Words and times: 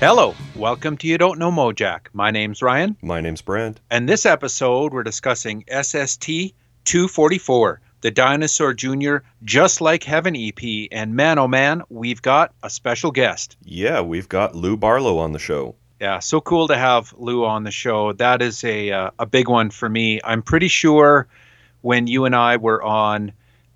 Hello, 0.00 0.34
welcome 0.54 0.96
to 0.98 1.08
You 1.08 1.18
Don't 1.18 1.38
Know 1.40 1.50
Mojack. 1.50 2.06
My 2.12 2.30
name's 2.30 2.62
Ryan, 2.62 2.96
My 3.02 3.20
name's 3.20 3.42
Brant. 3.42 3.80
and 3.90 4.08
this 4.08 4.26
episode 4.26 4.92
we're 4.92 5.02
discussing 5.02 5.64
SST 5.68 6.26
244, 6.84 7.80
the 8.02 8.10
Dinosaur 8.12 8.74
Jr. 8.74 9.16
Just 9.42 9.80
Like 9.80 10.04
Heaven 10.04 10.36
EP. 10.36 10.88
And 10.92 11.16
man, 11.16 11.38
oh 11.38 11.48
man, 11.48 11.82
we've 11.88 12.22
got 12.22 12.54
a 12.62 12.70
special 12.70 13.10
guest. 13.10 13.56
Yeah, 13.64 14.00
we've 14.00 14.28
got 14.28 14.54
Lou 14.54 14.76
Barlow 14.76 15.18
on 15.18 15.32
the 15.32 15.38
show. 15.40 15.74
Yeah, 16.00 16.20
so 16.20 16.40
cool 16.40 16.68
to 16.68 16.76
have 16.76 17.12
Lou 17.18 17.44
on 17.44 17.64
the 17.64 17.72
show. 17.72 18.12
That 18.12 18.40
is 18.40 18.62
a 18.62 18.92
uh, 18.92 19.10
a 19.18 19.26
big 19.26 19.48
one 19.48 19.70
for 19.70 19.88
me. 19.88 20.20
I'm 20.22 20.42
pretty 20.42 20.68
sure 20.68 21.26
when 21.80 22.06
you 22.06 22.24
and 22.24 22.36
I 22.36 22.56
were 22.56 22.80
on 22.84 23.32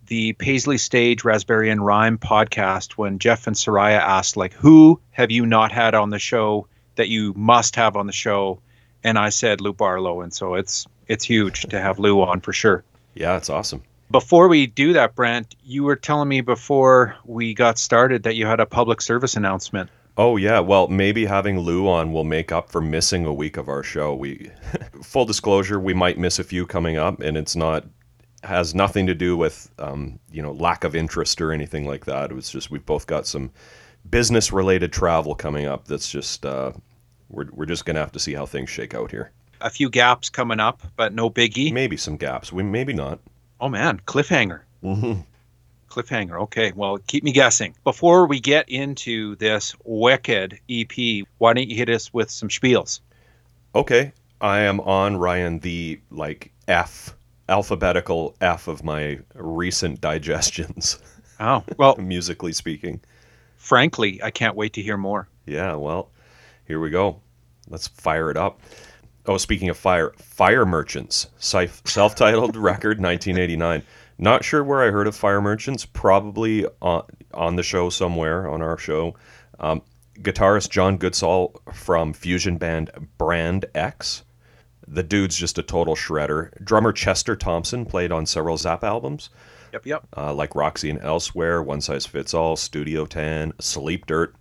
the 0.06 0.33
Paisley 0.34 0.79
Stage 0.79 1.24
Raspberry 1.24 1.70
and 1.70 1.84
Rhyme 1.84 2.19
podcast, 2.19 2.92
when 2.92 3.19
Jeff 3.19 3.47
and 3.47 3.56
Soraya 3.56 3.98
asked 3.98 4.37
like, 4.37 4.52
"Who 4.55 5.01
have 5.11 5.30
you 5.30 5.47
not 5.47 5.73
had 5.73 5.95
on 5.95 6.11
the 6.11 6.19
show 6.19 6.66
that 6.97 7.09
you 7.09 7.33
must 7.37 7.77
have 7.77 7.97
on 7.97 8.06
the 8.06 8.12
show?" 8.12 8.61
and 9.05 9.19
I 9.19 9.30
said 9.30 9.61
Lou 9.61 9.73
Barlow, 9.73 10.20
and 10.20 10.33
so 10.33 10.55
it's 10.55 10.87
it's 11.09 11.25
huge 11.25 11.62
to 11.62 11.80
have 11.80 11.98
Lou 11.98 12.23
on 12.23 12.41
for 12.41 12.52
sure. 12.52 12.84
Yeah, 13.15 13.37
it's 13.37 13.51
awesome. 13.51 13.83
Before 14.11 14.48
we 14.48 14.66
do 14.66 14.92
that, 14.92 15.15
Brant, 15.15 15.55
you 15.65 15.84
were 15.84 15.97
telling 15.97 16.28
me 16.28 16.42
before 16.42 17.17
we 17.25 17.55
got 17.55 17.78
started 17.78 18.23
that 18.25 18.36
you 18.36 18.47
had 18.47 18.61
a 18.61 18.67
public 18.67 19.00
service 19.00 19.36
announcement. 19.36 19.91
Oh 20.17 20.36
yeah, 20.36 20.61
well 20.61 20.89
maybe 20.89 21.25
having 21.25 21.58
Lou 21.58 21.89
on 21.89 22.12
will 22.12 22.25
make 22.25 22.53
up 22.53 22.70
for 22.70 22.80
missing 22.80 23.25
a 23.25 23.33
week 23.33 23.56
of 23.56 23.69
our 23.69 23.83
show. 23.83 24.14
We 24.14 24.50
full 25.03 25.25
disclosure, 25.25 25.80
we 25.80 25.95
might 25.95 26.19
miss 26.19 26.39
a 26.39 26.45
few 26.45 26.67
coming 26.67 26.97
up, 26.97 27.20
and 27.20 27.36
it's 27.36 27.56
not 27.56 27.86
has 28.45 28.75
nothing 28.75 29.07
to 29.07 29.15
do 29.15 29.37
with 29.37 29.71
um, 29.79 30.19
you 30.31 30.43
know 30.43 30.53
lack 30.53 30.85
of 30.85 30.95
interest 30.95 31.41
or 31.41 31.53
anything 31.53 31.87
like 31.87 32.05
that. 32.07 32.31
It 32.31 32.35
was 32.35 32.51
just 32.51 32.71
we've 32.71 32.85
both 32.85 33.07
got 33.07 33.27
some 33.27 33.51
business 34.09 34.53
related 34.53 34.93
travel 34.93 35.35
coming 35.35 35.67
up. 35.67 35.87
That's 35.87 36.11
just 36.11 36.45
uh, 36.45 36.73
we're 37.29 37.47
we're 37.53 37.67
just 37.67 37.85
gonna 37.85 38.01
have 38.01 38.13
to 38.13 38.19
see 38.19 38.35
how 38.35 38.47
things 38.47 38.70
shake 38.70 38.95
out 38.95 39.11
here. 39.11 39.31
A 39.61 39.70
few 39.70 39.89
gaps 39.89 40.29
coming 40.29 40.59
up, 40.61 40.83
but 40.97 41.15
no 41.15 41.31
biggie. 41.31 41.73
Maybe 41.73 41.97
some 41.97 42.17
gaps. 42.17 42.53
We 42.53 42.63
maybe 42.63 42.93
not. 42.93 43.20
Oh 43.61 43.69
man, 43.69 44.01
cliffhanger. 44.07 44.63
hmm 44.83 45.20
Cliffhanger. 45.89 46.41
Okay, 46.45 46.73
well, 46.75 46.97
keep 47.07 47.23
me 47.23 47.33
guessing. 47.33 47.75
Before 47.85 48.27
we 48.27 48.41
get 48.41 48.67
into 48.70 49.37
this 49.37 49.77
wicked 49.85 50.59
EP, 50.70 51.27
why 51.37 51.53
don't 51.53 51.69
you 51.69 51.77
hit 51.77 51.91
us 51.91 52.13
with 52.15 52.31
some 52.31 52.48
spiels? 52.48 53.01
Okay, 53.75 54.13
I 54.41 54.61
am 54.61 54.81
on 54.81 55.19
Ryan 55.19 55.59
the 55.59 56.01
like 56.11 56.51
F 56.67 57.15
alphabetical 57.53 58.34
F 58.41 58.67
of 58.67 58.83
my 58.83 59.19
recent 59.34 60.00
digestions, 60.00 60.98
Oh, 61.41 61.62
well, 61.77 61.97
musically 61.98 62.53
speaking. 62.53 63.00
frankly, 63.56 64.22
I 64.22 64.31
can't 64.31 64.56
wait 64.56 64.72
to 64.75 64.83
hear 64.83 64.97
more. 64.97 65.28
Yeah, 65.47 65.75
well, 65.75 66.11
here 66.67 66.80
we 66.80 66.89
go. 66.91 67.20
Let's 67.69 67.89
fire 67.89 68.30
it 68.30 68.36
up. 68.36 68.61
Oh, 69.27 69.36
speaking 69.36 69.69
of 69.69 69.77
fire, 69.77 70.12
Fire 70.19 70.64
Merchants, 70.64 71.28
self- 71.39 71.83
self-titled 71.86 72.56
record, 72.73 72.98
1989. 73.00 73.83
Not 74.19 74.45
sure 74.45 74.62
where 74.64 74.83
I 74.83 74.91
heard 74.91 75.06
of 75.06 75.14
Fire 75.17 75.41
Merchants. 75.41 75.84
Probably 75.84 76.64
on 76.80 77.03
on 77.34 77.56
the 77.56 77.62
show 77.62 77.89
somewhere 77.91 78.48
on 78.48 78.62
our 78.62 78.77
show. 78.78 79.14
Um, 79.58 79.83
guitarist 80.20 80.70
John 80.70 80.98
Goodsall 80.98 81.57
from 81.74 82.13
fusion 82.13 82.57
band 82.57 82.90
Brand 83.19 83.64
X. 83.74 84.23
The 84.92 85.03
dude's 85.03 85.36
just 85.36 85.57
a 85.57 85.63
total 85.63 85.97
shredder. 85.97 86.53
Drummer 86.63 86.92
Chester 86.92 87.35
Thompson 87.35 87.86
played 87.86 88.13
on 88.13 88.27
several 88.27 88.58
Zap 88.58 88.85
albums 88.85 89.30
Yep, 89.73 89.86
yep. 89.86 90.07
uh, 90.14 90.35
like 90.35 90.55
Roxy 90.55 90.91
and 90.91 91.01
Elsewhere, 91.01 91.63
One 91.63 91.80
Size 91.80 92.05
Fits 92.05 92.35
All, 92.35 92.57
Studio 92.57 93.07
10, 93.07 93.55
Sleep 93.58 94.05
Dirt. 94.05 94.36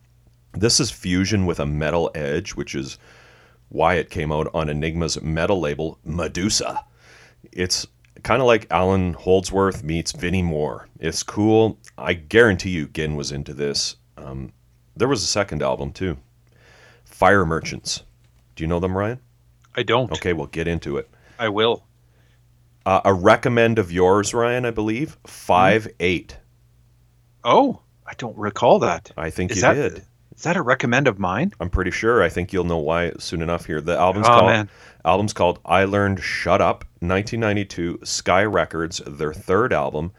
This 0.52 0.82
is 0.82 0.92
fusion 0.92 1.46
with 1.46 1.62
a 1.62 1.66
metal 1.66 2.12
edge, 2.14 2.52
which 2.52 2.76
is 2.76 2.98
why 3.70 3.94
it 3.94 4.10
came 4.10 4.30
out 4.30 4.50
on 4.54 4.68
Enigma's 4.68 5.22
metal 5.22 5.62
label, 5.62 5.98
Medusa. 6.04 6.84
It's 7.54 7.88
kind 8.24 8.42
of 8.42 8.46
like 8.46 8.68
Allan 8.70 9.14
Holdsworth 9.14 9.86
meets 9.86 10.12
Vinnie 10.12 10.44
Moore. 10.44 10.90
It's 11.00 11.24
cool. 11.24 11.80
I 11.98 12.12
guarantee 12.12 12.72
you 12.72 12.90
Ginn 12.90 13.16
was 13.16 13.32
into 13.32 13.54
this. 13.54 13.96
Um, 14.18 14.52
there 14.98 15.08
was 15.08 15.24
a 15.24 15.28
second 15.28 15.64
album, 15.64 15.94
too 15.94 16.18
Fire 17.06 17.46
Merchants. 17.46 18.04
Do 18.58 18.66
you 18.66 18.68
know 18.68 18.82
them, 18.82 18.98
Ryan? 18.98 19.22
I 19.76 19.84
don't. 19.84 20.12
Okay, 20.12 20.34
we'll 20.34 20.48
get 20.48 20.68
into 20.68 20.98
it. 20.98 21.10
I 21.40 21.50
will. 21.50 21.86
Uh, 22.86 23.02
a 23.06 23.14
recommend 23.14 23.80
of 23.80 23.92
yours, 23.92 24.34
Ryan, 24.34 24.66
I 24.66 24.72
believe? 24.72 25.18
5 25.28 25.88
8. 26.00 26.38
Oh, 27.44 27.82
I 28.06 28.14
don't 28.18 28.38
recall 28.38 28.80
that. 28.80 29.12
I 29.18 29.30
think 29.30 29.52
Is 29.52 29.58
you 29.58 29.62
that 29.62 29.74
did. 29.74 30.06
is 30.36 30.44
that 30.44 30.58
a 30.58 30.62
recommend 30.62 31.08
of 31.08 31.20
mine? 31.20 31.54
I'm 31.60 31.70
pretty 31.70 31.92
sure. 31.92 32.22
I 32.24 32.30
think 32.30 32.52
you'll 32.52 32.64
know 32.64 32.78
why 32.80 33.14
soon 33.20 33.42
enough 33.42 33.66
here. 33.66 33.82
The 33.82 33.98
album's 33.98 34.28
Oh, 34.28 34.32
called 34.32 34.46
man. 34.48 34.70
album's 35.06 35.34
called 35.34 35.60
I 35.66 35.84
Learned 35.86 36.22
Shut 36.22 36.62
Up, 36.62 36.84
1992, 37.00 38.00
Sky 38.04 38.44
Records, 38.44 39.02
their 39.08 39.34
third 39.34 39.74
album. 39.74 40.12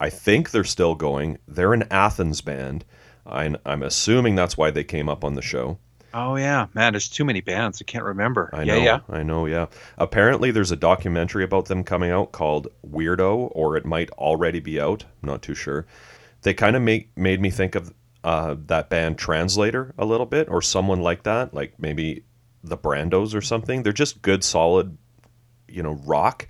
I 0.00 0.10
think 0.10 0.50
they're 0.50 0.64
still 0.64 0.94
going. 0.94 1.38
They're 1.46 1.74
an 1.74 1.84
Athens 1.90 2.40
band. 2.40 2.84
I'm, 3.26 3.56
I'm 3.66 3.82
assuming 3.82 4.34
that's 4.36 4.56
why 4.56 4.70
they 4.70 4.84
came 4.84 5.08
up 5.08 5.24
on 5.24 5.34
the 5.34 5.42
show. 5.42 5.78
Oh 6.14 6.36
yeah, 6.36 6.66
man. 6.74 6.92
There's 6.92 7.08
too 7.08 7.24
many 7.24 7.40
bands. 7.40 7.82
I 7.82 7.84
can't 7.84 8.04
remember. 8.04 8.50
I 8.52 8.62
yeah, 8.62 8.76
know. 8.76 8.82
yeah. 8.82 9.00
I 9.10 9.22
know, 9.22 9.46
yeah. 9.46 9.66
Apparently 9.98 10.50
there's 10.50 10.70
a 10.70 10.76
documentary 10.76 11.44
about 11.44 11.66
them 11.66 11.84
coming 11.84 12.10
out 12.10 12.32
called 12.32 12.68
Weirdo, 12.86 13.50
or 13.52 13.76
it 13.76 13.84
might 13.84 14.10
already 14.12 14.60
be 14.60 14.80
out. 14.80 15.04
I'm 15.22 15.28
not 15.28 15.42
too 15.42 15.54
sure. 15.54 15.86
They 16.42 16.54
kind 16.54 16.76
of 16.76 16.82
make 16.82 17.16
made 17.16 17.40
me 17.40 17.50
think 17.50 17.74
of 17.74 17.92
uh, 18.24 18.56
that 18.66 18.88
band 18.88 19.18
Translator 19.18 19.94
a 19.98 20.04
little 20.04 20.26
bit, 20.26 20.48
or 20.48 20.62
someone 20.62 21.00
like 21.00 21.24
that, 21.24 21.52
like 21.52 21.74
maybe 21.78 22.24
the 22.64 22.78
Brandos 22.78 23.34
or 23.34 23.40
something. 23.40 23.82
They're 23.82 23.92
just 23.92 24.22
good, 24.22 24.42
solid, 24.42 24.96
you 25.68 25.82
know, 25.82 26.00
rock. 26.04 26.48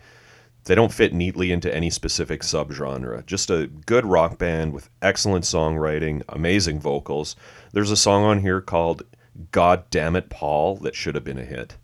They 0.64 0.74
don't 0.74 0.92
fit 0.92 1.14
neatly 1.14 1.50
into 1.50 1.74
any 1.74 1.88
specific 1.88 2.42
subgenre. 2.42 3.24
Just 3.24 3.50
a 3.50 3.68
good 3.68 4.04
rock 4.04 4.38
band 4.38 4.72
with 4.72 4.90
excellent 5.00 5.44
songwriting, 5.44 6.22
amazing 6.28 6.80
vocals. 6.80 7.36
There's 7.72 7.90
a 7.90 7.96
song 7.96 8.24
on 8.24 8.40
here 8.40 8.60
called 8.60 9.02
God 9.52 9.88
Damn 9.90 10.16
It 10.16 10.30
Paul 10.30 10.76
that 10.78 10.94
should 10.94 11.14
have 11.14 11.24
been 11.24 11.38
a 11.38 11.44
hit. 11.44 11.76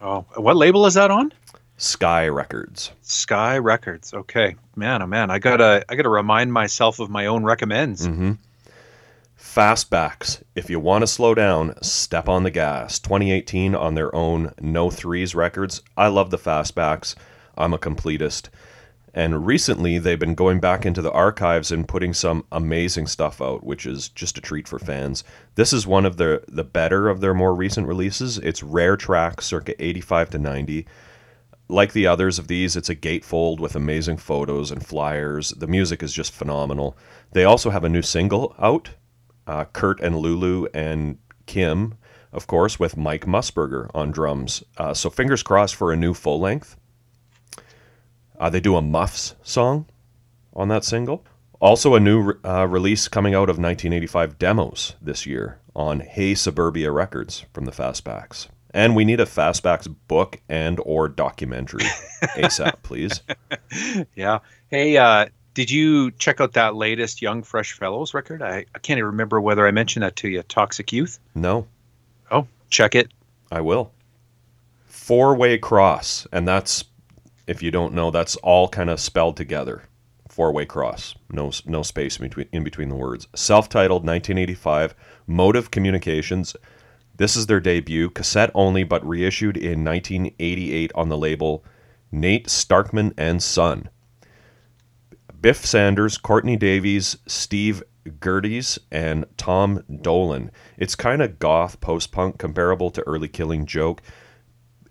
Oh, 0.00 0.24
what 0.36 0.56
label 0.56 0.86
is 0.86 0.94
that 0.94 1.10
on? 1.10 1.32
Sky 1.76 2.28
Records. 2.28 2.90
Sky 3.02 3.58
Records. 3.58 4.12
Okay, 4.14 4.56
man. 4.74 5.02
Oh 5.02 5.06
man. 5.06 5.30
I 5.30 5.38
gotta 5.38 5.84
I 5.88 5.94
gotta 5.94 6.08
remind 6.08 6.52
myself 6.52 6.98
of 6.98 7.10
my 7.10 7.26
own 7.26 7.44
recommends. 7.44 8.06
hmm 8.06 8.32
Fastbacks. 9.38 10.42
If 10.54 10.68
you 10.68 10.80
want 10.80 11.02
to 11.02 11.06
slow 11.06 11.34
down, 11.34 11.80
step 11.82 12.28
on 12.28 12.42
the 12.42 12.50
gas. 12.50 12.98
2018 12.98 13.74
on 13.74 13.94
their 13.94 14.14
own 14.14 14.52
No 14.60 14.90
Threes 14.90 15.34
records. 15.34 15.82
I 15.96 16.08
love 16.08 16.30
the 16.30 16.38
Fastbacks. 16.38 17.14
I'm 17.56 17.72
a 17.72 17.78
completist. 17.78 18.48
And 19.18 19.44
recently, 19.44 19.98
they've 19.98 20.16
been 20.16 20.36
going 20.36 20.60
back 20.60 20.86
into 20.86 21.02
the 21.02 21.10
archives 21.10 21.72
and 21.72 21.88
putting 21.88 22.14
some 22.14 22.44
amazing 22.52 23.08
stuff 23.08 23.42
out, 23.42 23.64
which 23.64 23.84
is 23.84 24.10
just 24.10 24.38
a 24.38 24.40
treat 24.40 24.68
for 24.68 24.78
fans. 24.78 25.24
This 25.56 25.72
is 25.72 25.88
one 25.88 26.06
of 26.06 26.18
the 26.18 26.44
the 26.46 26.62
better 26.62 27.08
of 27.08 27.20
their 27.20 27.34
more 27.34 27.52
recent 27.52 27.88
releases. 27.88 28.38
It's 28.38 28.62
rare 28.62 28.96
track, 28.96 29.42
circa 29.42 29.74
85 29.84 30.30
to 30.30 30.38
90. 30.38 30.86
Like 31.68 31.94
the 31.94 32.06
others 32.06 32.38
of 32.38 32.46
these, 32.46 32.76
it's 32.76 32.90
a 32.90 32.94
gatefold 32.94 33.58
with 33.58 33.74
amazing 33.74 34.18
photos 34.18 34.70
and 34.70 34.86
flyers. 34.86 35.50
The 35.50 35.66
music 35.66 36.00
is 36.04 36.12
just 36.12 36.30
phenomenal. 36.30 36.96
They 37.32 37.42
also 37.42 37.70
have 37.70 37.82
a 37.82 37.88
new 37.88 38.02
single 38.02 38.54
out, 38.56 38.90
uh, 39.48 39.64
Kurt 39.64 39.98
and 39.98 40.16
Lulu 40.16 40.68
and 40.72 41.18
Kim, 41.46 41.94
of 42.32 42.46
course, 42.46 42.78
with 42.78 42.96
Mike 42.96 43.26
Musburger 43.26 43.90
on 43.92 44.12
drums. 44.12 44.62
Uh, 44.76 44.94
so 44.94 45.10
fingers 45.10 45.42
crossed 45.42 45.74
for 45.74 45.92
a 45.92 45.96
new 45.96 46.14
full 46.14 46.38
length. 46.38 46.76
Uh, 48.38 48.48
they 48.50 48.60
do 48.60 48.76
a 48.76 48.82
Muffs 48.82 49.34
song 49.42 49.86
on 50.54 50.68
that 50.68 50.84
single. 50.84 51.24
Also, 51.60 51.94
a 51.94 52.00
new 52.00 52.34
uh, 52.44 52.66
release 52.68 53.08
coming 53.08 53.34
out 53.34 53.50
of 53.50 53.58
1985 53.58 54.38
demos 54.38 54.94
this 55.02 55.26
year 55.26 55.58
on 55.74 56.00
Hey 56.00 56.34
Suburbia 56.34 56.92
Records 56.92 57.44
from 57.52 57.64
the 57.64 57.72
Fastbacks. 57.72 58.46
And 58.72 58.94
we 58.94 59.04
need 59.04 59.18
a 59.18 59.24
Fastbacks 59.26 59.92
book 60.06 60.40
and 60.48 60.78
or 60.84 61.08
documentary 61.08 61.84
ASAP, 62.36 62.82
please. 62.82 63.22
Yeah. 64.14 64.38
Hey, 64.68 64.96
uh, 64.98 65.26
did 65.54 65.70
you 65.70 66.12
check 66.12 66.40
out 66.40 66.52
that 66.52 66.76
latest 66.76 67.20
Young 67.22 67.42
Fresh 67.42 67.72
Fellows 67.72 68.14
record? 68.14 68.40
I, 68.42 68.66
I 68.74 68.78
can't 68.78 68.98
even 68.98 69.06
remember 69.06 69.40
whether 69.40 69.66
I 69.66 69.72
mentioned 69.72 70.04
that 70.04 70.14
to 70.16 70.28
you. 70.28 70.42
Toxic 70.42 70.92
Youth. 70.92 71.18
No, 71.34 71.66
Oh, 72.30 72.46
check 72.70 72.94
it. 72.94 73.10
I 73.50 73.60
will. 73.62 73.90
Four 74.84 75.34
way 75.34 75.58
cross, 75.58 76.26
and 76.32 76.46
that's 76.46 76.84
if 77.48 77.62
you 77.62 77.70
don't 77.70 77.94
know, 77.94 78.10
that's 78.10 78.36
all 78.36 78.68
kind 78.68 78.90
of 78.90 79.00
spelled 79.00 79.36
together. 79.36 79.84
Four 80.28 80.52
way 80.52 80.66
cross, 80.66 81.14
no 81.30 81.50
no 81.64 81.82
space 81.82 82.18
in 82.18 82.28
between 82.28 82.48
in 82.52 82.62
between 82.62 82.90
the 82.90 82.94
words. 82.94 83.26
Self 83.34 83.68
titled, 83.68 84.02
1985, 84.04 84.94
Motive 85.26 85.70
Communications. 85.70 86.54
This 87.16 87.34
is 87.34 87.46
their 87.46 87.58
debut, 87.58 88.10
cassette 88.10 88.50
only, 88.54 88.84
but 88.84 89.04
reissued 89.04 89.56
in 89.56 89.82
1988 89.82 90.92
on 90.94 91.08
the 91.08 91.16
label 91.16 91.64
Nate 92.12 92.46
Starkman 92.46 93.12
and 93.16 93.42
Son. 93.42 93.88
Biff 95.40 95.64
Sanders, 95.64 96.18
Courtney 96.18 96.56
Davies, 96.56 97.16
Steve 97.26 97.82
Gerties, 98.22 98.78
and 98.92 99.24
Tom 99.36 99.82
Dolan. 100.02 100.50
It's 100.76 100.94
kind 100.94 101.22
of 101.22 101.38
goth 101.38 101.80
post 101.80 102.12
punk, 102.12 102.38
comparable 102.38 102.90
to 102.90 103.02
early 103.02 103.28
Killing 103.28 103.66
Joke. 103.66 104.02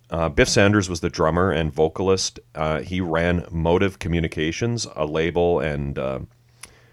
Uh, 0.10 0.30
Biff 0.30 0.48
Sanders 0.48 0.90
was 0.90 1.02
the 1.02 1.10
drummer 1.10 1.52
and 1.52 1.74
vocalist. 1.74 2.40
Uh, 2.56 2.80
he 2.80 3.02
ran 3.02 3.46
Motive 3.52 4.00
Communications, 4.00 4.88
a 4.96 5.06
label, 5.06 5.60
and 5.60 6.00
uh, 6.00 6.20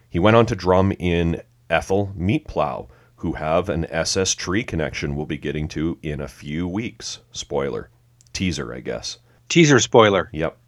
he 0.08 0.18
went 0.18 0.36
on 0.36 0.46
to 0.46 0.56
drum 0.56 0.92
in 0.98 1.40
Ethel 1.70 2.12
Meatplow, 2.18 2.88
who 3.16 3.34
have 3.34 3.68
an 3.68 3.86
SST 4.04 4.66
connection 4.66 5.14
we'll 5.14 5.26
be 5.26 5.38
getting 5.38 5.68
to 5.68 5.98
in 6.02 6.20
a 6.20 6.28
few 6.28 6.66
weeks. 6.66 7.20
Spoiler. 7.30 7.88
Teaser, 8.32 8.74
I 8.74 8.80
guess. 8.80 9.18
Teaser 9.48 9.78
spoiler. 9.78 10.28
Yep. 10.32 10.58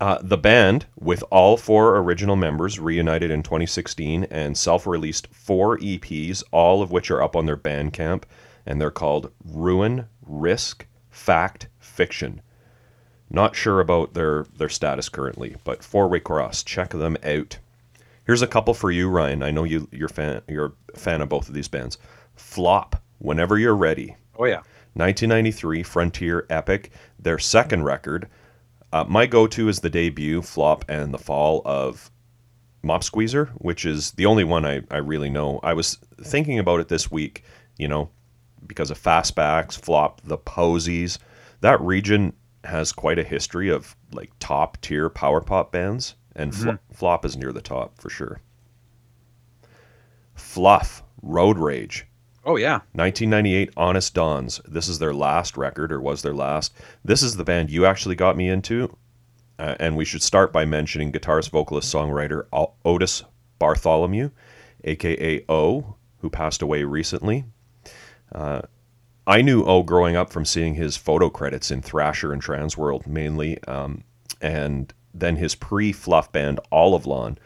Uh, 0.00 0.18
the 0.22 0.38
band, 0.38 0.86
with 0.98 1.22
all 1.30 1.56
four 1.58 1.98
original 1.98 2.36
members, 2.36 2.78
reunited 2.78 3.30
in 3.30 3.42
2016 3.42 4.24
and 4.30 4.56
self 4.56 4.86
released 4.86 5.26
four 5.32 5.76
EPs, 5.78 6.42
all 6.52 6.80
of 6.80 6.90
which 6.90 7.10
are 7.10 7.22
up 7.22 7.36
on 7.36 7.44
their 7.44 7.56
Bandcamp, 7.56 8.22
and 8.64 8.80
they're 8.80 8.90
called 8.90 9.30
Ruin, 9.44 10.06
Risk, 10.24 10.86
Fact, 11.10 11.68
Fiction. 11.78 12.40
Not 13.28 13.54
sure 13.54 13.80
about 13.80 14.14
their, 14.14 14.46
their 14.56 14.68
status 14.68 15.08
currently, 15.08 15.56
but 15.64 15.84
Four 15.84 16.08
Way 16.08 16.20
Cross, 16.20 16.64
check 16.64 16.90
them 16.90 17.16
out. 17.22 17.58
Here's 18.24 18.42
a 18.42 18.46
couple 18.46 18.74
for 18.74 18.90
you, 18.90 19.08
Ryan. 19.08 19.42
I 19.42 19.50
know 19.50 19.64
you, 19.64 19.88
you're, 19.92 20.08
fan, 20.08 20.42
you're 20.48 20.72
a 20.94 20.98
fan 20.98 21.20
of 21.20 21.28
both 21.28 21.48
of 21.48 21.54
these 21.54 21.68
bands. 21.68 21.98
Flop, 22.34 23.02
Whenever 23.18 23.58
You're 23.58 23.76
Ready. 23.76 24.16
Oh, 24.36 24.46
yeah. 24.46 24.62
1993 24.94 25.82
Frontier 25.82 26.46
Epic, 26.50 26.90
their 27.18 27.38
second 27.38 27.84
record. 27.84 28.28
Uh, 28.92 29.04
my 29.06 29.26
go 29.26 29.46
to 29.46 29.68
is 29.68 29.80
the 29.80 29.90
debut, 29.90 30.42
Flop, 30.42 30.84
and 30.88 31.14
the 31.14 31.18
Fall 31.18 31.62
of 31.64 32.10
Mop 32.82 33.04
Squeezer, 33.04 33.46
which 33.58 33.84
is 33.84 34.12
the 34.12 34.26
only 34.26 34.42
one 34.42 34.64
I, 34.64 34.82
I 34.90 34.96
really 34.96 35.30
know. 35.30 35.60
I 35.62 35.74
was 35.74 35.98
thinking 36.20 36.58
about 36.58 36.80
it 36.80 36.88
this 36.88 37.10
week, 37.10 37.44
you 37.76 37.86
know, 37.86 38.10
because 38.70 38.92
of 38.92 39.02
Fastbacks, 39.02 39.76
Flop, 39.76 40.20
the 40.22 40.38
Posies. 40.38 41.18
That 41.60 41.80
region 41.80 42.32
has 42.62 42.92
quite 42.92 43.18
a 43.18 43.24
history 43.24 43.68
of 43.68 43.96
like 44.12 44.30
top 44.38 44.80
tier 44.80 45.10
power 45.10 45.40
pop 45.40 45.72
bands, 45.72 46.14
and 46.36 46.54
Fl- 46.54 46.70
Flop 46.92 47.24
is 47.24 47.36
near 47.36 47.52
the 47.52 47.60
top 47.60 47.98
for 47.98 48.08
sure. 48.08 48.40
Fluff, 50.34 51.02
Road 51.20 51.58
Rage. 51.58 52.06
Oh, 52.44 52.54
yeah. 52.54 52.78
1998 52.92 53.72
Honest 53.76 54.14
Don's. 54.14 54.60
This 54.66 54.86
is 54.86 55.00
their 55.00 55.12
last 55.12 55.56
record, 55.56 55.90
or 55.90 56.00
was 56.00 56.22
their 56.22 56.32
last. 56.32 56.72
This 57.04 57.24
is 57.24 57.36
the 57.36 57.44
band 57.44 57.70
you 57.70 57.84
actually 57.84 58.14
got 58.14 58.36
me 58.36 58.48
into. 58.48 58.96
Uh, 59.58 59.74
and 59.80 59.96
we 59.96 60.04
should 60.04 60.22
start 60.22 60.52
by 60.52 60.64
mentioning 60.64 61.10
guitarist, 61.10 61.50
vocalist, 61.50 61.92
songwriter 61.92 62.44
Otis 62.84 63.24
Bartholomew, 63.58 64.30
aka 64.84 65.44
O, 65.48 65.96
who 66.20 66.30
passed 66.30 66.62
away 66.62 66.84
recently. 66.84 67.44
Uh, 68.32 68.62
I 69.26 69.42
knew 69.42 69.64
O 69.64 69.82
growing 69.82 70.16
up 70.16 70.32
from 70.32 70.44
seeing 70.44 70.74
his 70.74 70.96
photo 70.96 71.30
credits 71.30 71.70
in 71.70 71.82
Thrasher 71.82 72.32
and 72.32 72.42
Transworld 72.42 73.06
mainly, 73.06 73.62
um, 73.64 74.02
and 74.40 74.92
then 75.12 75.36
his 75.36 75.54
pre-fluff 75.54 76.32
band 76.32 76.60
Olive 76.72 77.06
Lawn, 77.06 77.38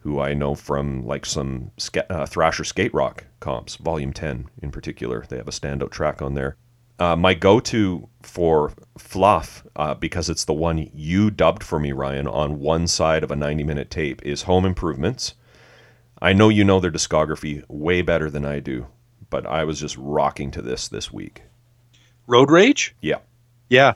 who 0.00 0.20
I 0.20 0.34
know 0.34 0.54
from 0.54 1.06
like 1.06 1.24
some 1.24 1.70
ska- 1.76 2.10
uh, 2.12 2.26
Thrasher 2.26 2.64
skate 2.64 2.92
rock 2.92 3.24
comps, 3.40 3.76
Volume 3.76 4.12
10 4.12 4.48
in 4.60 4.70
particular. 4.70 5.24
They 5.28 5.36
have 5.36 5.48
a 5.48 5.52
standout 5.52 5.90
track 5.90 6.20
on 6.20 6.34
there. 6.34 6.56
Uh, 6.98 7.16
my 7.16 7.34
go 7.34 7.58
to 7.60 8.08
for 8.22 8.72
Fluff, 8.98 9.64
uh, 9.76 9.94
because 9.94 10.28
it's 10.28 10.44
the 10.44 10.52
one 10.52 10.90
you 10.92 11.30
dubbed 11.30 11.64
for 11.64 11.80
me, 11.80 11.92
Ryan, 11.92 12.28
on 12.28 12.60
one 12.60 12.86
side 12.86 13.24
of 13.24 13.30
a 13.30 13.36
90 13.36 13.64
minute 13.64 13.90
tape, 13.90 14.20
is 14.24 14.42
Home 14.42 14.64
Improvements. 14.64 15.34
I 16.20 16.32
know 16.32 16.48
you 16.48 16.62
know 16.62 16.78
their 16.78 16.92
discography 16.92 17.64
way 17.68 18.02
better 18.02 18.30
than 18.30 18.44
I 18.44 18.60
do, 18.60 18.86
but 19.32 19.46
I 19.46 19.64
was 19.64 19.80
just 19.80 19.96
rocking 19.96 20.50
to 20.52 20.62
this 20.62 20.88
this 20.88 21.10
week. 21.10 21.42
Road 22.28 22.50
Rage? 22.50 22.94
Yeah. 23.00 23.18
Yeah. 23.70 23.94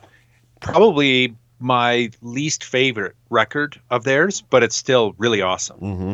Probably 0.59 1.35
my 1.59 2.09
least 2.23 2.63
favorite 2.63 3.15
record 3.29 3.79
of 3.91 4.03
theirs, 4.03 4.41
but 4.41 4.63
it's 4.63 4.75
still 4.75 5.13
really 5.19 5.41
awesome. 5.41 5.79
Mm-hmm. 5.79 6.13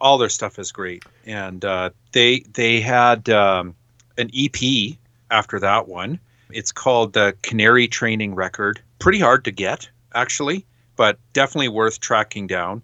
All 0.00 0.18
their 0.18 0.28
stuff 0.28 0.58
is 0.58 0.70
great, 0.70 1.04
and 1.26 1.64
uh, 1.64 1.90
they 2.12 2.40
they 2.52 2.80
had 2.80 3.28
um, 3.30 3.74
an 4.18 4.30
EP 4.36 4.96
after 5.30 5.58
that 5.58 5.88
one. 5.88 6.20
It's 6.50 6.70
called 6.70 7.14
the 7.14 7.34
Canary 7.42 7.88
Training 7.88 8.34
Record. 8.34 8.80
Pretty 8.98 9.18
hard 9.18 9.44
to 9.46 9.50
get, 9.50 9.88
actually, 10.14 10.64
but 10.94 11.18
definitely 11.32 11.68
worth 11.68 12.00
tracking 12.00 12.46
down. 12.46 12.82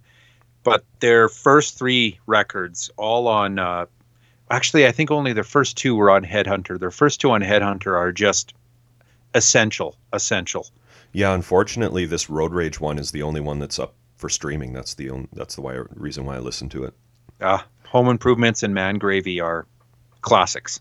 But 0.65 0.83
their 1.01 1.29
first 1.29 1.79
three 1.79 2.19
records, 2.27 2.91
all 2.97 3.29
on, 3.29 3.59
uh, 3.59 3.87
actually, 4.51 4.87
I 4.87 4.93
think 4.93 5.11
only 5.11 5.33
their 5.33 5.45
first 5.45 5.77
two 5.77 5.95
were 5.95 6.11
on 6.11 6.25
Headhunter. 6.25 6.79
Their 6.79 6.91
first 6.91 7.21
two 7.21 7.31
on 7.31 7.43
Headhunter 7.43 7.97
are 7.97 8.13
just 8.13 8.55
essential, 9.35 9.97
essential. 10.13 10.67
Yeah, 11.13 11.33
unfortunately, 11.35 12.07
this 12.07 12.29
Road 12.29 12.53
Rage 12.53 12.81
one 12.81 12.99
is 12.99 13.11
the 13.13 13.23
only 13.23 13.41
one 13.41 13.59
that's 13.59 13.79
up 13.79 13.95
for 14.17 14.29
streaming. 14.29 14.73
That's 14.73 14.95
the 14.95 15.11
only, 15.11 15.29
that's 15.33 15.55
the 15.55 15.63
why, 15.63 15.81
reason 15.95 16.25
why 16.25 16.37
I 16.37 16.39
listen 16.41 16.69
to 16.71 16.85
it. 16.85 16.95
Uh, 17.41 17.59
Home 17.87 18.09
Improvements 18.09 18.63
and 18.63 18.75
Man 18.75 18.99
Gravy 18.99 19.41
are 19.41 19.67
classics. 20.21 20.81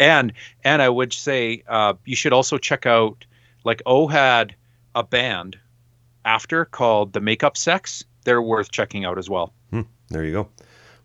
And 0.00 0.32
and 0.64 0.80
I 0.80 0.88
would 0.88 1.12
say 1.12 1.62
uh, 1.68 1.94
you 2.04 2.16
should 2.16 2.32
also 2.32 2.58
check 2.58 2.86
out 2.86 3.24
like 3.64 3.82
O 3.86 4.08
had 4.08 4.54
a 4.94 5.02
band 5.02 5.58
after 6.24 6.64
called 6.64 7.12
the 7.12 7.20
Makeup 7.20 7.56
Sex. 7.56 8.04
They're 8.24 8.42
worth 8.42 8.70
checking 8.70 9.04
out 9.04 9.18
as 9.18 9.28
well. 9.28 9.52
Hmm, 9.70 9.82
there 10.08 10.24
you 10.24 10.32
go. 10.32 10.48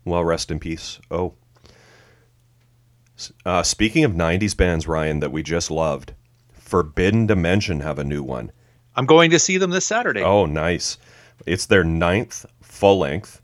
Well, 0.04 0.24
rest 0.24 0.50
in 0.50 0.58
peace. 0.58 1.00
Oh. 1.10 1.34
Uh, 3.44 3.62
speaking 3.62 4.04
of 4.04 4.12
90s 4.12 4.56
bands, 4.56 4.86
Ryan, 4.86 5.20
that 5.20 5.32
we 5.32 5.42
just 5.42 5.70
loved, 5.70 6.14
Forbidden 6.52 7.26
Dimension 7.26 7.80
have 7.80 7.98
a 7.98 8.04
new 8.04 8.22
one. 8.22 8.52
I'm 8.94 9.06
going 9.06 9.30
to 9.30 9.38
see 9.38 9.58
them 9.58 9.70
this 9.70 9.86
Saturday. 9.86 10.22
Oh, 10.22 10.46
nice. 10.46 10.98
It's 11.46 11.66
their 11.66 11.84
ninth 11.84 12.44
full 12.60 12.98
length, 12.98 13.40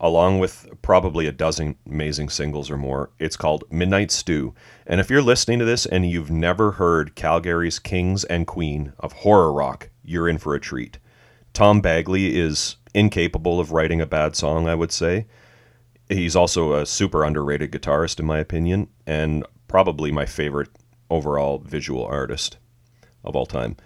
along 0.00 0.38
with 0.38 0.68
probably 0.82 1.26
a 1.26 1.32
dozen 1.32 1.76
amazing 1.86 2.28
singles 2.28 2.70
or 2.70 2.76
more. 2.76 3.10
It's 3.18 3.36
called 3.36 3.64
Midnight 3.70 4.10
Stew. 4.10 4.54
And 4.86 5.00
if 5.00 5.10
you're 5.10 5.22
listening 5.22 5.58
to 5.58 5.64
this 5.64 5.86
and 5.86 6.08
you've 6.08 6.30
never 6.30 6.72
heard 6.72 7.14
Calgary's 7.14 7.78
Kings 7.78 8.24
and 8.24 8.46
Queen 8.46 8.92
of 8.98 9.12
horror 9.12 9.52
rock, 9.52 9.90
you're 10.04 10.28
in 10.28 10.38
for 10.38 10.54
a 10.54 10.60
treat. 10.60 10.98
Tom 11.52 11.80
Bagley 11.80 12.38
is 12.38 12.76
incapable 12.94 13.60
of 13.60 13.72
writing 13.72 14.00
a 14.00 14.06
bad 14.06 14.36
song, 14.36 14.68
I 14.68 14.74
would 14.74 14.92
say. 14.92 15.26
He's 16.10 16.34
also 16.36 16.74
a 16.74 16.84
super 16.84 17.24
underrated 17.24 17.70
guitarist, 17.72 18.18
in 18.18 18.26
my 18.26 18.38
opinion, 18.38 18.88
and 19.06 19.46
probably 19.68 20.10
my 20.10 20.26
favorite 20.26 20.68
overall 21.08 21.58
visual 21.58 22.04
artist 22.04 22.58
of 23.24 23.36
all 23.36 23.46
time. 23.46 23.76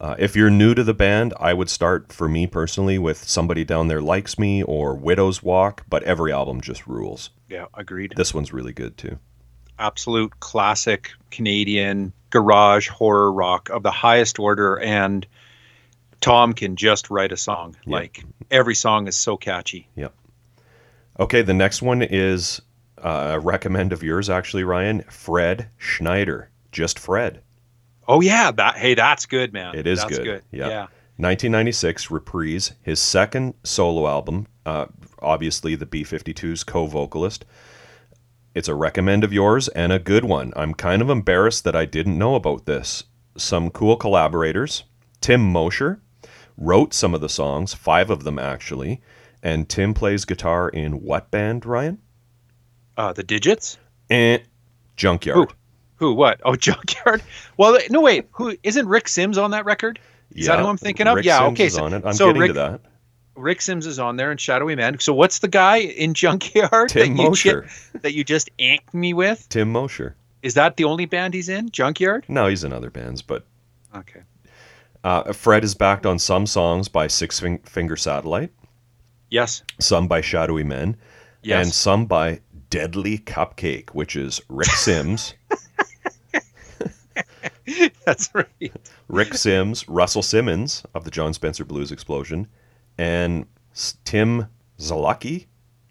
Uh, 0.00 0.14
if 0.18 0.34
you're 0.34 0.50
new 0.50 0.74
to 0.74 0.82
the 0.82 0.94
band, 0.94 1.34
I 1.38 1.52
would 1.52 1.68
start, 1.68 2.12
for 2.12 2.28
me 2.28 2.46
personally, 2.46 2.98
with 2.98 3.28
Somebody 3.28 3.64
Down 3.64 3.88
There 3.88 4.00
Likes 4.00 4.38
Me 4.38 4.62
or 4.62 4.94
Widow's 4.94 5.42
Walk, 5.42 5.84
but 5.90 6.02
every 6.04 6.32
album 6.32 6.60
just 6.60 6.86
rules. 6.86 7.30
Yeah, 7.50 7.66
agreed. 7.74 8.14
This 8.16 8.32
one's 8.32 8.52
really 8.52 8.72
good 8.72 8.96
too. 8.96 9.18
Absolute 9.78 10.40
classic 10.40 11.10
Canadian 11.30 12.12
garage 12.30 12.88
horror 12.88 13.32
rock 13.32 13.68
of 13.70 13.82
the 13.82 13.90
highest 13.90 14.38
order. 14.38 14.78
And 14.78 15.26
Tom 16.20 16.52
can 16.54 16.76
just 16.76 17.10
write 17.10 17.32
a 17.32 17.36
song. 17.36 17.76
Yeah. 17.84 17.96
Like 17.96 18.24
every 18.50 18.74
song 18.74 19.06
is 19.06 19.16
so 19.16 19.36
catchy. 19.36 19.88
Yep. 19.96 20.14
Okay, 21.20 21.42
the 21.42 21.54
next 21.54 21.82
one 21.82 22.00
is 22.00 22.62
uh, 22.98 23.32
a 23.34 23.38
recommend 23.38 23.92
of 23.92 24.02
yours, 24.02 24.30
actually, 24.30 24.64
Ryan. 24.64 25.02
Fred 25.02 25.68
Schneider. 25.76 26.50
Just 26.72 26.98
Fred. 26.98 27.42
Oh 28.08 28.20
yeah, 28.20 28.50
that 28.52 28.76
hey, 28.76 28.94
that's 28.94 29.26
good, 29.26 29.52
man. 29.52 29.74
It 29.76 29.86
is 29.86 30.00
that's 30.00 30.18
good. 30.18 30.42
Yeah. 30.50 30.68
Yeah. 30.68 30.86
1996 31.20 32.10
Reprise, 32.10 32.72
his 32.82 32.98
second 32.98 33.52
solo 33.62 34.08
album, 34.08 34.46
uh, 34.64 34.86
obviously 35.20 35.74
the 35.74 35.84
B 35.84 36.02
52's 36.02 36.64
co 36.64 36.86
vocalist. 36.86 37.44
It's 38.54 38.68
a 38.68 38.74
recommend 38.74 39.22
of 39.22 39.32
yours 39.32 39.68
and 39.68 39.92
a 39.92 39.98
good 39.98 40.24
one. 40.24 40.52
I'm 40.56 40.72
kind 40.72 41.02
of 41.02 41.10
embarrassed 41.10 41.64
that 41.64 41.76
I 41.76 41.84
didn't 41.84 42.18
know 42.18 42.34
about 42.34 42.64
this. 42.64 43.04
Some 43.36 43.70
cool 43.70 43.96
collaborators. 43.96 44.84
Tim 45.20 45.42
Mosher 45.42 46.00
wrote 46.56 46.94
some 46.94 47.14
of 47.14 47.20
the 47.20 47.28
songs, 47.28 47.74
five 47.74 48.08
of 48.08 48.24
them 48.24 48.38
actually. 48.38 49.02
And 49.42 49.68
Tim 49.68 49.94
plays 49.94 50.24
guitar 50.24 50.68
in 50.68 51.02
what 51.02 51.30
band, 51.30 51.64
Ryan? 51.64 51.98
Uh, 52.96 53.12
the 53.12 53.24
Didjits. 53.24 53.78
Eh, 54.10 54.38
Junkyard. 54.96 55.52
Who? 55.96 56.12
What? 56.14 56.40
Oh, 56.44 56.56
Junkyard. 56.56 57.22
Well, 57.56 57.78
no 57.90 58.00
wait. 58.02 58.28
Who 58.32 58.56
isn't 58.62 58.86
Rick 58.86 59.08
Sims 59.08 59.38
on 59.38 59.52
that 59.52 59.64
record? 59.64 59.98
Is 60.34 60.46
that 60.46 60.58
who 60.60 60.66
I'm 60.66 60.76
thinking 60.76 61.06
of? 61.06 61.16
Rick 61.16 61.24
Yeah, 61.24 61.38
Sims 61.40 61.52
okay, 61.58 61.66
is 61.66 61.74
so- 61.74 61.84
on 61.84 61.94
it. 61.94 62.02
I'm 62.04 62.12
so 62.14 62.26
getting 62.26 62.40
Rick- 62.42 62.50
to 62.50 62.54
that. 62.54 62.80
Rick 63.36 63.62
Sims 63.62 63.86
is 63.86 63.98
on 63.98 64.16
there 64.16 64.30
and 64.30 64.38
Shadowy 64.38 64.74
Man. 64.76 64.98
So 64.98 65.14
what's 65.14 65.38
the 65.38 65.48
guy 65.48 65.76
in 65.78 66.12
Junkyard 66.12 66.90
Tim 66.90 67.16
that 67.16 67.22
you 67.22 67.28
Mosher. 67.30 67.62
ju- 67.62 67.98
that 68.02 68.12
you 68.12 68.22
just 68.24 68.50
anked 68.58 68.92
me 68.92 69.14
with? 69.14 69.48
Tim 69.48 69.72
Mosher. 69.72 70.14
Is 70.42 70.54
that 70.54 70.76
the 70.76 70.84
only 70.84 71.06
band 71.06 71.32
he's 71.32 71.48
in? 71.48 71.70
Junkyard? 71.70 72.24
No, 72.28 72.48
he's 72.48 72.64
in 72.64 72.72
other 72.72 72.90
bands, 72.90 73.22
but 73.22 73.46
Okay. 73.96 74.20
uh, 75.04 75.32
Fred 75.32 75.64
is 75.64 75.74
backed 75.74 76.04
on 76.06 76.18
some 76.18 76.46
songs 76.46 76.88
by 76.88 77.06
Six 77.06 77.40
Finger 77.64 77.96
Satellite. 77.96 78.50
Yes. 79.30 79.62
some 79.78 80.08
by 80.08 80.20
Shadowy 80.20 80.64
Men. 80.64 80.96
Yes. 81.42 81.64
and 81.64 81.72
some 81.72 82.04
by 82.06 82.40
Deadly 82.68 83.18
Cupcake, 83.18 83.90
which 83.90 84.14
is 84.14 84.42
Rick 84.48 84.68
Sims, 84.68 85.34
That's 88.04 88.34
right. 88.34 88.72
Rick 89.08 89.34
Sims, 89.34 89.88
Russell 89.88 90.22
Simins 90.22 90.82
of 90.94 91.04
the 91.04 91.10
Jon 91.10 91.32
Spencer 91.32 91.64
Blues 91.64 91.92
Explosion, 91.92 92.48
and 92.98 93.46
Tim 94.04 94.48
Zalaki 94.78 95.46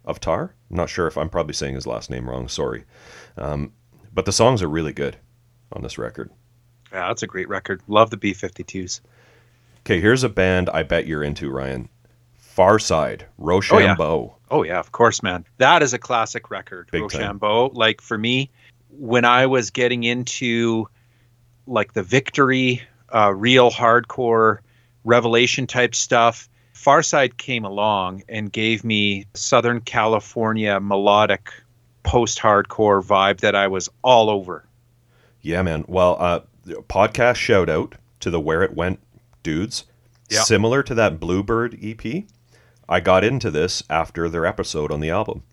of 0.06 0.20
Tar. 0.20 0.56
I'm 0.70 0.78
not 0.78 0.90
sure 0.90 1.08
if 1.08 1.18
I'm 1.18 1.30
probably 1.30 1.54
saying 1.54 1.76
his 1.76 1.88
last 1.88 2.10
name 2.10 2.30
wrong. 2.30 2.48
Sorry, 2.48 2.84
um, 3.38 3.72
but 4.14 4.26
the 4.26 4.32
songs 4.32 4.62
are 4.62 4.70
really 4.70 4.94
good 4.94 5.18
on 5.72 5.82
this 5.82 5.98
record. 5.98 6.32
Yeah, 6.92 7.08
that's 7.08 7.24
a 7.24 7.28
great 7.28 7.48
record. 7.50 7.82
Love 7.88 8.10
the 8.10 8.18
B52s. 8.18 9.02
Okay, 9.82 10.02
here's 10.02 10.24
a 10.24 10.30
band 10.30 10.70
I 10.70 10.84
bet 10.84 11.08
you're 11.08 11.24
into, 11.24 11.50
Ryan. 11.50 11.90
Farside, 12.60 13.22
Rochambeau. 13.38 14.36
Oh 14.52 14.64
yeah, 14.64 14.80
of 14.80 14.92
course, 14.92 15.24
man. 15.24 15.46
That 15.60 15.82
is 15.82 15.94
a 15.94 15.98
classic 15.98 16.52
record. 16.52 16.90
Big 16.92 17.10
time. 17.10 17.22
Rochambeau. 17.22 17.72
Like 17.74 18.02
for 18.02 18.18
me, 18.18 18.50
when 18.90 19.24
I 19.24 19.46
was 19.46 19.70
getting 19.70 20.04
into 20.04 20.90
like 21.68 21.94
the 21.94 22.04
victory, 22.04 22.82
uh, 23.16 23.34
real 23.34 23.72
hardcore 23.72 24.58
revelation 25.06 25.68
type 25.68 25.96
stuff, 25.96 26.50
Farside 26.76 27.38
came 27.38 27.64
along 27.64 28.24
and 28.28 28.52
gave 28.52 28.84
me 28.84 29.26
Southern 29.36 29.80
California 29.80 30.82
melodic 30.82 31.54
post-hardcore 32.04 33.02
vibe 33.02 33.40
that 33.40 33.56
I 33.56 33.68
was 33.68 33.88
all 34.02 34.30
over. 34.30 34.66
Yeah, 35.42 35.62
man. 35.62 35.86
Well, 35.88 36.18
uh, 36.20 36.42
podcast 36.90 37.36
shout 37.36 37.70
out 37.70 37.96
to 38.20 38.30
the 38.30 38.40
Where 38.42 38.64
It 38.64 38.76
Went 38.76 39.00
dudes. 39.44 39.86
Yeah. 40.30 40.42
Similar 40.42 40.84
to 40.84 40.96
that 40.96 41.22
Bluebird 41.22 41.80
EP, 41.82 42.26
I 42.92 43.00
got 43.00 43.24
into 43.24 43.52
this 43.52 43.84
after 43.88 44.28
their 44.28 44.48
episode 44.48 44.92
on 44.92 45.00
the 45.00 45.12
album. 45.12 45.44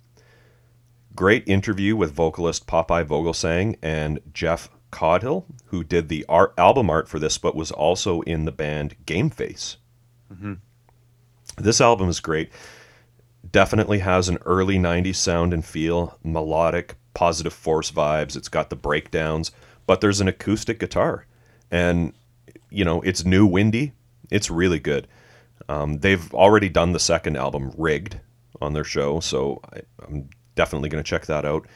Great 1.14 1.46
interview 1.46 1.94
with 1.94 2.14
vocalist 2.14 2.66
Popeye 2.66 3.04
Vogelsang 3.04 3.76
and 3.82 4.20
Jeff 4.32 4.70
Codhill, 4.90 5.44
who 5.66 5.84
did 5.84 6.08
the 6.08 6.24
art 6.30 6.54
album 6.56 6.88
art 6.88 7.08
for 7.08 7.18
this, 7.18 7.36
but 7.36 7.54
was 7.54 7.70
also 7.70 8.22
in 8.22 8.46
the 8.46 8.52
band 8.52 8.96
Game 9.04 9.28
Face. 9.28 9.76
Mhm. 10.32 10.58
This 11.58 11.78
album 11.78 12.08
is 12.08 12.20
great. 12.20 12.50
Definitely 13.52 13.98
has 13.98 14.30
an 14.30 14.38
early 14.46 14.78
90s 14.78 15.18
sound 15.18 15.52
and 15.52 15.64
feel, 15.64 16.18
melodic, 16.24 16.94
positive 17.12 17.52
force 17.52 17.90
vibes. 17.90 18.34
It's 18.34 18.48
got 18.48 18.70
the 18.70 18.76
breakdowns, 18.76 19.50
but 19.86 20.00
there's 20.00 20.22
an 20.22 20.28
acoustic 20.28 20.80
guitar. 20.80 21.26
And, 21.70 22.14
you 22.70 22.84
know, 22.84 23.02
it's 23.02 23.26
new 23.26 23.44
windy. 23.44 23.92
It's 24.30 24.50
really 24.50 24.80
good. 24.80 25.06
Um, 25.68 25.98
they've 25.98 26.32
already 26.34 26.68
done 26.68 26.92
the 26.92 27.00
second 27.00 27.36
album, 27.36 27.72
Rigged, 27.76 28.20
on 28.60 28.72
their 28.72 28.84
show, 28.84 29.20
so 29.20 29.60
I, 29.72 29.80
I'm 30.06 30.30
definitely 30.54 30.88
going 30.88 31.02
to 31.02 31.08
check 31.08 31.26
that 31.26 31.44
out. 31.44 31.66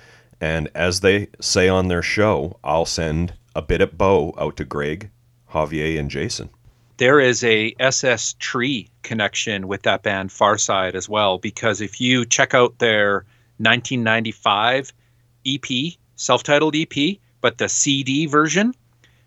And 0.40 0.70
as 0.74 1.00
they 1.00 1.28
say 1.40 1.68
on 1.68 1.88
their 1.88 2.02
show, 2.02 2.58
I'll 2.64 2.86
send 2.86 3.34
a 3.54 3.62
bit 3.62 3.80
at 3.80 3.98
bow 3.98 4.34
out 4.38 4.56
to 4.58 4.64
Greg, 4.64 5.10
Javier, 5.52 5.98
and 5.98 6.10
Jason. 6.10 6.50
there 6.96 7.18
is 7.20 7.42
a 7.44 7.74
SST 7.90 8.54
connection 9.02 9.68
with 9.68 9.82
that 9.82 10.02
band 10.02 10.30
Farside 10.30 10.94
as 10.94 11.08
well 11.08 11.38
because 11.38 11.80
if 11.80 12.00
you 12.00 12.24
check 12.24 12.54
out 12.54 12.78
their 12.78 13.24
1995 13.58 14.92
EP, 15.46 15.94
self-titled 16.16 16.76
EP, 16.76 17.16
but 17.40 17.58
the 17.58 17.68
CD 17.68 18.26
version, 18.26 18.74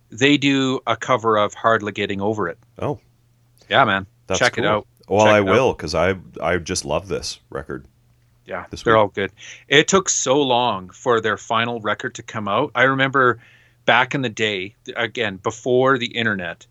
they 0.09 0.37
do 0.37 0.79
a 0.87 0.95
cover 0.95 1.37
of 1.37 1.53
Hardly 1.53 1.91
Getting 1.91 2.21
Over 2.21 2.47
It. 2.47 2.59
Oh, 2.79 2.99
Yeah, 3.69 3.83
man. 3.85 4.05
That's 4.33 4.39
check 4.39 4.53
cool. 4.53 4.65
it 4.65 4.67
out. 4.67 4.87
Well, 5.07 5.25
Check 5.25 5.33
I 5.35 5.41
will 5.41 5.73
because 5.73 5.95
I 5.95 6.15
I 6.41 6.57
just 6.57 6.85
love 6.85 7.07
this 7.07 7.39
record. 7.49 7.85
Yeah, 8.45 8.65
this 8.69 8.83
they're 8.83 8.93
week. 8.93 8.99
all 8.99 9.07
good. 9.07 9.31
It 9.67 9.87
took 9.87 10.09
so 10.09 10.41
long 10.41 10.89
for 10.89 11.21
their 11.21 11.37
final 11.37 11.79
record 11.81 12.15
to 12.15 12.23
come 12.23 12.47
out. 12.47 12.71
I 12.75 12.83
remember 12.83 13.39
back 13.85 14.15
in 14.15 14.21
the 14.21 14.29
day, 14.29 14.75
again, 14.95 15.37
before 15.37 15.97
the 15.97 16.07
internet, 16.07 16.65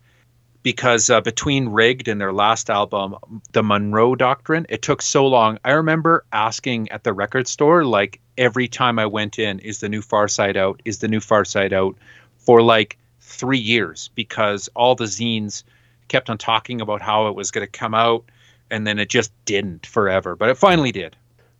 because 0.63 1.09
uh, 1.09 1.21
between 1.21 1.69
Rigged 1.69 2.07
and 2.07 2.19
their 2.21 2.33
last 2.33 2.69
album, 2.69 3.15
The 3.51 3.63
Monroe 3.63 4.15
Doctrine, 4.15 4.65
it 4.69 4.81
took 4.81 5.01
so 5.01 5.27
long. 5.27 5.59
I 5.63 5.71
remember 5.71 6.25
asking 6.31 6.89
at 6.89 7.03
the 7.03 7.13
record 7.13 7.47
store, 7.47 7.85
like 7.85 8.19
every 8.37 8.67
time 8.67 8.97
I 8.99 9.05
went 9.05 9.37
in, 9.39 9.59
is 9.59 9.79
the 9.79 9.89
new 9.89 10.01
Farside 10.01 10.55
out? 10.55 10.81
Is 10.85 10.99
the 10.99 11.07
new 11.07 11.19
Farside 11.19 11.73
out? 11.73 11.95
For 12.37 12.61
like 12.61 12.97
three 13.21 13.57
years, 13.59 14.09
because 14.15 14.69
all 14.75 14.95
the 14.95 15.05
zines 15.05 15.63
kept 16.07 16.29
on 16.29 16.37
talking 16.37 16.81
about 16.81 17.01
how 17.01 17.27
it 17.27 17.35
was 17.35 17.51
going 17.51 17.65
to 17.65 17.71
come 17.71 17.93
out, 17.93 18.23
and 18.69 18.85
then 18.85 18.99
it 18.99 19.09
just 19.09 19.31
didn't 19.45 19.85
forever. 19.85 20.35
But 20.35 20.49
it 20.49 20.57
finally 20.57 20.91
did. 20.91 21.15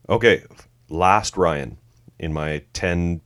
Okay, 0.09 0.43
last 0.89 1.37
Ryan 1.37 1.77
in 2.19 2.33
my 2.33 2.63
10 2.73 3.21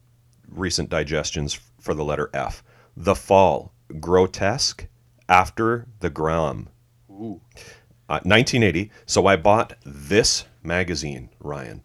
recent 0.50 0.90
digestions 0.90 1.60
for 1.80 1.94
the 1.94 2.04
letter 2.04 2.30
F. 2.34 2.64
The 2.96 3.16
Fall, 3.16 3.72
Grotesque, 4.00 4.88
After 5.30 5.88
the 6.00 6.10
Gramme. 6.10 6.70
Ooh. 7.12 7.42
Uh, 8.10 8.22
1980. 8.24 8.92
So 9.06 9.28
I 9.28 9.36
bought 9.36 9.76
this 9.86 10.46
magazine, 10.64 11.30
Ryan. 11.40 11.84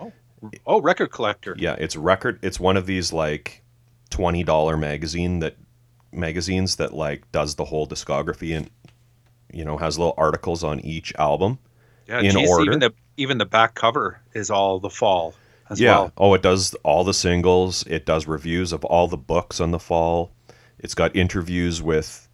Oh, 0.00 0.12
oh, 0.66 0.80
record 0.80 1.10
collector. 1.12 1.54
Yeah, 1.58 1.76
it's 1.78 1.96
record. 1.96 2.38
It's 2.42 2.58
one 2.58 2.76
of 2.76 2.86
these 2.86 3.12
like 3.12 3.62
twenty 4.10 4.42
dollar 4.42 4.76
magazine 4.76 5.38
that 5.38 5.56
magazines 6.12 6.76
that 6.76 6.94
like 6.94 7.30
does 7.32 7.54
the 7.54 7.64
whole 7.64 7.86
discography 7.86 8.56
and 8.56 8.70
you 9.52 9.64
know 9.64 9.76
has 9.76 9.98
little 9.98 10.14
articles 10.16 10.62
on 10.62 10.80
each 10.80 11.14
album. 11.16 11.58
Yeah, 12.06 12.20
in 12.20 12.32
geez, 12.32 12.48
order. 12.48 12.64
Even 12.64 12.80
the 12.80 12.92
even 13.16 13.38
the 13.38 13.46
back 13.46 13.74
cover 13.74 14.20
is 14.34 14.50
all 14.50 14.80
the 14.80 14.90
fall 14.90 15.34
as 15.70 15.80
yeah. 15.80 15.92
well. 15.92 16.12
Oh, 16.16 16.34
it 16.34 16.42
does 16.42 16.74
all 16.82 17.04
the 17.04 17.14
singles. 17.14 17.84
It 17.86 18.06
does 18.06 18.26
reviews 18.26 18.72
of 18.72 18.84
all 18.84 19.08
the 19.08 19.16
books 19.16 19.60
on 19.60 19.70
the 19.70 19.78
fall. 19.78 20.32
It's 20.78 20.94
got 20.94 21.14
interviews 21.14 21.80
with, 21.80 22.28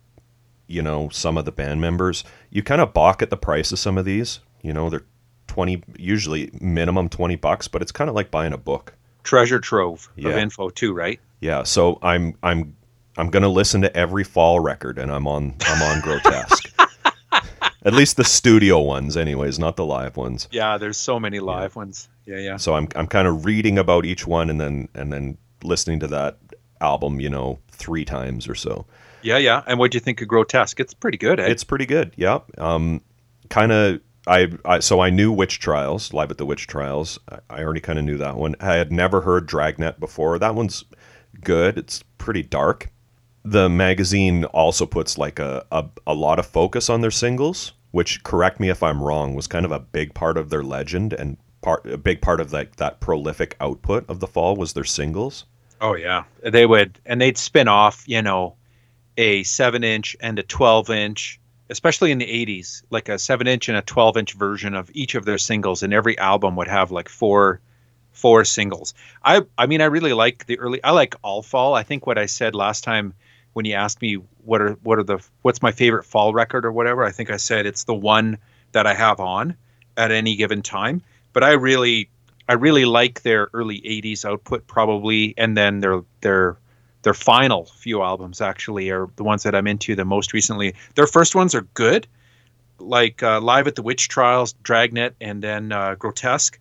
you 0.66 0.82
know, 0.82 1.08
some 1.10 1.36
of 1.36 1.44
the 1.44 1.52
band 1.52 1.80
members. 1.80 2.24
You 2.50 2.62
kind 2.62 2.80
of 2.80 2.94
balk 2.94 3.22
at 3.22 3.30
the 3.30 3.36
price 3.36 3.72
of 3.72 3.78
some 3.78 3.98
of 3.98 4.04
these. 4.04 4.40
You 4.62 4.72
know, 4.72 4.88
they're 4.90 5.04
twenty, 5.46 5.82
usually 5.96 6.50
minimum 6.60 7.08
twenty 7.08 7.36
bucks, 7.36 7.68
but 7.68 7.82
it's 7.82 7.92
kind 7.92 8.08
of 8.08 8.16
like 8.16 8.30
buying 8.30 8.52
a 8.52 8.58
book. 8.58 8.94
Treasure 9.22 9.60
trove 9.60 10.08
of 10.16 10.32
info 10.32 10.70
too, 10.70 10.94
right? 10.94 11.20
Yeah. 11.40 11.62
So 11.64 11.98
I'm 12.02 12.34
I'm 12.42 12.74
I'm 13.18 13.30
gonna 13.30 13.48
listen 13.48 13.82
to 13.82 13.94
every 13.96 14.24
fall 14.24 14.60
record, 14.60 14.98
and 14.98 15.10
I'm 15.10 15.26
on 15.26 15.54
I'm 15.62 15.82
on 15.82 16.00
grotesque. 16.00 16.72
At 17.84 17.92
least 17.94 18.16
the 18.16 18.24
studio 18.24 18.80
ones, 18.80 19.16
anyways, 19.16 19.58
not 19.58 19.76
the 19.76 19.84
live 19.84 20.16
ones. 20.16 20.48
Yeah, 20.50 20.78
there's 20.78 20.96
so 20.96 21.18
many 21.18 21.40
live 21.40 21.76
ones. 21.76 22.08
Yeah, 22.26 22.38
yeah. 22.38 22.56
So 22.56 22.74
I'm 22.74 22.88
I'm 22.94 23.06
kind 23.06 23.26
of 23.26 23.44
reading 23.44 23.78
about 23.78 24.04
each 24.04 24.26
one 24.26 24.50
and 24.50 24.60
then 24.60 24.88
and 24.94 25.12
then 25.12 25.36
listening 25.62 26.00
to 26.00 26.06
that 26.08 26.38
album, 26.80 27.20
you 27.20 27.28
know, 27.28 27.58
three 27.70 28.04
times 28.04 28.48
or 28.48 28.54
so. 28.54 28.86
Yeah, 29.22 29.38
yeah. 29.38 29.62
And 29.66 29.78
what 29.78 29.90
do 29.90 29.96
you 29.96 30.00
think 30.00 30.22
of 30.22 30.28
Grotesque? 30.28 30.78
It's 30.78 30.94
pretty 30.94 31.18
good, 31.18 31.40
eh? 31.40 31.46
It's 31.46 31.64
pretty 31.64 31.86
good. 31.86 32.12
Yeah. 32.16 32.38
Um, 32.56 33.00
kind 33.48 33.72
of. 33.72 34.00
I, 34.26 34.52
I 34.66 34.80
so 34.80 35.00
I 35.00 35.08
knew 35.08 35.32
Witch 35.32 35.58
Trials, 35.58 36.12
Live 36.12 36.30
at 36.30 36.36
the 36.36 36.44
Witch 36.44 36.66
Trials. 36.66 37.18
I, 37.30 37.38
I 37.48 37.62
already 37.62 37.80
kind 37.80 37.98
of 37.98 38.04
knew 38.04 38.18
that 38.18 38.36
one. 38.36 38.54
I 38.60 38.74
had 38.74 38.92
never 38.92 39.22
heard 39.22 39.46
Dragnet 39.46 39.98
before. 39.98 40.38
That 40.38 40.54
one's 40.54 40.84
good. 41.42 41.78
It's 41.78 42.04
pretty 42.18 42.42
dark. 42.42 42.90
The 43.44 43.68
magazine 43.68 44.44
also 44.44 44.84
puts 44.86 45.16
like 45.16 45.38
a, 45.38 45.64
a, 45.72 45.86
a 46.06 46.14
lot 46.14 46.38
of 46.38 46.46
focus 46.46 46.90
on 46.90 47.00
their 47.00 47.10
singles, 47.10 47.72
which 47.92 48.22
correct 48.22 48.60
me 48.60 48.68
if 48.68 48.82
I'm 48.82 49.02
wrong, 49.02 49.34
was 49.34 49.46
kind 49.46 49.64
of 49.64 49.72
a 49.72 49.78
big 49.78 50.14
part 50.14 50.36
of 50.36 50.50
their 50.50 50.62
legend 50.62 51.12
and 51.12 51.36
part 51.60 51.86
a 51.86 51.98
big 51.98 52.20
part 52.20 52.40
of 52.40 52.52
like 52.52 52.76
that 52.76 53.00
prolific 53.00 53.56
output 53.60 54.04
of 54.08 54.20
the 54.20 54.26
fall 54.26 54.56
was 54.56 54.74
their 54.74 54.84
singles. 54.84 55.44
oh 55.80 55.94
yeah. 55.94 56.24
They 56.42 56.66
would 56.66 57.00
and 57.06 57.20
they'd 57.20 57.38
spin 57.38 57.68
off, 57.68 58.04
you 58.06 58.22
know, 58.22 58.56
a 59.16 59.42
seven 59.42 59.82
inch 59.82 60.16
and 60.20 60.38
a 60.38 60.42
twelve 60.42 60.90
inch, 60.90 61.40
especially 61.70 62.12
in 62.12 62.18
the 62.18 62.30
eighties, 62.30 62.82
like 62.90 63.08
a 63.08 63.18
seven 63.18 63.46
inch 63.46 63.68
and 63.68 63.78
a 63.78 63.82
twelve 63.82 64.16
inch 64.16 64.34
version 64.34 64.74
of 64.74 64.90
each 64.94 65.14
of 65.14 65.24
their 65.24 65.38
singles, 65.38 65.82
and 65.82 65.92
every 65.92 66.18
album 66.18 66.54
would 66.56 66.68
have 66.68 66.90
like 66.90 67.08
four 67.08 67.60
four 68.18 68.44
singles. 68.44 68.94
I 69.22 69.42
I 69.56 69.66
mean 69.66 69.80
I 69.80 69.86
really 69.86 70.12
like 70.12 70.46
the 70.46 70.58
early 70.58 70.82
I 70.82 70.90
like 70.90 71.14
all 71.22 71.42
fall. 71.42 71.74
I 71.74 71.82
think 71.84 72.06
what 72.06 72.18
I 72.18 72.26
said 72.26 72.54
last 72.54 72.84
time 72.84 73.14
when 73.52 73.64
you 73.64 73.74
asked 73.74 74.02
me 74.02 74.14
what 74.44 74.60
are 74.60 74.72
what 74.82 74.98
are 74.98 75.04
the 75.04 75.18
what's 75.42 75.62
my 75.62 75.72
favorite 75.72 76.04
fall 76.04 76.32
record 76.32 76.64
or 76.64 76.72
whatever, 76.72 77.04
I 77.04 77.12
think 77.12 77.30
I 77.30 77.36
said 77.36 77.66
it's 77.66 77.84
the 77.84 77.94
one 77.94 78.38
that 78.72 78.86
I 78.86 78.94
have 78.94 79.20
on 79.20 79.56
at 79.96 80.10
any 80.10 80.36
given 80.36 80.62
time. 80.62 81.02
But 81.32 81.44
I 81.44 81.52
really 81.52 82.10
I 82.48 82.54
really 82.54 82.84
like 82.84 83.22
their 83.22 83.48
early 83.52 83.80
80s 83.80 84.24
output 84.24 84.66
probably 84.66 85.34
and 85.36 85.56
then 85.56 85.80
their 85.80 86.02
their 86.20 86.58
their 87.02 87.14
final 87.14 87.66
few 87.66 88.02
albums 88.02 88.40
actually 88.40 88.90
are 88.90 89.08
the 89.16 89.24
ones 89.24 89.44
that 89.44 89.54
I'm 89.54 89.66
into 89.66 89.94
the 89.94 90.04
most 90.04 90.32
recently. 90.32 90.74
Their 90.96 91.06
first 91.06 91.34
ones 91.34 91.54
are 91.54 91.62
good, 91.74 92.06
like 92.78 93.22
uh, 93.22 93.40
Live 93.40 93.66
at 93.68 93.76
the 93.76 93.82
Witch 93.82 94.08
Trials, 94.08 94.54
Dragnet, 94.62 95.14
and 95.20 95.42
then 95.42 95.72
uh, 95.72 95.94
Grotesque. 95.94 96.58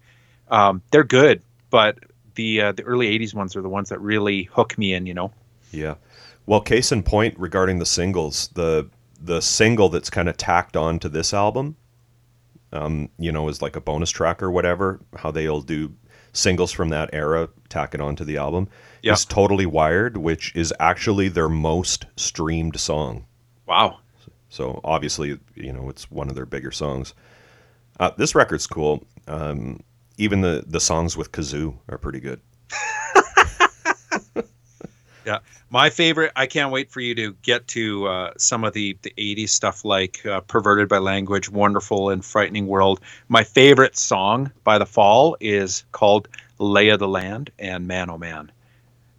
Um, 0.50 0.82
they're 0.92 1.04
good, 1.04 1.42
but 1.70 1.98
the 2.36 2.62
uh, 2.62 2.72
the 2.72 2.84
early 2.84 3.08
'80s 3.18 3.34
ones 3.34 3.56
are 3.56 3.62
the 3.62 3.70
ones 3.70 3.90
that 3.90 4.00
really 4.00 4.44
hook 4.44 4.78
me 4.78 4.94
in. 4.94 5.06
You 5.06 5.14
know. 5.14 5.32
Yeah. 5.72 5.96
Well, 6.46 6.62
case 6.62 6.92
in 6.92 7.04
point 7.04 7.38
regarding 7.38 7.80
the 7.80 7.86
singles, 7.86 8.48
the 8.54 8.90
the 9.22 9.42
single 9.42 9.90
that's 9.90 10.10
kind 10.10 10.30
of 10.30 10.38
tacked 10.38 10.78
on 10.78 11.00
to 11.00 11.10
this 11.10 11.34
album 11.34 11.76
um, 12.74 13.10
you 13.18 13.32
know, 13.32 13.48
is 13.48 13.62
like 13.62 13.76
a 13.76 13.82
bonus 13.82 14.10
track 14.10 14.44
or 14.44 14.52
whatever, 14.52 15.00
how 15.16 15.32
they'll 15.32 15.62
do 15.62 15.94
singles 16.34 16.72
from 16.72 16.90
that 16.90 17.10
era, 17.14 17.50
tack 17.70 17.94
it 17.96 18.02
onto 18.02 18.24
the 18.24 18.38
album, 18.38 18.68
Yeah. 19.02 19.14
is 19.14 19.26
Totally 19.26 19.66
Wired, 19.66 20.18
which 20.18 20.54
is 20.56 20.74
actually 20.80 21.30
their 21.30 21.50
most 21.50 22.06
streamed 22.18 22.80
song. 22.80 23.26
Wow. 23.66 24.00
So 24.50 24.80
obviously, 24.84 25.40
you 25.56 25.74
know, 25.74 25.90
it's 25.90 26.12
one 26.12 26.30
of 26.30 26.36
their 26.36 26.46
bigger 26.46 26.72
songs. 26.72 27.14
Uh, 28.00 28.12
this 28.18 28.36
record's 28.36 28.68
cool. 28.68 29.06
Um, 29.28 29.80
even 30.18 30.42
the 30.42 30.64
the 30.68 30.80
songs 30.80 31.16
with 31.16 31.32
kazoo 31.32 31.76
are 31.90 31.98
pretty 31.98 32.20
good. 32.20 32.42
Yeah, 35.28 35.40
my 35.70 35.90
favorite. 35.90 36.32
I 36.38 36.46
can't 36.48 36.72
wait 36.72 36.90
for 36.90 37.02
you 37.02 37.14
to 37.16 37.34
get 37.42 37.68
to 37.70 38.08
uh, 38.08 38.32
some 38.38 38.64
of 38.64 38.72
the 38.72 38.98
the 39.02 39.14
'80s 39.18 39.50
stuff 39.50 39.84
like 39.84 40.26
uh, 40.26 40.40
"Perverted 40.40 40.88
by 40.88 41.00
Language," 41.00 41.50
"Wonderful 41.50 42.10
and 42.10 42.24
Frightening 42.24 42.66
World." 42.66 43.02
My 43.28 43.44
favorite 43.44 43.98
song 43.98 44.54
by 44.64 44.78
The 44.78 44.86
Fall 44.86 45.36
is 45.42 45.84
called 45.92 46.30
"Lay 46.60 46.88
of 46.88 47.00
the 47.00 47.10
Land" 47.10 47.50
and 47.60 47.88
"Man 47.88 48.10
Oh 48.10 48.18
Man." 48.18 48.50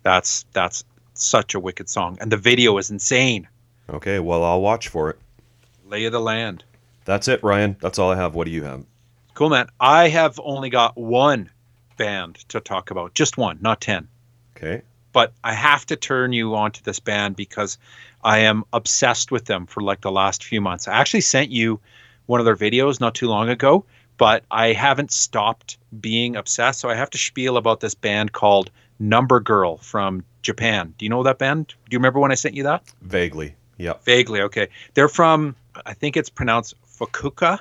That's 0.02 0.46
that's 0.54 0.82
such 1.12 1.54
a 1.54 1.60
wicked 1.60 1.90
song, 1.90 2.16
and 2.22 2.32
the 2.32 2.38
video 2.38 2.78
is 2.78 2.90
insane. 2.90 3.46
Okay, 3.90 4.18
well, 4.18 4.42
I'll 4.42 4.62
watch 4.62 4.88
for 4.88 5.10
it. 5.10 5.18
"Lay 5.84 6.06
of 6.06 6.12
the 6.12 6.20
Land." 6.20 6.64
That's 7.04 7.28
it, 7.28 7.44
Ryan. 7.44 7.76
That's 7.82 7.98
all 7.98 8.10
I 8.10 8.16
have. 8.16 8.34
What 8.34 8.46
do 8.46 8.50
you 8.50 8.62
have? 8.64 8.86
Cool, 9.38 9.50
man. 9.50 9.68
I 9.78 10.08
have 10.08 10.40
only 10.42 10.68
got 10.68 10.96
one 10.96 11.48
band 11.96 12.34
to 12.48 12.58
talk 12.58 12.90
about, 12.90 13.14
just 13.14 13.36
one, 13.38 13.58
not 13.60 13.80
ten. 13.80 14.08
Okay. 14.56 14.82
but 15.12 15.32
I 15.42 15.52
have 15.52 15.86
to 15.86 15.96
turn 15.96 16.32
you 16.32 16.54
on 16.54 16.72
to 16.72 16.84
this 16.84 17.00
band 17.00 17.36
because 17.36 17.78
I 18.22 18.40
am 18.40 18.64
obsessed 18.72 19.30
with 19.30 19.46
them 19.46 19.66
for 19.66 19.80
like 19.80 20.00
the 20.00 20.12
last 20.12 20.44
few 20.44 20.60
months. 20.60 20.88
I 20.88 20.92
actually 20.92 21.22
sent 21.22 21.50
you 21.50 21.80
one 22.26 22.40
of 22.40 22.46
their 22.46 22.56
videos 22.56 23.00
not 23.00 23.14
too 23.14 23.28
long 23.28 23.48
ago, 23.48 23.84
but 24.16 24.44
I 24.50 24.72
haven't 24.72 25.12
stopped 25.12 25.78
being 26.00 26.36
obsessed. 26.36 26.80
So 26.80 26.88
I 26.88 26.94
have 26.94 27.10
to 27.10 27.18
spiel 27.18 27.56
about 27.56 27.80
this 27.80 27.94
band 27.94 28.32
called 28.32 28.70
Number 28.98 29.40
Girl 29.40 29.78
from 29.78 30.24
Japan. 30.42 30.94
Do 30.98 31.04
you 31.04 31.10
know 31.10 31.22
that 31.22 31.38
band? 31.38 31.68
Do 31.68 31.74
you 31.94 31.98
remember 31.98 32.20
when 32.20 32.32
I 32.32 32.34
sent 32.34 32.54
you 32.54 32.64
that? 32.64 32.82
Vaguely. 33.02 33.54
Yeah. 33.76 33.94
Vaguely. 34.04 34.40
Okay. 34.42 34.68
They're 34.94 35.08
from, 35.08 35.54
I 35.86 35.94
think 35.94 36.16
it's 36.16 36.30
pronounced 36.30 36.74
Fukuoka, 36.98 37.60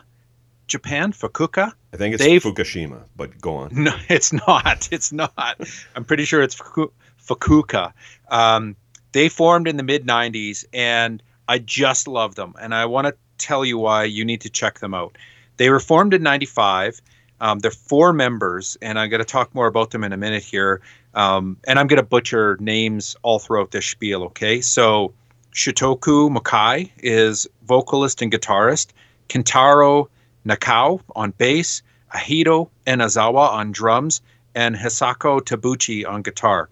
Japan. 0.67 1.11
Fukuoka. 1.13 1.71
I 1.93 1.97
think 1.97 2.15
it's 2.15 2.23
They've- 2.23 2.41
Fukushima, 2.43 3.03
but 3.15 3.39
go 3.41 3.55
on. 3.55 3.69
No, 3.83 3.95
it's 4.09 4.31
not. 4.33 4.89
It's 4.91 5.11
not. 5.11 5.59
I'm 5.95 6.03
pretty 6.05 6.25
sure 6.25 6.41
it's 6.41 6.55
Fuku- 6.55 6.91
Fukuoka. 7.25 7.93
Um, 8.29 8.75
they 9.13 9.29
formed 9.29 9.67
in 9.67 9.77
the 9.77 9.83
mid 9.83 10.05
90s, 10.05 10.65
and 10.73 11.23
I 11.47 11.59
just 11.59 12.07
love 12.07 12.35
them. 12.35 12.53
And 12.61 12.75
I 12.75 12.85
want 12.85 13.07
to 13.07 13.15
tell 13.37 13.63
you 13.65 13.77
why 13.77 14.03
you 14.03 14.25
need 14.25 14.41
to 14.41 14.49
check 14.49 14.79
them 14.79 14.93
out. 14.93 15.17
They 15.57 15.69
were 15.69 15.79
formed 15.79 16.13
in 16.13 16.21
95. 16.23 17.01
Um, 17.39 17.59
they're 17.59 17.71
four 17.71 18.13
members, 18.13 18.77
and 18.81 18.99
I'm 18.99 19.09
going 19.09 19.19
to 19.19 19.25
talk 19.25 19.53
more 19.55 19.67
about 19.67 19.91
them 19.91 20.03
in 20.03 20.11
a 20.11 20.17
minute 20.17 20.43
here. 20.43 20.81
Um, 21.13 21.57
and 21.67 21.79
I'm 21.79 21.87
going 21.87 21.97
to 21.97 22.03
butcher 22.07 22.57
names 22.59 23.15
all 23.23 23.39
throughout 23.39 23.71
this 23.71 23.85
spiel, 23.85 24.23
okay? 24.25 24.59
So, 24.61 25.13
Shitoku 25.53 26.35
Makai 26.35 26.91
is 26.99 27.47
vocalist 27.65 28.21
and 28.21 28.31
guitarist. 28.31 28.87
Kentaro 29.29 30.07
Nakao 30.47 31.01
on 31.15 31.31
bass. 31.31 31.81
Ahito 32.13 32.69
Enazawa 32.85 33.49
on 33.51 33.71
drums, 33.71 34.21
and 34.55 34.75
Hisako 34.75 35.41
Tabuchi 35.41 36.07
on 36.07 36.21
guitar. 36.21 36.69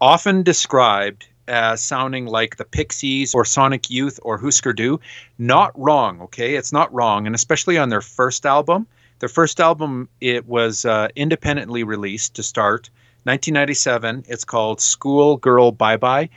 Often 0.00 0.42
described 0.42 1.26
as 1.48 1.82
sounding 1.82 2.26
like 2.26 2.56
the 2.56 2.64
Pixies 2.64 3.34
or 3.34 3.44
Sonic 3.44 3.90
Youth 3.90 4.20
or 4.22 4.38
Husker 4.38 4.72
Du. 4.72 5.00
Not 5.38 5.78
wrong, 5.78 6.20
okay? 6.22 6.54
It's 6.54 6.72
not 6.72 6.92
wrong, 6.92 7.26
and 7.26 7.34
especially 7.34 7.78
on 7.78 7.88
their 7.88 8.00
first 8.00 8.46
album. 8.46 8.86
Their 9.18 9.28
first 9.28 9.60
album, 9.60 10.08
it 10.20 10.46
was 10.46 10.84
uh, 10.84 11.08
independently 11.16 11.82
released 11.84 12.34
to 12.34 12.42
start. 12.42 12.90
1997. 13.24 14.24
It's 14.28 14.44
called 14.44 14.80
School 14.80 15.36
Girl 15.36 15.72
Bye 15.72 15.98
Bye 15.98 16.30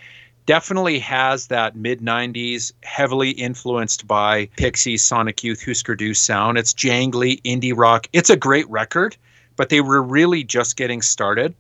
definitely 0.46 1.00
has 1.00 1.48
that 1.48 1.76
mid 1.76 2.02
90s 2.02 2.72
heavily 2.84 3.32
influenced 3.32 4.08
by 4.08 4.48
Pixies, 4.58 5.04
Sonic 5.04 5.44
Youth, 5.44 5.64
Husker 5.64 5.96
Du 5.96 6.14
sound. 6.14 6.58
It's 6.58 6.74
jangly 6.74 7.42
indie 7.44 7.74
rock. 7.76 8.08
It's 8.14 8.30
a 8.30 8.38
great 8.38 8.70
record, 8.70 9.16
but 9.56 9.70
they 9.70 9.82
were 9.82 10.02
really 10.02 10.44
just 10.44 10.76
getting 10.76 11.02
started. 11.02 11.54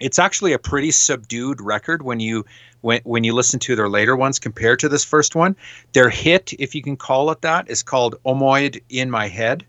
It's 0.00 0.18
actually 0.18 0.52
a 0.52 0.58
pretty 0.58 0.92
subdued 0.92 1.60
record 1.60 2.02
when 2.02 2.20
you 2.20 2.44
when 2.80 3.00
when 3.04 3.24
you 3.24 3.34
listen 3.34 3.58
to 3.60 3.74
their 3.74 3.88
later 3.88 4.14
ones 4.16 4.38
compared 4.38 4.78
to 4.80 4.88
this 4.88 5.04
first 5.04 5.34
one. 5.34 5.56
Their 5.92 6.08
hit, 6.08 6.52
if 6.58 6.74
you 6.74 6.82
can 6.82 6.96
call 6.96 7.30
it 7.30 7.42
that, 7.42 7.68
is 7.68 7.82
called 7.82 8.16
Omoide 8.24 8.82
in 8.88 9.10
My 9.10 9.28
Head. 9.28 9.64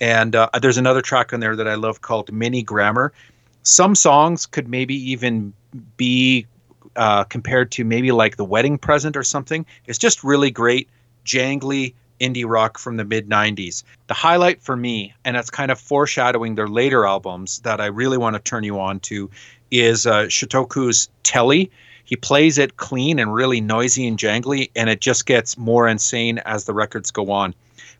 And 0.00 0.36
uh, 0.36 0.50
there's 0.60 0.78
another 0.78 1.02
track 1.02 1.32
on 1.32 1.40
there 1.40 1.56
that 1.56 1.68
I 1.68 1.74
love 1.74 2.00
called 2.00 2.32
Mini 2.32 2.62
Grammar. 2.62 3.12
Some 3.62 3.94
songs 3.94 4.44
could 4.46 4.68
maybe 4.68 4.94
even 5.12 5.52
be 5.96 6.46
uh, 6.96 7.24
compared 7.24 7.72
to 7.72 7.84
maybe 7.84 8.12
like 8.12 8.36
the 8.36 8.44
wedding 8.44 8.78
present 8.78 9.16
or 9.16 9.22
something. 9.22 9.66
It's 9.86 9.98
just 9.98 10.24
really 10.24 10.50
great, 10.50 10.88
jangly 11.24 11.94
indie 12.20 12.48
rock 12.48 12.78
from 12.78 12.96
the 12.96 13.04
mid 13.04 13.28
90s. 13.28 13.82
The 14.06 14.14
highlight 14.14 14.62
for 14.62 14.76
me, 14.76 15.14
and 15.24 15.36
it's 15.36 15.50
kind 15.50 15.70
of 15.70 15.78
foreshadowing 15.78 16.54
their 16.54 16.68
later 16.68 17.06
albums 17.06 17.60
that 17.60 17.80
I 17.80 17.86
really 17.86 18.18
want 18.18 18.34
to 18.36 18.40
turn 18.40 18.64
you 18.64 18.80
on 18.80 19.00
to, 19.00 19.30
is 19.70 20.06
uh, 20.06 20.24
Shitoku's 20.24 21.08
Tele. 21.22 21.70
He 22.04 22.16
plays 22.16 22.58
it 22.58 22.76
clean 22.76 23.18
and 23.18 23.32
really 23.32 23.60
noisy 23.60 24.06
and 24.06 24.18
jangly, 24.18 24.70
and 24.76 24.90
it 24.90 25.00
just 25.00 25.26
gets 25.26 25.56
more 25.56 25.88
insane 25.88 26.38
as 26.38 26.64
the 26.64 26.74
records 26.74 27.10
go 27.10 27.30
on. 27.30 27.54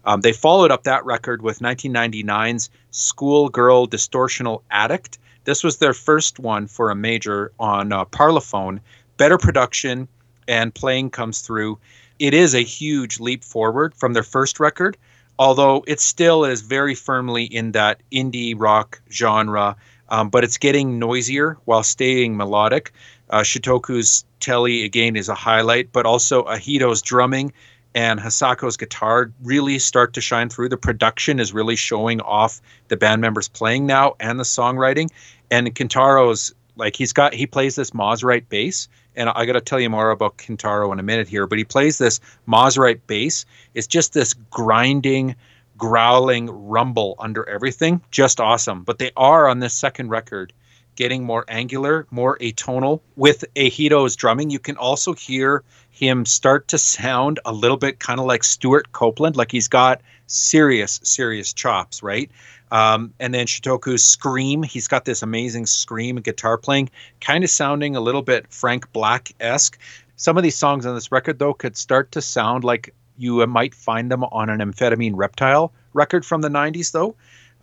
Um, 0.04 0.20
they 0.20 0.32
followed 0.32 0.70
up 0.70 0.84
that 0.84 1.04
record 1.04 1.40
with 1.40 1.60
1999's 1.60 2.68
Schoolgirl 2.90 3.88
Distortional 3.88 4.62
Addict. 4.70 5.18
This 5.44 5.62
was 5.62 5.76
their 5.76 5.92
first 5.92 6.38
one 6.38 6.66
for 6.66 6.90
a 6.90 6.94
major 6.94 7.52
on 7.58 7.92
uh, 7.92 8.04
Parlophone. 8.06 8.80
Better 9.16 9.38
production 9.38 10.08
and 10.48 10.74
playing 10.74 11.10
comes 11.10 11.40
through. 11.40 11.78
It 12.18 12.34
is 12.34 12.54
a 12.54 12.62
huge 12.62 13.20
leap 13.20 13.44
forward 13.44 13.94
from 13.94 14.12
their 14.12 14.22
first 14.22 14.60
record, 14.60 14.96
although 15.38 15.84
it 15.86 16.00
still 16.00 16.44
is 16.44 16.62
very 16.62 16.94
firmly 16.94 17.44
in 17.44 17.72
that 17.72 18.00
indie 18.12 18.54
rock 18.56 19.00
genre, 19.10 19.76
um, 20.08 20.28
but 20.30 20.44
it's 20.44 20.58
getting 20.58 20.98
noisier 20.98 21.58
while 21.64 21.82
staying 21.82 22.36
melodic. 22.36 22.92
Uh, 23.30 23.40
Shitoku's 23.40 24.24
Tele, 24.38 24.84
again, 24.84 25.16
is 25.16 25.28
a 25.28 25.34
highlight, 25.34 25.92
but 25.92 26.06
also 26.06 26.44
Ahito's 26.44 27.02
drumming 27.02 27.52
and 27.94 28.18
Hisako's 28.18 28.76
guitar 28.76 29.30
really 29.42 29.78
start 29.78 30.14
to 30.14 30.20
shine 30.20 30.48
through. 30.48 30.68
The 30.68 30.76
production 30.76 31.38
is 31.38 31.52
really 31.52 31.76
showing 31.76 32.20
off 32.20 32.60
the 32.88 32.96
band 32.96 33.20
members 33.20 33.48
playing 33.48 33.86
now 33.86 34.14
and 34.18 34.38
the 34.38 34.44
songwriting. 34.44 35.10
And 35.50 35.72
Kintaro's 35.74 36.54
like 36.76 36.96
he's 36.96 37.12
got 37.12 37.34
he 37.34 37.46
plays 37.46 37.76
this 37.76 37.92
Mosrite 37.92 38.48
bass, 38.48 38.88
and 39.14 39.28
I 39.28 39.46
got 39.46 39.52
to 39.52 39.60
tell 39.60 39.78
you 39.78 39.90
more 39.90 40.10
about 40.10 40.38
Kintaro 40.38 40.92
in 40.92 40.98
a 40.98 41.04
minute 41.04 41.28
here. 41.28 41.46
But 41.46 41.58
he 41.58 41.64
plays 41.64 41.98
this 41.98 42.20
Mosrite 42.48 43.00
bass. 43.06 43.46
It's 43.74 43.86
just 43.86 44.12
this 44.12 44.34
grinding, 44.34 45.36
growling 45.78 46.50
rumble 46.50 47.14
under 47.20 47.48
everything. 47.48 48.00
Just 48.10 48.40
awesome. 48.40 48.82
But 48.82 48.98
they 48.98 49.12
are 49.16 49.46
on 49.46 49.60
this 49.60 49.74
second 49.74 50.08
record 50.08 50.52
getting 50.96 51.24
more 51.24 51.44
angular, 51.48 52.06
more 52.10 52.38
atonal. 52.38 53.00
With 53.16 53.44
Ahito's 53.56 54.16
drumming, 54.16 54.50
you 54.50 54.58
can 54.58 54.76
also 54.76 55.12
hear 55.12 55.62
him 55.90 56.24
start 56.24 56.68
to 56.68 56.78
sound 56.78 57.40
a 57.44 57.52
little 57.52 57.76
bit 57.76 58.00
kind 58.00 58.18
of 58.18 58.26
like 58.26 58.42
Stewart 58.44 58.92
Copeland, 58.92 59.36
like 59.36 59.52
he's 59.52 59.68
got 59.68 60.00
serious, 60.26 61.00
serious 61.02 61.52
chops, 61.52 62.02
right? 62.02 62.30
Um, 62.72 63.14
and 63.20 63.32
then 63.32 63.46
Shitoku's 63.46 64.02
scream, 64.02 64.62
he's 64.62 64.88
got 64.88 65.04
this 65.04 65.22
amazing 65.22 65.66
scream 65.66 66.16
guitar 66.16 66.58
playing, 66.58 66.90
kind 67.20 67.44
of 67.44 67.50
sounding 67.50 67.94
a 67.94 68.00
little 68.00 68.22
bit 68.22 68.46
Frank 68.52 68.92
Black 68.92 69.32
esque. 69.38 69.78
Some 70.16 70.36
of 70.36 70.42
these 70.42 70.56
songs 70.56 70.84
on 70.86 70.94
this 70.94 71.12
record, 71.12 71.38
though, 71.38 71.54
could 71.54 71.76
start 71.76 72.12
to 72.12 72.22
sound 72.22 72.64
like 72.64 72.92
you 73.16 73.46
might 73.46 73.74
find 73.74 74.10
them 74.10 74.24
on 74.24 74.50
an 74.50 74.58
amphetamine 74.58 75.12
reptile 75.14 75.72
record 75.92 76.26
from 76.26 76.40
the 76.40 76.48
90s, 76.48 76.90
though. 76.90 77.14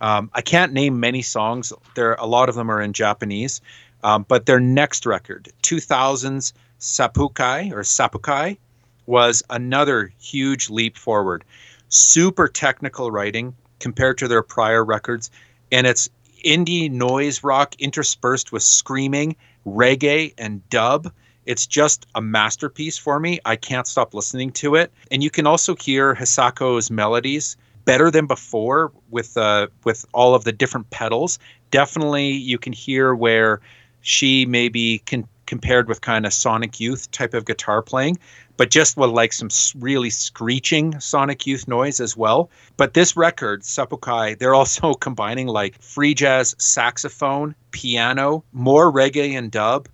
Um, 0.02 0.30
I 0.34 0.42
can't 0.42 0.72
name 0.72 0.98
many 0.98 1.22
songs. 1.22 1.72
There, 1.94 2.14
a 2.14 2.26
lot 2.26 2.48
of 2.48 2.56
them 2.56 2.70
are 2.70 2.80
in 2.80 2.92
Japanese. 2.92 3.62
Um, 4.02 4.26
but 4.26 4.46
their 4.46 4.58
next 4.58 5.06
record, 5.06 5.48
2000's 5.62 6.52
Sappukei 6.80 7.70
or 7.70 7.82
Sappukei, 7.82 8.58
was 9.06 9.44
another 9.48 10.12
huge 10.20 10.68
leap 10.70 10.98
forward. 10.98 11.44
Super 11.88 12.48
technical 12.48 13.12
writing 13.12 13.54
compared 13.78 14.18
to 14.18 14.28
their 14.28 14.42
prior 14.42 14.84
records, 14.84 15.30
and 15.70 15.86
it's 15.86 16.10
indie 16.44 16.90
noise 16.90 17.44
rock 17.44 17.76
interspersed 17.78 18.50
with 18.50 18.62
screaming, 18.64 19.36
reggae, 19.64 20.34
and 20.36 20.68
dub. 20.68 21.12
It's 21.46 21.66
just 21.66 22.06
a 22.14 22.20
masterpiece 22.20 22.98
for 22.98 23.20
me. 23.20 23.38
I 23.44 23.54
can't 23.54 23.86
stop 23.86 24.14
listening 24.14 24.50
to 24.52 24.74
it. 24.74 24.92
And 25.12 25.22
you 25.22 25.30
can 25.30 25.46
also 25.46 25.76
hear 25.76 26.14
Hisako's 26.14 26.90
melodies 26.90 27.56
better 27.84 28.10
than 28.10 28.26
before 28.26 28.92
with 29.10 29.36
uh, 29.36 29.68
with 29.84 30.04
all 30.12 30.34
of 30.34 30.44
the 30.44 30.52
different 30.52 30.90
pedals. 30.90 31.38
Definitely, 31.70 32.30
you 32.30 32.58
can 32.58 32.72
hear 32.72 33.14
where 33.14 33.60
she 34.00 34.46
maybe 34.46 34.98
can 34.98 35.26
compared 35.46 35.86
with 35.86 36.00
kind 36.00 36.24
of 36.24 36.32
Sonic 36.32 36.80
Youth 36.80 37.10
type 37.10 37.34
of 37.34 37.44
guitar 37.44 37.82
playing, 37.82 38.18
but 38.56 38.70
just 38.70 38.96
with 38.96 39.10
like 39.10 39.32
some 39.32 39.50
really 39.78 40.08
screeching 40.08 40.98
Sonic 40.98 41.46
Youth 41.46 41.68
noise 41.68 42.00
as 42.00 42.16
well. 42.16 42.48
But 42.76 42.94
this 42.94 43.16
record, 43.16 43.60
Sappukei, 43.62 44.38
they're 44.38 44.54
also 44.62 44.94
combining 44.94 45.48
like 45.48 45.80
free 45.82 46.14
jazz, 46.14 46.54
saxophone, 46.58 47.54
piano, 47.70 48.44
more 48.52 48.90
reggae 48.90 49.36
and 49.36 49.50
dub. 49.50 49.88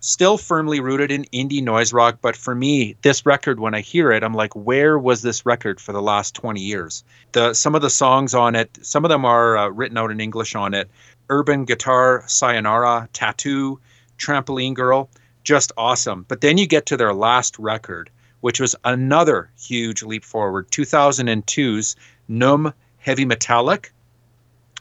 Still 0.00 0.38
firmly 0.38 0.80
rooted 0.80 1.10
in 1.10 1.24
indie 1.26 1.62
noise 1.62 1.92
rock, 1.92 2.18
but 2.20 2.36
for 2.36 2.54
me, 2.54 2.96
this 3.02 3.26
record, 3.26 3.60
when 3.60 3.74
I 3.74 3.80
hear 3.80 4.10
it, 4.10 4.24
I'm 4.24 4.34
like, 4.34 4.54
where 4.54 4.98
was 4.98 5.22
this 5.22 5.46
record 5.46 5.80
for 5.80 5.92
the 5.92 6.02
last 6.02 6.34
20 6.34 6.60
years? 6.60 7.04
The 7.32 7.54
some 7.54 7.74
of 7.74 7.82
the 7.82 7.90
songs 7.90 8.34
on 8.34 8.56
it, 8.56 8.78
some 8.82 9.04
of 9.04 9.10
them 9.10 9.24
are 9.24 9.56
uh, 9.56 9.68
written 9.68 9.98
out 9.98 10.10
in 10.10 10.20
English 10.20 10.54
on 10.54 10.74
it. 10.74 10.90
Urban 11.28 11.64
Guitar, 11.64 12.24
Sayonara, 12.26 13.08
Tattoo, 13.12 13.78
Trampoline 14.18 14.74
Girl 14.74 15.08
just 15.42 15.72
awesome. 15.76 16.24
But 16.28 16.40
then 16.40 16.58
you 16.58 16.66
get 16.66 16.86
to 16.86 16.96
their 16.96 17.14
last 17.14 17.58
record, 17.58 18.10
which 18.40 18.60
was 18.60 18.76
another 18.84 19.50
huge 19.58 20.02
leap 20.02 20.24
forward 20.24 20.70
2002's 20.70 21.96
Num 22.28 22.72
Heavy 22.98 23.24
Metallic. 23.24 23.92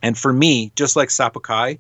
And 0.02 0.18
for 0.18 0.32
me, 0.32 0.72
just 0.76 0.96
like 0.96 1.10
Sappukei, 1.10 1.80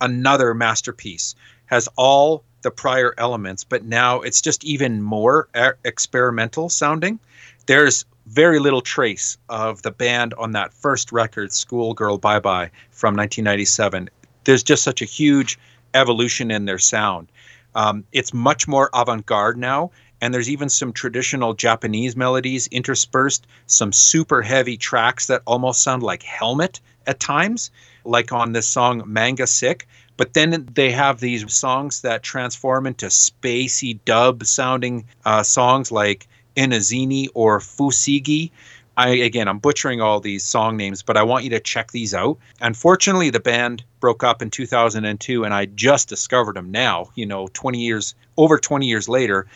another 0.00 0.54
masterpiece. 0.54 1.34
Has 1.66 1.88
all 1.96 2.44
the 2.64 2.72
prior 2.72 3.14
elements, 3.16 3.62
but 3.62 3.84
now 3.84 4.20
it's 4.22 4.40
just 4.40 4.64
even 4.64 5.00
more 5.00 5.48
experimental 5.84 6.68
sounding. 6.68 7.20
There's 7.66 8.04
very 8.26 8.58
little 8.58 8.80
trace 8.80 9.38
of 9.48 9.82
the 9.82 9.92
band 9.92 10.34
on 10.34 10.52
that 10.52 10.72
first 10.72 11.12
record, 11.12 11.52
Schoolgirl 11.52 12.18
Bye 12.18 12.40
Bye, 12.40 12.70
from 12.90 13.14
1997. 13.14 14.10
There's 14.42 14.62
just 14.62 14.82
such 14.82 15.02
a 15.02 15.04
huge 15.04 15.58
evolution 15.94 16.50
in 16.50 16.64
their 16.64 16.78
sound. 16.78 17.28
Um, 17.74 18.04
it's 18.12 18.34
much 18.34 18.66
more 18.66 18.90
avant 18.92 19.26
garde 19.26 19.58
now. 19.58 19.90
And 20.20 20.32
there's 20.32 20.48
even 20.48 20.70
some 20.70 20.92
traditional 20.92 21.52
Japanese 21.52 22.16
melodies 22.16 22.66
interspersed, 22.68 23.46
some 23.66 23.92
super 23.92 24.40
heavy 24.40 24.78
tracks 24.78 25.26
that 25.26 25.42
almost 25.44 25.82
sound 25.82 26.02
like 26.02 26.22
Helmet 26.22 26.80
at 27.06 27.20
times, 27.20 27.70
like 28.04 28.32
on 28.32 28.52
this 28.52 28.66
song 28.66 29.02
Manga 29.06 29.46
Sick. 29.46 29.86
But 30.16 30.34
then 30.34 30.68
they 30.74 30.92
have 30.92 31.20
these 31.20 31.52
songs 31.52 32.02
that 32.02 32.22
transform 32.22 32.86
into 32.86 33.06
spacey 33.06 33.98
dub 34.04 34.44
sounding 34.44 35.06
uh, 35.24 35.42
songs 35.42 35.90
like 35.90 36.28
Inazini 36.56 37.28
or 37.34 37.58
Fusigi, 37.58 38.50
I 38.96 39.08
again, 39.08 39.48
I'm 39.48 39.58
butchering 39.58 40.00
all 40.00 40.20
these 40.20 40.44
song 40.44 40.76
names, 40.76 41.02
but 41.02 41.16
I 41.16 41.22
want 41.22 41.44
you 41.44 41.50
to 41.50 41.60
check 41.60 41.90
these 41.90 42.14
out. 42.14 42.38
Unfortunately, 42.60 43.30
the 43.30 43.40
band 43.40 43.82
broke 44.00 44.22
up 44.22 44.40
in 44.40 44.50
2002, 44.50 45.44
and 45.44 45.52
I 45.52 45.66
just 45.66 46.08
discovered 46.08 46.56
them 46.56 46.70
now. 46.70 47.10
You 47.14 47.26
know, 47.26 47.48
20 47.52 47.80
years 47.80 48.14
over 48.36 48.58
20 48.58 48.86
years 48.86 49.08
later. 49.08 49.46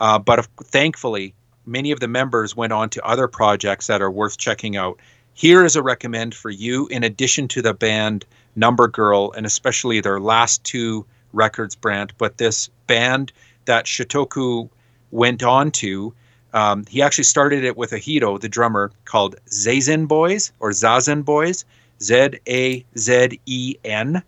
Uh, 0.00 0.18
but 0.18 0.46
thankfully, 0.64 1.34
many 1.64 1.90
of 1.92 2.00
the 2.00 2.08
members 2.08 2.56
went 2.56 2.72
on 2.72 2.90
to 2.90 3.04
other 3.04 3.28
projects 3.28 3.86
that 3.86 4.02
are 4.02 4.10
worth 4.10 4.36
checking 4.36 4.76
out. 4.76 4.98
Here 5.38 5.64
is 5.64 5.76
a 5.76 5.82
recommend 5.84 6.34
for 6.34 6.50
you, 6.50 6.88
in 6.88 7.04
addition 7.04 7.46
to 7.46 7.62
the 7.62 7.72
band 7.72 8.26
Number 8.56 8.88
Girl, 8.88 9.30
and 9.36 9.46
especially 9.46 10.00
their 10.00 10.18
last 10.18 10.64
two 10.64 11.06
records, 11.32 11.76
Brant. 11.76 12.12
But 12.18 12.38
this 12.38 12.70
band 12.88 13.30
that 13.66 13.84
Shotoku 13.84 14.68
went 15.12 15.44
on 15.44 15.70
to 15.70 16.12
um, 16.54 16.84
he 16.88 17.02
actually 17.02 17.22
started 17.22 17.62
it 17.62 17.76
with 17.76 17.92
Ahito, 17.92 18.40
the 18.40 18.48
drummer, 18.48 18.90
called 19.04 19.36
Zazen 19.46 20.08
Boys 20.08 20.50
or 20.58 20.70
Zazen 20.70 21.24
Boys, 21.24 21.64
Z 22.02 22.30
A 22.48 22.84
Z 22.96 23.40
E 23.46 23.76
N. 23.84 24.20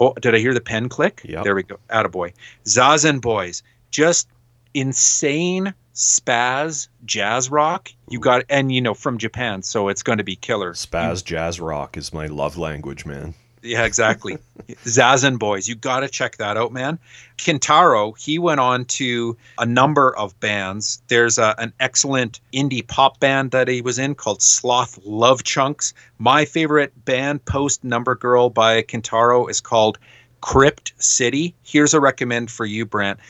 Oh, 0.00 0.14
did 0.14 0.34
I 0.34 0.38
hear 0.38 0.54
the 0.54 0.62
pen 0.62 0.88
click? 0.88 1.20
Yep. 1.22 1.44
There 1.44 1.54
we 1.54 1.64
go. 1.64 1.76
Attaboy. 1.90 2.32
Zazen 2.64 3.20
Boys. 3.20 3.62
Just 3.90 4.26
insane 4.72 5.74
spaz 5.94 6.88
jazz 7.04 7.50
rock. 7.50 7.90
You 8.08 8.18
got, 8.18 8.44
and 8.48 8.72
you 8.72 8.80
know, 8.80 8.94
from 8.94 9.18
Japan, 9.18 9.62
so 9.62 9.88
it's 9.88 10.02
going 10.02 10.18
to 10.18 10.24
be 10.24 10.36
killer. 10.36 10.72
Spaz 10.74 11.24
jazz 11.24 11.60
rock 11.60 11.96
is 11.96 12.12
my 12.12 12.26
love 12.26 12.56
language, 12.56 13.06
man. 13.06 13.34
Yeah, 13.62 13.84
exactly. 13.84 14.38
Zazen 14.84 15.38
Boys. 15.38 15.68
You 15.68 15.74
got 15.74 16.00
to 16.00 16.08
check 16.08 16.38
that 16.38 16.56
out, 16.56 16.72
man. 16.72 16.98
Kintaro, 17.36 18.18
he 18.18 18.38
went 18.38 18.60
on 18.60 18.86
to 18.86 19.36
a 19.58 19.66
number 19.66 20.16
of 20.16 20.38
bands. 20.40 21.02
There's 21.08 21.36
a, 21.36 21.54
an 21.58 21.72
excellent 21.78 22.40
indie 22.54 22.86
pop 22.86 23.20
band 23.20 23.50
that 23.50 23.68
he 23.68 23.82
was 23.82 23.98
in 23.98 24.14
called 24.14 24.40
Sloth 24.40 24.98
Love 25.04 25.44
Chunks. 25.44 25.92
My 26.18 26.44
favorite 26.44 27.04
band, 27.04 27.44
Post 27.44 27.84
Number 27.84 28.14
Girl 28.14 28.48
by 28.48 28.82
Kintaro, 28.82 29.50
is 29.50 29.60
called 29.60 29.98
Crypt 30.40 30.92
City. 30.98 31.54
Here's 31.62 31.92
a 31.92 32.00
recommend 32.00 32.50
for 32.50 32.64
you, 32.64 32.86
Brant. 32.86 33.20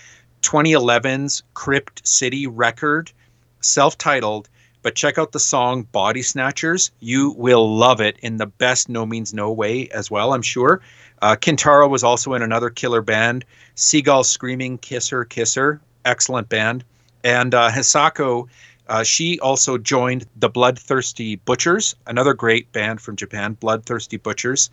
2011's 0.42 1.42
Crypt 1.54 2.06
City 2.06 2.46
record, 2.46 3.12
self 3.60 3.98
titled 3.98 4.48
but 4.82 4.94
check 4.94 5.18
out 5.18 5.32
the 5.32 5.40
song 5.40 5.82
Body 5.92 6.22
Snatchers. 6.22 6.90
You 7.00 7.30
will 7.32 7.76
love 7.76 8.00
it 8.00 8.16
in 8.22 8.38
the 8.38 8.46
best 8.46 8.88
No 8.88 9.04
Means 9.04 9.34
No 9.34 9.52
way 9.52 9.88
as 9.88 10.10
well, 10.10 10.32
I'm 10.32 10.42
sure. 10.42 10.80
Uh, 11.22 11.36
Kintaro 11.36 11.88
was 11.88 12.02
also 12.02 12.34
in 12.34 12.42
another 12.42 12.70
killer 12.70 13.02
band, 13.02 13.44
Seagull 13.74 14.24
Screaming 14.24 14.78
Kiss 14.78 15.08
Her 15.08 15.24
Kiss 15.24 15.54
Her. 15.54 15.80
Excellent 16.04 16.48
band. 16.48 16.82
And 17.22 17.54
uh, 17.54 17.70
Hisako, 17.70 18.48
uh, 18.88 19.02
she 19.02 19.38
also 19.40 19.76
joined 19.76 20.26
the 20.36 20.48
Bloodthirsty 20.48 21.36
Butchers, 21.36 21.94
another 22.06 22.32
great 22.32 22.72
band 22.72 23.02
from 23.02 23.16
Japan, 23.16 23.52
Bloodthirsty 23.60 24.16
Butchers. 24.16 24.70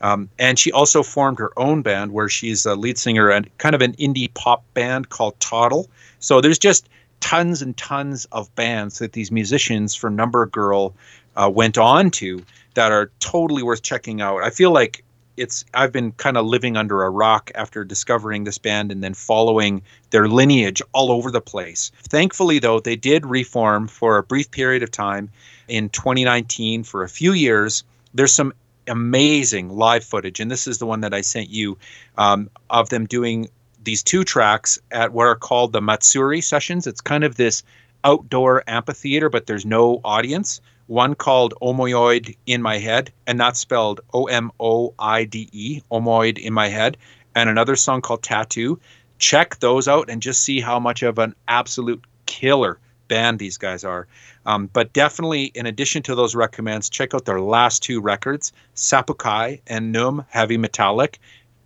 Um, 0.00 0.28
and 0.38 0.58
she 0.58 0.70
also 0.72 1.02
formed 1.02 1.38
her 1.38 1.50
own 1.56 1.82
band 1.82 2.12
where 2.12 2.28
she's 2.28 2.64
a 2.66 2.74
lead 2.74 2.98
singer 2.98 3.30
and 3.30 3.48
kind 3.58 3.74
of 3.74 3.82
an 3.82 3.94
indie 3.94 4.32
pop 4.32 4.62
band 4.74 5.08
called 5.08 5.38
Toddle. 5.40 5.88
So 6.20 6.40
there's 6.40 6.58
just 6.58 6.88
tons 7.20 7.62
and 7.62 7.76
tons 7.76 8.26
of 8.32 8.54
bands 8.54 8.98
that 8.98 9.12
these 9.12 9.32
musicians 9.32 9.94
from 9.94 10.14
Number 10.14 10.46
Girl 10.46 10.94
uh, 11.36 11.50
went 11.52 11.78
on 11.78 12.10
to 12.12 12.44
that 12.74 12.92
are 12.92 13.10
totally 13.18 13.62
worth 13.62 13.82
checking 13.82 14.20
out. 14.20 14.42
I 14.42 14.50
feel 14.50 14.70
like 14.70 15.04
it's 15.36 15.64
I've 15.72 15.92
been 15.92 16.12
kind 16.12 16.36
of 16.36 16.46
living 16.46 16.76
under 16.76 17.02
a 17.02 17.10
rock 17.10 17.50
after 17.54 17.84
discovering 17.84 18.44
this 18.44 18.58
band 18.58 18.90
and 18.90 19.02
then 19.02 19.14
following 19.14 19.82
their 20.10 20.28
lineage 20.28 20.82
all 20.92 21.12
over 21.12 21.30
the 21.30 21.40
place. 21.40 21.92
Thankfully 22.08 22.58
though, 22.58 22.80
they 22.80 22.96
did 22.96 23.24
reform 23.24 23.88
for 23.88 24.18
a 24.18 24.22
brief 24.22 24.50
period 24.50 24.82
of 24.82 24.90
time 24.90 25.30
in 25.68 25.88
2019 25.90 26.82
for 26.82 27.04
a 27.04 27.08
few 27.08 27.32
years. 27.32 27.84
There's 28.14 28.34
some 28.34 28.52
amazing 28.88 29.70
live 29.70 30.04
footage, 30.04 30.40
and 30.40 30.50
this 30.50 30.66
is 30.66 30.78
the 30.78 30.86
one 30.86 31.00
that 31.00 31.14
I 31.14 31.20
sent 31.20 31.50
you 31.50 31.78
um, 32.16 32.50
of 32.70 32.88
them 32.88 33.06
doing 33.06 33.48
these 33.84 34.02
two 34.02 34.24
tracks 34.24 34.78
at 34.90 35.12
what 35.12 35.26
are 35.26 35.36
called 35.36 35.72
the 35.72 35.80
Matsuri 35.80 36.40
sessions. 36.40 36.86
It's 36.86 37.00
kind 37.00 37.24
of 37.24 37.36
this 37.36 37.62
outdoor 38.04 38.64
amphitheater, 38.66 39.28
but 39.28 39.46
there's 39.46 39.64
no 39.64 40.00
audience. 40.04 40.60
One 40.86 41.14
called 41.14 41.54
Omoide 41.60 42.36
in 42.46 42.62
My 42.62 42.78
Head, 42.78 43.12
and 43.26 43.38
that's 43.38 43.60
spelled 43.60 44.00
O 44.14 44.24
M 44.24 44.50
O 44.58 44.94
I 44.98 45.24
D 45.24 45.48
E, 45.52 45.82
Omoide 45.90 46.38
in 46.38 46.52
My 46.52 46.68
Head, 46.68 46.96
and 47.34 47.48
another 47.48 47.76
song 47.76 48.00
called 48.00 48.22
Tattoo. 48.22 48.80
Check 49.18 49.58
those 49.58 49.88
out 49.88 50.08
and 50.08 50.22
just 50.22 50.42
see 50.42 50.60
how 50.60 50.78
much 50.78 51.02
of 51.02 51.18
an 51.18 51.34
absolute 51.46 52.02
killer 52.26 52.78
band 53.08 53.38
these 53.38 53.58
guys 53.58 53.84
are. 53.84 54.06
Um, 54.46 54.68
but 54.72 54.92
definitely, 54.92 55.44
in 55.54 55.66
addition 55.66 56.02
to 56.04 56.14
those 56.14 56.34
recommends, 56.34 56.88
check 56.88 57.14
out 57.14 57.24
their 57.24 57.40
last 57.40 57.82
two 57.82 58.00
records, 58.00 58.52
Sappukei 58.74 59.60
and 59.66 59.92
Num 59.92 60.24
Heavy 60.28 60.56
Metallic. 60.56 61.18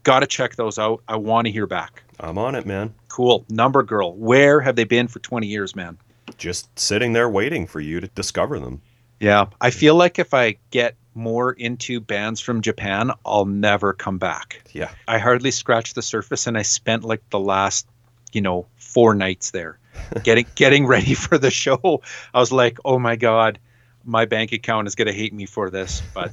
Got 0.04 0.20
to 0.20 0.26
check 0.26 0.56
those 0.56 0.78
out. 0.78 1.02
I 1.06 1.16
want 1.16 1.46
to 1.46 1.52
hear 1.52 1.66
back. 1.66 2.02
I'm 2.18 2.38
on 2.38 2.54
it, 2.54 2.66
man. 2.66 2.94
Cool. 3.08 3.44
Number 3.48 3.82
Girl. 3.82 4.14
Where 4.14 4.60
have 4.60 4.76
they 4.76 4.84
been 4.84 5.06
for 5.06 5.18
20 5.18 5.46
years, 5.46 5.76
man? 5.76 5.98
Just 6.38 6.76
sitting 6.78 7.12
there 7.12 7.28
waiting 7.28 7.66
for 7.66 7.80
you 7.80 8.00
to 8.00 8.08
discover 8.08 8.58
them. 8.58 8.80
Yeah. 9.20 9.46
I 9.60 9.70
feel 9.70 9.94
like 9.94 10.18
if 10.18 10.34
I 10.34 10.56
get 10.70 10.96
more 11.14 11.52
into 11.52 12.00
bands 12.00 12.40
from 12.40 12.62
Japan, 12.62 13.12
I'll 13.24 13.44
never 13.44 13.92
come 13.92 14.18
back. 14.18 14.62
Yeah. 14.72 14.90
I 15.06 15.18
hardly 15.18 15.50
scratched 15.50 15.94
the 15.94 16.02
surface 16.02 16.46
and 16.46 16.56
I 16.56 16.62
spent 16.62 17.04
like 17.04 17.22
the 17.30 17.38
last, 17.38 17.86
you 18.32 18.40
know, 18.40 18.66
four 18.76 19.14
nights 19.14 19.50
there 19.50 19.78
getting 20.24 20.46
getting 20.54 20.86
ready 20.86 21.14
for 21.14 21.38
the 21.38 21.50
show. 21.50 22.02
I 22.34 22.40
was 22.40 22.52
like, 22.52 22.78
"Oh 22.84 22.98
my 22.98 23.16
god, 23.16 23.58
my 24.04 24.24
bank 24.24 24.52
account 24.52 24.88
is 24.88 24.94
going 24.94 25.08
to 25.08 25.14
hate 25.14 25.32
me 25.32 25.46
for 25.46 25.70
this." 25.70 26.02
But 26.14 26.32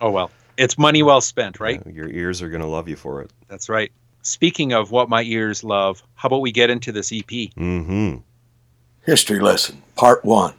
oh 0.00 0.10
well 0.10 0.30
it's 0.56 0.78
money 0.78 1.02
well 1.02 1.20
spent, 1.20 1.60
right? 1.60 1.82
Yeah, 1.86 1.92
your 1.92 2.08
ears 2.08 2.42
are 2.42 2.48
going 2.48 2.60
to 2.60 2.66
love 2.66 2.88
you 2.88 2.96
for 2.96 3.22
it. 3.22 3.30
That's 3.48 3.68
right. 3.68 3.92
Speaking 4.22 4.72
of 4.72 4.90
what 4.90 5.08
my 5.08 5.22
ears 5.22 5.64
love, 5.64 6.02
how 6.14 6.28
about 6.28 6.40
we 6.40 6.52
get 6.52 6.70
into 6.70 6.92
this 6.92 7.12
EP? 7.12 7.26
Mm-hmm. 7.26 8.18
History 9.04 9.40
lesson, 9.40 9.82
part 9.96 10.24
one. 10.24 10.54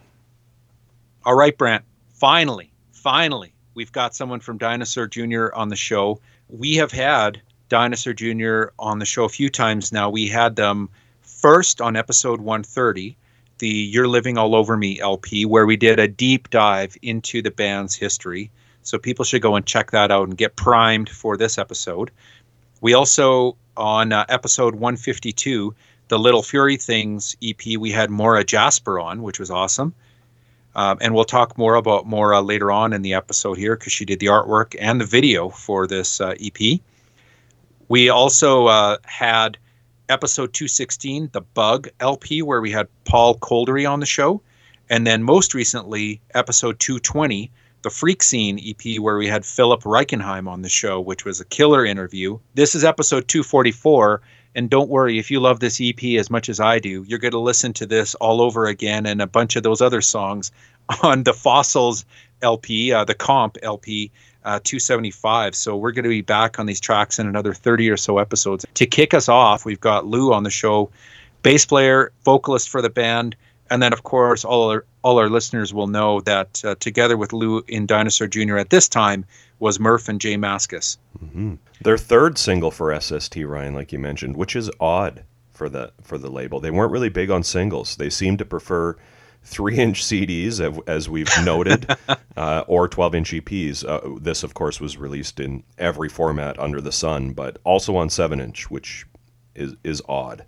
All 1.26 1.36
right, 1.36 1.58
Brant. 1.58 1.86
Finally, 2.14 2.72
finally, 2.92 3.54
we've 3.74 3.92
got 3.92 4.16
someone 4.16 4.42
from 4.42 4.58
Dinosaur 4.58 5.08
Jr. 5.08 5.48
on 5.54 5.70
the 5.70 5.76
show. 5.76 6.20
We 6.50 6.76
have 6.76 6.92
had 6.92 7.42
Dinosaur 7.70 8.14
Jr. 8.14 8.66
on 8.78 9.00
the 9.00 9.06
show 9.06 9.24
a 9.24 9.30
few 9.30 9.50
times 9.50 9.94
now. 9.94 10.10
We 10.10 10.28
had 10.28 10.58
them 10.58 10.90
first 11.44 11.82
on 11.82 11.98
episode 11.98 12.40
130, 12.40 13.18
the 13.58 13.68
You're 13.68 14.08
Living 14.08 14.38
All 14.38 14.56
Over 14.56 14.78
Me 14.78 15.02
LP, 15.02 15.46
where 15.46 15.66
we 15.66 15.76
did 15.76 16.00
a 16.00 16.08
deep 16.08 16.50
dive 16.50 16.96
into 17.02 17.42
the 17.42 17.52
band's 17.52 17.94
history. 17.94 18.50
So 18.84 18.98
people 18.98 19.26
should 19.26 19.42
go 19.42 19.58
and 19.58 19.66
check 19.66 19.92
that 19.92 20.10
out 20.10 20.30
and 20.30 20.38
get 20.38 20.56
primed 20.56 21.10
for 21.10 21.36
this 21.36 21.58
episode. 21.58 22.12
We 22.80 22.94
also, 22.94 23.58
on 23.76 24.14
uh, 24.14 24.24
episode 24.30 24.76
152, 24.76 25.76
the 26.08 26.18
Little 26.18 26.44
Fury 26.44 26.78
Things 26.78 27.36
EP, 27.44 27.78
we 27.78 27.92
had 27.92 28.10
Maura 28.10 28.46
Jasper 28.46 28.98
on, 28.98 29.22
which 29.22 29.38
was 29.38 29.52
awesome. 29.52 29.94
Um, 30.78 30.98
and 31.02 31.14
we'll 31.14 31.26
talk 31.26 31.58
more 31.58 31.76
about 31.76 32.08
Maura 32.08 32.40
later 32.40 32.72
on 32.72 32.94
in 32.94 33.02
the 33.02 33.16
episode 33.16 33.58
here 33.58 33.76
because 33.76 33.92
she 33.92 34.06
did 34.06 34.22
the 34.22 34.28
artwork 34.28 34.78
and 34.80 35.02
the 35.02 35.06
video 35.06 35.50
for 35.50 35.88
this 35.88 36.22
uh, 36.22 36.36
EP. 36.40 36.80
We 37.90 38.08
also 38.08 38.68
uh, 38.68 38.98
had 39.04 39.58
episode 40.10 40.54
216, 40.54 41.30
the 41.32 41.42
Bug 41.42 41.90
LP, 42.00 42.42
where 42.42 42.62
we 42.62 42.72
had 42.72 42.88
Paul 43.06 43.38
Coldery 43.38 43.90
on 43.90 44.00
the 44.00 44.06
show. 44.06 44.42
And 44.90 45.08
then 45.08 45.24
most 45.24 45.54
recently, 45.54 46.22
episode 46.34 46.80
220, 46.80 47.52
the 47.84 47.90
Freak 47.90 48.24
Scene 48.24 48.60
EP, 48.60 49.00
where 49.00 49.18
we 49.18 49.28
had 49.28 49.46
Philip 49.46 49.84
Reichenheim 49.84 50.48
on 50.48 50.62
the 50.62 50.70
show, 50.70 51.00
which 51.00 51.26
was 51.26 51.40
a 51.40 51.46
killer 51.46 51.86
interview. 51.86 52.40
This 52.54 52.76
is 52.76 52.84
episode 52.84 53.28
244. 53.28 54.22
And 54.56 54.70
don't 54.70 54.90
worry, 54.90 55.18
if 55.18 55.32
you 55.32 55.40
love 55.40 55.60
this 55.60 55.82
EP 55.82 56.04
as 56.20 56.30
much 56.30 56.48
as 56.48 56.60
I 56.60 56.80
do, 56.80 57.04
you're 57.08 57.20
going 57.20 57.32
to 57.32 57.40
listen 57.40 57.74
to 57.74 57.86
this 57.86 58.14
all 58.16 58.42
over 58.42 58.66
again 58.68 59.06
and 59.06 59.22
a 59.22 59.28
bunch 59.28 59.56
of 59.56 59.64
those 59.64 59.82
other 59.82 60.02
songs 60.02 60.52
on 61.04 61.24
the 61.24 61.34
Fossils 61.34 62.06
LP, 62.42 62.92
uh, 62.92 63.06
the 63.06 63.16
Comp 63.16 63.58
LP, 63.64 64.12
uh, 64.46 64.60
275. 64.64 65.56
So 65.56 65.76
we're 65.76 65.92
going 65.92 66.04
to 66.04 66.10
be 66.10 66.22
back 66.22 66.60
on 66.60 66.66
these 66.66 66.80
tracks 66.80 67.20
in 67.20 67.28
another 67.28 67.54
30 67.54 67.90
or 67.90 67.98
so 67.98 68.18
episodes. 68.18 68.66
To 68.74 68.86
kick 68.86 69.14
us 69.14 69.30
off, 69.30 69.66
we've 69.66 69.82
got 69.82 70.06
Lou 70.06 70.34
on 70.34 70.44
the 70.44 70.50
show, 70.50 70.90
bass 71.42 71.66
player, 71.66 72.12
vocalist 72.24 72.70
for 72.70 72.82
the 72.82 72.90
band. 72.90 73.36
And 73.70 73.82
then, 73.82 73.94
of 73.94 74.04
course, 74.04 74.46
all 74.46 74.70
our, 74.70 74.86
all 75.04 75.18
our 75.18 75.30
listeners 75.30 75.74
will 75.74 75.88
know 75.88 76.22
that 76.22 76.64
uh, 76.64 76.76
together 76.80 77.18
with 77.18 77.34
Lou 77.34 77.64
in 77.68 77.86
Dinosaur 77.86 78.28
Jr. 78.28 78.58
at 78.58 78.70
this 78.70 78.88
time 78.88 79.26
was 79.60 79.80
Murph 79.80 80.10
and 80.10 80.20
J 80.20 80.36
Mascis. 80.36 80.98
Mm-hmm. 81.24 81.56
Their 81.82 81.98
third 81.98 82.38
single 82.38 82.72
for 82.72 83.00
SST, 83.00 83.38
Ryan, 83.38 83.74
like 83.74 83.92
you 83.92 84.00
mentioned, 84.00 84.38
which 84.38 84.56
is 84.56 84.70
odd 84.80 85.24
for 85.54 85.70
the 85.70 85.92
for 86.02 86.18
the 86.18 86.30
label. 86.30 86.60
They 86.60 86.72
weren't 86.72 86.92
really 86.92 87.10
big 87.10 87.32
on 87.32 87.44
singles. 87.44 87.96
They 87.96 88.10
seemed 88.10 88.40
to 88.40 88.46
prefer 88.46 88.98
three 89.44 89.78
inch 89.78 90.04
CDs, 90.04 90.60
as 90.88 91.10
we've 91.10 91.30
noted, 91.44 91.90
uh, 92.38 92.64
or 92.68 92.88
12 92.88 93.16
inch 93.16 93.32
EPs. 93.32 93.88
Uh, 93.88 94.20
this, 94.20 94.44
of 94.44 94.54
course, 94.54 94.80
was 94.80 94.98
released 94.98 95.40
in 95.40 95.64
every 95.78 96.10
format 96.10 96.58
under 96.60 96.82
the 96.82 96.92
sun, 96.92 97.34
but 97.34 97.58
also 97.64 97.96
on 97.96 98.10
7 98.10 98.40
inch, 98.40 98.72
which 98.72 99.06
is, 99.56 99.76
is 99.84 100.02
odd. 100.08 100.46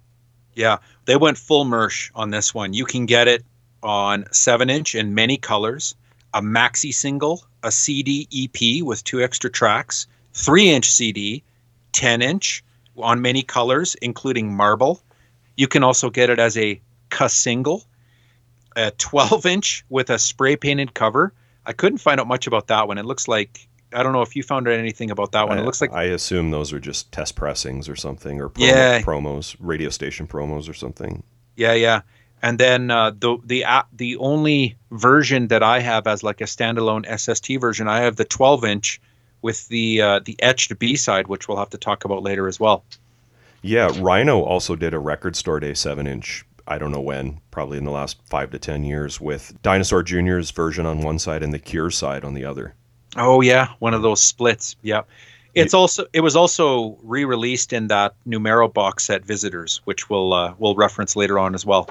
Yeah, 0.53 0.77
they 1.05 1.17
went 1.17 1.37
full 1.37 1.65
merch 1.65 2.11
on 2.15 2.29
this 2.29 2.53
one. 2.53 2.73
You 2.73 2.85
can 2.85 3.05
get 3.05 3.27
it 3.27 3.43
on 3.83 4.25
7 4.31 4.69
inch 4.69 4.95
in 4.95 5.13
many 5.13 5.37
colors, 5.37 5.95
a 6.33 6.41
maxi 6.41 6.93
single, 6.93 7.43
a 7.63 7.71
CD 7.71 8.27
EP 8.33 8.83
with 8.83 9.03
two 9.03 9.21
extra 9.21 9.49
tracks, 9.49 10.07
3 10.33 10.69
inch 10.69 10.91
CD, 10.91 11.43
10 11.91 12.21
inch 12.21 12.63
on 12.97 13.21
many 13.21 13.43
colors, 13.43 13.95
including 14.01 14.53
marble. 14.53 15.01
You 15.57 15.67
can 15.67 15.83
also 15.83 16.09
get 16.09 16.29
it 16.29 16.39
as 16.39 16.57
a 16.57 16.79
cassingle 17.09 17.83
a 18.75 18.91
12 18.91 19.45
inch 19.45 19.85
with 19.89 20.09
a 20.09 20.19
spray 20.19 20.55
painted 20.55 20.93
cover. 20.93 21.33
I 21.65 21.73
couldn't 21.73 21.97
find 21.99 22.19
out 22.19 22.27
much 22.27 22.47
about 22.47 22.67
that 22.67 22.87
one. 22.87 22.97
It 22.97 23.05
looks 23.05 23.27
like 23.27 23.67
I 23.93 24.03
don't 24.03 24.13
know 24.13 24.21
if 24.21 24.35
you 24.35 24.43
found 24.43 24.67
out 24.67 24.73
anything 24.73 25.09
about 25.09 25.31
that 25.31 25.47
one. 25.47 25.57
I, 25.57 25.61
it 25.61 25.65
looks 25.65 25.81
like 25.81 25.93
I 25.93 26.03
assume 26.03 26.51
those 26.51 26.73
are 26.73 26.79
just 26.79 27.11
test 27.11 27.35
pressings 27.35 27.87
or 27.87 27.95
something, 27.95 28.41
or 28.41 28.49
promo, 28.49 28.67
yeah. 28.67 29.01
promos, 29.01 29.55
radio 29.59 29.89
station 29.89 30.27
promos 30.27 30.69
or 30.69 30.73
something. 30.73 31.23
Yeah, 31.55 31.73
yeah. 31.73 32.01
And 32.41 32.59
then 32.59 32.91
uh, 32.91 33.11
the 33.11 33.37
the 33.43 33.65
uh, 33.65 33.83
the 33.93 34.17
only 34.17 34.75
version 34.91 35.47
that 35.47 35.63
I 35.63 35.79
have 35.79 36.07
as 36.07 36.23
like 36.23 36.41
a 36.41 36.45
standalone 36.45 37.05
SST 37.17 37.59
version, 37.61 37.87
I 37.87 38.01
have 38.01 38.17
the 38.17 38.25
12 38.25 38.65
inch 38.65 39.01
with 39.41 39.67
the 39.69 40.01
uh, 40.01 40.19
the 40.19 40.35
etched 40.39 40.77
B 40.77 40.95
side, 40.95 41.27
which 41.27 41.47
we'll 41.47 41.57
have 41.57 41.69
to 41.69 41.77
talk 41.77 42.05
about 42.05 42.21
later 42.21 42.47
as 42.47 42.59
well. 42.59 42.83
Yeah, 43.61 43.89
Rhino 43.99 44.41
also 44.41 44.75
did 44.75 44.93
a 44.93 44.99
record 44.99 45.35
store 45.35 45.59
day 45.59 45.73
seven 45.73 46.05
inch 46.05 46.45
I 46.67 46.77
don't 46.77 46.91
know 46.91 47.01
when, 47.01 47.39
probably 47.51 47.77
in 47.77 47.85
the 47.85 47.91
last 47.91 48.17
five 48.25 48.51
to 48.51 48.59
10 48.59 48.83
years, 48.83 49.21
with 49.21 49.53
Dinosaur 49.61 50.03
Jr.'s 50.03 50.51
version 50.51 50.85
on 50.85 51.01
one 51.01 51.19
side 51.19 51.43
and 51.43 51.53
the 51.53 51.59
Cure 51.59 51.91
side 51.91 52.23
on 52.23 52.33
the 52.33 52.45
other. 52.45 52.73
Oh, 53.15 53.41
yeah. 53.41 53.69
One 53.79 53.93
of 53.93 54.01
those 54.01 54.21
splits. 54.21 54.75
Yeah. 54.81 55.03
It's 55.55 55.73
also 55.73 56.05
it 56.11 56.19
was 56.19 56.35
also 56.35 56.97
re-released 57.01 57.71
in 57.71 57.87
that 57.87 58.13
numero 58.25 58.67
box 58.67 59.05
set 59.05 59.23
Visitors, 59.25 59.79
which 59.85 60.09
we'll 60.09 60.33
uh, 60.33 60.53
we'll 60.59 60.75
reference 60.75 61.15
later 61.15 61.39
on 61.39 61.55
as 61.55 61.65
well. 61.65 61.89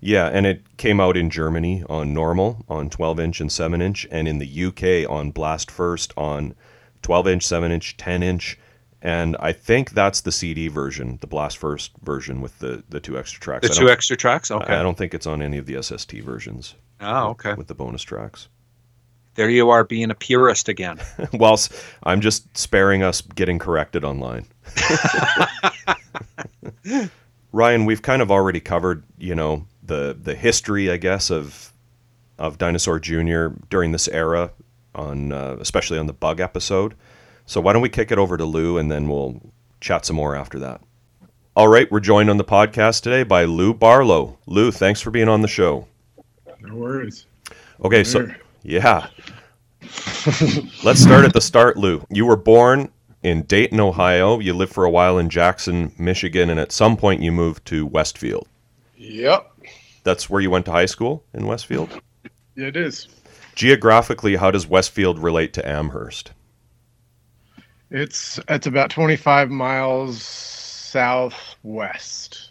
Yeah, 0.00 0.26
and 0.26 0.44
it 0.46 0.62
came 0.76 1.00
out 1.00 1.16
in 1.16 1.30
Germany 1.30 1.84
on 1.88 2.12
normal, 2.12 2.64
on 2.68 2.90
12 2.90 3.20
inch 3.20 3.40
and 3.40 3.50
7 3.50 3.80
inch, 3.80 4.06
and 4.10 4.28
in 4.28 4.38
the 4.38 4.64
UK 4.64 5.08
on 5.08 5.30
Blast 5.30 5.70
First 5.70 6.12
on 6.16 6.54
12 7.02 7.28
inch, 7.28 7.46
7 7.46 7.70
inch, 7.70 7.96
10 7.96 8.22
inch, 8.22 8.58
and 9.04 9.36
I 9.38 9.52
think 9.52 9.90
that's 9.90 10.22
the 10.22 10.32
CD 10.32 10.68
version, 10.68 11.18
the 11.20 11.26
Blast 11.26 11.58
First 11.58 11.92
version 12.02 12.40
with 12.40 12.58
the 12.58 12.82
the 12.88 13.00
two 13.00 13.18
extra 13.18 13.38
tracks. 13.38 13.68
The 13.68 13.74
two 13.74 13.90
extra 13.90 14.16
tracks. 14.16 14.50
Okay. 14.50 14.72
I, 14.72 14.80
I 14.80 14.82
don't 14.82 14.96
think 14.96 15.12
it's 15.12 15.26
on 15.26 15.42
any 15.42 15.58
of 15.58 15.66
the 15.66 15.80
SST 15.80 16.12
versions. 16.14 16.74
Oh, 17.02 17.28
okay. 17.28 17.50
With, 17.50 17.58
with 17.58 17.66
the 17.68 17.74
bonus 17.74 18.02
tracks. 18.02 18.48
There 19.34 19.50
you 19.50 19.68
are, 19.70 19.84
being 19.84 20.10
a 20.10 20.14
purist 20.14 20.68
again. 20.68 21.00
Whilst 21.34 21.72
I'm 22.02 22.22
just 22.22 22.56
sparing 22.56 23.02
us 23.02 23.20
getting 23.20 23.58
corrected 23.58 24.04
online. 24.04 24.46
Ryan, 27.52 27.84
we've 27.84 28.02
kind 28.02 28.22
of 28.22 28.30
already 28.30 28.60
covered, 28.60 29.04
you 29.18 29.34
know, 29.34 29.66
the 29.82 30.16
the 30.18 30.34
history, 30.34 30.90
I 30.90 30.96
guess, 30.96 31.30
of 31.30 31.74
of 32.38 32.56
Dinosaur 32.56 33.00
Jr. 33.00 33.48
during 33.68 33.92
this 33.92 34.08
era, 34.08 34.50
on 34.94 35.30
uh, 35.30 35.58
especially 35.60 35.98
on 35.98 36.06
the 36.06 36.14
Bug 36.14 36.40
episode. 36.40 36.94
So 37.46 37.60
why 37.60 37.72
don't 37.72 37.82
we 37.82 37.88
kick 37.88 38.10
it 38.10 38.18
over 38.18 38.36
to 38.36 38.44
Lou 38.44 38.78
and 38.78 38.90
then 38.90 39.08
we'll 39.08 39.40
chat 39.80 40.06
some 40.06 40.16
more 40.16 40.34
after 40.34 40.58
that. 40.60 40.80
All 41.56 41.68
right, 41.68 41.90
we're 41.92 42.00
joined 42.00 42.30
on 42.30 42.36
the 42.36 42.44
podcast 42.44 43.02
today 43.02 43.22
by 43.22 43.44
Lou 43.44 43.72
Barlow. 43.72 44.38
Lou, 44.46 44.72
thanks 44.72 45.00
for 45.00 45.10
being 45.10 45.28
on 45.28 45.40
the 45.40 45.48
show. 45.48 45.86
No 46.60 46.74
worries. 46.74 47.26
Okay, 47.84 48.02
so 48.02 48.28
yeah. 48.62 49.08
Let's 50.82 51.00
start 51.00 51.24
at 51.24 51.32
the 51.34 51.40
start, 51.40 51.76
Lou. 51.76 52.04
You 52.10 52.26
were 52.26 52.36
born 52.36 52.90
in 53.22 53.42
Dayton, 53.42 53.78
Ohio. 53.78 54.40
You 54.40 54.54
lived 54.54 54.72
for 54.72 54.84
a 54.84 54.90
while 54.90 55.18
in 55.18 55.28
Jackson, 55.28 55.92
Michigan, 55.98 56.50
and 56.50 56.58
at 56.58 56.72
some 56.72 56.96
point 56.96 57.22
you 57.22 57.30
moved 57.30 57.64
to 57.66 57.86
Westfield. 57.86 58.48
Yep. 58.96 59.50
That's 60.02 60.30
where 60.30 60.40
you 60.40 60.50
went 60.50 60.64
to 60.66 60.72
high 60.72 60.86
school 60.86 61.24
in 61.34 61.46
Westfield? 61.46 62.00
Yeah, 62.56 62.66
it 62.68 62.76
is. 62.76 63.08
Geographically, 63.54 64.36
how 64.36 64.50
does 64.50 64.66
Westfield 64.66 65.18
relate 65.18 65.52
to 65.54 65.68
Amherst? 65.68 66.32
It's 67.94 68.40
it's 68.48 68.66
about 68.66 68.90
25 68.90 69.52
miles 69.52 70.20
southwest. 70.94 72.50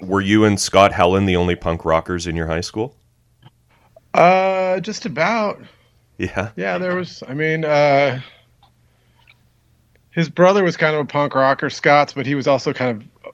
Were 0.00 0.20
you 0.20 0.44
and 0.44 0.60
Scott 0.60 0.90
Helland 0.90 1.28
the 1.28 1.36
only 1.36 1.54
punk 1.54 1.84
rockers 1.84 2.26
in 2.26 2.34
your 2.34 2.48
high 2.48 2.62
school? 2.62 2.96
Uh, 4.12 4.80
just 4.80 5.06
about. 5.06 5.62
Yeah. 6.18 6.50
Yeah, 6.56 6.78
there 6.78 6.96
was. 6.96 7.22
I 7.28 7.34
mean, 7.34 7.64
uh, 7.64 8.20
his 10.10 10.28
brother 10.28 10.64
was 10.64 10.76
kind 10.76 10.96
of 10.96 11.02
a 11.02 11.06
punk 11.06 11.36
rocker, 11.36 11.70
Scott's, 11.70 12.12
but 12.12 12.26
he 12.26 12.34
was 12.34 12.48
also 12.48 12.72
kind 12.72 13.08
of 13.24 13.32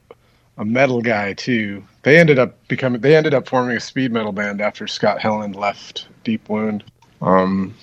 a 0.59 0.67
metal 0.67 1.01
guy 1.01 1.33
too. 1.33 1.83
They 2.03 2.19
ended 2.19 2.39
up 2.39 2.69
becoming. 2.69 3.01
They 3.01 3.17
ended 3.17 3.33
up 3.33 3.49
forming 3.49 3.75
a 3.75 3.81
speed 3.81 4.13
metal 4.13 4.33
band 4.33 4.61
after 4.61 4.87
Scott 4.87 5.19
Helland 5.19 5.57
left 5.57 6.09
Deep 6.25 6.47
Wound. 6.51 6.85
Um, 7.23 7.75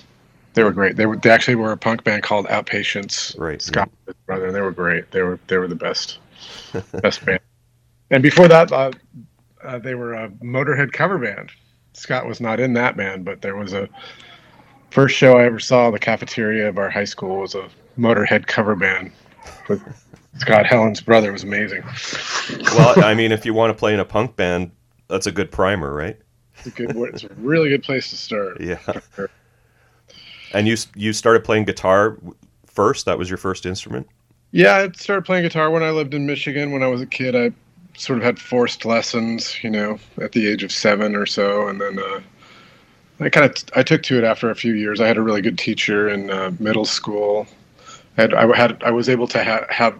they 0.56 0.64
were 0.64 0.72
great. 0.72 0.96
They 0.96 1.04
were 1.04 1.16
they 1.18 1.30
actually 1.30 1.54
were 1.54 1.70
a 1.70 1.76
punk 1.76 2.02
band 2.02 2.22
called 2.22 2.46
Outpatients. 2.46 3.38
Right. 3.38 3.60
Scott 3.60 3.90
yeah. 4.08 4.14
brother, 4.24 4.46
and 4.46 4.56
they 4.56 4.62
were 4.62 4.72
great. 4.72 5.10
They 5.10 5.20
were 5.22 5.38
they 5.48 5.58
were 5.58 5.68
the 5.68 5.76
best 5.76 6.18
best 7.02 7.24
band. 7.24 7.40
And 8.10 8.22
before 8.22 8.48
that, 8.48 8.72
uh, 8.72 8.90
uh, 9.62 9.78
they 9.78 9.94
were 9.94 10.14
a 10.14 10.30
Motorhead 10.30 10.92
cover 10.92 11.18
band. 11.18 11.52
Scott 11.92 12.26
was 12.26 12.40
not 12.40 12.58
in 12.58 12.72
that 12.72 12.96
band, 12.96 13.24
but 13.24 13.42
there 13.42 13.54
was 13.54 13.74
a 13.74 13.88
first 14.90 15.14
show 15.14 15.36
I 15.36 15.44
ever 15.44 15.60
saw. 15.60 15.90
The 15.90 15.98
cafeteria 15.98 16.68
of 16.68 16.78
our 16.78 16.88
high 16.88 17.04
school 17.04 17.40
was 17.40 17.54
a 17.54 17.68
Motorhead 17.98 18.46
cover 18.46 18.74
band 18.74 19.12
with 19.68 19.82
Scott 20.38 20.64
Helland's 20.64 21.02
brother. 21.02 21.28
It 21.28 21.32
was 21.32 21.44
amazing. 21.44 21.82
Well, 22.76 23.04
I 23.04 23.12
mean, 23.14 23.30
if 23.30 23.44
you 23.44 23.52
want 23.52 23.70
to 23.70 23.78
play 23.78 23.92
in 23.92 24.00
a 24.00 24.06
punk 24.06 24.36
band, 24.36 24.70
that's 25.08 25.26
a 25.26 25.32
good 25.32 25.52
primer, 25.52 25.92
right? 25.92 26.18
It's 26.58 26.68
a 26.68 26.70
good. 26.70 26.96
It's 26.96 27.24
a 27.24 27.28
really 27.36 27.68
good 27.68 27.82
place 27.82 28.08
to 28.08 28.16
start. 28.16 28.58
Yeah. 28.58 28.78
And 30.52 30.68
you 30.68 30.76
you 30.94 31.12
started 31.12 31.44
playing 31.44 31.64
guitar 31.64 32.16
first. 32.66 33.06
That 33.06 33.18
was 33.18 33.28
your 33.28 33.38
first 33.38 33.66
instrument. 33.66 34.06
Yeah, 34.52 34.76
I 34.76 34.90
started 34.92 35.24
playing 35.24 35.42
guitar 35.42 35.70
when 35.70 35.82
I 35.82 35.90
lived 35.90 36.14
in 36.14 36.26
Michigan. 36.26 36.70
When 36.70 36.82
I 36.82 36.86
was 36.86 37.00
a 37.00 37.06
kid, 37.06 37.34
I 37.34 37.52
sort 37.98 38.18
of 38.18 38.24
had 38.24 38.38
forced 38.38 38.84
lessons, 38.84 39.62
you 39.62 39.70
know, 39.70 39.98
at 40.20 40.32
the 40.32 40.46
age 40.46 40.62
of 40.62 40.70
seven 40.70 41.14
or 41.14 41.26
so, 41.26 41.68
and 41.68 41.80
then 41.80 41.98
uh, 41.98 42.20
I 43.20 43.28
kind 43.28 43.46
of 43.46 43.64
I 43.74 43.82
took 43.82 44.02
to 44.04 44.18
it 44.18 44.24
after 44.24 44.50
a 44.50 44.54
few 44.54 44.74
years. 44.74 45.00
I 45.00 45.06
had 45.06 45.16
a 45.16 45.22
really 45.22 45.42
good 45.42 45.58
teacher 45.58 46.08
in 46.08 46.30
uh, 46.30 46.52
middle 46.58 46.84
school. 46.84 47.46
I 48.18 48.22
had, 48.22 48.34
I 48.34 48.56
had 48.56 48.82
I 48.82 48.90
was 48.90 49.08
able 49.08 49.26
to 49.28 49.42
ha- 49.42 49.66
have 49.70 49.98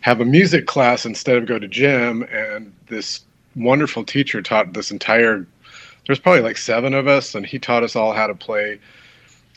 have 0.00 0.20
a 0.20 0.24
music 0.24 0.66
class 0.66 1.04
instead 1.04 1.36
of 1.36 1.46
go 1.46 1.58
to 1.58 1.68
gym, 1.68 2.22
and 2.24 2.72
this 2.86 3.20
wonderful 3.56 4.04
teacher 4.04 4.40
taught 4.42 4.72
this 4.72 4.90
entire. 4.90 5.46
There's 6.06 6.18
probably 6.18 6.42
like 6.42 6.56
seven 6.56 6.94
of 6.94 7.06
us, 7.06 7.34
and 7.34 7.44
he 7.44 7.58
taught 7.58 7.82
us 7.82 7.94
all 7.94 8.12
how 8.12 8.26
to 8.26 8.34
play 8.34 8.80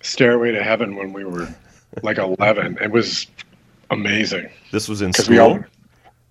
Stairway 0.03 0.51
to 0.51 0.63
Heaven 0.63 0.95
when 0.95 1.11
we 1.13 1.23
were 1.25 1.47
like 2.03 2.17
11. 2.19 2.77
It 2.81 2.91
was 2.91 3.27
amazing. 3.89 4.49
This 4.71 4.87
was 4.87 5.01
in 5.01 5.13
school. 5.13 5.39
All, 5.39 5.63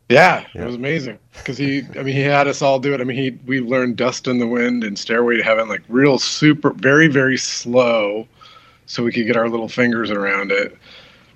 Yeah, 0.08 0.44
Yeah. 0.54 0.62
it 0.62 0.66
was 0.66 0.74
amazing 0.76 1.18
because 1.34 1.56
he, 1.58 1.82
I 1.98 2.02
mean, 2.02 2.14
he 2.14 2.20
had 2.22 2.46
us 2.48 2.60
all 2.62 2.78
do 2.78 2.92
it. 2.94 3.00
I 3.00 3.04
mean, 3.04 3.16
he 3.16 3.30
we 3.46 3.60
learned 3.60 3.96
"Dust 3.96 4.28
in 4.28 4.38
the 4.38 4.46
Wind" 4.46 4.84
and 4.84 4.98
"Stairway 4.98 5.36
to 5.38 5.42
Heaven" 5.42 5.68
like 5.68 5.82
real 5.88 6.18
super, 6.18 6.70
very 6.70 7.08
very 7.08 7.38
slow, 7.38 8.26
so 8.86 9.02
we 9.02 9.12
could 9.12 9.26
get 9.26 9.36
our 9.36 9.48
little 9.48 9.68
fingers 9.68 10.10
around 10.10 10.52
it. 10.52 10.76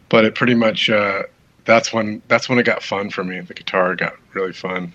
But 0.09 0.25
it 0.25 0.35
pretty 0.35 0.55
much 0.55 0.90
uh, 0.90 1.22
that's 1.64 1.92
when 1.92 2.20
that's 2.29 2.49
when 2.49 2.59
it 2.59 2.64
got 2.64 2.83
fun 2.83 3.09
for 3.11 3.25
me. 3.25 3.40
The 3.40 3.55
guitar 3.55 3.94
got 3.96 4.14
really 4.35 4.53
fun. 4.53 4.92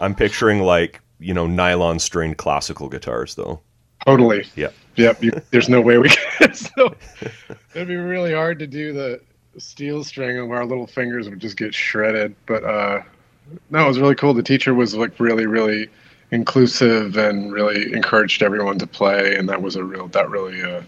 I'm 0.00 0.14
picturing 0.14 0.60
like 0.62 1.00
you 1.20 1.34
know 1.34 1.46
nylon 1.46 1.98
string 2.00 2.34
classical 2.34 2.88
guitars 2.88 3.36
though. 3.36 3.60
Totally. 4.06 4.44
Yeah. 4.56 4.70
Yep. 4.96 5.22
You, 5.22 5.32
there's 5.50 5.68
no 5.68 5.80
way 5.80 5.98
we 5.98 6.10
could. 6.10 6.56
so 6.56 6.94
it'd 7.74 7.88
be 7.88 7.96
really 7.96 8.34
hard 8.34 8.58
to 8.58 8.66
do 8.66 8.92
the 8.92 9.20
steel 9.58 10.04
string, 10.04 10.38
and 10.38 10.52
our 10.52 10.64
little 10.64 10.86
fingers 10.86 11.28
would 11.28 11.40
just 11.40 11.56
get 11.56 11.74
shredded. 11.74 12.34
But 12.46 12.64
uh, 12.64 13.02
no, 13.70 13.84
it 13.84 13.88
was 13.88 13.98
really 13.98 14.14
cool. 14.14 14.34
The 14.34 14.42
teacher 14.42 14.74
was 14.74 14.94
like 14.94 15.18
really, 15.18 15.46
really 15.46 15.88
inclusive 16.30 17.16
and 17.16 17.52
really 17.52 17.92
encouraged 17.92 18.42
everyone 18.42 18.78
to 18.78 18.86
play, 18.86 19.36
and 19.36 19.48
that 19.48 19.62
was 19.62 19.76
a 19.76 19.84
real 19.84 20.08
that 20.08 20.30
really 20.30 20.62
uh, 20.62 20.82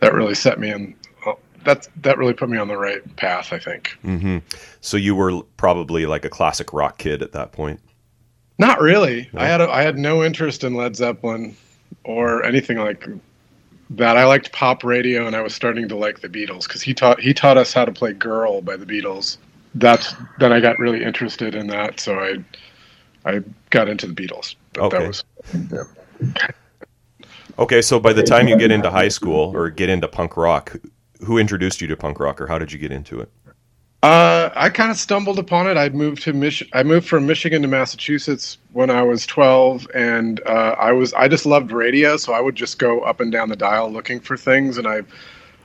that 0.00 0.14
really 0.14 0.34
set 0.34 0.58
me 0.58 0.70
in. 0.70 0.94
That 1.64 1.88
that 2.02 2.16
really 2.16 2.34
put 2.34 2.48
me 2.48 2.58
on 2.58 2.68
the 2.68 2.76
right 2.76 3.16
path. 3.16 3.52
I 3.52 3.58
think. 3.58 3.96
Mm-hmm. 4.04 4.38
So 4.80 4.96
you 4.96 5.14
were 5.14 5.42
probably 5.56 6.06
like 6.06 6.24
a 6.24 6.30
classic 6.30 6.72
rock 6.72 6.98
kid 6.98 7.22
at 7.22 7.32
that 7.32 7.52
point. 7.52 7.80
Not 8.58 8.80
really. 8.80 9.28
No? 9.32 9.40
I 9.40 9.46
had 9.46 9.60
a, 9.60 9.70
I 9.70 9.82
had 9.82 9.98
no 9.98 10.24
interest 10.24 10.64
in 10.64 10.74
Led 10.74 10.96
Zeppelin 10.96 11.56
or 12.06 12.44
anything 12.44 12.78
like 12.78 13.06
that. 13.90 14.16
I 14.16 14.24
liked 14.24 14.52
pop 14.52 14.84
radio, 14.84 15.26
and 15.26 15.36
I 15.36 15.42
was 15.42 15.54
starting 15.54 15.88
to 15.88 15.96
like 15.96 16.20
the 16.20 16.28
Beatles 16.28 16.62
because 16.62 16.80
he 16.80 16.94
taught 16.94 17.20
he 17.20 17.34
taught 17.34 17.58
us 17.58 17.72
how 17.72 17.84
to 17.84 17.92
play 17.92 18.12
"Girl" 18.12 18.62
by 18.62 18.76
the 18.76 18.86
Beatles. 18.86 19.36
That's 19.74 20.14
then 20.38 20.52
I 20.52 20.60
got 20.60 20.78
really 20.78 21.02
interested 21.02 21.54
in 21.54 21.66
that, 21.66 22.00
so 22.00 22.18
I 22.18 22.36
I 23.30 23.42
got 23.70 23.88
into 23.88 24.06
the 24.06 24.14
Beatles. 24.14 24.54
But 24.72 24.84
Okay. 24.84 24.98
that 24.98 25.06
was 25.08 25.24
Okay, 27.58 27.80
so 27.80 27.98
by 27.98 28.12
the 28.12 28.22
time 28.22 28.48
you 28.48 28.56
get 28.56 28.70
into 28.70 28.90
high 28.90 29.08
school 29.08 29.54
or 29.54 29.70
get 29.70 29.88
into 29.88 30.06
punk 30.08 30.36
rock, 30.36 30.76
who 31.24 31.38
introduced 31.38 31.80
you 31.80 31.86
to 31.88 31.96
punk 31.96 32.20
rock, 32.20 32.40
or 32.40 32.46
how 32.46 32.58
did 32.58 32.70
you 32.72 32.78
get 32.78 32.92
into 32.92 33.20
it? 33.20 33.30
Uh, 34.06 34.50
I 34.54 34.70
kind 34.70 34.92
of 34.92 34.98
stumbled 34.98 35.36
upon 35.36 35.66
it. 35.66 35.76
I 35.76 35.88
moved 35.88 36.22
to 36.22 36.32
Mich- 36.32 36.62
I 36.72 36.84
moved 36.84 37.08
from 37.08 37.26
Michigan 37.26 37.60
to 37.62 37.66
Massachusetts 37.66 38.56
when 38.72 38.88
I 38.88 39.02
was 39.02 39.26
12, 39.26 39.88
and 39.96 40.40
uh, 40.46 40.76
I 40.78 40.92
was 40.92 41.12
I 41.14 41.26
just 41.26 41.44
loved 41.44 41.72
radio, 41.72 42.16
so 42.16 42.32
I 42.32 42.38
would 42.38 42.54
just 42.54 42.78
go 42.78 43.00
up 43.00 43.18
and 43.18 43.32
down 43.32 43.48
the 43.48 43.56
dial 43.56 43.90
looking 43.90 44.20
for 44.20 44.36
things, 44.36 44.78
and 44.78 44.86
I 44.86 45.02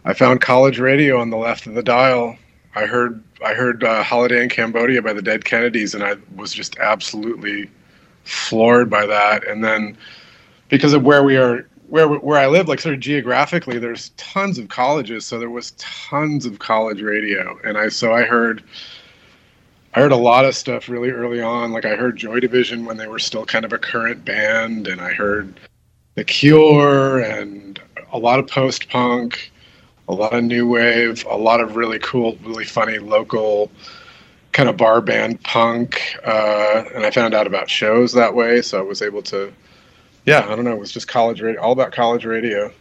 I 0.05 0.13
found 0.13 0.41
college 0.41 0.79
radio 0.79 1.21
on 1.21 1.29
the 1.29 1.37
left 1.37 1.67
of 1.67 1.75
the 1.75 1.83
dial. 1.83 2.35
I 2.73 2.87
heard 2.87 3.23
I 3.45 3.53
heard 3.53 3.83
uh, 3.83 4.01
Holiday 4.01 4.41
in 4.41 4.49
Cambodia 4.49 5.03
by 5.03 5.13
the 5.13 5.21
Dead 5.21 5.45
Kennedys, 5.45 5.93
and 5.93 6.03
I 6.03 6.15
was 6.35 6.51
just 6.51 6.79
absolutely 6.79 7.69
floored 8.23 8.89
by 8.89 9.05
that. 9.05 9.47
And 9.47 9.63
then 9.63 9.95
because 10.67 10.93
of 10.93 11.03
where 11.03 11.21
we 11.21 11.37
are 11.37 11.67
where 11.91 12.07
where 12.07 12.39
I 12.39 12.47
live, 12.47 12.69
like 12.69 12.79
sort 12.79 12.95
of 12.95 13.01
geographically, 13.01 13.77
there's 13.77 14.09
tons 14.15 14.57
of 14.57 14.69
colleges, 14.69 15.25
so 15.25 15.37
there 15.37 15.49
was 15.49 15.71
tons 15.71 16.45
of 16.45 16.57
college 16.57 17.01
radio, 17.01 17.59
and 17.65 17.77
I 17.77 17.89
so 17.89 18.13
I 18.13 18.23
heard 18.23 18.63
I 19.93 19.99
heard 19.99 20.13
a 20.13 20.17
lot 20.17 20.45
of 20.45 20.55
stuff 20.55 20.87
really 20.87 21.09
early 21.09 21.41
on. 21.41 21.73
Like 21.73 21.83
I 21.83 21.97
heard 21.97 22.15
Joy 22.15 22.39
Division 22.39 22.85
when 22.85 22.95
they 22.95 23.07
were 23.07 23.19
still 23.19 23.45
kind 23.45 23.65
of 23.65 23.73
a 23.73 23.77
current 23.77 24.23
band, 24.23 24.87
and 24.87 25.01
I 25.01 25.11
heard 25.11 25.59
The 26.15 26.23
Cure 26.23 27.19
and 27.19 27.77
a 28.13 28.17
lot 28.17 28.39
of 28.39 28.47
post 28.47 28.87
punk, 28.87 29.51
a 30.07 30.13
lot 30.13 30.33
of 30.33 30.45
new 30.45 30.65
wave, 30.65 31.25
a 31.29 31.35
lot 31.35 31.59
of 31.59 31.75
really 31.75 31.99
cool, 31.99 32.37
really 32.45 32.65
funny 32.65 32.99
local 32.99 33.69
kind 34.53 34.69
of 34.69 34.77
bar 34.77 35.01
band 35.01 35.43
punk, 35.43 36.15
uh, 36.25 36.85
and 36.95 37.05
I 37.05 37.11
found 37.11 37.33
out 37.33 37.47
about 37.47 37.69
shows 37.69 38.13
that 38.13 38.33
way, 38.33 38.61
so 38.61 38.79
I 38.79 38.81
was 38.81 39.01
able 39.01 39.23
to 39.23 39.51
yeah, 40.25 40.45
I 40.47 40.55
don't 40.55 40.65
know. 40.65 40.71
It 40.71 40.79
was 40.79 40.91
just 40.91 41.07
college 41.07 41.41
radio, 41.41 41.61
all 41.61 41.71
about 41.71 41.91
college 41.91 42.25
radio. 42.25 42.71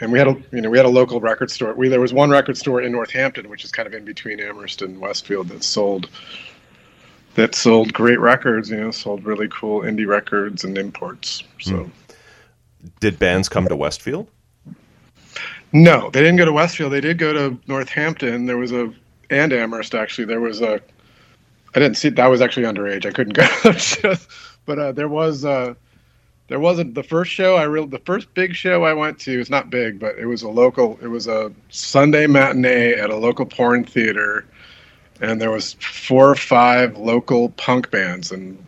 And 0.00 0.10
we 0.10 0.18
had 0.18 0.28
a, 0.28 0.42
you 0.50 0.62
know, 0.62 0.70
we 0.70 0.78
had 0.78 0.86
a 0.86 0.90
local 0.90 1.20
record 1.20 1.50
store. 1.50 1.74
We 1.74 1.88
there 1.88 2.00
was 2.00 2.12
one 2.14 2.30
record 2.30 2.56
store 2.56 2.80
in 2.80 2.92
Northampton, 2.92 3.50
which 3.50 3.64
is 3.64 3.70
kind 3.70 3.86
of 3.86 3.92
in 3.92 4.04
between 4.04 4.40
Amherst 4.40 4.80
and 4.80 4.98
Westfield, 4.98 5.48
that 5.48 5.62
sold 5.62 6.08
that 7.34 7.54
sold 7.54 7.92
great 7.92 8.18
records. 8.18 8.70
You 8.70 8.78
know, 8.78 8.90
sold 8.90 9.24
really 9.24 9.48
cool 9.48 9.82
indie 9.82 10.06
records 10.06 10.64
and 10.64 10.78
imports. 10.78 11.42
So 11.60 11.90
Did 13.00 13.18
bands 13.18 13.48
come 13.48 13.68
to 13.68 13.76
Westfield? 13.76 14.28
no, 15.72 16.10
they 16.10 16.20
didn't 16.20 16.36
go 16.36 16.46
to 16.46 16.52
Westfield. 16.52 16.92
They 16.92 17.02
did 17.02 17.18
go 17.18 17.32
to 17.34 17.58
Northampton. 17.66 18.46
There 18.46 18.56
was 18.56 18.72
a 18.72 18.92
and 19.28 19.52
Amherst 19.52 19.94
actually. 19.94 20.24
There 20.24 20.40
was 20.40 20.62
a. 20.62 20.80
I 21.74 21.78
didn't 21.78 21.96
see. 21.98 22.08
that 22.08 22.26
was 22.26 22.40
actually 22.40 22.64
underage. 22.64 23.04
I 23.04 23.10
couldn't 23.12 23.34
go. 23.34 23.46
To 23.72 24.20
But 24.64 24.78
uh, 24.78 24.92
there 24.92 25.08
was. 25.08 25.44
Uh, 25.44 25.74
there 26.50 26.58
wasn't 26.58 26.96
the 26.96 27.04
first 27.04 27.30
show 27.30 27.54
I 27.54 27.62
real 27.62 27.86
the 27.86 28.00
first 28.00 28.34
big 28.34 28.56
show 28.56 28.82
I 28.82 28.92
went 28.92 29.20
to. 29.20 29.40
It's 29.40 29.50
not 29.50 29.70
big, 29.70 30.00
but 30.00 30.18
it 30.18 30.26
was 30.26 30.42
a 30.42 30.48
local. 30.48 30.98
It 31.00 31.06
was 31.06 31.28
a 31.28 31.52
Sunday 31.68 32.26
matinee 32.26 32.94
at 32.94 33.08
a 33.08 33.14
local 33.14 33.46
porn 33.46 33.84
theater, 33.84 34.44
and 35.20 35.40
there 35.40 35.52
was 35.52 35.74
four 35.74 36.28
or 36.28 36.34
five 36.34 36.98
local 36.98 37.50
punk 37.50 37.92
bands, 37.92 38.32
and 38.32 38.58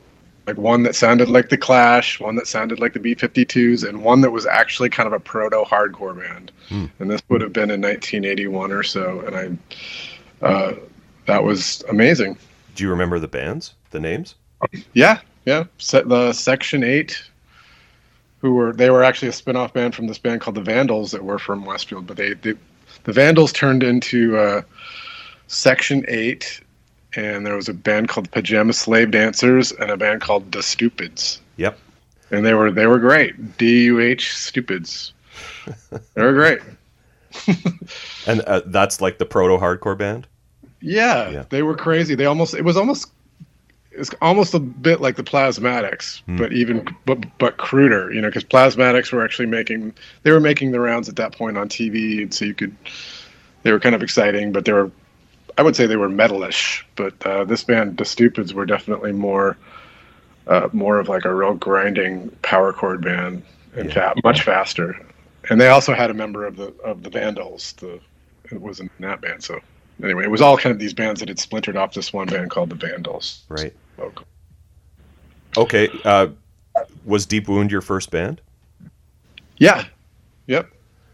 like 0.47 0.59
one 0.59 0.85
that 0.85 0.95
sounded 0.95 1.29
like 1.29 1.49
the 1.49 1.57
Clash, 1.57 2.21
one 2.21 2.37
that 2.37 2.47
sounded 2.47 2.79
like 2.79 2.93
the 2.93 3.01
B52s, 3.01 3.87
and 3.87 4.05
one 4.05 4.21
that 4.21 4.31
was 4.31 4.47
actually 4.47 4.89
kind 4.89 5.09
of 5.09 5.13
a 5.13 5.19
proto 5.19 5.65
hardcore 5.65 6.17
band. 6.17 6.53
Hmm. 6.69 6.87
And 7.01 7.11
this 7.11 7.21
would 7.31 7.41
have 7.41 7.53
been 7.53 7.73
in 7.73 7.81
1981 7.81 8.71
or 8.71 8.85
so, 8.85 9.21
and 9.27 9.59
I 10.41 10.47
uh, 10.47 10.75
that 11.27 11.43
was 11.43 11.83
amazing. 11.89 12.39
Do 12.77 12.85
you 12.85 12.91
remember 12.91 13.19
the 13.19 13.27
bands, 13.27 13.75
the 13.91 13.99
names? 13.99 14.37
Yeah, 14.93 15.19
yeah. 15.47 15.65
Se- 15.79 16.05
the 16.07 16.33
Section 16.33 16.85
Eight, 16.85 17.21
who 18.43 18.53
were 18.55 18.73
they 18.75 18.91
were 18.91 19.03
actually 19.05 19.29
a 19.29 19.33
spin-off 19.33 19.73
band 19.73 19.95
from 19.95 20.09
this 20.09 20.19
band 20.19 20.41
called 20.43 20.57
the 20.57 20.61
Vandals 20.63 21.13
that 21.13 21.25
were 21.25 21.39
from 21.39 21.65
Westfield, 21.65 22.07
but 22.07 22.17
they, 22.19 22.35
they 22.35 22.53
the 23.05 23.13
Vandals 23.13 23.53
turned 23.53 23.83
into 23.83 24.37
uh, 24.37 24.63
Section 25.47 26.05
Eight, 26.09 26.61
and 27.17 27.47
there 27.47 27.55
was 27.57 27.69
a 27.69 27.75
band 27.75 28.09
called 28.09 28.31
Pajama 28.33 28.73
Slave 28.73 29.11
Dancers 29.13 29.73
and 29.73 29.91
a 29.91 29.97
band 29.97 30.21
called 30.21 30.51
The 30.53 30.63
Stupids, 30.63 31.41
Yep. 31.57 31.79
and 32.33 32.45
they 32.45 32.53
were 32.55 32.71
they 32.73 32.87
were 32.87 32.99
great. 32.99 33.57
D 33.59 33.85
U 33.85 34.01
H 34.01 34.35
Stupids, 34.37 35.13
they 36.15 36.23
were 36.23 36.33
great. 36.35 36.59
And 38.27 38.41
uh, 38.43 38.61
that's 38.67 39.01
like 39.01 39.19
the 39.19 39.25
proto 39.25 39.57
hardcore 39.57 39.97
band. 39.97 40.27
Yeah, 40.81 41.31
Yeah. 41.31 41.45
they 41.49 41.63
were 41.63 41.77
crazy. 41.77 42.15
They 42.17 42.27
almost 42.27 42.55
it 42.55 42.63
was 42.65 42.77
almost 42.77 43.11
it's 43.95 44.11
almost 44.23 44.55
a 44.55 44.59
bit 44.61 45.01
like 45.01 45.17
the 45.17 45.23
Plasmatics, 45.23 46.23
Hmm. 46.23 46.37
but 46.37 46.53
even 46.53 46.87
but 47.07 47.25
but 47.39 47.57
cruder. 47.59 48.13
You 48.13 48.21
know, 48.21 48.29
because 48.29 48.45
Plasmatics 48.45 49.13
were 49.13 49.25
actually 49.25 49.47
making 49.47 49.95
they 50.23 50.31
were 50.33 50.41
making 50.41 50.73
the 50.73 50.81
rounds 50.81 51.09
at 51.09 51.17
that 51.17 51.37
point 51.37 51.59
on 51.59 51.69
TV, 51.69 52.23
and 52.23 52.33
so 52.35 52.45
you 52.45 52.55
could 52.55 52.75
they 53.63 53.73
were 53.73 53.81
kind 53.81 53.95
of 53.95 54.03
exciting, 54.03 54.53
but 54.53 54.65
they 54.65 54.73
were 54.73 54.91
I 55.59 55.63
would 55.63 55.77
say 55.77 55.87
they 55.87 55.97
were 55.97 56.09
metalish. 56.09 56.83
But 56.97 57.15
uh, 57.27 57.45
this 57.45 57.63
band, 57.65 57.99
the 57.99 58.05
Stupids, 58.05 58.55
were 58.55 58.67
definitely 58.67 59.13
more 59.13 59.57
uh, 60.47 60.69
more 60.73 60.99
of 60.99 61.09
like 61.09 61.25
a 61.25 61.35
real 61.35 61.55
grinding 61.55 62.31
power 62.43 62.73
chord 62.73 63.03
band 63.03 63.43
and 63.77 63.95
Yeah. 63.95 64.13
much 64.25 64.43
faster. 64.43 64.99
And 65.51 65.61
they 65.61 65.69
also 65.69 65.93
had 65.95 66.11
a 66.11 66.15
member 66.15 66.45
of 66.47 66.57
the 66.57 66.73
of 66.85 67.03
the 67.03 67.11
Vandals. 67.11 67.73
The 67.75 68.01
it 68.51 68.61
was 68.61 68.81
in 68.81 68.91
that 69.01 69.21
band. 69.21 69.43
So 69.45 69.61
anyway, 70.03 70.25
it 70.25 70.31
was 70.31 70.41
all 70.41 70.57
kind 70.57 70.73
of 70.73 70.79
these 70.79 70.95
bands 70.95 71.21
that 71.21 71.29
had 71.29 71.39
splintered 71.39 71.77
off 71.77 71.95
this 71.95 72.13
one 72.13 72.27
band 72.29 72.51
called 72.51 72.71
the 72.71 72.75
Vandals. 72.75 73.43
Right. 73.49 73.73
Local. 73.99 74.27
Okay. 75.57 75.89
Uh, 76.05 76.29
was 77.05 77.27
Deep 77.27 77.49
Wound 77.49 77.71
your 77.71 77.81
first 77.81 78.11
band? 78.11 78.41
Yeah. 79.59 79.85
Yep. 80.47 80.71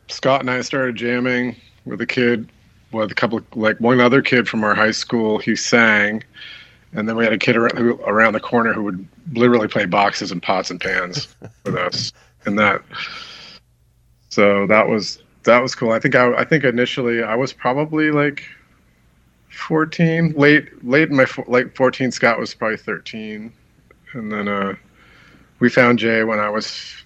Scott 0.08 0.40
and 0.40 0.50
I 0.50 0.60
started 0.62 0.96
jamming 0.96 1.56
with 1.84 2.00
a 2.00 2.06
kid, 2.06 2.48
with 2.92 3.10
a 3.10 3.14
couple 3.14 3.38
of, 3.38 3.44
like 3.54 3.78
one 3.80 4.00
other 4.00 4.22
kid 4.22 4.48
from 4.48 4.64
our 4.64 4.74
high 4.74 4.90
school. 4.90 5.38
He 5.38 5.54
sang, 5.56 6.22
and 6.92 7.08
then 7.08 7.16
we 7.16 7.24
had 7.24 7.32
a 7.32 7.38
kid 7.38 7.56
around, 7.56 7.76
who, 7.76 8.00
around 8.02 8.32
the 8.32 8.40
corner 8.40 8.72
who 8.72 8.84
would 8.84 9.06
literally 9.32 9.68
play 9.68 9.84
boxes 9.84 10.32
and 10.32 10.42
pots 10.42 10.70
and 10.70 10.80
pans 10.80 11.34
with 11.64 11.76
us, 11.76 12.12
and 12.46 12.58
that. 12.58 12.82
So 14.30 14.66
that 14.66 14.88
was 14.88 15.22
that 15.44 15.60
was 15.60 15.74
cool. 15.74 15.90
I 15.92 15.98
think 15.98 16.14
I 16.14 16.32
I 16.34 16.44
think 16.44 16.64
initially 16.64 17.22
I 17.22 17.34
was 17.34 17.52
probably 17.52 18.10
like. 18.10 18.44
14 19.58 20.34
late 20.36 20.84
late 20.84 21.08
in 21.10 21.16
my 21.16 21.26
late 21.46 21.76
14 21.76 22.10
scott 22.12 22.38
was 22.38 22.54
probably 22.54 22.76
13 22.76 23.52
and 24.12 24.32
then 24.32 24.48
uh 24.48 24.74
we 25.58 25.68
found 25.68 25.98
jay 25.98 26.22
when 26.24 26.38
i 26.38 26.48
was 26.48 27.04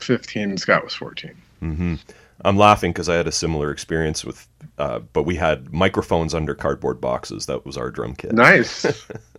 15 0.00 0.56
scott 0.58 0.82
was 0.84 0.94
14 0.94 1.30
mm-hmm. 1.62 1.94
I'm 2.42 2.58
laughing 2.58 2.92
because 2.92 3.08
I 3.08 3.14
had 3.14 3.26
a 3.26 3.32
similar 3.32 3.70
experience 3.70 4.22
with, 4.22 4.46
uh, 4.76 4.98
but 5.14 5.22
we 5.22 5.34
had 5.34 5.72
microphones 5.72 6.34
under 6.34 6.54
cardboard 6.54 7.00
boxes. 7.00 7.46
That 7.46 7.64
was 7.64 7.78
our 7.78 7.90
drum 7.90 8.14
kit. 8.14 8.32
nice 8.34 8.84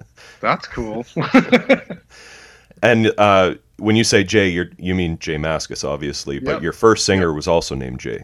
that's 0.42 0.68
cool 0.68 1.06
And 2.84 3.12
uh, 3.20 3.56
when 3.78 3.96
you 3.96 4.04
say 4.04 4.24
Jay, 4.24 4.50
you're, 4.50 4.70
you 4.78 4.94
mean 4.96 5.18
J 5.20 5.36
Mascis, 5.38 5.84
obviously, 5.88 6.40
but 6.40 6.54
Yep. 6.54 6.62
your 6.64 6.74
first 6.74 7.06
singer 7.06 7.34
was 7.34 7.48
also 7.48 7.76
named 7.76 8.00
Jay. 8.00 8.24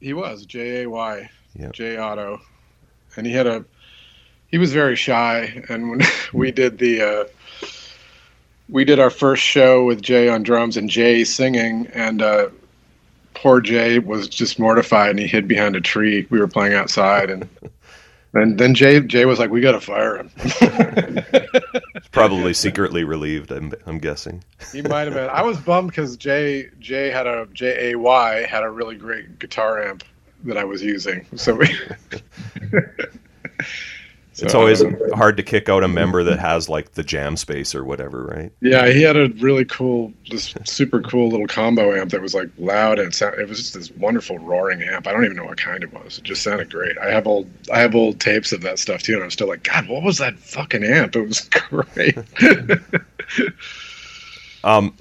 he 0.00 0.12
was 0.12 0.46
j-a-y 0.46 1.28
Yeah. 1.58 1.70
j 1.72 1.96
otto 1.96 2.40
and 3.16 3.26
he 3.26 3.32
had 3.32 3.46
a 3.46 3.64
he 4.52 4.58
was 4.58 4.72
very 4.72 4.96
shy, 4.96 5.64
and 5.68 5.90
when 5.90 6.00
we 6.32 6.52
did 6.52 6.78
the 6.78 7.02
uh, 7.02 7.66
we 8.68 8.84
did 8.84 9.00
our 9.00 9.10
first 9.10 9.42
show 9.42 9.84
with 9.84 10.02
Jay 10.02 10.28
on 10.28 10.42
drums 10.42 10.76
and 10.76 10.88
Jay 10.88 11.24
singing, 11.24 11.88
and 11.94 12.22
uh, 12.22 12.48
poor 13.34 13.60
Jay 13.60 13.98
was 13.98 14.28
just 14.28 14.58
mortified 14.58 15.10
and 15.10 15.18
he 15.18 15.26
hid 15.26 15.48
behind 15.48 15.74
a 15.74 15.80
tree. 15.80 16.26
We 16.30 16.38
were 16.38 16.48
playing 16.48 16.74
outside, 16.74 17.30
and 17.30 17.48
and 18.34 18.58
then 18.58 18.74
Jay 18.74 19.00
Jay 19.00 19.24
was 19.24 19.38
like, 19.38 19.50
"We 19.50 19.60
got 19.60 19.72
to 19.72 19.80
fire 19.80 20.18
him." 20.18 20.30
Probably 22.12 22.52
secretly 22.52 23.04
relieved. 23.04 23.50
I'm, 23.50 23.72
I'm 23.86 23.98
guessing. 23.98 24.44
he 24.70 24.82
might 24.82 25.04
have 25.04 25.14
been. 25.14 25.30
I 25.30 25.42
was 25.42 25.58
bummed 25.58 25.88
because 25.88 26.16
Jay 26.18 26.68
Jay 26.78 27.10
had 27.10 27.26
a 27.26 27.48
J 27.54 27.92
A 27.92 27.98
Y 27.98 28.46
had 28.46 28.62
a 28.62 28.70
really 28.70 28.96
great 28.96 29.38
guitar 29.38 29.82
amp 29.82 30.04
that 30.44 30.56
I 30.56 30.64
was 30.64 30.82
using. 30.82 31.26
So 31.36 31.54
we. 31.56 31.68
It's 34.34 34.50
So- 34.50 34.58
always 34.60 34.82
hard 35.14 35.36
to 35.36 35.42
kick 35.42 35.68
out 35.68 35.84
a 35.84 35.88
member 35.88 36.24
that 36.24 36.38
has 36.38 36.66
like 36.66 36.92
the 36.92 37.02
jam 37.04 37.36
space 37.36 37.74
or 37.74 37.84
whatever, 37.84 38.24
right? 38.24 38.50
Yeah, 38.62 38.88
he 38.88 39.02
had 39.02 39.14
a 39.14 39.28
really 39.40 39.66
cool, 39.66 40.10
this 40.30 40.54
super 40.64 41.02
cool 41.02 41.28
little 41.28 41.46
combo 41.46 41.94
amp 41.94 42.12
that 42.12 42.22
was 42.22 42.32
like 42.32 42.48
loud 42.56 42.98
and 42.98 43.14
sound. 43.14 43.34
It 43.38 43.46
was 43.46 43.58
just 43.58 43.74
this 43.74 43.90
wonderful 43.90 44.38
roaring 44.38 44.80
amp. 44.82 45.06
I 45.06 45.12
don't 45.12 45.26
even 45.26 45.36
know 45.36 45.44
what 45.44 45.58
kind 45.58 45.84
it 45.84 45.92
was. 45.92 46.16
It 46.16 46.24
just 46.24 46.42
sounded 46.42 46.70
great. 46.72 46.96
I 46.96 47.10
have 47.10 47.26
old, 47.26 47.46
I 47.70 47.80
have 47.80 47.94
old 47.94 48.20
tapes 48.20 48.52
of 48.52 48.62
that 48.62 48.78
stuff 48.78 49.02
too, 49.02 49.12
and 49.16 49.22
I'm 49.22 49.30
still 49.30 49.48
like, 49.48 49.64
God, 49.64 49.86
what 49.86 50.02
was 50.02 50.16
that 50.16 50.38
fucking 50.38 50.82
amp? 50.82 51.14
It 51.14 51.28
was 51.28 51.40
great. 51.50 52.16
Um, 54.64 54.94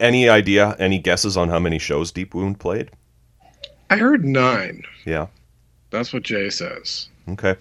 any 0.00 0.28
idea, 0.28 0.74
any 0.80 0.98
guesses 0.98 1.36
on 1.36 1.48
how 1.48 1.60
many 1.60 1.78
shows 1.78 2.10
Deep 2.10 2.34
Wound 2.34 2.58
played? 2.58 2.90
I 3.90 3.96
heard 3.96 4.24
nine. 4.24 4.84
Yeah. 5.04 5.26
That's 5.90 6.12
what 6.12 6.22
Jay 6.22 6.48
says. 6.50 7.08
Okay. 7.28 7.56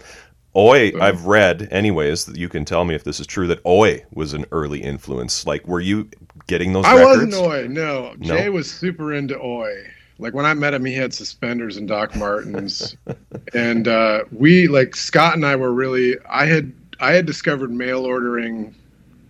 Oi, 0.55 0.91
I've 0.99 1.25
read, 1.25 1.67
anyways, 1.71 2.25
that 2.25 2.37
you 2.37 2.49
can 2.49 2.65
tell 2.65 2.83
me 2.83 2.95
if 2.95 3.03
this 3.03 3.19
is 3.19 3.27
true, 3.27 3.47
that 3.47 3.63
Oi 3.65 4.03
was 4.13 4.33
an 4.33 4.45
early 4.51 4.81
influence. 4.81 5.45
Like, 5.45 5.67
were 5.67 5.79
you 5.79 6.09
getting 6.47 6.73
those 6.73 6.85
I 6.85 6.95
records? 6.95 7.25
wasn't 7.25 7.47
Oi. 7.47 7.67
No, 7.67 8.13
No? 8.17 8.37
Jay 8.37 8.49
was 8.49 8.69
super 8.69 9.13
into 9.13 9.39
Oi. 9.39 9.71
Like 10.19 10.33
when 10.33 10.45
I 10.45 10.53
met 10.53 10.73
him, 10.73 10.83
he 10.83 10.93
had 10.93 11.13
suspenders 11.13 11.77
and 11.77 11.87
Doc 11.87 12.13
Martens, 12.15 12.97
and 13.53 13.87
uh, 13.87 14.23
we 14.33 14.67
like 14.67 14.93
Scott 14.95 15.35
and 15.35 15.45
I 15.45 15.55
were 15.55 15.71
really. 15.71 16.17
I 16.29 16.45
had 16.45 16.73
I 16.99 17.13
had 17.13 17.25
discovered 17.25 17.71
mail 17.71 18.05
ordering 18.05 18.75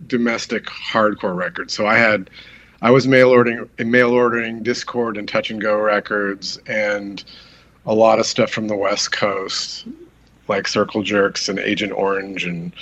domestic 0.08 0.64
hardcore 0.64 1.36
records, 1.36 1.72
so 1.72 1.86
I 1.86 1.96
had 1.96 2.28
I 2.82 2.90
was 2.90 3.06
mail 3.06 3.28
ordering 3.30 3.68
mail 3.78 4.10
ordering 4.10 4.62
Dischord 4.64 5.18
and 5.18 5.28
Touch 5.28 5.50
and 5.50 5.60
Go 5.60 5.78
records 5.78 6.58
and 6.66 7.22
a 7.86 7.94
lot 7.94 8.18
of 8.18 8.26
stuff 8.26 8.50
from 8.50 8.68
the 8.68 8.76
West 8.76 9.12
Coast, 9.12 9.86
like 10.48 10.68
Circle 10.68 11.02
Jerks 11.02 11.48
and 11.48 11.58
Agent 11.58 11.92
Orange 11.92 12.44
and 12.44 12.72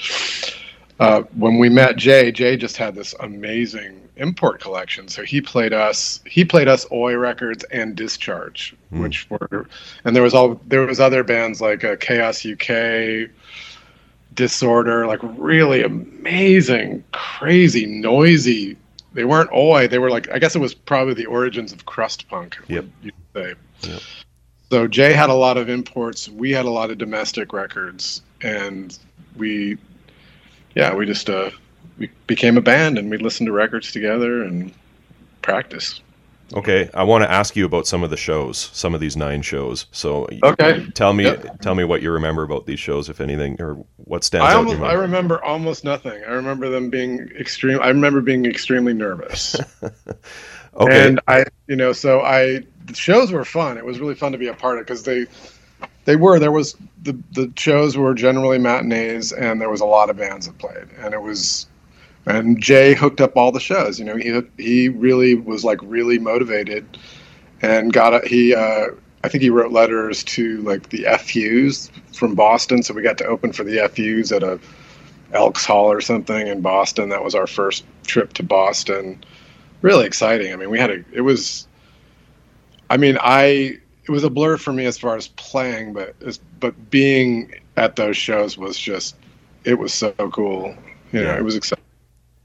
uh, 1.01 1.22
when 1.36 1.59
we 1.59 1.68
met 1.68 1.96
Jay, 1.96 2.32
Jay 2.32 2.57
just 2.57 2.76
had 2.76 2.94
this 2.94 3.14
amazing 3.20 4.01
import 4.16 4.61
collection. 4.61 5.07
So 5.07 5.22
he 5.22 5.40
played 5.40 5.72
us, 5.72 6.20
he 6.26 6.44
played 6.44 6.66
us 6.66 6.86
Oi 6.90 7.16
records 7.16 7.64
and 7.70 7.94
Discharge, 7.94 8.74
Hmm. 8.90 9.03
which 9.03 9.28
were, 9.30 9.68
and 10.05 10.16
there 10.16 10.22
was 10.24 10.34
all 10.34 10.61
there 10.66 10.86
was 10.86 10.99
other 10.99 11.22
bands 11.22 11.61
like 11.61 11.84
uh, 11.84 11.96
Chaos 11.96 12.44
UK, 12.44 13.30
Disorder, 14.34 15.07
like 15.07 15.20
really 15.22 15.82
amazing, 15.82 17.05
crazy, 17.12 17.86
noisy. 17.86 18.76
They 19.13 19.25
weren't 19.25 19.51
Oi. 19.53 19.89
They 19.89 19.99
were 19.99 20.11
like 20.11 20.31
I 20.31 20.39
guess 20.39 20.55
it 20.55 20.61
was 20.61 20.75
probably 20.75 21.15
the 21.15 21.27
origins 21.27 21.73
of 21.73 21.87
crust 21.87 22.29
punk. 22.29 22.57
Yep. 22.69 22.87
You 23.03 23.13
say. 23.35 23.55
Yep. 23.83 24.03
So 24.71 24.87
Jay 24.87 25.15
had 25.15 25.31
a 25.31 25.35
lot 25.35 25.57
of 25.57 25.69
imports. 25.69 26.29
We 26.29 26.51
had 26.51 26.67
a 26.67 26.71
lot 26.71 26.91
of 26.91 26.99
domestic 26.99 27.53
records, 27.53 28.23
and 28.43 28.99
we 29.37 29.79
yeah, 30.75 30.95
we 30.95 31.07
just 31.07 31.31
uh, 31.31 31.51
we 31.99 32.11
became 32.27 32.57
a 32.57 32.61
band 32.61 32.99
and 32.99 33.11
we 33.11 33.19
listened 33.19 33.47
to 33.47 33.53
records 33.53 33.93
together 33.93 34.43
and 34.43 34.73
practice. 35.43 36.01
Okay, 36.55 36.88
I 36.94 37.03
want 37.05 37.24
to 37.24 37.30
ask 37.30 37.57
you 37.57 37.66
about 37.66 37.86
some 37.86 38.03
of 38.03 38.11
the 38.11 38.16
shows, 38.16 38.70
some 38.72 38.94
of 38.94 39.01
these 39.01 39.16
nine 39.16 39.42
shows. 39.42 39.86
So, 39.92 40.26
Okay. 40.42 40.86
tell 40.94 41.12
me, 41.12 41.24
Yep. 41.24 41.61
tell 41.61 41.74
me 41.74 41.84
what 41.84 42.01
you 42.03 42.11
remember 42.11 42.42
about 42.42 42.66
these 42.66 42.80
shows, 42.80 43.09
if 43.11 43.20
anything, 43.20 43.61
or 43.61 43.84
what 43.96 44.24
stands 44.24 44.55
I 44.55 44.55
out. 44.55 44.59
almost, 44.59 44.80
I 44.82 44.92
remember 44.92 45.42
almost 45.44 45.84
nothing. 45.84 46.22
I 46.24 46.32
remember 46.32 46.68
them 46.68 46.90
being 46.90 47.28
extreme. 47.38 47.80
I 47.80 47.88
remember 47.88 48.20
being 48.20 48.46
extremely 48.46 48.94
nervous. 48.94 49.61
okay, 50.74 51.11
And 51.11 51.20
I, 51.28 51.44
you 51.66 51.76
know, 51.76 51.92
so 51.92 52.20
I 52.20 52.62
the 52.86 52.94
shows 52.94 53.32
were 53.32 53.44
fun. 53.44 53.76
It 53.78 53.84
was 53.84 54.01
really 54.01 54.14
fun 54.14 54.32
to 54.32 54.38
be 54.38 54.46
a 54.49 54.55
part 54.55 54.78
of 54.78 54.86
because 54.86 55.03
they 55.03 55.26
they 56.05 56.16
were 56.16 56.38
there 56.38 56.53
was 56.53 56.76
the 57.03 57.18
the 57.32 57.53
shows 57.57 57.96
were 57.96 58.14
generally 58.14 58.59
matinees 58.59 59.32
and 59.32 59.61
there 59.61 59.70
was 59.70 59.80
a 59.80 59.86
lot 59.86 60.11
of 60.11 60.16
bands 60.16 60.46
that 60.46 60.59
played 60.59 60.88
and 60.99 61.14
it 61.14 61.22
was 61.22 61.66
and 62.29 62.61
Jay 62.61 62.95
hooked 62.95 63.20
up 63.20 63.37
all 63.37 63.51
the 63.53 63.61
shows. 63.61 63.99
You 63.99 64.05
know, 64.05 64.16
he 64.16 64.41
he 64.62 64.89
really 64.89 65.35
was 65.35 65.64
like 65.64 65.79
really 65.83 66.18
motivated 66.18 66.99
and 67.62 67.93
got 67.93 68.14
a, 68.14 68.29
he 68.29 68.55
uh, 68.55 68.87
I 69.24 69.29
think 69.29 69.43
he 69.43 69.51
wrote 69.51 69.72
letters 69.72 70.22
to 70.24 70.59
like 70.62 70.91
the 70.91 71.05
FUs 71.18 71.91
from 72.12 72.35
Boston, 72.35 72.83
so 72.83 72.95
we 72.95 73.03
got 73.03 73.18
to 73.18 73.24
open 73.24 73.53
for 73.53 73.64
the 73.64 73.89
FUs 73.89 74.31
at 74.33 74.43
a 74.43 74.61
Elks 75.33 75.64
Hall 75.64 75.91
or 75.91 76.01
something 76.01 76.47
in 76.47 76.61
Boston. 76.61 77.09
That 77.09 77.24
was 77.24 77.35
our 77.35 77.47
first 77.47 77.85
trip 78.07 78.33
to 78.35 78.43
Boston. 78.43 79.22
Really 79.83 80.07
exciting. 80.07 80.53
I 80.53 80.57
mean, 80.57 80.70
we 80.70 80.79
had 80.79 80.91
a 80.91 81.05
it 81.12 81.22
was. 81.22 81.66
I 82.91 82.97
mean, 82.97 83.18
I 83.20 83.79
it 84.05 84.11
was 84.11 84.24
a 84.24 84.31
blur 84.31 84.57
for 84.57 84.72
me 84.72 84.87
as 84.87 84.99
far 84.99 85.16
as 85.16 85.29
playing, 85.29 85.93
but 85.93 86.14
as, 86.24 86.39
but 86.61 86.91
being 86.91 87.53
at 87.76 87.97
those 87.97 88.16
shows 88.16 88.57
was 88.57 88.79
just 88.79 89.16
it 89.64 89.79
was 89.79 89.93
so 89.93 90.12
cool. 90.33 90.74
You 91.12 91.22
know, 91.22 91.31
Yeah. 91.31 91.39
it 91.39 91.45
was 91.45 91.57
exciting. 91.57 91.85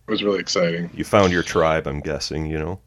It 0.08 0.12
was 0.12 0.24
really 0.24 0.40
exciting. 0.40 0.90
you 0.94 1.04
found 1.04 1.32
your 1.32 1.44
tribe. 1.44 1.88
I'm 1.88 2.00
guessing. 2.02 2.46
You 2.46 2.60
know. 2.60 2.80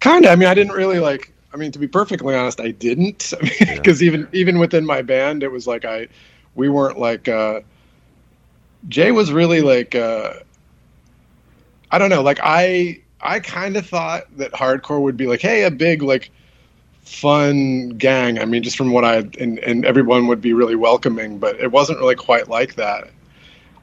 Kind 0.00 0.24
of. 0.24 0.30
I 0.30 0.36
mean, 0.36 0.48
I 0.48 0.54
didn't 0.54 0.72
really 0.72 0.98
like. 0.98 1.32
I 1.52 1.56
mean, 1.56 1.72
to 1.72 1.78
be 1.78 1.88
perfectly 1.88 2.34
honest, 2.34 2.60
I 2.60 2.70
didn't. 2.70 3.32
Because 3.58 4.02
even 4.02 4.28
even 4.32 4.58
within 4.58 4.86
my 4.86 5.02
band, 5.02 5.42
it 5.42 5.50
was 5.50 5.66
like 5.66 5.84
I, 5.84 6.08
we 6.54 6.68
weren't 6.68 6.98
like. 6.98 7.28
uh 7.28 7.60
Jay 8.88 9.10
was 9.12 9.32
really 9.32 9.60
like. 9.60 9.94
uh 9.94 10.34
I 11.90 11.98
don't 11.98 12.10
know. 12.10 12.22
Like 12.22 12.40
I, 12.42 13.00
I 13.20 13.40
kind 13.40 13.76
of 13.76 13.86
thought 13.86 14.24
that 14.38 14.52
hardcore 14.52 15.02
would 15.02 15.16
be 15.16 15.26
like, 15.26 15.42
hey, 15.42 15.64
a 15.64 15.70
big 15.70 16.02
like, 16.02 16.30
fun 17.04 17.90
gang. 17.90 18.38
I 18.38 18.46
mean, 18.46 18.62
just 18.62 18.76
from 18.76 18.92
what 18.92 19.04
I 19.04 19.16
and 19.38 19.58
and 19.58 19.84
everyone 19.84 20.26
would 20.28 20.40
be 20.40 20.52
really 20.54 20.76
welcoming, 20.76 21.38
but 21.38 21.60
it 21.60 21.70
wasn't 21.70 21.98
really 21.98 22.14
quite 22.14 22.48
like 22.48 22.76
that. 22.76 23.10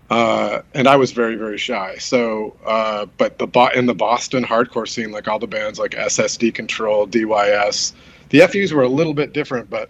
Uh, 0.09 0.63
and 0.73 0.87
I 0.87 0.95
was 0.95 1.11
very, 1.11 1.35
very 1.35 1.57
shy. 1.57 1.97
So, 1.99 2.55
uh, 2.65 3.05
but 3.17 3.37
the 3.37 3.45
Bo- 3.45 3.69
in 3.69 3.85
the 3.85 3.93
Boston 3.93 4.43
hardcore 4.43 4.87
scene, 4.87 5.11
like 5.11 5.27
all 5.27 5.37
the 5.37 5.47
bands 5.47 5.77
like 5.77 5.91
SSD 5.91 6.53
Control, 6.53 7.07
DYS, 7.07 7.93
the 8.29 8.41
FUs 8.47 8.73
were 8.73 8.81
a 8.81 8.89
little 8.89 9.13
bit 9.13 9.33
different, 9.33 9.69
but 9.69 9.89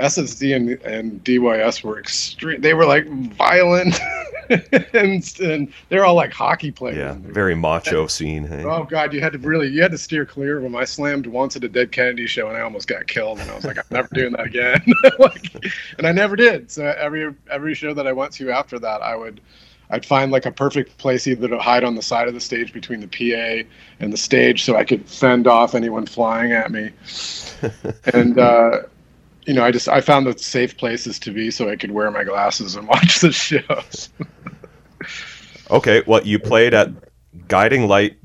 SSD 0.00 0.54
and, 0.54 0.70
and 0.82 1.22
DYS 1.24 1.82
were 1.82 1.98
extreme. 1.98 2.60
They 2.60 2.74
were 2.74 2.86
like 2.86 3.06
violent, 3.32 3.98
and, 4.48 5.40
and 5.40 5.72
they're 5.88 6.04
all 6.04 6.14
like 6.14 6.32
hockey 6.32 6.70
players. 6.70 6.96
Yeah, 6.96 7.16
very 7.20 7.54
macho 7.54 8.06
scene. 8.06 8.44
Hey? 8.44 8.64
Oh 8.64 8.84
God, 8.84 9.12
you 9.12 9.20
had 9.20 9.32
to 9.32 9.38
really 9.38 9.68
you 9.68 9.82
had 9.82 9.90
to 9.90 9.98
steer 9.98 10.24
clear 10.24 10.58
of 10.58 10.62
them. 10.62 10.76
I 10.76 10.84
slammed 10.84 11.26
once 11.26 11.56
at 11.56 11.64
a 11.64 11.68
Dead 11.68 11.90
Kennedy 11.90 12.26
show 12.26 12.48
and 12.48 12.56
I 12.56 12.60
almost 12.60 12.86
got 12.86 13.06
killed, 13.06 13.40
and 13.40 13.50
I 13.50 13.54
was 13.54 13.64
like, 13.64 13.78
I'm 13.78 13.84
never 13.90 14.08
doing 14.12 14.32
that 14.32 14.46
again. 14.46 14.84
like, 15.18 15.52
and 15.98 16.06
I 16.06 16.12
never 16.12 16.36
did. 16.36 16.70
So 16.70 16.86
every 16.86 17.34
every 17.50 17.74
show 17.74 17.92
that 17.94 18.06
I 18.06 18.12
went 18.12 18.32
to 18.34 18.50
after 18.50 18.78
that, 18.78 19.02
I 19.02 19.16
would 19.16 19.40
I'd 19.90 20.04
find 20.04 20.30
like 20.30 20.46
a 20.46 20.52
perfect 20.52 20.98
place 20.98 21.26
either 21.26 21.48
to 21.48 21.58
hide 21.58 21.82
on 21.82 21.94
the 21.94 22.02
side 22.02 22.28
of 22.28 22.34
the 22.34 22.40
stage 22.40 22.72
between 22.72 23.00
the 23.00 23.08
PA 23.08 23.68
and 24.00 24.12
the 24.12 24.18
stage, 24.18 24.64
so 24.64 24.76
I 24.76 24.84
could 24.84 25.08
fend 25.08 25.46
off 25.46 25.74
anyone 25.74 26.06
flying 26.06 26.52
at 26.52 26.70
me. 26.70 26.90
and 28.12 28.38
uh, 28.38 28.82
you 29.48 29.54
know, 29.54 29.64
I 29.64 29.70
just 29.70 29.88
I 29.88 30.02
found 30.02 30.26
the 30.26 30.38
safe 30.38 30.76
places 30.76 31.18
to 31.20 31.30
be 31.32 31.50
so 31.50 31.70
I 31.70 31.76
could 31.76 31.90
wear 31.90 32.10
my 32.10 32.22
glasses 32.22 32.76
and 32.76 32.86
watch 32.94 33.20
the 33.20 33.32
shows. 33.32 34.10
Okay, 35.70 36.02
well, 36.06 36.24
you 36.26 36.38
played 36.38 36.74
at 36.74 36.90
Guiding 37.48 37.88
Light 37.88 38.18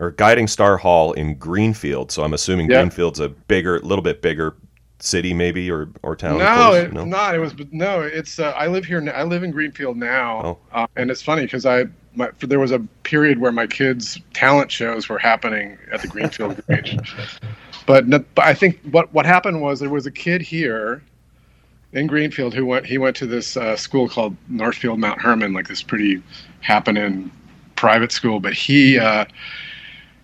or 0.00 0.10
Guiding 0.10 0.46
Star 0.46 0.76
Hall 0.76 1.12
in 1.14 1.34
Greenfield. 1.36 2.12
So 2.12 2.22
I'm 2.24 2.34
assuming 2.34 2.70
Yeah. 2.70 2.76
Greenfield's 2.82 3.20
a 3.20 3.30
bigger, 3.30 3.80
little 3.80 4.02
bit 4.02 4.20
bigger 4.20 4.54
city, 4.98 5.32
maybe 5.32 5.70
or 5.70 5.88
or 6.02 6.14
town. 6.14 6.38
No, 6.38 6.72
it's 6.74 6.92
not. 6.92 7.34
It 7.34 7.38
was 7.38 7.54
no. 7.70 8.02
It's 8.02 8.38
uh, 8.38 8.50
I 8.50 8.66
live 8.66 8.84
here. 8.84 9.02
I 9.14 9.24
live 9.24 9.42
in 9.42 9.52
Greenfield 9.52 9.96
now, 9.96 10.42
Oh. 10.44 10.58
uh, 10.72 10.86
and 10.96 11.10
it's 11.10 11.22
funny 11.22 11.42
because 11.42 11.64
I 11.64 11.84
my, 12.14 12.30
for, 12.38 12.46
there 12.46 12.60
was 12.60 12.70
a 12.70 12.80
period 13.02 13.40
where 13.40 13.52
my 13.52 13.66
kids' 13.66 14.18
talent 14.34 14.70
shows 14.70 15.08
were 15.08 15.18
happening 15.18 15.78
at 15.90 16.02
the 16.02 16.08
Greenfield 16.08 16.60
Grange. 16.66 17.14
But, 17.86 18.08
but 18.10 18.44
I 18.44 18.54
think 18.54 18.80
what 18.90 19.12
what 19.14 19.26
happened 19.26 19.62
was 19.62 19.80
there 19.80 19.88
was 19.88 20.06
a 20.06 20.10
kid 20.10 20.42
here 20.42 21.02
in 21.92 22.06
Greenfield 22.06 22.52
who 22.52 22.66
went 22.66 22.86
he 22.86 22.98
went 22.98 23.16
to 23.16 23.26
this 23.26 23.56
uh, 23.56 23.76
school 23.76 24.08
called 24.08 24.36
Northfield 24.48 24.98
Mount 24.98 25.20
Hermon, 25.20 25.52
like 25.52 25.68
this 25.68 25.82
pretty 25.82 26.22
happening 26.60 27.30
private 27.76 28.12
school. 28.12 28.40
But 28.40 28.54
he 28.54 28.98
uh, 28.98 29.24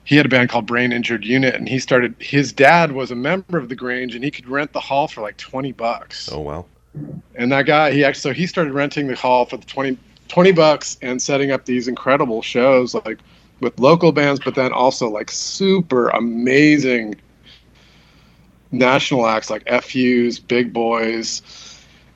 he 0.04 0.16
had 0.16 0.26
a 0.26 0.28
band 0.28 0.50
called 0.50 0.66
Brain 0.66 0.92
Injured 0.92 1.24
Unit, 1.24 1.54
and 1.54 1.68
he 1.68 1.78
started. 1.78 2.14
His 2.18 2.52
dad 2.52 2.92
was 2.92 3.10
a 3.10 3.16
member 3.16 3.58
of 3.58 3.68
the 3.68 3.76
Grange, 3.76 4.14
and 4.14 4.24
he 4.24 4.30
could 4.30 4.48
rent 4.48 4.72
the 4.72 4.80
hall 4.80 5.08
for 5.08 5.22
like 5.22 5.36
twenty 5.36 5.72
bucks. 5.72 6.28
Oh 6.30 6.40
wow. 6.40 6.66
And 7.36 7.50
that 7.52 7.66
guy, 7.66 7.90
he 7.92 8.04
actually, 8.04 8.20
so 8.20 8.32
he 8.34 8.46
started 8.46 8.74
renting 8.74 9.06
the 9.06 9.16
hall 9.16 9.46
for 9.46 9.56
the 9.56 9.64
20, 9.64 9.96
20 10.28 10.52
bucks 10.52 10.98
and 11.00 11.22
setting 11.22 11.50
up 11.50 11.64
these 11.64 11.88
incredible 11.88 12.42
shows 12.42 12.94
like 12.94 13.18
with 13.60 13.78
local 13.80 14.12
bands, 14.12 14.40
but 14.44 14.54
then 14.54 14.74
also 14.74 15.08
like 15.08 15.30
super 15.30 16.10
amazing 16.10 17.14
national 18.72 19.26
acts 19.26 19.50
like 19.50 19.62
FU's, 19.82 20.38
Big 20.38 20.72
Boys, 20.72 21.42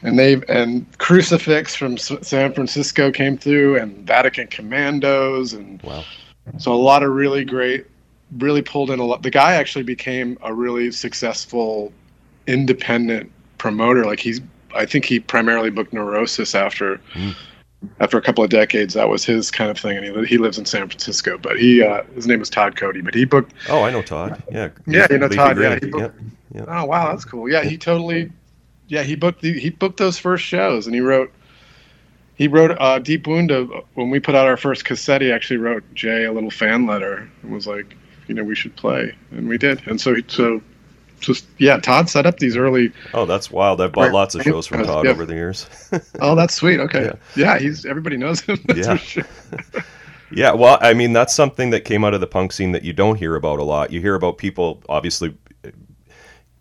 and 0.02 0.18
they 0.18 0.40
and 0.48 0.86
Crucifix 0.98 1.74
from 1.74 1.94
S- 1.94 2.12
San 2.22 2.52
Francisco 2.52 3.10
came 3.12 3.36
through, 3.38 3.78
and 3.78 3.96
Vatican 4.06 4.46
Commandos, 4.48 5.52
and 5.52 5.80
Wow. 5.82 6.04
so 6.58 6.72
a 6.72 6.74
lot 6.74 7.02
of 7.02 7.12
really 7.12 7.44
great, 7.44 7.86
really 8.38 8.62
pulled 8.62 8.90
in 8.90 8.98
a 8.98 9.04
lot. 9.04 9.22
The 9.22 9.30
guy 9.30 9.54
actually 9.54 9.84
became 9.84 10.38
a 10.42 10.52
really 10.52 10.90
successful 10.90 11.92
independent 12.46 13.30
promoter. 13.58 14.04
Like 14.04 14.20
he's, 14.20 14.40
I 14.74 14.86
think 14.86 15.04
he 15.04 15.20
primarily 15.20 15.70
booked 15.70 15.92
Neurosis 15.92 16.54
after. 16.54 17.00
Mm. 17.14 17.34
After 18.00 18.16
a 18.16 18.22
couple 18.22 18.42
of 18.42 18.48
decades, 18.50 18.94
that 18.94 19.08
was 19.10 19.22
his 19.24 19.50
kind 19.50 19.70
of 19.70 19.78
thing, 19.78 19.98
and 19.98 20.04
he, 20.06 20.24
he 20.24 20.38
lives 20.38 20.58
in 20.58 20.64
San 20.64 20.88
Francisco. 20.88 21.36
But 21.38 21.58
he, 21.60 21.82
uh, 21.82 22.02
his 22.14 22.26
name 22.26 22.40
is 22.40 22.48
Todd 22.48 22.74
Cody. 22.74 23.02
But 23.02 23.14
he 23.14 23.26
booked 23.26 23.52
Oh, 23.68 23.82
I 23.82 23.90
know 23.90 24.00
Todd. 24.02 24.42
Yeah. 24.50 24.70
Yeah, 24.86 25.06
you 25.10 25.18
know 25.18 25.28
Todd, 25.28 25.58
yeah, 25.60 25.78
Green. 25.78 25.92
Yeah. 26.54 26.64
Oh 26.68 26.84
wow, 26.86 27.10
that's 27.10 27.24
cool. 27.24 27.48
Yeah, 27.50 27.62
he 27.62 27.76
totally. 27.78 28.30
Yeah, 28.88 29.02
he 29.02 29.16
booked 29.16 29.40
the, 29.42 29.58
he 29.58 29.70
booked 29.70 29.96
those 29.98 30.18
first 30.18 30.44
shows, 30.44 30.86
and 30.86 30.94
he 30.94 31.00
wrote. 31.00 31.32
He 32.36 32.48
wrote 32.48 32.76
uh, 32.78 32.98
Deep 32.98 33.26
Wound. 33.26 33.50
uh, 33.50 33.64
when 33.94 34.10
we 34.10 34.20
put 34.20 34.34
out 34.34 34.46
our 34.46 34.58
first 34.58 34.84
cassette, 34.84 35.22
he 35.22 35.32
actually 35.32 35.56
wrote 35.56 35.82
Jay 35.94 36.24
a 36.24 36.32
little 36.32 36.50
fan 36.50 36.84
letter 36.86 37.26
and 37.42 37.50
was 37.50 37.66
like, 37.66 37.96
you 38.28 38.34
know, 38.34 38.44
we 38.44 38.54
should 38.54 38.76
play, 38.76 39.14
and 39.30 39.48
we 39.48 39.56
did. 39.56 39.80
And 39.86 39.98
so, 39.98 40.14
so, 40.28 40.60
just 41.18 41.46
yeah, 41.56 41.78
Todd 41.78 42.10
set 42.10 42.26
up 42.26 42.38
these 42.38 42.54
early. 42.54 42.92
Oh, 43.14 43.24
that's 43.24 43.50
wild. 43.50 43.80
I've 43.80 43.92
bought 43.92 44.12
lots 44.12 44.34
of 44.34 44.42
shows 44.42 44.66
from 44.66 44.84
Todd 44.84 45.06
Yeah. 45.06 45.12
over 45.12 45.24
the 45.24 45.32
years. 45.34 45.66
Oh, 46.20 46.34
that's 46.34 46.52
sweet. 46.54 46.78
Okay, 46.78 47.04
Yeah. 47.04 47.14
yeah, 47.36 47.58
he's 47.58 47.86
everybody 47.86 48.18
knows 48.18 48.40
him. 48.42 48.58
That's 48.66 48.78
Yeah. 48.86 48.96
for 48.96 49.04
sure. 49.04 49.24
Yeah, 50.32 50.52
well, 50.54 50.76
I 50.80 50.92
mean, 50.92 51.12
that's 51.12 51.32
something 51.32 51.70
that 51.70 51.84
came 51.84 52.02
out 52.04 52.12
of 52.12 52.20
the 52.20 52.26
punk 52.26 52.50
scene 52.52 52.72
that 52.72 52.82
you 52.82 52.92
don't 52.92 53.14
hear 53.14 53.36
about 53.36 53.60
a 53.60 53.62
lot. 53.62 53.92
You 53.92 54.00
hear 54.00 54.16
about 54.16 54.38
people 54.38 54.82
obviously 54.88 55.32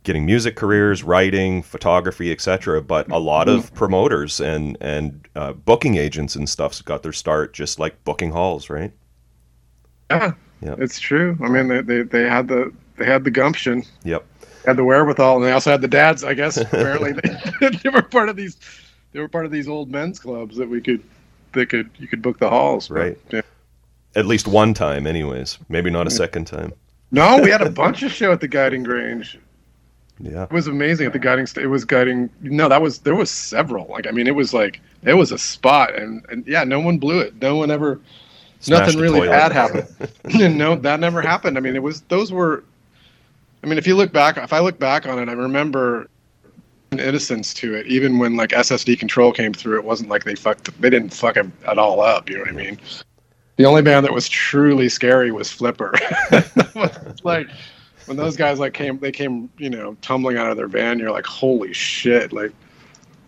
getting 0.06 0.26
music 0.26 0.56
careers, 0.56 1.04
writing, 1.04 1.62
photography, 1.62 2.32
etc. 2.32 2.82
But 2.82 3.12
a 3.12 3.18
lot 3.18 3.50
of 3.50 3.74
promoters 3.74 4.40
and 4.40 4.78
and 4.80 5.28
uh, 5.36 5.54
booking 5.54 5.96
agents 5.98 6.36
and 6.36 6.48
stuff 6.48 6.84
got 6.86 7.04
their 7.04 7.12
start 7.14 7.54
just 7.54 7.80
like 7.80 8.02
booking 8.06 8.32
halls, 8.32 8.70
right? 8.70 8.94
Yeah, 10.10 10.34
Yeah. 10.62 10.76
it's 10.78 11.00
true. 11.00 11.38
I 11.44 11.48
mean, 11.50 11.68
they, 11.68 11.82
they 11.82 12.02
they 12.04 12.24
had 12.30 12.48
the 12.48 12.72
they 12.98 13.06
had 13.06 13.24
the 13.24 13.32
gumption. 13.32 13.84
Yep. 14.04 14.26
had 14.66 14.78
the 14.78 14.84
wherewithal, 14.84 15.38
and 15.38 15.46
they 15.46 15.52
also 15.52 15.72
had 15.72 15.82
the 15.82 15.88
dads. 15.88 16.24
I 16.24 16.34
guess 16.34 16.58
apparently 16.62 17.12
they, 17.14 17.70
they 17.84 17.90
were 17.90 18.02
part 18.02 18.30
of 18.30 18.36
these. 18.36 18.58
They 19.12 19.20
were 19.20 19.28
part 19.28 19.46
of 19.46 19.52
these 19.52 19.68
old 19.68 19.92
men's 19.92 20.20
clubs 20.20 20.58
that 20.58 20.68
we 20.70 20.82
could, 20.82 21.02
they 21.54 21.66
could 21.66 21.90
you 21.98 22.08
could 22.08 22.22
book 22.22 22.38
the 22.40 22.50
halls. 22.50 22.88
but, 22.90 22.96
Right. 22.98 23.18
yeah. 23.32 23.42
At 24.16 24.26
least 24.26 24.48
one 24.48 24.74
time, 24.74 25.08
anyways. 25.08 25.58
Maybe 25.68 25.90
not 25.90 26.08
a 26.08 26.12
second 26.12 26.46
time. 26.46 26.72
No, 27.12 27.40
we 27.42 27.50
had 27.50 27.62
a 27.62 27.70
bunch 27.70 28.02
of 28.04 28.12
show 28.12 28.32
at 28.32 28.40
the 28.42 28.48
Guiding 28.48 28.84
Grange. 28.84 29.38
Yeah. 30.20 30.44
It 30.44 30.52
was 30.52 30.68
amazing 30.68 31.08
at 31.08 31.14
the 31.14 31.20
Guiding. 31.20 31.46
St- 31.46 31.64
It 31.66 31.68
was 31.68 31.84
Guiding. 31.84 32.30
No, 32.42 32.70
that 32.70 32.82
was 32.82 33.00
there 33.00 33.16
was 33.16 33.30
several. 33.30 33.88
Like 33.88 34.08
I 34.08 34.12
mean, 34.12 34.28
it 34.28 34.36
was 34.36 34.54
like 34.54 34.80
it 35.04 35.14
was 35.14 35.32
a 35.32 35.38
spot, 35.38 35.94
and 35.96 36.26
and 36.30 36.46
yeah, 36.48 36.64
no 36.64 36.80
one 36.80 36.98
blew 36.98 37.20
it. 37.20 37.42
No 37.42 37.58
one 37.58 37.72
ever. 37.72 38.00
Nothing 38.68 39.00
really 39.00 39.20
toilet. 39.20 39.32
bad 39.32 39.52
happened. 39.52 40.58
no, 40.58 40.76
that 40.76 41.00
never 41.00 41.22
happened. 41.22 41.58
I 41.58 41.62
mean, 41.62 41.76
it 41.76 41.84
was 41.84 42.02
those 42.02 42.32
were. 42.32 42.64
I 43.64 43.68
mean, 43.68 43.78
if 43.78 43.86
you 43.88 43.96
look 43.96 44.12
back, 44.12 44.38
if 44.38 44.54
I 44.54 44.60
look 44.60 44.80
back 44.80 45.06
on 45.08 45.20
it, 45.20 45.28
I 45.30 45.34
remember 45.34 46.08
an 46.92 47.00
innocence 47.00 47.54
to 47.56 47.76
it. 47.76 47.86
Even 47.88 48.18
when 48.18 48.36
like 48.36 48.52
SSD 48.52 48.98
Control 48.98 49.32
came 49.32 49.54
through, 49.54 49.78
it 49.78 49.84
wasn't 49.84 50.10
like 50.10 50.24
they 50.24 50.36
fucked. 50.36 50.80
They 50.82 50.90
didn't 50.90 51.14
fuck 51.14 51.36
it 51.38 51.46
at 51.68 51.78
all 51.78 52.00
up. 52.00 52.30
You 52.30 52.38
know 52.38 52.42
what 52.42 52.50
I 52.50 52.54
mean? 52.54 52.80
The 53.58 53.66
only 53.66 53.82
band 53.82 54.06
that 54.06 54.14
was 54.14 54.28
truly 54.28 54.90
scary 54.90 55.32
was 55.32 55.52
Flipper. 55.52 55.94
like 57.24 57.48
when 58.06 58.18
those 58.18 58.36
guys 58.36 58.60
like 58.60 58.74
came, 58.74 59.00
they 59.00 59.12
came, 59.12 59.50
you 59.58 59.70
know, 59.70 59.96
tumbling 60.02 60.38
out 60.38 60.50
of 60.52 60.58
their 60.58 60.68
van. 60.68 61.00
You're 61.00 61.12
like, 61.12 61.26
holy 61.26 61.74
shit! 61.74 62.32
Like 62.34 62.52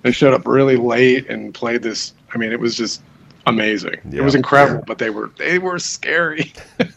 they 0.04 0.12
showed 0.12 0.34
up 0.34 0.46
really 0.48 0.78
late 0.78 1.30
and 1.30 1.54
played 1.54 1.82
this. 1.82 2.14
I 2.34 2.38
mean, 2.38 2.52
it 2.52 2.60
was 2.60 2.76
just 2.76 3.02
amazing. 3.46 3.96
Yeah. 4.10 4.22
It 4.22 4.24
was 4.26 4.36
incredible, 4.36 4.84
but 4.86 4.98
they 4.98 5.10
were 5.10 5.32
they 5.38 5.60
were 5.60 5.80
scary. 5.80 6.54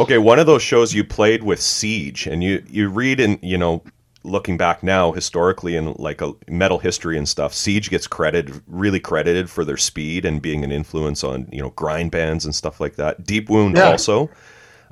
Okay, 0.00 0.18
one 0.18 0.38
of 0.38 0.46
those 0.46 0.62
shows 0.62 0.94
you 0.94 1.02
played 1.02 1.42
with 1.42 1.60
Siege, 1.60 2.26
and 2.28 2.42
you 2.44 2.62
you 2.68 2.88
read 2.88 3.18
and 3.18 3.36
you 3.42 3.58
know 3.58 3.82
looking 4.22 4.56
back 4.56 4.82
now 4.84 5.10
historically 5.10 5.74
in 5.74 5.92
like 5.94 6.20
a 6.20 6.32
metal 6.48 6.78
history 6.78 7.18
and 7.18 7.28
stuff, 7.28 7.52
Siege 7.52 7.90
gets 7.90 8.06
credited 8.06 8.62
really 8.68 9.00
credited 9.00 9.50
for 9.50 9.64
their 9.64 9.76
speed 9.76 10.24
and 10.24 10.40
being 10.40 10.62
an 10.62 10.70
influence 10.70 11.24
on 11.24 11.48
you 11.50 11.60
know 11.60 11.70
grind 11.70 12.12
bands 12.12 12.44
and 12.44 12.54
stuff 12.54 12.80
like 12.80 12.94
that. 12.94 13.24
Deep 13.24 13.50
Wound 13.50 13.76
Yeah. 13.76 13.90
also. 13.90 14.30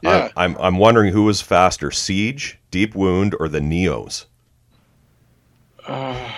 Yeah. 0.03 0.31
I, 0.37 0.45
I'm 0.45 0.57
I'm 0.59 0.77
wondering 0.79 1.13
who 1.13 1.25
was 1.25 1.41
faster, 1.41 1.91
Siege, 1.91 2.59
Deep 2.71 2.95
Wound, 2.95 3.35
or 3.41 3.49
the 3.49 3.61
Neos. 3.61 4.27
Uh, 5.87 6.33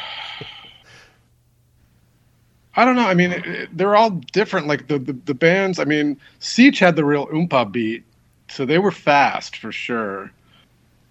I 2.77 2.85
don't 2.85 2.97
know. 2.97 3.07
I 3.09 3.15
mean, 3.15 3.33
it, 3.33 3.47
it- 3.47 3.77
they're 3.77 3.97
all 3.97 4.11
different. 4.11 4.67
Like 4.67 4.89
the, 4.89 4.99
the 4.99 5.13
the 5.13 5.35
bands. 5.35 5.79
I 5.79 5.85
mean, 5.85 6.19
Siege 6.39 6.79
had 6.79 6.97
the 6.97 7.05
real 7.05 7.27
oompa 7.29 7.71
beat, 7.71 8.05
so 8.49 8.65
they 8.65 8.79
were 8.79 8.93
fast 8.93 9.57
for 9.57 9.73
sure. 9.73 10.31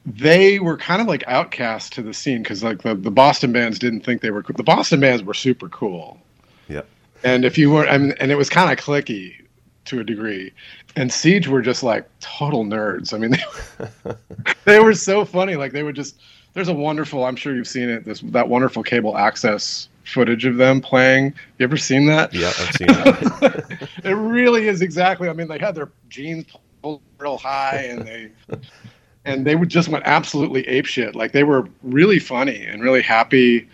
They 0.05 0.59
were 0.59 0.77
kind 0.77 1.01
of 1.01 1.07
like 1.07 1.25
outcasts 1.27 1.89
to 1.91 2.01
the 2.01 2.13
scene 2.13 2.41
because 2.41 2.63
like 2.63 2.83
the, 2.83 2.95
the 2.95 3.11
Boston 3.11 3.51
bands 3.51 3.77
didn't 3.77 4.01
think 4.01 4.21
they 4.21 4.31
were. 4.31 4.41
cool. 4.41 4.55
The 4.55 4.63
Boston 4.63 5.01
bands 5.01 5.21
were 5.23 5.33
super 5.33 5.67
cool. 5.67 6.17
Yeah. 6.69 6.83
And 7.25 7.43
if 7.43 7.57
you 7.57 7.71
were, 7.71 7.85
I 7.89 7.97
mean, 7.97 8.13
and 8.19 8.31
it 8.31 8.35
was 8.37 8.49
kind 8.49 8.71
of 8.71 8.83
clicky 8.83 9.33
to 9.85 9.99
a 9.99 10.03
degree. 10.05 10.53
And 10.97 11.13
Siege 11.13 11.47
were 11.47 11.61
just 11.61 11.83
like 11.83 12.09
total 12.19 12.65
nerds. 12.65 13.13
I 13.13 13.19
mean, 13.19 13.31
they 13.77 13.85
were, 14.03 14.17
they 14.65 14.79
were 14.79 14.93
so 14.95 15.23
funny. 15.25 15.55
Like 15.55 15.71
they 15.71 15.83
would 15.83 15.95
just. 15.95 16.19
There's 16.53 16.69
a 16.69 16.73
wonderful. 16.73 17.23
I'm 17.23 17.35
sure 17.35 17.55
you've 17.55 17.67
seen 17.67 17.87
it. 17.87 18.03
This 18.03 18.19
that 18.21 18.49
wonderful 18.49 18.81
cable 18.81 19.15
access 19.15 19.89
footage 20.03 20.45
of 20.45 20.57
them 20.57 20.81
playing. 20.81 21.35
You 21.59 21.65
ever 21.65 21.77
seen 21.77 22.07
that? 22.07 22.33
Yeah, 22.33 22.47
I've 22.47 22.75
seen 22.75 22.87
it. 22.89 23.89
it 24.03 24.13
really 24.13 24.67
is 24.67 24.81
exactly. 24.81 25.29
I 25.29 25.33
mean, 25.33 25.47
they 25.47 25.59
had 25.59 25.75
their 25.75 25.91
jeans 26.09 26.45
pulled 26.81 27.01
real 27.19 27.37
high, 27.37 27.83
and 27.89 28.01
they 28.01 28.31
and 29.23 29.45
they 29.45 29.55
would 29.55 29.69
just 29.69 29.89
went 29.89 30.03
absolutely 30.07 30.63
apeshit. 30.63 31.13
Like 31.13 31.31
they 31.31 31.43
were 31.43 31.67
really 31.83 32.17
funny 32.17 32.65
and 32.65 32.81
really 32.81 33.03
happy. 33.03 33.69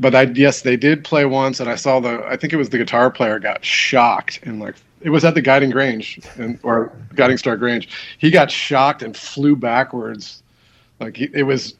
But 0.00 0.16
I 0.16 0.22
yes, 0.22 0.62
they 0.62 0.76
did 0.76 1.04
play 1.04 1.26
once, 1.26 1.60
and 1.60 1.70
I 1.70 1.76
saw 1.76 2.00
the. 2.00 2.24
I 2.26 2.36
think 2.36 2.52
it 2.52 2.56
was 2.56 2.70
the 2.70 2.78
guitar 2.78 3.08
player 3.08 3.38
got 3.38 3.64
shocked 3.64 4.40
and 4.42 4.58
like 4.58 4.74
it 5.04 5.10
was 5.10 5.24
at 5.24 5.34
the 5.34 5.42
Guiding 5.42 5.70
Grange 5.70 6.18
and 6.36 6.58
or 6.62 6.90
Guiding 7.14 7.36
Star 7.36 7.56
Grange. 7.56 7.88
He 8.18 8.30
got 8.30 8.50
shocked 8.50 9.02
and 9.02 9.14
flew 9.14 9.54
backwards. 9.54 10.42
Like 10.98 11.18
he, 11.18 11.28
it 11.34 11.42
was, 11.42 11.74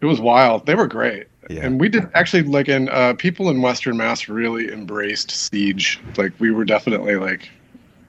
it 0.00 0.06
was 0.06 0.20
wild. 0.20 0.66
They 0.66 0.74
were 0.74 0.88
great. 0.88 1.28
Yeah. 1.48 1.64
And 1.64 1.80
we 1.80 1.88
did 1.88 2.08
actually 2.14 2.42
like 2.42 2.68
in 2.68 2.88
uh, 2.88 3.14
people 3.14 3.48
in 3.50 3.62
Western 3.62 3.96
Mass 3.96 4.28
really 4.28 4.70
embraced 4.70 5.30
Siege. 5.30 6.00
Like 6.16 6.32
we 6.40 6.50
were 6.50 6.64
definitely 6.64 7.14
like 7.14 7.48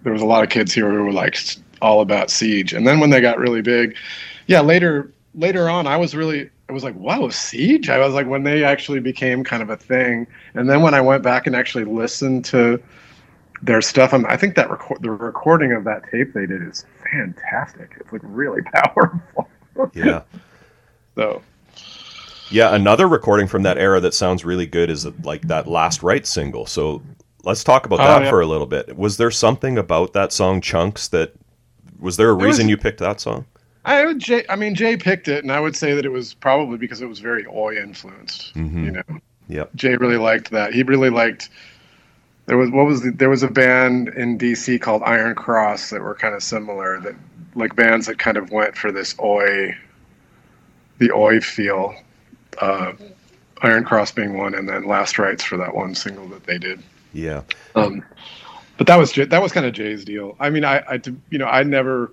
there 0.04 0.12
was 0.12 0.24
a 0.24 0.26
lot 0.26 0.44
of 0.44 0.50
kids 0.50 0.74
here 0.74 0.90
who 0.90 1.04
were 1.04 1.14
like 1.14 1.38
all 1.82 2.02
about 2.02 2.32
Siege. 2.32 2.74
And 2.74 2.88
then 2.88 3.00
when 3.00 3.12
they 3.12 3.22
got 3.22 3.38
really 3.38 3.62
big, 3.62 3.96
yeah, 4.48 4.62
later 4.62 5.14
later 5.36 5.70
on 5.70 5.86
I 5.86 5.98
was 5.98 6.16
really 6.16 6.50
I 6.68 6.74
was 6.74 6.84
like, 6.84 6.96
wow, 6.96 7.30
Siege. 7.30 7.90
I 7.90 8.00
was 8.00 8.16
like 8.16 8.28
when 8.28 8.44
they 8.44 8.64
actually 8.64 9.00
became 9.00 9.44
kind 9.44 9.62
of 9.62 9.70
a 9.70 9.78
thing. 9.78 10.26
And 10.56 10.68
then 10.68 10.82
when 10.82 10.96
I 10.96 11.02
went 11.02 11.22
back 11.22 11.46
and 11.46 11.56
actually 11.56 11.86
listened 11.86 12.44
to 12.46 12.82
their 13.62 13.82
stuff, 13.82 14.14
I'm, 14.14 14.26
I 14.26 14.38
think 14.38 14.56
that 14.56 14.70
record 14.70 15.02
the 15.02 15.12
recording 15.12 15.72
of 15.74 15.84
that 15.84 16.10
tape 16.12 16.34
they 16.34 16.46
did 16.46 16.62
is 16.62 16.86
fantastic. 17.12 17.92
It's 18.00 18.12
like 18.12 18.22
really 18.24 18.62
powerful. 18.74 19.50
Yeah. 19.94 20.22
So 21.16 21.42
Yeah, 22.52 22.74
another 22.74 23.08
recording 23.08 23.48
from 23.48 23.64
that 23.64 23.78
era 23.78 24.00
that 24.00 24.14
sounds 24.14 24.44
really 24.46 24.66
good 24.66 24.90
is 24.90 25.06
like 25.24 25.42
that 25.48 25.68
Last 25.68 26.04
Rites 26.04 26.30
single. 26.30 26.66
So 26.66 27.02
let's 27.44 27.64
talk 27.64 27.86
about 27.86 28.00
Oh, 28.00 28.04
that 28.08 28.24
yeah. 28.24 28.30
for 28.30 28.42
a 28.42 28.46
little 28.48 28.68
bit. 28.68 28.98
Was 28.98 29.18
there 29.18 29.32
something 29.32 29.78
about 29.78 30.14
that 30.14 30.32
song 30.32 30.62
Chunks 30.62 31.08
that 31.10 31.34
was 32.00 32.18
there 32.18 32.30
a 32.30 32.36
was- 32.36 32.46
reason 32.46 32.70
you 32.70 32.78
picked 32.78 33.00
that 33.00 33.20
song? 33.22 33.46
I 33.86 34.06
would 34.06 34.20
Jay, 34.20 34.44
I 34.50 34.56
mean 34.58 34.76
Jay 34.76 34.98
picked 34.98 35.30
it, 35.30 35.44
and 35.44 35.52
I 35.54 35.60
would 35.60 35.76
say 35.76 35.94
that 35.94 36.06
it 36.06 36.10
was 36.12 36.34
probably 36.34 36.78
because 36.78 37.02
it 37.02 37.08
was 37.08 37.20
very 37.20 37.46
Oi 37.48 37.78
influenced. 37.78 38.54
Mhm. 38.56 38.84
You 38.86 38.92
know, 38.92 39.04
Yeah. 39.48 39.64
Jay 39.76 39.96
really 39.96 40.18
liked 40.18 40.52
that. 40.52 40.74
He 40.74 40.84
really 40.84 41.10
liked. 41.10 41.50
There 42.50 42.58
was 42.58 42.72
what 42.72 42.88
was 42.88 43.04
the, 43.04 43.12
there 43.12 43.30
was 43.30 43.44
a 43.44 43.48
band 43.48 44.08
in 44.08 44.36
DC 44.36 44.82
called 44.82 45.04
Iron 45.06 45.36
Cross 45.36 45.92
that 45.92 46.02
were 46.02 46.16
kind 46.16 46.34
of 46.34 46.42
similar. 46.42 47.00
That 47.00 47.14
like 47.54 47.76
bands 47.76 48.08
that 48.08 48.18
kind 48.18 48.38
of 48.38 48.50
went 48.50 48.76
for 48.76 48.92
this 48.92 49.16
Oi, 49.20 49.78
the 50.98 51.12
Oi 51.12 51.42
feel. 51.42 51.94
Uh, 52.58 52.94
Iron 53.62 53.84
Cross 53.84 54.14
being 54.14 54.36
one, 54.36 54.56
and 54.56 54.68
then 54.68 54.88
Last 54.88 55.20
Rites 55.20 55.44
for 55.44 55.58
that 55.58 55.76
one 55.76 55.94
single 55.94 56.28
that 56.30 56.46
they 56.46 56.58
did. 56.58 56.82
Yeah. 57.14 57.44
Um, 57.76 58.04
but 58.80 58.88
that 58.88 58.96
was 58.96 59.14
that 59.14 59.42
was 59.44 59.52
kind 59.52 59.68
of 59.68 59.74
Jay's 59.74 60.04
deal. 60.04 60.36
I 60.40 60.50
mean, 60.50 60.66
I, 60.66 60.80
I 60.80 61.00
you 61.30 61.38
know 61.38 61.46
I 61.46 61.62
never 61.62 62.12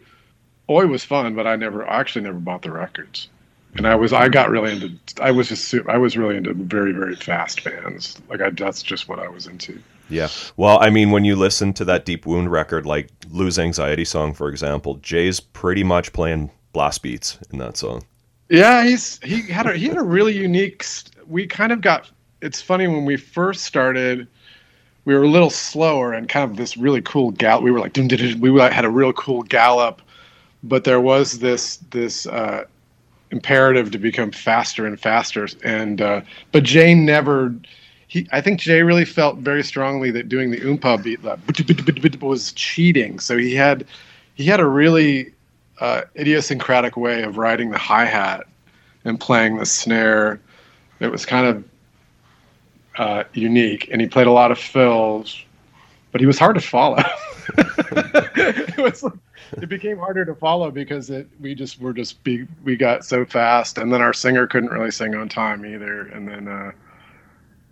Oi 0.69 0.87
was 0.87 1.03
fun, 1.03 1.35
but 1.35 1.47
I 1.47 1.57
never 1.57 1.89
I 1.89 1.99
actually 1.99 2.27
never 2.27 2.39
bought 2.39 2.61
the 2.61 2.73
records. 2.73 3.29
and 3.75 3.89
I 3.89 3.95
was 3.95 4.13
I 4.13 4.29
got 4.29 4.51
really 4.51 4.73
into 4.73 4.99
I 5.23 5.31
was 5.31 5.49
just 5.49 5.75
I 5.89 5.97
was 5.97 6.19
really 6.19 6.37
into 6.37 6.53
very 6.53 6.93
very 6.93 7.17
fast 7.17 7.65
bands. 7.65 8.21
Like 8.29 8.43
I 8.43 8.51
that's 8.51 8.83
just 8.83 9.09
what 9.09 9.19
I 9.19 9.29
was 9.29 9.47
into. 9.47 9.81
Yeah. 10.09 10.29
Well, 10.57 10.79
I 10.81 10.91
mean, 10.91 11.11
when 11.11 11.25
you 11.25 11.37
listen 11.37 11.73
to 11.75 11.85
that 11.87 12.05
Deep 12.05 12.27
Wound 12.27 12.51
record, 12.51 12.87
like 12.87 13.09
Lose 13.31 13.59
Anxiety 13.59 14.05
song, 14.05 14.35
for 14.35 14.49
example, 14.49 14.97
Jay's 14.97 15.41
pretty 15.41 15.83
much 15.83 16.13
playing 16.13 16.51
blast 16.73 17.03
beats 17.03 17.39
in 17.51 17.59
that 17.59 17.77
song. 17.77 18.05
Yeah, 18.49 18.85
he's 18.85 19.19
he 19.25 19.43
had 19.43 19.67
a 19.67 19.77
he 19.77 19.89
had 19.89 19.97
a 19.97 20.03
really 20.03 20.37
unique. 20.37 20.85
We 21.27 21.47
kind 21.47 21.73
of 21.73 21.81
got. 21.81 22.11
It's 22.43 22.63
funny 22.63 22.87
when 22.87 23.05
we 23.05 23.17
first 23.17 23.65
started, 23.65 24.29
we 25.07 25.15
were 25.15 25.23
a 25.23 25.29
little 25.29 25.51
slower 25.51 26.13
and 26.13 26.29
kind 26.29 26.49
of 26.49 26.57
this 26.57 26.77
really 26.77 27.01
cool 27.01 27.31
gallop. 27.31 27.65
We 27.65 27.71
were 27.71 27.81
like, 27.81 27.97
we 27.97 28.61
had 28.61 28.85
a 28.85 28.91
real 28.91 29.13
cool 29.15 29.43
gallop, 29.43 30.03
but 30.63 30.85
there 30.85 31.01
was 31.01 31.39
this 31.39 31.79
this 31.91 32.27
uh, 32.27 32.65
imperative 33.31 33.91
to 33.93 33.99
become 33.99 34.31
faster 34.31 34.85
and 34.87 35.01
faster. 35.01 35.49
And 35.65 36.01
uh, 36.01 36.21
but 36.53 36.63
Jay 36.63 36.95
never. 36.95 37.55
He, 38.09 38.29
I 38.33 38.41
think 38.41 38.61
Jay 38.61 38.83
really 38.83 39.05
felt 39.05 39.39
very 39.39 39.65
strongly 39.65 40.11
that 40.13 40.29
doing 40.29 40.51
the 40.51 40.59
oompa 40.59 41.03
beat 41.03 42.23
was 42.23 42.53
cheating. 42.53 43.19
So 43.19 43.37
he 43.37 43.55
had 43.55 43.85
he 44.35 44.45
had 44.45 44.61
a 44.61 44.67
really 44.67 45.33
uh, 45.81 46.03
idiosyncratic 46.17 46.97
way 46.97 47.23
of 47.23 47.37
riding 47.37 47.71
the 47.71 47.79
hi 47.79 48.05
hat 48.05 48.47
and 49.05 49.19
playing 49.19 49.57
the 49.57 49.67
snare. 49.67 50.41
It 51.01 51.11
was 51.11 51.27
kind 51.27 51.47
of 51.47 51.65
uh, 52.97 53.25
unique, 53.33 53.89
and 53.91 54.01
he 54.01 54.07
played 54.07 54.27
a 54.27 54.33
lot 54.33 54.51
of 54.51 54.59
fills, 54.59 55.43
but 56.13 56.21
he 56.21 56.27
was 56.27 56.39
hard 56.39 56.55
to 56.55 56.61
follow. 56.61 57.03
it 57.59 58.79
was 58.79 59.03
like, 59.03 59.13
it 59.61 59.69
became 59.69 59.99
harder 59.99 60.25
to 60.25 60.35
follow 60.35 60.71
because 60.71 61.11
it 61.11 61.29
we 61.41 61.55
just 61.55 61.81
were 61.81 61.93
just 61.93 62.23
be, 62.25 62.47
we 62.65 62.77
got 62.77 63.05
so 63.05 63.25
fast, 63.25 63.79
and 63.79 63.93
then 63.93 64.01
our 64.01 64.13
singer 64.13 64.47
couldn't 64.47 64.71
really 64.71 64.91
sing 64.91 65.15
on 65.15 65.29
time 65.29 65.65
either, 65.65 66.03
and 66.09 66.27
then 66.27 66.49
uh, 66.49 66.73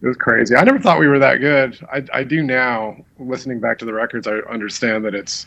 it 0.04 0.08
was 0.08 0.16
crazy. 0.18 0.54
I 0.54 0.64
never 0.64 0.78
thought 0.78 1.00
we 1.00 1.08
were 1.08 1.18
that 1.18 1.40
good. 1.40 1.78
I 1.90 2.04
I 2.12 2.24
do 2.24 2.42
now. 2.42 2.96
Listening 3.18 3.58
back 3.58 3.78
to 3.78 3.86
the 3.86 3.94
records, 3.94 4.26
I 4.26 4.38
understand 4.50 5.04
that 5.06 5.14
it's 5.14 5.46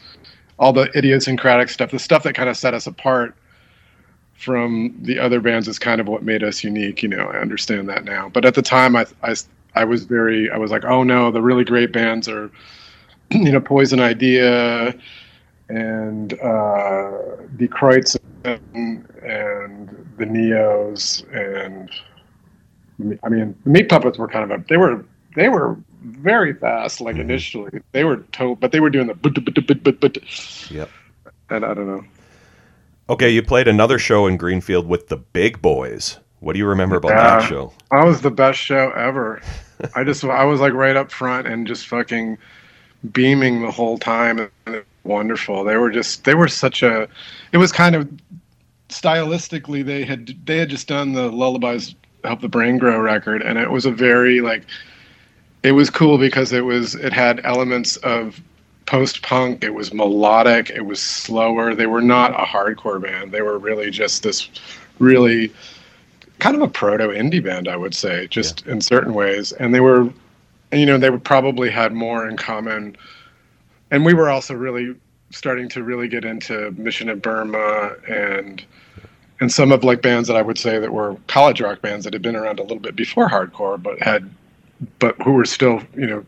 all 0.58 0.74
the 0.74 0.90
idiosyncratic 0.98 1.70
stuff, 1.70 1.92
the 1.92 2.00
stuff 2.00 2.24
that 2.24 2.34
kind 2.34 2.50
of 2.50 2.58
set 2.58 2.74
us 2.74 2.88
apart 2.88 3.36
from 4.34 4.96
the 5.02 5.20
other 5.20 5.40
bands 5.40 5.68
is 5.68 5.78
kind 5.78 6.02
of 6.02 6.08
what 6.08 6.24
made 6.24 6.44
us 6.44 6.64
unique. 6.64 7.04
You 7.04 7.10
know, 7.10 7.28
I 7.28 7.38
understand 7.38 7.88
that 7.90 8.04
now. 8.04 8.30
But 8.30 8.46
at 8.46 8.56
the 8.56 8.64
time, 8.64 8.96
I, 8.96 9.06
I, 9.22 9.36
I 9.76 9.84
was 9.84 10.06
very, 10.06 10.50
I 10.50 10.58
was 10.58 10.72
like, 10.72 10.86
oh 10.86 11.04
no, 11.04 11.30
the 11.32 11.42
really 11.42 11.64
great 11.64 11.94
bands 11.94 12.28
are, 12.28 12.50
you 13.32 13.52
know, 13.52 13.62
Poison 13.62 14.00
Idea 14.00 14.96
and 15.70 16.34
uh, 16.34 17.12
Die 17.58 17.68
Kreuzen 17.68 18.20
and 18.44 20.08
the 20.18 20.26
Neos 20.26 21.24
and 21.36 21.92
I 23.24 23.30
mean, 23.30 23.56
the 23.64 23.70
Meat 23.70 23.90
Puppets 23.90 24.18
were 24.18 24.28
kind 24.28 24.52
of 24.52 24.60
a, 24.60 24.64
they 24.68 24.78
were, 24.78 25.06
they 25.36 25.50
were 25.50 25.78
very 26.02 26.54
fast. 26.54 27.02
Like 27.02 27.16
mm-hmm. 27.16 27.22
initially, 27.30 27.82
they 27.92 28.04
were 28.04 28.18
told, 28.32 28.60
but 28.60 28.72
they 28.72 28.80
were 28.80 28.90
doing 28.90 29.08
the 29.08 29.14
but 29.14 29.34
but 29.34 29.68
but 29.68 29.84
but 29.84 30.00
but. 30.00 30.72
Yep. 30.72 30.90
And 31.50 31.66
I 31.66 31.74
don't 31.74 31.88
know. 31.88 32.04
Okay, 33.10 33.30
you 33.30 33.42
played 33.42 33.68
another 33.68 34.00
show 34.00 34.28
in 34.28 34.36
Greenfield 34.36 34.88
with 34.88 35.08
the 35.08 35.18
Big 35.18 35.62
Boys. 35.62 36.20
What 36.40 36.54
do 36.54 36.60
you 36.60 36.68
remember 36.68 36.98
about 36.98 37.10
that 37.10 37.48
show? 37.48 37.74
That 37.92 38.06
was 38.06 38.22
the 38.22 38.32
best 38.32 38.60
show 38.60 38.92
ever. 38.92 39.42
I 39.96 40.04
just 40.04 40.24
I 40.24 40.44
was 40.44 40.60
like 40.60 40.74
right 40.74 40.96
up 40.96 41.12
front 41.12 41.48
and 41.48 41.66
just 41.66 41.88
fucking 41.88 42.38
beaming 43.12 43.62
the 43.62 43.72
whole 43.72 43.98
time 43.98 44.50
and 44.66 44.84
wonderful. 45.04 45.64
They 45.64 45.78
were 45.78 45.92
just 45.92 46.26
they 46.26 46.36
were 46.36 46.48
such 46.48 46.84
a 46.84 47.08
it 47.54 47.58
was 47.58 47.72
kind 47.72 47.96
of 47.96 48.10
stylistically 48.90 49.86
they 49.86 50.04
had 50.04 50.36
they 50.46 50.58
had 50.58 50.70
just 50.70 50.88
done 50.88 51.14
the 51.14 51.32
lullabies 51.32 51.96
help 52.24 52.42
the 52.42 52.48
brain 52.48 52.78
grow 52.78 53.00
record 53.00 53.42
and 53.42 53.58
it 53.58 53.70
was 53.70 53.86
a 53.86 53.92
very 53.92 54.42
like 54.42 54.64
it 55.64 55.72
was 55.72 55.90
cool 55.90 56.18
because 56.18 56.52
it 56.52 56.66
was 56.66 56.96
it 56.96 57.14
had 57.14 57.42
elements 57.44 57.98
of 57.98 58.42
post 58.88 59.22
punk. 59.22 59.64
It 59.64 59.76
was 59.76 59.94
melodic. 59.94 60.72
It 60.72 60.86
was 60.86 61.00
slower. 61.00 61.76
They 61.76 61.86
were 61.86 62.02
not 62.02 62.32
a 62.32 62.46
hardcore 62.46 63.00
band. 63.00 63.32
They 63.32 63.42
were 63.42 63.60
really 63.60 63.92
just 63.92 64.24
this 64.24 64.50
really 64.98 65.54
kind 66.40 66.56
of 66.56 66.62
a 66.64 66.68
proto 66.68 67.10
indie 67.10 67.44
band, 67.44 67.68
I 67.68 67.76
would 67.76 67.94
say, 67.94 68.28
just 68.28 68.66
yeah. 68.66 68.74
in 68.74 68.82
certain 68.82 69.14
ways. 69.14 69.52
And 69.52 69.76
they 69.76 69.80
were, 69.80 70.10
you 70.72 70.86
know, 70.86 70.98
they 70.98 71.10
would 71.10 71.24
probably 71.24 71.70
had 71.70 71.94
more 71.94 72.28
in 72.28 72.38
common. 72.38 72.98
And 73.92 74.04
we 74.06 74.14
were 74.14 74.30
also 74.30 74.56
really 74.56 74.96
starting 75.30 75.70
to 75.70 75.84
really 75.84 76.08
get 76.08 76.24
into 76.24 76.72
Mission 76.72 77.10
of 77.10 77.22
Burma 77.22 77.96
and 78.08 78.64
and 79.40 79.52
some 79.52 79.72
of 79.72 79.84
like 79.84 80.02
bands 80.02 80.28
that 80.28 80.38
I 80.38 80.42
would 80.42 80.58
say 80.58 80.80
that 80.80 80.94
were 80.94 81.16
college 81.28 81.62
rock 81.62 81.82
bands 81.82 82.04
that 82.06 82.14
had 82.14 82.22
been 82.22 82.36
around 82.36 82.60
a 82.60 82.64
little 82.64 82.80
bit 82.80 82.96
before 82.96 83.30
hardcore, 83.30 83.82
but 83.82 84.00
had 84.02 84.30
but 85.00 85.20
who 85.22 85.34
were 85.34 85.46
still 85.46 85.82
you 85.96 86.08
know 86.08 86.26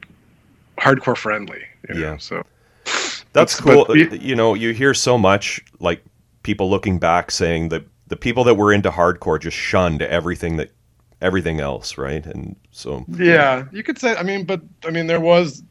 hardcore 0.78 1.18
friendly. 1.18 1.64
You 1.88 1.96
know? 1.96 2.02
Yeah. 2.02 2.18
So 2.18 2.44
that's 3.34 3.60
cool. 3.60 3.86
But, 3.86 4.22
you 4.22 4.36
know, 4.36 4.54
you 4.54 4.74
hear 4.74 4.94
so 4.94 5.18
much 5.18 5.62
like 5.80 6.04
people 6.44 6.70
looking 6.70 7.00
back 7.00 7.32
saying 7.32 7.70
that 7.70 7.86
the 8.08 8.16
people 8.16 8.44
that 8.46 8.56
were 8.56 8.74
into 8.74 8.92
hardcore 8.92 9.40
just 9.40 9.58
shunned 9.58 10.02
everything 10.02 10.58
that 10.58 10.72
everything 11.22 11.60
else, 11.60 11.98
right? 11.98 12.26
And 12.26 12.56
so 12.72 13.06
yeah, 13.08 13.66
you 13.72 13.84
could 13.84 14.00
say. 14.00 14.16
I 14.16 14.24
mean, 14.24 14.46
but 14.46 14.62
I 14.86 14.92
mean, 14.92 15.08
there 15.08 15.20
was. 15.20 15.64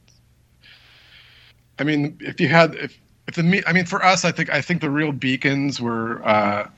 I 1.78 1.84
mean, 1.84 2.18
if 2.20 2.40
you 2.40 2.48
had 2.48 2.74
if 2.74 2.98
if 3.26 3.34
the 3.34 3.42
me, 3.42 3.62
I 3.66 3.72
mean, 3.72 3.86
for 3.86 4.04
us, 4.04 4.24
I 4.24 4.32
think 4.32 4.50
I 4.50 4.60
think 4.60 4.80
the 4.80 4.90
real 4.90 5.12
beacons 5.12 5.80
were 5.80 6.26
uh, 6.26 6.68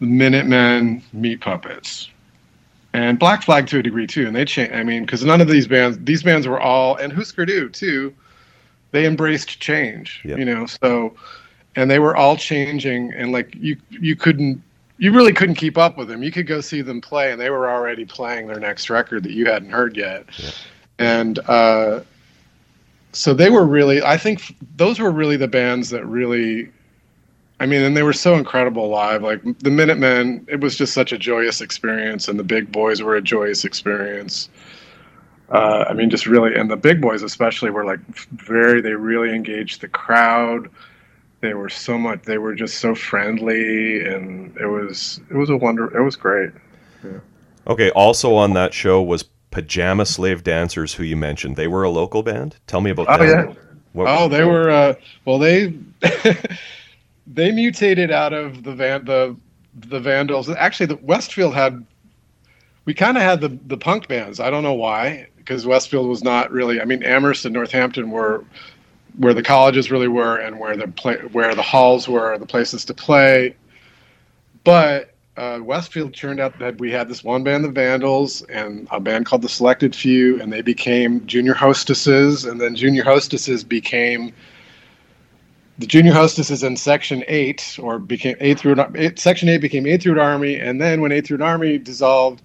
the 0.00 0.06
Minutemen, 0.06 1.02
Meat 1.12 1.40
Puppets, 1.40 2.10
and 2.92 3.18
Black 3.18 3.42
Flag 3.42 3.66
to 3.68 3.78
a 3.78 3.82
degree 3.82 4.06
too. 4.06 4.26
And 4.26 4.34
they 4.34 4.44
changed. 4.44 4.74
I 4.74 4.82
mean, 4.82 5.04
because 5.04 5.24
none 5.24 5.40
of 5.40 5.48
these 5.48 5.66
bands, 5.66 5.98
these 6.02 6.22
bands 6.22 6.46
were 6.46 6.60
all, 6.60 6.96
and 6.96 7.12
Husker 7.12 7.44
Du 7.44 7.68
too. 7.68 8.14
They 8.90 9.06
embraced 9.06 9.60
change, 9.60 10.22
yep. 10.24 10.38
you 10.38 10.44
know. 10.44 10.64
So, 10.64 11.14
and 11.76 11.90
they 11.90 11.98
were 11.98 12.16
all 12.16 12.36
changing, 12.36 13.12
and 13.12 13.32
like 13.32 13.54
you, 13.54 13.76
you 13.90 14.16
couldn't, 14.16 14.62
you 14.96 15.12
really 15.12 15.34
couldn't 15.34 15.56
keep 15.56 15.76
up 15.76 15.98
with 15.98 16.08
them. 16.08 16.22
You 16.22 16.32
could 16.32 16.46
go 16.46 16.62
see 16.62 16.80
them 16.80 17.00
play, 17.00 17.30
and 17.30 17.40
they 17.40 17.50
were 17.50 17.70
already 17.70 18.06
playing 18.06 18.46
their 18.46 18.58
next 18.58 18.88
record 18.88 19.24
that 19.24 19.32
you 19.32 19.44
hadn't 19.44 19.70
heard 19.70 19.96
yet. 19.96 20.24
Yep. 20.38 20.54
And 20.98 21.38
uh, 21.40 22.00
so 23.12 23.34
they 23.34 23.50
were 23.50 23.66
really, 23.66 24.02
I 24.02 24.16
think, 24.16 24.56
those 24.76 24.98
were 24.98 25.10
really 25.10 25.36
the 25.36 25.48
bands 25.48 25.90
that 25.90 26.04
really 26.06 26.70
I 27.60 27.66
mean, 27.66 27.82
and 27.82 27.96
they 27.96 28.02
were 28.02 28.12
so 28.12 28.36
incredible 28.36 28.88
live. 28.88 29.22
Like 29.22 29.42
the 29.60 29.70
Minutemen, 29.70 30.46
it 30.48 30.60
was 30.60 30.76
just 30.76 30.94
such 30.94 31.12
a 31.12 31.18
joyous 31.18 31.60
experience, 31.60 32.28
and 32.28 32.38
the 32.38 32.44
Big 32.44 32.70
Boys 32.70 33.02
were 33.02 33.16
a 33.16 33.22
joyous 33.22 33.64
experience. 33.64 34.48
Uh, 35.50 35.84
I 35.88 35.92
mean, 35.92 36.10
just 36.10 36.26
really, 36.26 36.54
and 36.54 36.70
the 36.70 36.76
Big 36.76 37.00
Boys 37.00 37.22
especially 37.22 37.70
were 37.70 37.84
like 37.84 38.00
very. 38.30 38.80
They 38.80 38.92
really 38.92 39.34
engaged 39.34 39.80
the 39.80 39.88
crowd. 39.88 40.68
They 41.40 41.54
were 41.54 41.68
so 41.68 41.98
much. 41.98 42.22
They 42.22 42.38
were 42.38 42.54
just 42.54 42.78
so 42.78 42.94
friendly, 42.94 44.04
and 44.04 44.56
it 44.58 44.66
was 44.66 45.20
it 45.30 45.36
was 45.36 45.50
a 45.50 45.56
wonder. 45.56 45.96
It 45.96 46.02
was 46.02 46.14
great. 46.16 46.50
Yeah. 47.02 47.18
Okay. 47.66 47.90
Also 47.90 48.34
on 48.34 48.52
that 48.54 48.72
show 48.72 49.02
was 49.02 49.24
Pajama 49.50 50.06
Slave 50.06 50.44
Dancers, 50.44 50.94
who 50.94 51.02
you 51.02 51.16
mentioned. 51.16 51.56
They 51.56 51.68
were 51.68 51.82
a 51.82 51.90
local 51.90 52.22
band. 52.22 52.56
Tell 52.68 52.80
me 52.80 52.90
about 52.90 53.06
oh, 53.08 53.26
them. 53.26 53.48
Yeah. 53.48 53.54
What, 53.94 54.06
oh, 54.06 54.28
they 54.28 54.44
were. 54.44 54.70
Uh, 54.70 54.94
well, 55.24 55.38
they. 55.38 55.74
they 57.32 57.52
mutated 57.52 58.10
out 58.10 58.32
of 58.32 58.64
the 58.64 58.74
van 58.74 59.04
the 59.04 59.36
the 59.74 60.00
Vandals. 60.00 60.48
Actually, 60.50 60.86
the 60.86 60.96
Westfield 60.96 61.54
had 61.54 61.84
we 62.84 62.94
kind 62.94 63.16
of 63.16 63.22
had 63.22 63.40
the 63.40 63.58
the 63.66 63.76
punk 63.76 64.08
bands. 64.08 64.40
I 64.40 64.50
don't 64.50 64.62
know 64.62 64.74
why, 64.74 65.28
because 65.36 65.66
Westfield 65.66 66.08
was 66.08 66.24
not 66.24 66.50
really. 66.50 66.80
I 66.80 66.84
mean, 66.84 67.02
Amherst 67.02 67.44
and 67.44 67.54
Northampton 67.54 68.10
were 68.10 68.44
where 69.18 69.34
the 69.34 69.42
colleges 69.42 69.90
really 69.90 70.08
were 70.08 70.36
and 70.36 70.58
where 70.58 70.76
the 70.76 70.88
play 70.88 71.16
where 71.32 71.54
the 71.54 71.62
halls 71.62 72.08
were, 72.08 72.36
the 72.38 72.46
places 72.46 72.84
to 72.86 72.94
play. 72.94 73.54
But 74.64 75.14
uh, 75.36 75.60
Westfield 75.62 76.14
turned 76.14 76.40
out 76.40 76.58
that 76.58 76.78
we 76.78 76.90
had 76.90 77.08
this 77.08 77.22
one 77.22 77.44
band, 77.44 77.64
the 77.64 77.70
Vandals, 77.70 78.42
and 78.42 78.88
a 78.90 78.98
band 78.98 79.26
called 79.26 79.42
the 79.42 79.48
Selected 79.48 79.94
Few, 79.94 80.40
and 80.40 80.52
they 80.52 80.62
became 80.62 81.24
junior 81.26 81.54
hostesses, 81.54 82.44
and 82.44 82.60
then 82.60 82.74
junior 82.74 83.04
hostesses 83.04 83.62
became 83.62 84.32
the 85.78 85.86
junior 85.86 86.12
hostesses 86.12 86.62
in 86.62 86.76
Section 86.76 87.24
Eight, 87.28 87.78
or 87.80 87.98
became 87.98 88.36
Eighth 88.40 88.64
Route. 88.64 88.96
Eight, 88.96 89.18
Section 89.18 89.48
Eight 89.48 89.60
became 89.60 89.86
Eighth 89.86 90.04
Route 90.04 90.18
Army, 90.18 90.56
and 90.56 90.80
then 90.80 91.00
when 91.00 91.12
Eighth 91.12 91.30
Route 91.30 91.40
Army 91.40 91.78
dissolved, 91.78 92.42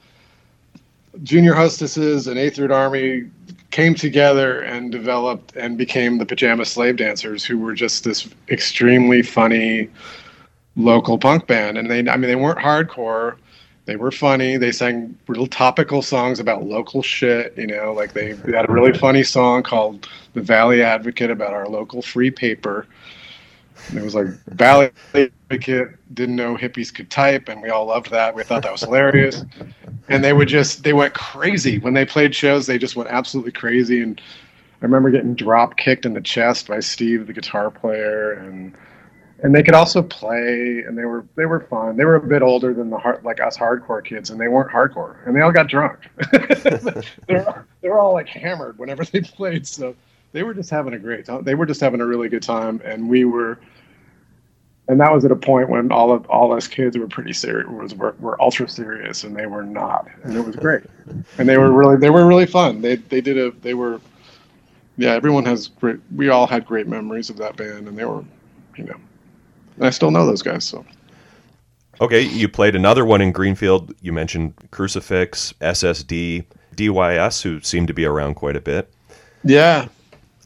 junior 1.24 1.54
hostesses 1.54 2.28
and 2.28 2.38
Eighth 2.38 2.60
Route 2.60 2.72
Army 2.72 3.30
came 3.72 3.96
together 3.96 4.62
and 4.62 4.92
developed 4.92 5.56
and 5.56 5.80
became 5.80 6.20
the 6.20 6.26
Pajama 6.26 6.64
Slave 6.64 6.98
Dancers, 6.98 7.44
who 7.44 7.58
were 7.58 7.74
just 7.74 8.04
this 8.04 8.30
extremely 8.50 9.24
funny 9.24 9.90
local 10.76 11.18
punk 11.18 11.48
band. 11.48 11.78
And 11.80 11.90
they, 11.90 12.00
I 12.08 12.18
mean, 12.18 12.30
they 12.30 12.36
weren't 12.36 12.60
hardcore. 12.60 13.36
They 13.86 13.96
were 13.96 14.12
funny. 14.12 14.58
They 14.58 14.72
sang 14.72 15.18
real 15.28 15.48
topical 15.48 16.04
songs 16.04 16.40
about 16.40 16.64
local 16.64 17.02
shit. 17.02 17.58
You 17.58 17.68
know, 17.68 17.94
like 17.94 18.14
they 18.14 18.30
had 18.30 18.70
a 18.70 18.72
really 18.72 18.98
funny 18.98 19.24
song 19.24 19.64
called 19.64 20.08
"The 20.36 20.42
Valley 20.42 20.84
Advocate" 20.84 21.32
about 21.32 21.54
our 21.54 21.68
local 21.68 22.02
free 22.02 22.32
paper 22.32 22.86
It 23.96 24.02
was 24.02 24.16
like 24.16 24.28
ballet 24.54 24.92
kid 25.50 25.98
didn't 26.14 26.36
know 26.36 26.56
hippies 26.56 26.94
could 26.94 27.10
type, 27.10 27.50
and 27.50 27.62
we 27.62 27.70
all 27.70 27.86
loved 27.86 28.12
that. 28.12 28.36
We 28.36 28.44
thought 28.44 28.64
that 28.64 28.72
was 28.72 28.82
hilarious. 28.82 29.44
And 30.10 30.24
they 30.24 30.34
would 30.34 30.48
just 30.48 30.84
they 30.84 30.94
went 30.94 31.14
crazy 31.14 31.80
when 31.80 31.94
they 31.94 32.06
played 32.06 32.36
shows. 32.36 32.66
They 32.66 32.78
just 32.78 32.96
went 32.96 33.10
absolutely 33.10 33.52
crazy. 33.52 34.02
And 34.02 34.20
I 34.82 34.86
remember 34.86 35.12
getting 35.12 35.36
drop 35.36 35.78
kicked 35.78 36.06
in 36.06 36.14
the 36.14 36.22
chest 36.22 36.68
by 36.68 36.80
Steve, 36.80 37.28
the 37.28 37.34
guitar 37.34 37.72
player, 37.72 38.34
and 38.34 38.76
and 39.44 39.54
they 39.54 39.62
could 39.62 39.74
also 39.74 40.02
play, 40.02 40.84
and 40.88 40.98
they 40.98 41.06
were 41.06 41.26
they 41.36 41.46
were 41.46 41.60
fun. 41.60 41.98
They 41.98 42.06
were 42.06 42.16
a 42.16 42.22
bit 42.22 42.42
older 42.42 42.74
than 42.74 42.90
the 42.90 42.98
hard, 42.98 43.24
like 43.26 43.42
us 43.42 43.58
hardcore 43.58 44.04
kids, 44.04 44.30
and 44.30 44.40
they 44.40 44.48
weren't 44.48 44.72
hardcore, 44.72 45.18
and 45.28 45.36
they 45.36 45.42
all 45.42 45.52
got 45.52 45.68
drunk. 45.68 46.00
they 46.32 47.36
were 47.36 47.66
they're 47.82 48.00
all 48.00 48.14
like 48.14 48.28
hammered 48.30 48.78
whenever 48.78 49.04
they 49.04 49.22
played, 49.22 49.68
so 49.68 49.96
they 50.32 50.44
were 50.44 50.54
just 50.54 50.70
having 50.70 50.94
a 50.94 51.00
great 51.00 51.26
time. 51.26 51.44
They 51.44 51.56
were 51.56 51.66
just 51.66 51.82
having 51.82 52.00
a 52.02 52.06
really 52.06 52.30
good 52.30 52.44
time, 52.44 52.82
and 52.84 53.10
we 53.10 53.26
were. 53.26 53.60
And 54.90 55.00
that 55.00 55.14
was 55.14 55.24
at 55.24 55.32
a 55.32 55.36
point 55.36 55.70
when 55.70 55.92
all 55.94 56.12
of 56.12 56.26
all 56.30 56.52
us 56.54 56.68
kids 56.68 56.98
were 56.98 57.08
pretty 57.08 57.32
serious, 57.34 57.68
was 57.70 57.96
were, 57.96 58.16
were 58.20 58.42
ultra 58.42 58.68
serious, 58.68 59.24
and 59.24 59.36
they 59.36 59.46
were 59.46 59.64
not, 59.64 60.08
and 60.24 60.36
it 60.36 60.42
was 60.46 60.56
great. 60.58 60.84
and 61.38 61.48
they 61.48 61.58
were 61.58 61.72
really 61.72 61.96
they 61.98 62.10
were 62.10 62.26
really 62.26 62.46
fun. 62.46 62.82
They 62.82 62.96
they 62.98 63.22
did 63.22 63.38
a 63.38 63.52
they 63.62 63.74
were, 63.76 64.02
yeah. 64.98 65.12
Everyone 65.14 65.46
has 65.46 65.70
great. 65.70 66.00
We 66.14 66.30
all 66.30 66.48
had 66.48 66.66
great 66.66 66.88
memories 66.88 67.30
of 67.30 67.38
that 67.38 67.56
band, 67.56 67.88
and 67.88 67.98
they 67.98 68.04
were, 68.04 68.26
you 68.76 68.84
know, 68.84 69.00
and 69.78 69.86
I 69.86 69.90
still 69.90 70.12
know 70.12 70.26
those 70.26 70.42
guys. 70.42 70.66
So 70.66 70.86
Okay, 72.02 72.22
you 72.22 72.50
played 72.50 72.76
another 72.76 73.06
one 73.06 73.22
in 73.22 73.32
Greenfield. 73.32 73.94
You 74.02 74.12
mentioned 74.12 74.54
Crucifix, 74.72 75.54
SSD, 75.62 76.44
DYS, 76.76 77.42
who 77.44 77.62
seem 77.62 77.88
to 77.88 77.94
be 77.94 78.04
around 78.04 78.34
quite 78.34 78.56
a 78.56 78.62
bit. 78.62 78.92
yeah, 79.44 79.88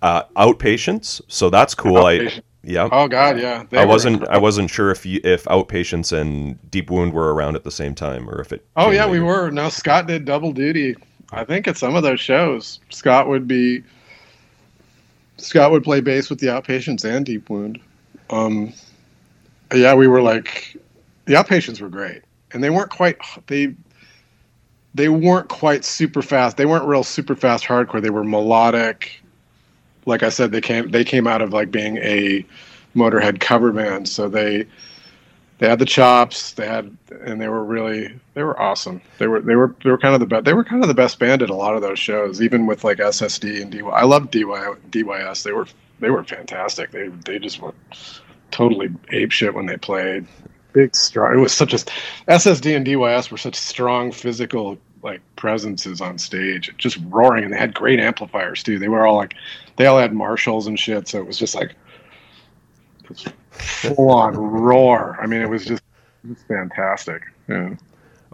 Uh, 0.01 0.23
outpatients, 0.35 1.21
so 1.27 1.49
that's 1.49 1.73
cool. 1.73 1.97
I 1.97 2.19
Outpatient. 2.19 2.41
Yeah. 2.67 2.89
oh 2.91 3.07
god, 3.07 3.39
yeah. 3.39 3.63
They 3.69 3.77
I 3.77 3.85
were 3.85 3.91
wasn't. 3.91 4.27
I 4.29 4.37
wasn't 4.37 4.69
sure 4.69 4.91
if 4.91 5.05
you, 5.05 5.21
if 5.23 5.45
outpatients 5.45 6.11
and 6.11 6.59
Deep 6.69 6.91
Wound 6.91 7.13
were 7.13 7.33
around 7.33 7.55
at 7.55 7.63
the 7.63 7.71
same 7.71 7.95
time, 7.95 8.29
or 8.29 8.41
if 8.41 8.51
it. 8.51 8.65
Oh 8.75 8.91
yeah, 8.91 9.07
we 9.07 9.21
were. 9.21 9.49
Now 9.49 9.69
Scott 9.69 10.07
did 10.07 10.25
double 10.25 10.51
duty. 10.51 10.95
I 11.31 11.45
think 11.45 11.67
at 11.67 11.77
some 11.77 11.95
of 11.95 12.03
those 12.03 12.19
shows, 12.19 12.79
Scott 12.89 13.29
would 13.29 13.47
be. 13.47 13.83
Scott 15.37 15.71
would 15.71 15.83
play 15.83 16.01
bass 16.01 16.29
with 16.29 16.39
the 16.39 16.47
outpatients 16.47 17.05
and 17.05 17.25
Deep 17.25 17.49
Wound. 17.49 17.79
Um, 18.31 18.73
yeah, 19.73 19.93
we 19.93 20.07
were 20.07 20.21
like, 20.21 20.75
the 21.25 21.35
outpatients 21.35 21.79
were 21.79 21.89
great, 21.89 22.23
and 22.51 22.63
they 22.63 22.69
weren't 22.69 22.91
quite 22.91 23.17
they. 23.47 23.73
They 24.93 25.09
weren't 25.09 25.47
quite 25.47 25.85
super 25.85 26.23
fast. 26.23 26.57
They 26.57 26.65
weren't 26.65 26.85
real 26.85 27.03
super 27.03 27.35
fast 27.35 27.63
hardcore. 27.65 28.01
They 28.01 28.09
were 28.09 28.23
melodic. 28.23 29.21
Like 30.07 30.23
I 30.23 30.29
said, 30.29 30.51
they 30.51 30.61
came 30.61 30.89
they 30.89 31.03
came 31.03 31.27
out 31.27 31.41
of 31.41 31.53
like 31.53 31.69
being 31.69 31.97
a 31.97 32.45
Motorhead 32.95 33.39
cover 33.39 33.71
band, 33.71 34.09
so 34.09 34.27
they 34.27 34.65
they 35.59 35.67
had 35.67 35.79
the 35.79 35.85
chops 35.85 36.53
they 36.53 36.67
had 36.67 36.95
and 37.21 37.41
they 37.41 37.47
were 37.47 37.63
really 37.63 38.13
they 38.33 38.43
were 38.43 38.59
awesome. 38.59 39.01
They 39.17 39.27
were 39.27 39.41
they 39.41 39.55
were 39.55 39.75
they 39.83 39.89
were 39.89 39.97
kind 39.97 40.13
of 40.13 40.19
the 40.19 40.27
best 40.27 40.45
they 40.45 40.53
were 40.53 40.63
kind 40.63 40.83
of 40.83 40.87
the 40.87 40.93
best 40.93 41.19
band 41.19 41.41
at 41.41 41.49
a 41.49 41.55
lot 41.55 41.75
of 41.75 41.81
those 41.81 41.99
shows 41.99 42.41
even 42.41 42.67
with 42.67 42.83
like 42.83 42.99
ssd 42.99 43.61
and 43.61 43.71
dy 43.71 43.81
i 43.81 44.03
loved 44.03 44.31
dy 44.31 44.43
dys 44.43 45.43
they 45.43 45.51
were 45.51 45.67
they 45.99 46.09
were 46.09 46.23
fantastic. 46.23 46.91
They 46.91 47.07
they 47.25 47.39
just 47.39 47.59
were 47.59 47.73
totally 48.51 48.89
ape 49.09 49.31
shit 49.31 49.53
when 49.53 49.65
they 49.65 49.77
played. 49.77 50.25
Big 50.73 50.95
strong 50.95 51.33
it 51.33 51.41
was 51.41 51.53
such 51.53 51.73
a 51.73 51.77
ssd 51.77 52.75
and 52.75 52.85
dys 52.85 53.31
were 53.31 53.37
such 53.37 53.55
strong 53.55 54.11
physical 54.11 54.77
like 55.03 55.21
presences 55.35 56.01
on 56.01 56.17
stage 56.17 56.73
just 56.77 56.97
roaring 57.05 57.43
and 57.43 57.53
they 57.53 57.57
had 57.57 57.73
great 57.73 57.99
amplifiers 57.99 58.61
too. 58.61 58.77
They 58.77 58.89
were 58.89 59.07
all 59.07 59.15
like 59.15 59.33
they 59.77 59.85
all 59.85 59.97
had 59.97 60.13
marshalls 60.13 60.67
and 60.67 60.77
shit 60.79 61.07
so 61.07 61.17
it 61.19 61.25
was 61.25 61.37
just 61.37 61.55
like 61.55 61.73
full 63.51 64.11
on 64.11 64.35
roar. 64.35 65.17
I 65.21 65.27
mean, 65.27 65.41
it 65.41 65.49
was 65.49 65.65
just, 65.65 65.81
it 66.23 66.29
was 66.29 66.43
fantastic. 66.47 67.23
Yeah. 67.47 67.75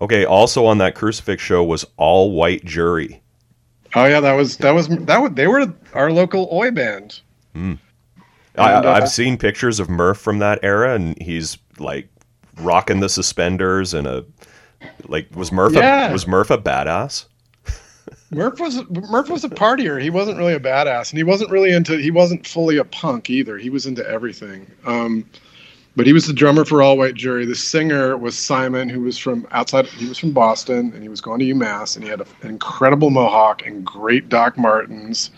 Okay. 0.01 0.25
Also 0.25 0.65
on 0.65 0.79
that 0.79 0.95
Crucifix 0.95 1.41
show 1.41 1.63
was 1.63 1.85
All 1.97 2.31
White 2.31 2.65
Jury. 2.65 3.21
Oh 3.95 4.05
yeah, 4.05 4.19
that 4.19 4.33
was 4.33 4.57
that 4.57 4.71
was 4.71 4.87
that 4.87 5.19
was 5.19 5.31
they 5.33 5.45
were 5.47 5.71
our 5.93 6.11
local 6.11 6.49
oi 6.51 6.71
band. 6.71 7.21
I, 7.55 7.59
And, 7.59 7.79
uh, 8.57 8.91
I've 8.91 9.09
seen 9.09 9.37
pictures 9.37 9.79
of 9.79 9.87
Murph 9.89 10.17
from 10.17 10.39
that 10.39 10.59
era, 10.63 10.95
and 10.95 11.19
he's 11.21 11.59
like 11.77 12.09
rocking 12.57 12.99
the 13.01 13.09
suspenders 13.09 13.93
and 13.93 14.07
a 14.07 14.25
like 15.07 15.27
was 15.35 15.51
Murph 15.51 15.73
Yeah. 15.73 16.09
a, 16.09 16.11
was 16.11 16.25
Murph 16.27 16.49
a 16.49 16.57
badass? 16.57 17.25
Murph 18.33 18.59
was 18.59 18.89
Murph 18.89 19.29
was 19.29 19.43
a 19.43 19.49
partier. 19.49 20.01
He 20.01 20.09
wasn't 20.09 20.37
really 20.37 20.53
a 20.53 20.59
badass, 20.59 21.11
and 21.11 21.17
he 21.17 21.23
wasn't 21.23 21.51
really 21.51 21.71
into. 21.71 21.97
He 21.97 22.11
wasn't 22.11 22.47
fully 22.47 22.77
a 22.77 22.83
punk 22.83 23.29
either. 23.29 23.57
He 23.57 23.69
was 23.69 23.85
into 23.85 24.07
everything. 24.07 24.69
Um, 24.85 25.25
but 25.95 26.07
he 26.07 26.13
was 26.13 26.25
the 26.25 26.33
drummer 26.33 26.65
for 26.65 26.81
All 26.81 26.97
White 26.97 27.13
Jury. 27.13 27.45
The 27.45 27.55
singer 27.55 28.17
was 28.17 28.37
Simon, 28.37 28.89
who 28.89 29.01
was 29.01 29.17
from 29.17 29.47
outside. 29.51 29.85
He 29.85 30.07
was 30.07 30.17
from 30.17 30.31
Boston, 30.31 30.91
and 30.93 31.03
he 31.03 31.09
was 31.09 31.21
going 31.21 31.39
to 31.39 31.45
UMass, 31.45 31.95
and 31.95 32.03
he 32.03 32.09
had 32.09 32.21
a, 32.21 32.25
an 32.41 32.49
incredible 32.49 33.11
mohawk 33.11 33.65
and 33.65 33.85
great 33.85 34.29
Doc 34.29 34.57
Martens. 34.57 35.29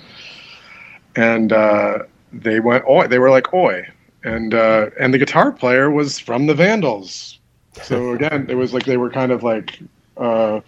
And 1.15 1.51
uh, 1.51 1.99
they 2.31 2.59
went 2.59 2.85
oi. 2.87 3.07
They 3.07 3.19
were 3.19 3.29
like 3.29 3.53
oi, 3.53 3.87
and 4.23 4.53
uh, 4.53 4.89
and 4.99 5.13
the 5.13 5.17
guitar 5.17 5.51
player 5.51 5.91
was 5.91 6.19
from 6.19 6.47
the 6.47 6.55
Vandals. 6.55 7.39
So 7.83 8.11
again, 8.11 8.45
it 8.49 8.55
was 8.55 8.73
like 8.73 8.85
they 8.85 8.97
were 8.97 9.09
kind 9.09 9.31
of 9.31 9.43
like. 9.43 9.79
Uh, 10.17 10.61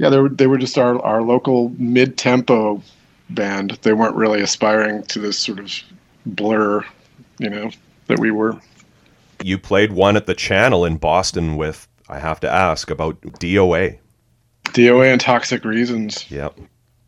yeah, 0.00 0.08
they 0.08 0.18
were 0.18 0.30
they 0.30 0.46
were 0.46 0.56
just 0.56 0.78
our, 0.78 0.98
our 1.02 1.20
local 1.20 1.74
mid 1.76 2.16
tempo 2.16 2.82
band. 3.28 3.72
They 3.82 3.92
weren't 3.92 4.16
really 4.16 4.40
aspiring 4.40 5.02
to 5.04 5.18
this 5.18 5.38
sort 5.38 5.58
of 5.58 5.70
blur, 6.24 6.82
you 7.38 7.50
know, 7.50 7.70
that 8.06 8.18
we 8.18 8.30
were. 8.30 8.58
You 9.44 9.58
played 9.58 9.92
one 9.92 10.16
at 10.16 10.24
the 10.24 10.34
Channel 10.34 10.86
in 10.86 10.96
Boston 10.96 11.58
with. 11.58 11.86
I 12.08 12.18
have 12.18 12.40
to 12.40 12.50
ask 12.50 12.90
about 12.90 13.20
DOA. 13.20 13.98
DOA 14.64 15.12
and 15.12 15.20
Toxic 15.20 15.66
Reasons. 15.66 16.30
Yep. 16.30 16.58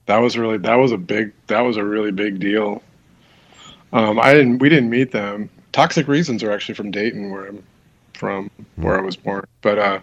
That 0.05 0.19
was 0.19 0.37
really 0.37 0.59
that 0.59 0.75
was 0.75 0.93
a 0.93 0.99
big 0.99 1.33
that 1.47 1.63
was 1.63 1.79
a 1.79 1.85
really 1.85 2.13
big 2.13 2.41
deal. 2.41 2.83
Um, 3.95 4.21
I 4.21 4.35
didn't 4.35 4.59
we 4.59 4.69
didn't 4.69 4.91
meet 4.91 5.13
them. 5.13 5.49
Toxic 5.73 6.09
Reasons 6.09 6.43
are 6.43 6.53
actually 6.53 6.75
from 6.75 6.91
Dayton, 6.91 7.31
where 7.31 7.47
I'm 7.47 7.63
from, 8.13 8.51
where 8.77 8.99
I 8.99 9.03
was 9.03 9.17
born. 9.17 9.47
But 9.63 9.79
uh, 9.79 10.01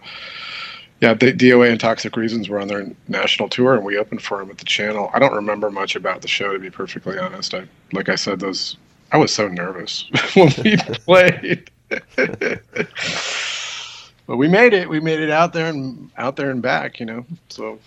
yeah, 1.01 1.13
the 1.13 1.33
DOA 1.33 1.71
and 1.71 1.79
Toxic 1.79 2.15
Reasons 2.15 2.49
were 2.49 2.59
on 2.59 2.67
their 2.67 2.87
national 3.07 3.49
tour, 3.49 3.75
and 3.75 3.83
we 3.85 3.97
opened 3.97 4.21
for 4.21 4.39
them 4.39 4.49
at 4.49 4.57
the 4.57 4.65
Channel. 4.65 5.09
I 5.13 5.19
don't 5.19 5.33
remember 5.33 5.71
much 5.71 5.95
about 5.95 6.21
the 6.21 6.27
show, 6.27 6.53
to 6.53 6.59
be 6.59 6.69
perfectly 6.69 7.17
honest. 7.17 7.53
I 7.53 7.67
like 7.93 8.09
I 8.09 8.15
said, 8.15 8.39
those 8.39 8.77
I 9.11 9.17
was 9.17 9.33
so 9.33 9.47
nervous 9.47 10.05
when 10.35 10.53
we 10.63 10.77
played. 11.05 11.69
but 14.27 14.37
we 14.37 14.47
made 14.47 14.73
it. 14.73 14.89
We 14.89 14.99
made 14.99 15.19
it 15.19 15.29
out 15.29 15.53
there 15.53 15.67
and 15.67 16.11
out 16.17 16.35
there 16.35 16.51
and 16.51 16.61
back, 16.61 16.99
you 16.99 17.05
know. 17.05 17.25
So 17.49 17.79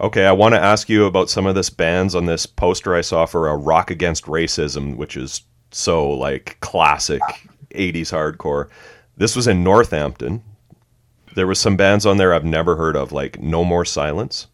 Okay, 0.00 0.26
I 0.26 0.32
want 0.32 0.54
to 0.54 0.60
ask 0.60 0.88
you 0.88 1.04
about 1.06 1.30
some 1.30 1.46
of 1.46 1.54
this 1.54 1.70
bands 1.70 2.16
on 2.16 2.26
this 2.26 2.46
poster 2.46 2.96
I 2.96 3.00
saw 3.00 3.26
for 3.26 3.48
a 3.48 3.56
Rock 3.56 3.92
Against 3.92 4.24
Racism, 4.24 4.96
which 4.96 5.16
is 5.16 5.42
so 5.70 6.10
like 6.10 6.56
classic 6.60 7.20
80s 7.70 8.12
hardcore. 8.12 8.68
This 9.16 9.36
was 9.36 9.46
in 9.46 9.62
Northampton. 9.62 10.42
There 11.34 11.46
was 11.46 11.60
some 11.60 11.76
bands 11.76 12.06
on 12.06 12.16
there 12.16 12.32
I've 12.34 12.44
never 12.44 12.76
heard 12.76 12.96
of, 12.96 13.12
like 13.12 13.40
No 13.40 13.64
More 13.64 13.84
Silence. 13.84 14.46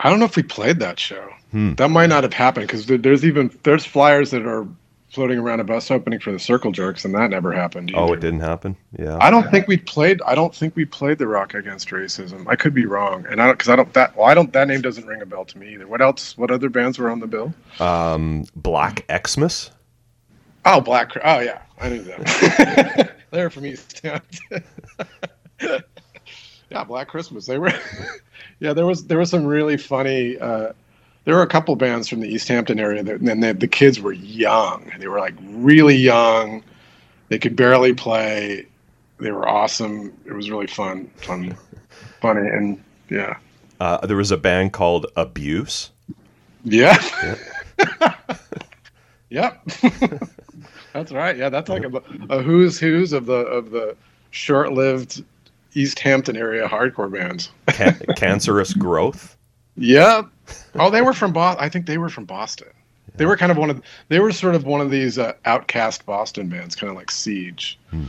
I 0.00 0.10
don't 0.10 0.18
know 0.18 0.24
if 0.24 0.36
we 0.36 0.42
played 0.42 0.80
that 0.80 0.98
show. 0.98 1.28
Hmm. 1.52 1.74
That 1.74 1.88
might 1.88 2.08
not 2.08 2.24
have 2.24 2.32
happened 2.32 2.66
because 2.66 2.86
there's 2.86 3.24
even 3.24 3.56
there's 3.62 3.84
flyers 3.84 4.30
that 4.30 4.46
are 4.46 4.66
floating 5.12 5.38
around 5.38 5.60
a 5.60 5.64
bus 5.64 5.90
opening 5.90 6.18
for 6.18 6.32
the 6.32 6.38
Circle 6.38 6.72
Jerks, 6.72 7.04
and 7.04 7.14
that 7.14 7.30
never 7.30 7.52
happened. 7.52 7.92
Oh, 7.94 8.12
it 8.14 8.20
didn't 8.20 8.40
happen. 8.40 8.76
Yeah. 8.98 9.18
I 9.20 9.30
don't 9.30 9.50
think 9.50 9.68
we 9.68 9.76
played. 9.76 10.22
I 10.26 10.34
don't 10.34 10.54
think 10.54 10.74
we 10.74 10.86
played 10.86 11.18
the 11.18 11.26
Rock 11.26 11.52
Against 11.54 11.88
Racism. 11.90 12.46
I 12.48 12.56
could 12.56 12.72
be 12.74 12.86
wrong, 12.86 13.26
and 13.28 13.40
I 13.40 13.46
don't 13.46 13.54
because 13.54 13.68
I 13.68 13.76
don't 13.76 13.92
that. 13.92 14.16
Well, 14.16 14.26
I 14.26 14.34
don't. 14.34 14.52
That 14.52 14.68
name 14.68 14.80
doesn't 14.80 15.06
ring 15.06 15.20
a 15.20 15.26
bell 15.26 15.44
to 15.44 15.58
me 15.58 15.74
either. 15.74 15.86
What 15.86 16.00
else? 16.00 16.36
What 16.38 16.50
other 16.50 16.70
bands 16.70 16.98
were 16.98 17.10
on 17.10 17.20
the 17.20 17.26
bill? 17.26 17.54
Um, 17.78 18.46
Black 18.56 19.04
Xmas. 19.26 19.70
Oh, 20.64 20.80
Black. 20.80 21.10
Oh 21.22 21.40
yeah, 21.40 21.62
I 21.80 21.88
knew 21.90 22.02
that. 22.02 23.12
They're 23.30 23.50
from 23.50 23.66
East. 23.66 24.04
yeah, 26.70 26.84
Black 26.84 27.08
Christmas. 27.08 27.46
They 27.46 27.58
were. 27.58 27.72
yeah, 28.60 28.72
there 28.72 28.86
was 28.86 29.06
there 29.06 29.18
was 29.18 29.30
some 29.30 29.44
really 29.44 29.76
funny. 29.76 30.38
Uh, 30.38 30.72
there 31.24 31.36
were 31.36 31.42
a 31.42 31.46
couple 31.48 31.76
bands 31.76 32.08
from 32.08 32.20
the 32.20 32.28
East 32.28 32.48
Hampton 32.48 32.80
area, 32.80 33.02
that, 33.02 33.20
and 33.20 33.42
they, 33.42 33.52
the 33.52 33.68
kids 33.68 34.00
were 34.00 34.12
young. 34.12 34.90
They 34.98 35.06
were 35.06 35.20
like 35.20 35.34
really 35.50 35.94
young. 35.96 36.64
They 37.28 37.38
could 37.38 37.54
barely 37.54 37.92
play. 37.94 38.66
They 39.18 39.30
were 39.30 39.48
awesome. 39.48 40.12
It 40.26 40.32
was 40.32 40.50
really 40.50 40.66
fun, 40.66 41.06
fun, 41.16 41.56
funny, 42.20 42.48
and 42.48 42.82
yeah, 43.08 43.36
Uh, 43.78 44.04
there 44.04 44.16
was 44.16 44.32
a 44.32 44.36
band 44.36 44.72
called 44.72 45.06
Abuse. 45.16 45.90
yeah, 46.64 46.96
yep. 49.30 49.64
that's 50.92 51.12
right. 51.12 51.36
Yeah, 51.36 51.48
that's 51.48 51.68
like 51.68 51.84
a, 51.84 52.02
a 52.30 52.42
who's 52.42 52.78
who's 52.80 53.12
of 53.12 53.26
the 53.26 53.34
of 53.34 53.70
the 53.70 53.96
short-lived 54.30 55.24
East 55.74 55.98
Hampton 56.00 56.36
area 56.36 56.68
hardcore 56.68 57.10
bands. 57.12 57.50
Can- 57.68 57.94
Cancerous 58.16 58.72
Growth. 58.76 59.36
Yep. 59.76 60.26
Oh, 60.74 60.90
they 60.90 61.00
were 61.02 61.12
from 61.14 61.32
Boston. 61.32 61.64
I 61.64 61.68
think 61.68 61.86
they 61.86 61.98
were 61.98 62.08
from 62.10 62.24
Boston. 62.24 62.68
They 63.16 63.26
were 63.26 63.36
kind 63.36 63.52
of 63.52 63.58
one 63.58 63.68
of 63.70 63.82
they 64.08 64.20
were 64.20 64.32
sort 64.32 64.54
of 64.54 64.64
one 64.64 64.80
of 64.80 64.90
these 64.90 65.18
uh, 65.18 65.34
outcast 65.44 66.06
Boston 66.06 66.48
bands, 66.48 66.74
kind 66.74 66.90
of 66.90 66.96
like 66.96 67.10
Siege. 67.10 67.78
Hmm. 67.90 68.04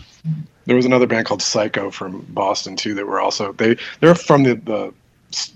There 0.66 0.76
was 0.78 0.86
another 0.86 1.07
band 1.07 1.26
called 1.26 1.41
Psycho 1.41 1.91
from 1.91 2.22
Boston 2.30 2.76
too. 2.78 2.93
That 2.93 3.05
were 3.05 3.20
also 3.20 3.51
they 3.53 3.76
they're 3.99 4.16
from 4.16 4.43
the 4.43 4.55
the 4.55 4.93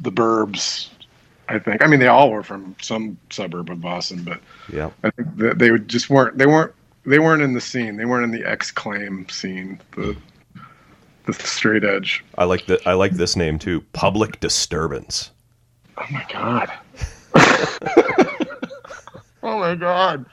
the 0.01 0.11
burbs. 0.11 0.89
I 1.49 1.59
think. 1.59 1.81
I 1.81 1.87
mean, 1.87 2.01
they 2.01 2.07
all 2.07 2.29
were 2.29 2.43
from 2.43 2.75
some 2.81 3.17
suburb 3.29 3.69
of 3.69 3.79
Boston, 3.79 4.23
but 4.23 4.41
Yeah. 4.71 4.89
I 5.03 5.11
think 5.11 5.37
that 5.37 5.59
they 5.59 5.71
would 5.71 5.87
just 5.87 6.09
weren't 6.09 6.37
they 6.37 6.45
weren't 6.45 6.73
they 7.05 7.19
weren't 7.19 7.41
in 7.41 7.53
the 7.53 7.61
scene. 7.61 7.95
They 7.95 8.03
weren't 8.03 8.25
in 8.25 8.31
the 8.31 8.45
XClaim 8.45 9.31
scene. 9.31 9.79
The 9.95 10.17
the 11.27 11.47
straight 11.47 11.83
edge. 11.83 12.23
I 12.37 12.45
like 12.45 12.65
the 12.65 12.81
I 12.87 12.93
like 12.93 13.13
this 13.13 13.35
name 13.35 13.59
too. 13.59 13.81
Public 13.93 14.39
disturbance. 14.39 15.31
Oh 15.97 16.05
my 16.09 16.25
god. 16.31 16.71
oh 19.43 19.59
my 19.59 19.75
god. 19.75 20.25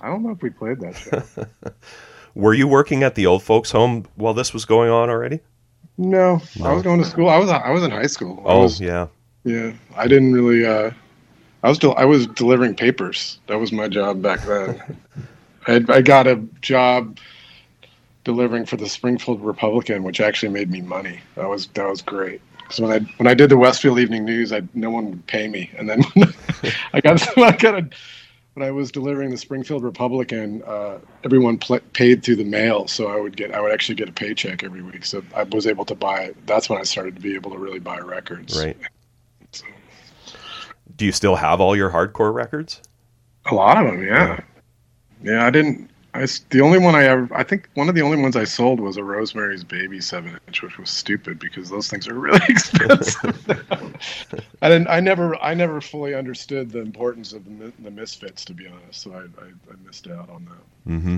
I 0.00 0.08
don't 0.08 0.22
know 0.22 0.30
if 0.30 0.42
we 0.42 0.50
played 0.50 0.80
that 0.80 0.96
show. 0.96 1.22
Were 2.34 2.54
you 2.54 2.68
working 2.68 3.02
at 3.02 3.14
the 3.14 3.26
old 3.26 3.42
folks' 3.42 3.70
home 3.70 4.06
while 4.14 4.34
this 4.34 4.52
was 4.52 4.64
going 4.64 4.90
on 4.90 5.10
already? 5.10 5.40
No, 5.96 6.40
I 6.62 6.72
was 6.72 6.84
going 6.84 7.02
to 7.02 7.08
school. 7.08 7.28
I 7.28 7.38
was 7.38 7.50
I 7.50 7.70
was 7.70 7.82
in 7.82 7.90
high 7.90 8.06
school. 8.06 8.40
Oh, 8.44 8.62
was, 8.62 8.80
yeah. 8.80 9.08
yeah. 9.42 9.72
I 9.96 10.06
didn't 10.06 10.32
really. 10.32 10.64
Uh, 10.64 10.92
I 11.64 11.68
was 11.68 11.78
del- 11.78 11.96
I 11.96 12.04
was 12.04 12.28
delivering 12.28 12.76
papers. 12.76 13.40
That 13.48 13.58
was 13.58 13.72
my 13.72 13.88
job 13.88 14.22
back 14.22 14.40
then. 14.42 14.80
I 15.66 15.84
I 15.88 16.00
got 16.00 16.28
a 16.28 16.36
job 16.60 17.18
delivering 18.28 18.66
for 18.66 18.76
the 18.76 18.86
Springfield 18.86 19.42
Republican, 19.42 20.02
which 20.02 20.20
actually 20.20 20.50
made 20.50 20.70
me 20.70 20.82
money. 20.82 21.18
That 21.34 21.48
was 21.48 21.68
that 21.68 21.88
was 21.88 22.02
great. 22.02 22.42
Because 22.58 22.78
when 22.78 22.92
I 22.92 22.98
when 23.16 23.26
I 23.26 23.32
did 23.32 23.48
the 23.48 23.56
Westfield 23.56 23.98
Evening 23.98 24.26
News, 24.26 24.52
I 24.52 24.60
no 24.74 24.90
one 24.90 25.08
would 25.08 25.26
pay 25.26 25.48
me, 25.48 25.70
and 25.78 25.88
then 25.88 26.02
I 26.92 27.00
got 27.00 27.38
I 27.38 27.52
got 27.52 27.74
a 27.74 27.88
when 28.52 28.68
I 28.68 28.70
was 28.70 28.92
delivering 28.92 29.30
the 29.30 29.38
Springfield 29.38 29.82
Republican, 29.82 30.62
uh, 30.66 30.98
everyone 31.24 31.56
pl- 31.56 31.80
paid 31.94 32.22
through 32.22 32.36
the 32.36 32.44
mail, 32.44 32.86
so 32.86 33.06
I 33.06 33.18
would 33.18 33.34
get 33.34 33.54
I 33.54 33.62
would 33.62 33.72
actually 33.72 33.94
get 33.94 34.10
a 34.10 34.12
paycheck 34.12 34.62
every 34.62 34.82
week. 34.82 35.06
So 35.06 35.24
I 35.34 35.44
was 35.44 35.66
able 35.66 35.86
to 35.86 35.94
buy. 35.94 36.34
That's 36.44 36.68
when 36.68 36.78
I 36.78 36.82
started 36.82 37.14
to 37.14 37.22
be 37.22 37.34
able 37.34 37.50
to 37.52 37.58
really 37.58 37.78
buy 37.78 37.98
records. 37.98 38.58
Right. 38.58 38.76
So, 39.52 39.64
Do 40.96 41.06
you 41.06 41.12
still 41.12 41.36
have 41.36 41.62
all 41.62 41.74
your 41.74 41.90
hardcore 41.90 42.34
records? 42.34 42.82
a 43.46 43.54
lot 43.54 43.78
of 43.78 43.90
them, 43.90 44.04
yeah. 44.04 44.40
Yeah, 45.22 45.46
I 45.46 45.48
didn't. 45.48 45.88
I 46.14 46.26
the 46.50 46.60
only 46.60 46.78
one 46.78 46.94
I 46.94 47.04
ever 47.04 47.28
I 47.34 47.42
think 47.42 47.68
one 47.74 47.88
of 47.88 47.94
the 47.94 48.00
only 48.00 48.16
ones 48.16 48.34
I 48.34 48.44
sold 48.44 48.80
was 48.80 48.96
a 48.96 49.04
Rosemary's 49.04 49.62
Baby 49.62 50.00
seven 50.00 50.38
inch, 50.46 50.62
which 50.62 50.78
was 50.78 50.88
stupid 50.88 51.38
because 51.38 51.68
those 51.68 51.88
things 51.88 52.08
are 52.08 52.14
really 52.14 52.40
expensive. 52.48 53.64
I 54.62 54.68
didn't. 54.68 54.88
I 54.88 55.00
never. 55.00 55.36
I 55.36 55.54
never 55.54 55.80
fully 55.80 56.14
understood 56.14 56.70
the 56.70 56.80
importance 56.80 57.32
of 57.32 57.44
the, 57.44 57.72
the 57.78 57.90
misfits, 57.90 58.44
to 58.46 58.54
be 58.54 58.66
honest. 58.66 59.02
So 59.02 59.12
I, 59.12 59.42
I, 59.42 59.48
I 59.48 59.86
missed 59.86 60.08
out 60.08 60.30
on 60.30 60.46
that. 60.46 60.90
Mm-hmm. 60.92 61.16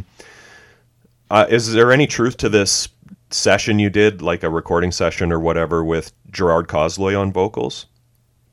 Uh, 1.31 1.47
is 1.49 1.73
there 1.73 1.93
any 1.93 2.09
truth 2.09 2.37
to 2.39 2.49
this 2.49 2.89
session 3.31 3.79
you 3.79 3.91
did, 3.91 4.21
like 4.21 4.43
a 4.43 4.51
recording 4.51 4.91
session 4.91 5.31
or 5.31 5.39
whatever, 5.39 5.85
with 5.85 6.13
Gerard 6.33 6.67
Cosloy 6.67 7.19
on 7.19 7.33
vocals 7.33 7.87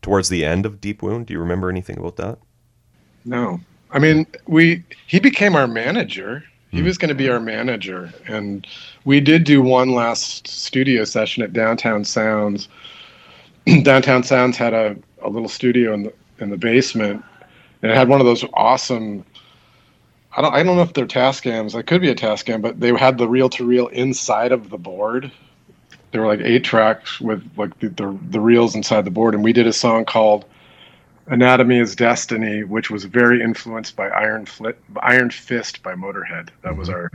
towards 0.04 0.30
the 0.30 0.46
end 0.46 0.68
of 0.68 0.80
Deep 0.80 1.02
Wound? 1.02 1.26
Do 1.26 1.34
you 1.34 1.40
remember 1.40 1.70
anything 1.70 1.98
about 1.98 2.18
that? 2.18 2.38
No, 3.26 3.60
I 3.92 4.00
mean 4.00 4.28
we. 4.48 4.84
He 5.08 5.20
became 5.20 5.56
our 5.56 5.68
manager. 5.68 6.44
He 6.72 6.82
was 6.82 6.98
going 6.98 7.10
to 7.10 7.16
be 7.16 7.30
our 7.30 7.40
manager, 7.40 8.14
and 8.28 8.68
we 9.06 9.22
did 9.22 9.46
do 9.46 9.62
one 9.62 9.94
last 9.94 10.48
studio 10.48 11.06
session 11.06 11.42
at 11.42 11.54
Downtown 11.54 12.04
Sounds. 12.04 12.68
Downtown 13.84 14.24
Sounds 14.24 14.58
had 14.58 14.74
a, 14.74 14.96
a 15.22 15.30
little 15.30 15.48
studio 15.48 15.94
in 15.94 16.04
the 16.04 16.14
in 16.40 16.50
the 16.50 16.58
basement, 16.58 17.24
and 17.82 17.92
it 17.92 17.96
had 17.96 18.10
one 18.10 18.20
of 18.20 18.26
those 18.26 18.44
awesome. 18.54 19.26
I 20.36 20.42
don't 20.42 20.54
I 20.54 20.62
don't 20.62 20.76
know 20.76 20.84
if 20.84 20.94
they're 20.94 21.08
Tascams. 21.08 21.74
It 21.74 21.88
could 21.88 22.02
be 22.02 22.10
a 22.10 22.16
Tascam, 22.16 22.62
but 22.62 22.80
they 22.80 22.94
had 22.96 23.18
the 23.18 23.30
reel 23.30 23.50
to 23.52 23.66
reel 23.66 23.88
inside 23.88 24.52
of 24.52 24.70
the 24.70 24.78
board. 24.78 25.32
There 26.12 26.22
were 26.22 26.28
like 26.28 26.42
eight 26.42 26.64
tracks 26.64 27.22
with 27.22 27.50
like 27.58 27.80
the, 27.80 27.88
the 27.90 28.20
the 28.30 28.42
reels 28.42 28.76
inside 28.76 29.06
the 29.06 29.12
board, 29.12 29.34
and 29.34 29.44
we 29.44 29.54
did 29.54 29.68
a 29.68 29.74
song 29.74 30.04
called 30.04 30.46
Anatomy 31.28 31.80
is 31.80 31.96
Destiny, 31.96 32.64
which 32.64 32.90
was 32.90 33.04
very 33.04 33.42
influenced 33.42 33.96
by 33.96 34.08
Iron 34.08 34.46
Flit, 34.46 34.80
Iron 35.02 35.30
Fist 35.30 35.84
by 35.84 35.94
Motorhead. 35.94 36.50
That 36.64 36.78
was 36.78 36.90
our. 36.90 37.12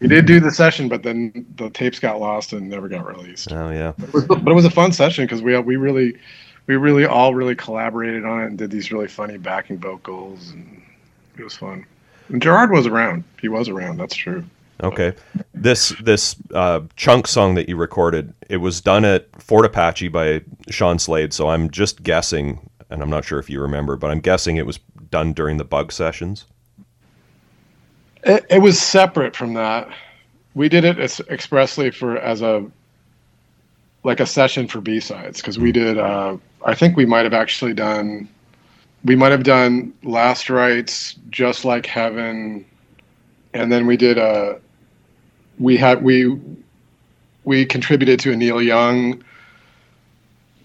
we 0.00 0.08
did 0.08 0.26
do 0.26 0.38
the 0.40 0.50
session, 0.50 0.88
but 0.88 1.02
then 1.02 1.46
the 1.56 1.70
tapes 1.70 1.98
got 1.98 2.20
lost 2.20 2.52
and 2.52 2.68
never 2.68 2.88
got 2.88 3.06
released. 3.06 3.52
Oh 3.52 3.70
yeah. 3.70 3.92
But 3.98 4.08
it 4.08 4.14
was, 4.14 4.24
but 4.26 4.48
it 4.48 4.54
was 4.54 4.64
a 4.64 4.70
fun 4.70 4.92
session 4.92 5.24
because 5.24 5.40
we 5.40 5.58
we 5.60 5.76
really, 5.76 6.18
we 6.66 6.76
really 6.76 7.06
all 7.06 7.34
really 7.34 7.54
collaborated 7.54 8.24
on 8.24 8.42
it 8.42 8.46
and 8.46 8.58
did 8.58 8.70
these 8.70 8.92
really 8.92 9.08
funny 9.08 9.38
backing 9.38 9.78
vocals 9.78 10.50
and 10.50 10.82
it 11.38 11.44
was 11.44 11.56
fun. 11.56 11.86
And 12.28 12.42
Gerard 12.42 12.70
was 12.70 12.86
around. 12.86 13.24
He 13.40 13.48
was 13.48 13.68
around. 13.68 13.96
That's 13.96 14.14
true. 14.14 14.44
Okay. 14.82 15.14
This 15.54 15.90
this 16.02 16.34
uh, 16.54 16.80
chunk 16.96 17.26
song 17.26 17.54
that 17.54 17.68
you 17.68 17.76
recorded, 17.76 18.34
it 18.48 18.56
was 18.56 18.80
done 18.80 19.04
at 19.04 19.28
Fort 19.40 19.64
Apache 19.64 20.08
by 20.08 20.42
Sean 20.70 20.98
Slade. 20.98 21.32
So 21.32 21.48
I'm 21.48 21.70
just 21.70 22.02
guessing, 22.02 22.68
and 22.90 23.02
I'm 23.02 23.10
not 23.10 23.24
sure 23.24 23.38
if 23.38 23.48
you 23.48 23.60
remember, 23.60 23.96
but 23.96 24.10
I'm 24.10 24.20
guessing 24.20 24.56
it 24.56 24.66
was 24.66 24.78
done 25.10 25.32
during 25.32 25.56
the 25.56 25.64
bug 25.64 25.92
sessions. 25.92 26.46
It, 28.24 28.44
it 28.50 28.58
was 28.58 28.80
separate 28.80 29.36
from 29.36 29.54
that. 29.54 29.88
We 30.54 30.68
did 30.68 30.84
it 30.84 30.98
as, 30.98 31.20
expressly 31.30 31.90
for 31.90 32.18
as 32.18 32.42
a 32.42 32.66
like 34.04 34.20
a 34.20 34.26
session 34.26 34.66
for 34.66 34.80
B 34.80 35.00
sides 35.00 35.40
because 35.40 35.58
we 35.58 35.70
did. 35.70 35.98
Uh, 35.98 36.36
I 36.64 36.74
think 36.74 36.96
we 36.96 37.06
might 37.06 37.24
have 37.24 37.34
actually 37.34 37.74
done. 37.74 38.28
We 39.04 39.16
might 39.16 39.32
have 39.32 39.44
done 39.44 39.92
Last 40.02 40.50
Rites, 40.50 41.16
Just 41.30 41.64
Like 41.64 41.86
Heaven, 41.86 42.64
and 43.54 43.70
then 43.70 43.86
we 43.86 43.96
did 43.96 44.18
a. 44.18 44.60
We 45.62 45.76
had 45.76 46.02
we 46.02 46.38
we 47.44 47.64
contributed 47.64 48.20
to 48.20 48.32
a 48.32 48.36
Neil 48.36 48.60
Young 48.60 49.22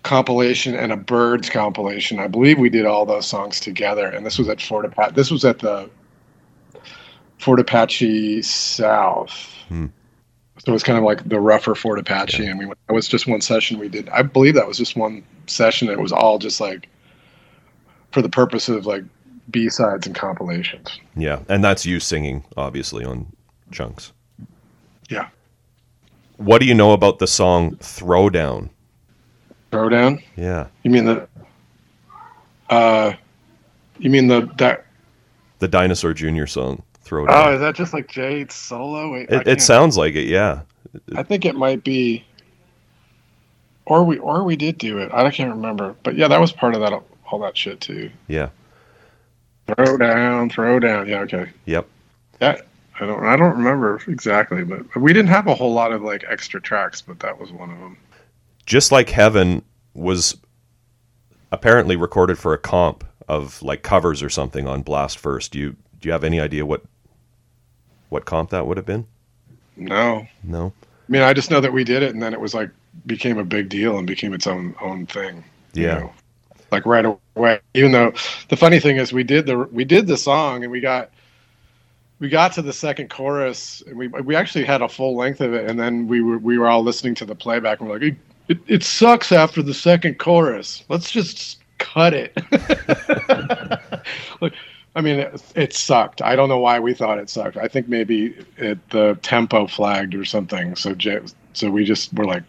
compilation 0.04 0.74
and 0.74 0.92
a 0.92 0.98
Byrds 0.98 1.50
compilation. 1.50 2.18
I 2.20 2.28
believe 2.28 2.58
we 2.58 2.70
did 2.70 2.86
all 2.86 3.06
those 3.06 3.28
songs 3.28 3.60
together, 3.60 4.08
and 4.08 4.26
this 4.26 4.40
was 4.40 4.50
at 4.50 4.62
Fort 4.62 4.86
Apache. 4.86 5.14
This 5.14 5.30
was 5.30 5.46
at 5.46 5.60
the 5.60 5.90
Fort 7.38 7.60
Apache 7.60 8.42
South. 8.42 9.54
Hmm. 9.68 9.88
So 10.60 10.72
it 10.72 10.74
was 10.74 10.84
kind 10.84 10.98
of 10.98 11.04
like 11.04 11.30
the 11.30 11.40
rougher 11.40 11.76
Fort 11.76 12.00
Apache, 12.00 12.46
and 12.46 12.58
we 12.58 12.66
went, 12.66 12.80
that 12.88 12.94
was 12.94 13.08
just 13.08 13.28
one 13.28 13.42
session 13.42 13.78
we 13.78 13.90
did. 13.90 14.10
I 14.10 14.24
believe 14.24 14.56
that 14.56 14.68
was 14.68 14.78
just 14.78 14.96
one 14.96 15.24
session. 15.46 15.90
It 15.90 16.00
was 16.00 16.12
all 16.12 16.40
just 16.40 16.60
like 16.60 16.90
for 18.12 18.22
the 18.22 18.30
purpose 18.30 18.68
of 18.68 18.86
like 18.86 19.04
B 19.52 19.70
sides 19.70 20.08
and 20.08 20.16
compilations. 20.16 21.00
Yeah, 21.16 21.44
and 21.48 21.64
that's 21.64 21.86
you 21.86 22.00
singing, 22.00 22.44
obviously, 22.56 23.06
on 23.06 23.32
chunks. 23.72 24.14
Yeah. 25.10 25.30
What 26.38 26.60
do 26.62 26.68
you 26.68 26.74
know 26.74 26.94
about 26.94 27.20
the 27.20 27.28
song 27.28 27.76
"Throwdown"? 27.78 28.70
Throwdown. 29.72 30.22
Yeah, 30.36 30.68
You 30.84 30.92
mean 30.92 31.06
the? 31.06 31.28
Uh, 32.70 33.14
you 34.00 34.10
mean 34.10 34.28
the 34.28 34.50
that? 34.58 34.86
the 35.60 35.68
Dinosaur 35.68 36.14
Jr. 36.14 36.46
song 36.46 36.84
Throwdown. 37.04 37.28
Oh, 37.30 37.54
is 37.54 37.60
that 37.62 37.76
just 37.76 37.94
like 37.94 38.08
Jade's 38.08 38.54
solo? 38.54 39.14
Wait, 39.14 39.30
it, 39.30 39.48
it 39.48 39.62
sounds 39.62 39.98
like 39.98 40.16
it. 40.16 40.26
Yeah, 40.28 40.62
I 41.16 41.24
think 41.24 41.46
it 41.46 41.56
might 41.56 41.84
be, 41.84 42.24
or 43.86 44.04
we 44.04 44.18
or 44.20 44.44
we 44.44 44.56
did 44.56 44.78
do 44.78 45.00
it. 45.00 45.12
I 45.14 45.30
can't 45.32 45.50
remember, 45.52 45.96
but 46.04 46.16
yeah, 46.16 46.28
that 46.28 46.40
was 46.40 46.52
part 46.52 46.76
of 46.76 46.82
that 46.82 46.94
all 47.32 47.40
that 47.40 47.58
shit 47.58 47.82
too. 47.82 48.10
yeah, 48.28 48.50
Throw 49.68 49.98
down, 49.98 50.50
throw 50.50 50.80
down. 50.80 51.08
Yeah, 51.08 51.20
okay. 51.22 51.50
yep. 51.66 51.88
Yeah, 52.42 52.62
I 53.00 53.06
don't 53.06 53.26
I 53.26 53.36
don't 53.36 53.58
remember 53.58 54.02
exactly, 54.08 54.64
but 54.64 54.96
we 54.96 55.14
didn't 55.14 55.30
have 55.30 55.48
a 55.48 55.56
whole 55.56 55.74
lot 55.74 55.92
of 55.92 56.02
like 56.02 56.24
extra 56.28 56.62
tracks, 56.62 57.02
but 57.02 57.20
that 57.20 57.40
was 57.40 57.52
one 57.52 57.72
of 57.72 57.80
them. 57.80 57.98
Just 58.66 58.92
like 58.92 59.10
Heaven 59.10 59.64
was 59.94 60.38
apparently 61.52 61.96
recorded 61.96 62.38
for 62.38 62.54
a 62.54 62.58
comp 62.58 63.04
of 63.28 63.62
like 63.62 63.84
covers 63.84 64.24
or 64.24 64.30
something 64.30 64.68
on 64.68 64.82
Blast 64.82 65.18
First. 65.18 65.52
Do 65.52 65.60
you 65.60 65.76
do 66.00 66.08
you 66.08 66.12
have 66.12 66.24
any 66.24 66.40
idea 66.40 66.66
what 66.66 66.84
what 68.10 68.26
comp 68.26 68.50
that 68.52 68.66
would 68.68 68.78
have 68.78 68.86
been? 68.86 69.08
No, 69.76 70.28
No. 70.44 70.74
I 71.10 71.12
mean 71.12 71.22
I 71.22 71.34
just 71.34 71.52
know 71.52 71.62
that 71.62 71.74
we 71.74 71.84
did 71.84 72.04
it, 72.04 72.14
and 72.14 72.22
then 72.22 72.34
it 72.34 72.42
was 72.42 72.54
like 72.54 72.72
became 73.06 73.38
a 73.38 73.44
big 73.44 73.70
deal 73.70 73.98
and 73.98 74.08
became 74.08 74.34
its 74.34 74.48
own 74.48 74.76
own 74.82 75.06
thing. 75.06 75.44
you 75.74 75.84
Yeah. 75.84 76.00
know? 76.00 76.14
like 76.72 76.86
right 76.86 77.06
away. 77.36 77.60
Even 77.74 77.92
though 77.92 78.14
the 78.50 78.58
funny 78.58 78.80
thing 78.80 78.98
is, 78.98 79.14
we 79.14 79.24
did 79.24 79.46
the 79.46 79.58
we 79.72 79.86
did 79.86 80.08
the 80.08 80.18
song, 80.18 80.64
and 80.64 80.72
we 80.72 80.82
got 80.82 81.12
we 82.20 82.30
got 82.30 82.54
to 82.54 82.62
the 82.62 82.74
second 82.74 83.10
chorus, 83.10 83.84
and 83.86 83.98
we 83.98 84.08
we 84.08 84.36
actually 84.36 84.66
had 84.66 84.82
a 84.82 84.90
full 84.90 85.16
length 85.16 85.42
of 85.42 85.54
it, 85.54 85.70
and 85.70 85.80
then 85.80 86.08
we 86.08 86.22
were 86.22 86.38
we 86.38 86.58
were 86.58 86.68
all 86.68 86.84
listening 86.84 87.16
to 87.16 87.26
the 87.26 87.36
playback, 87.36 87.80
and 87.80 87.90
we're 87.90 87.96
like, 87.96 88.04
it, 88.04 88.18
it, 88.48 88.60
it 88.68 88.84
sucks 88.84 89.32
after 89.32 89.62
the 89.62 89.74
second 89.74 90.18
chorus. 90.18 90.84
Let's 90.90 91.12
just 91.12 91.60
cut 91.78 92.14
it. 92.14 92.36
like, 94.42 94.54
I 94.96 95.02
mean, 95.02 95.20
it, 95.20 95.44
it 95.56 95.74
sucked. 95.74 96.22
I 96.24 96.36
don't 96.36 96.50
know 96.50 96.58
why 96.58 96.80
we 96.80 96.94
thought 96.94 97.20
it 97.20 97.30
sucked. 97.30 97.58
I 97.58 97.68
think 97.68 97.88
maybe 97.88 98.36
it 98.58 98.90
the 98.90 99.18
tempo 99.22 99.68
flagged 99.68 100.16
or 100.16 100.26
something. 100.26 100.76
So 100.76 100.96
so 101.54 101.70
we 101.70 101.84
just 101.86 102.14
were 102.14 102.26
like, 102.26 102.44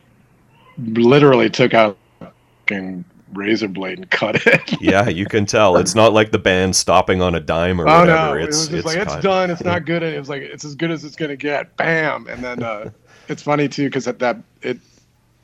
literally 0.79 1.51
took 1.51 1.75
out 1.75 1.99
fucking 2.21 3.05
razor 3.33 3.68
blade 3.68 3.99
and 3.99 4.11
cut 4.11 4.47
it. 4.47 4.72
yeah, 4.81 5.09
you 5.09 5.26
can 5.26 5.47
tell. 5.47 5.76
It's 5.76 5.95
not 5.95 6.12
like 6.12 6.31
the 6.33 6.39
band 6.39 6.74
stopping 6.76 7.20
on 7.22 7.35
a 7.35 7.41
dime 7.41 7.81
or 7.81 7.89
oh 7.89 8.01
whatever. 8.01 8.35
no, 8.35 8.35
it 8.35 8.45
it's 8.49 8.57
was 8.59 8.68
just 8.68 8.72
it's 8.79 8.87
like 8.87 8.97
it's 8.99 9.12
kind- 9.12 9.22
done. 9.22 9.51
It's 9.51 9.64
not 9.64 9.85
good. 9.85 10.03
and 10.03 10.14
It 10.14 10.18
was 10.18 10.29
like 10.29 10.43
it's 10.43 10.64
as 10.64 10.74
good 10.74 10.91
as 10.91 11.05
it's 11.05 11.16
gonna 11.16 11.37
get. 11.37 11.76
Bam, 11.76 12.26
and 12.29 12.43
then 12.43 12.62
uh, 12.62 12.91
it's 13.29 13.43
funny 13.43 13.68
too 13.68 13.85
because 13.87 14.05
that, 14.07 14.18
that 14.20 14.37
it 14.62 14.79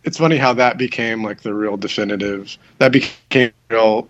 it's 0.04 0.18
funny 0.18 0.36
how 0.36 0.52
that 0.54 0.76
became 0.78 1.22
like 1.22 1.40
the 1.42 1.54
real 1.54 1.76
definitive. 1.76 2.56
That 2.78 2.92
became 2.92 3.52
the 3.68 3.74
real 3.76 4.08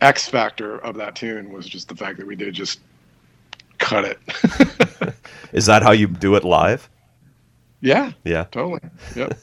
X 0.00 0.28
factor 0.28 0.78
of 0.78 0.96
that 0.96 1.14
tune 1.16 1.50
was 1.52 1.66
just 1.66 1.88
the 1.88 1.96
fact 1.96 2.18
that 2.18 2.26
we 2.26 2.36
did 2.36 2.54
just 2.54 2.80
cut 3.78 4.04
it. 4.04 5.14
Is 5.52 5.66
that 5.66 5.82
how 5.82 5.90
you 5.92 6.06
do 6.06 6.34
it 6.36 6.44
live? 6.44 6.88
yeah, 7.82 8.12
Yeah. 8.24 8.44
totally. 8.50 8.80
Yep. 9.16 9.38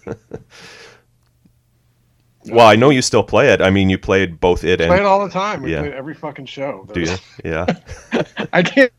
Well, 2.52 2.68
I 2.68 2.76
know 2.76 2.90
you 2.90 3.02
still 3.02 3.24
play 3.24 3.52
it. 3.52 3.62
I 3.62 3.70
mean, 3.70 3.90
you 3.90 3.98
played 3.98 4.40
both 4.40 4.64
it 4.64 4.80
and 4.82 4.90
play 4.90 4.98
it 5.00 5.06
all 5.06 5.24
the 5.26 5.32
time. 5.32 5.62
We 5.62 5.72
Yeah. 5.74 5.82
play 5.82 5.94
every 5.94 6.14
fucking 6.14 6.46
show. 6.46 6.88
do 6.94 7.02
you? 7.02 7.16
Yeah. 7.44 7.66
I 8.54 8.64
can't. 8.64 8.92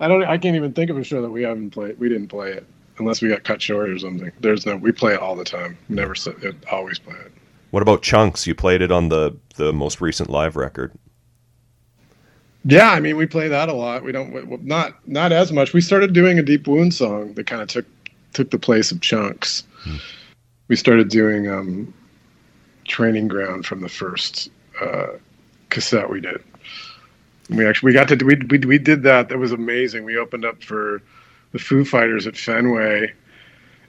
I 0.00 0.06
don't. 0.08 0.24
I 0.24 0.38
can't 0.38 0.56
even 0.56 0.72
think 0.72 0.90
of 0.90 0.98
a 0.98 1.04
show 1.04 1.20
that 1.22 1.30
we 1.30 1.42
haven't 1.42 1.70
played. 1.70 1.98
We 1.98 2.08
didn't 2.08 2.28
play 2.28 2.52
it 2.52 2.66
unless 2.98 3.20
we 3.22 3.28
got 3.28 3.44
cut 3.44 3.60
short 3.60 3.88
or 3.90 3.98
something. 3.98 4.30
There's 4.40 4.64
no. 4.66 4.76
We 4.76 4.92
play 4.92 5.14
it 5.14 5.20
all 5.20 5.34
the 5.36 5.44
time. 5.44 5.76
Never. 5.88 6.14
It, 6.42 6.54
always 6.70 6.98
play 6.98 7.16
it. 7.16 7.32
What 7.70 7.82
about 7.82 8.02
chunks? 8.02 8.46
You 8.46 8.54
played 8.54 8.80
it 8.82 8.90
on 8.92 9.08
the 9.08 9.36
the 9.56 9.72
most 9.72 10.00
recent 10.00 10.30
live 10.30 10.56
record. 10.56 10.92
Yeah, 12.64 12.90
I 12.90 13.00
mean, 13.00 13.16
we 13.16 13.24
play 13.26 13.48
that 13.48 13.68
a 13.68 13.72
lot. 13.72 14.02
We 14.04 14.12
don't. 14.12 14.32
w- 14.32 14.58
Not 14.62 14.94
not 15.08 15.32
as 15.32 15.52
much. 15.52 15.72
We 15.72 15.80
started 15.80 16.12
doing 16.12 16.38
a 16.38 16.42
deep 16.42 16.66
wound 16.66 16.92
song 16.94 17.32
that 17.34 17.46
kind 17.46 17.62
of 17.62 17.68
took 17.68 17.86
took 18.34 18.50
the 18.50 18.58
place 18.58 18.92
of 18.92 19.00
chunks. 19.00 19.64
We 20.68 20.76
started 20.76 21.08
doing 21.08 21.48
um, 21.48 21.94
training 22.88 23.28
ground 23.28 23.66
from 23.66 23.80
the 23.80 23.88
first 23.88 24.50
uh, 24.80 25.08
cassette 25.70 26.10
we 26.10 26.20
did. 26.20 26.42
We 27.50 27.66
actually 27.66 27.90
we 27.90 27.92
got 27.94 28.08
to 28.08 28.24
we, 28.24 28.34
we 28.34 28.58
we 28.58 28.78
did 28.78 29.02
that. 29.04 29.28
That 29.28 29.38
was 29.38 29.52
amazing. 29.52 30.04
We 30.04 30.18
opened 30.18 30.44
up 30.44 30.62
for 30.62 31.00
the 31.52 31.58
Foo 31.58 31.84
Fighters 31.84 32.26
at 32.26 32.36
Fenway, 32.36 33.12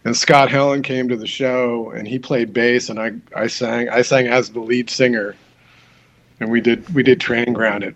and 0.06 0.16
Scott 0.16 0.50
Helland 0.50 0.84
came 0.84 1.10
to 1.10 1.18
the 1.18 1.28
show, 1.28 1.91
and 1.91 2.08
he 2.08 2.20
played 2.20 2.54
bass, 2.54 2.89
and 2.89 3.00
I 3.00 3.12
I 3.36 3.47
sang 3.47 3.89
I 3.89 4.02
sang 4.02 4.28
as 4.28 4.50
the 4.52 4.62
lead 4.62 4.89
singer, 4.89 5.36
and 6.39 6.50
we 6.50 6.62
did 6.62 6.88
we 6.93 7.04
did 7.04 7.20
training 7.20 7.54
ground 7.54 7.84
at 7.84 7.95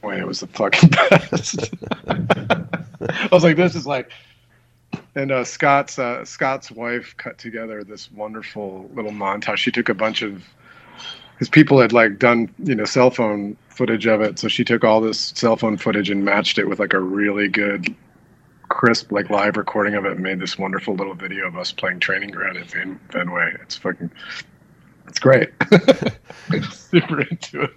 Fenway. 0.00 0.20
It 0.20 0.26
was 0.26 0.40
the 0.40 0.46
fucking 0.48 0.90
best. 1.10 1.70
I 2.06 3.28
was 3.32 3.42
like, 3.44 3.56
this 3.56 3.74
is 3.74 3.86
like. 3.86 4.10
And 5.14 5.32
uh, 5.32 5.44
Scott's 5.44 5.98
uh, 5.98 6.24
Scott's 6.24 6.70
wife 6.70 7.14
cut 7.16 7.38
together 7.38 7.82
this 7.82 8.10
wonderful 8.12 8.88
little 8.94 9.10
montage. 9.10 9.56
She 9.56 9.70
took 9.70 9.88
a 9.88 9.94
bunch 9.94 10.22
of 10.22 10.42
his 11.38 11.48
people 11.48 11.80
had 11.80 11.92
like 11.92 12.18
done 12.18 12.52
you 12.58 12.74
know 12.74 12.84
cell 12.84 13.10
phone 13.10 13.56
footage 13.68 14.06
of 14.06 14.20
it, 14.20 14.38
so 14.38 14.48
she 14.48 14.64
took 14.64 14.84
all 14.84 15.00
this 15.00 15.32
cell 15.36 15.56
phone 15.56 15.76
footage 15.76 16.10
and 16.10 16.24
matched 16.24 16.58
it 16.58 16.68
with 16.68 16.80
like 16.80 16.92
a 16.92 17.00
really 17.00 17.48
good, 17.48 17.94
crisp 18.68 19.12
like 19.12 19.30
live 19.30 19.56
recording 19.56 19.94
of 19.94 20.04
it, 20.04 20.12
and 20.12 20.20
made 20.20 20.40
this 20.40 20.58
wonderful 20.58 20.94
little 20.94 21.14
video 21.14 21.46
of 21.46 21.56
us 21.56 21.72
playing 21.72 22.00
training 22.00 22.30
ground 22.30 22.56
at 22.56 22.68
Fen- 22.70 23.00
Fenway. 23.10 23.54
It's 23.62 23.76
fucking, 23.76 24.10
it's 25.06 25.18
great. 25.20 25.50
Super 26.70 27.22
into 27.22 27.62
it. 27.62 27.72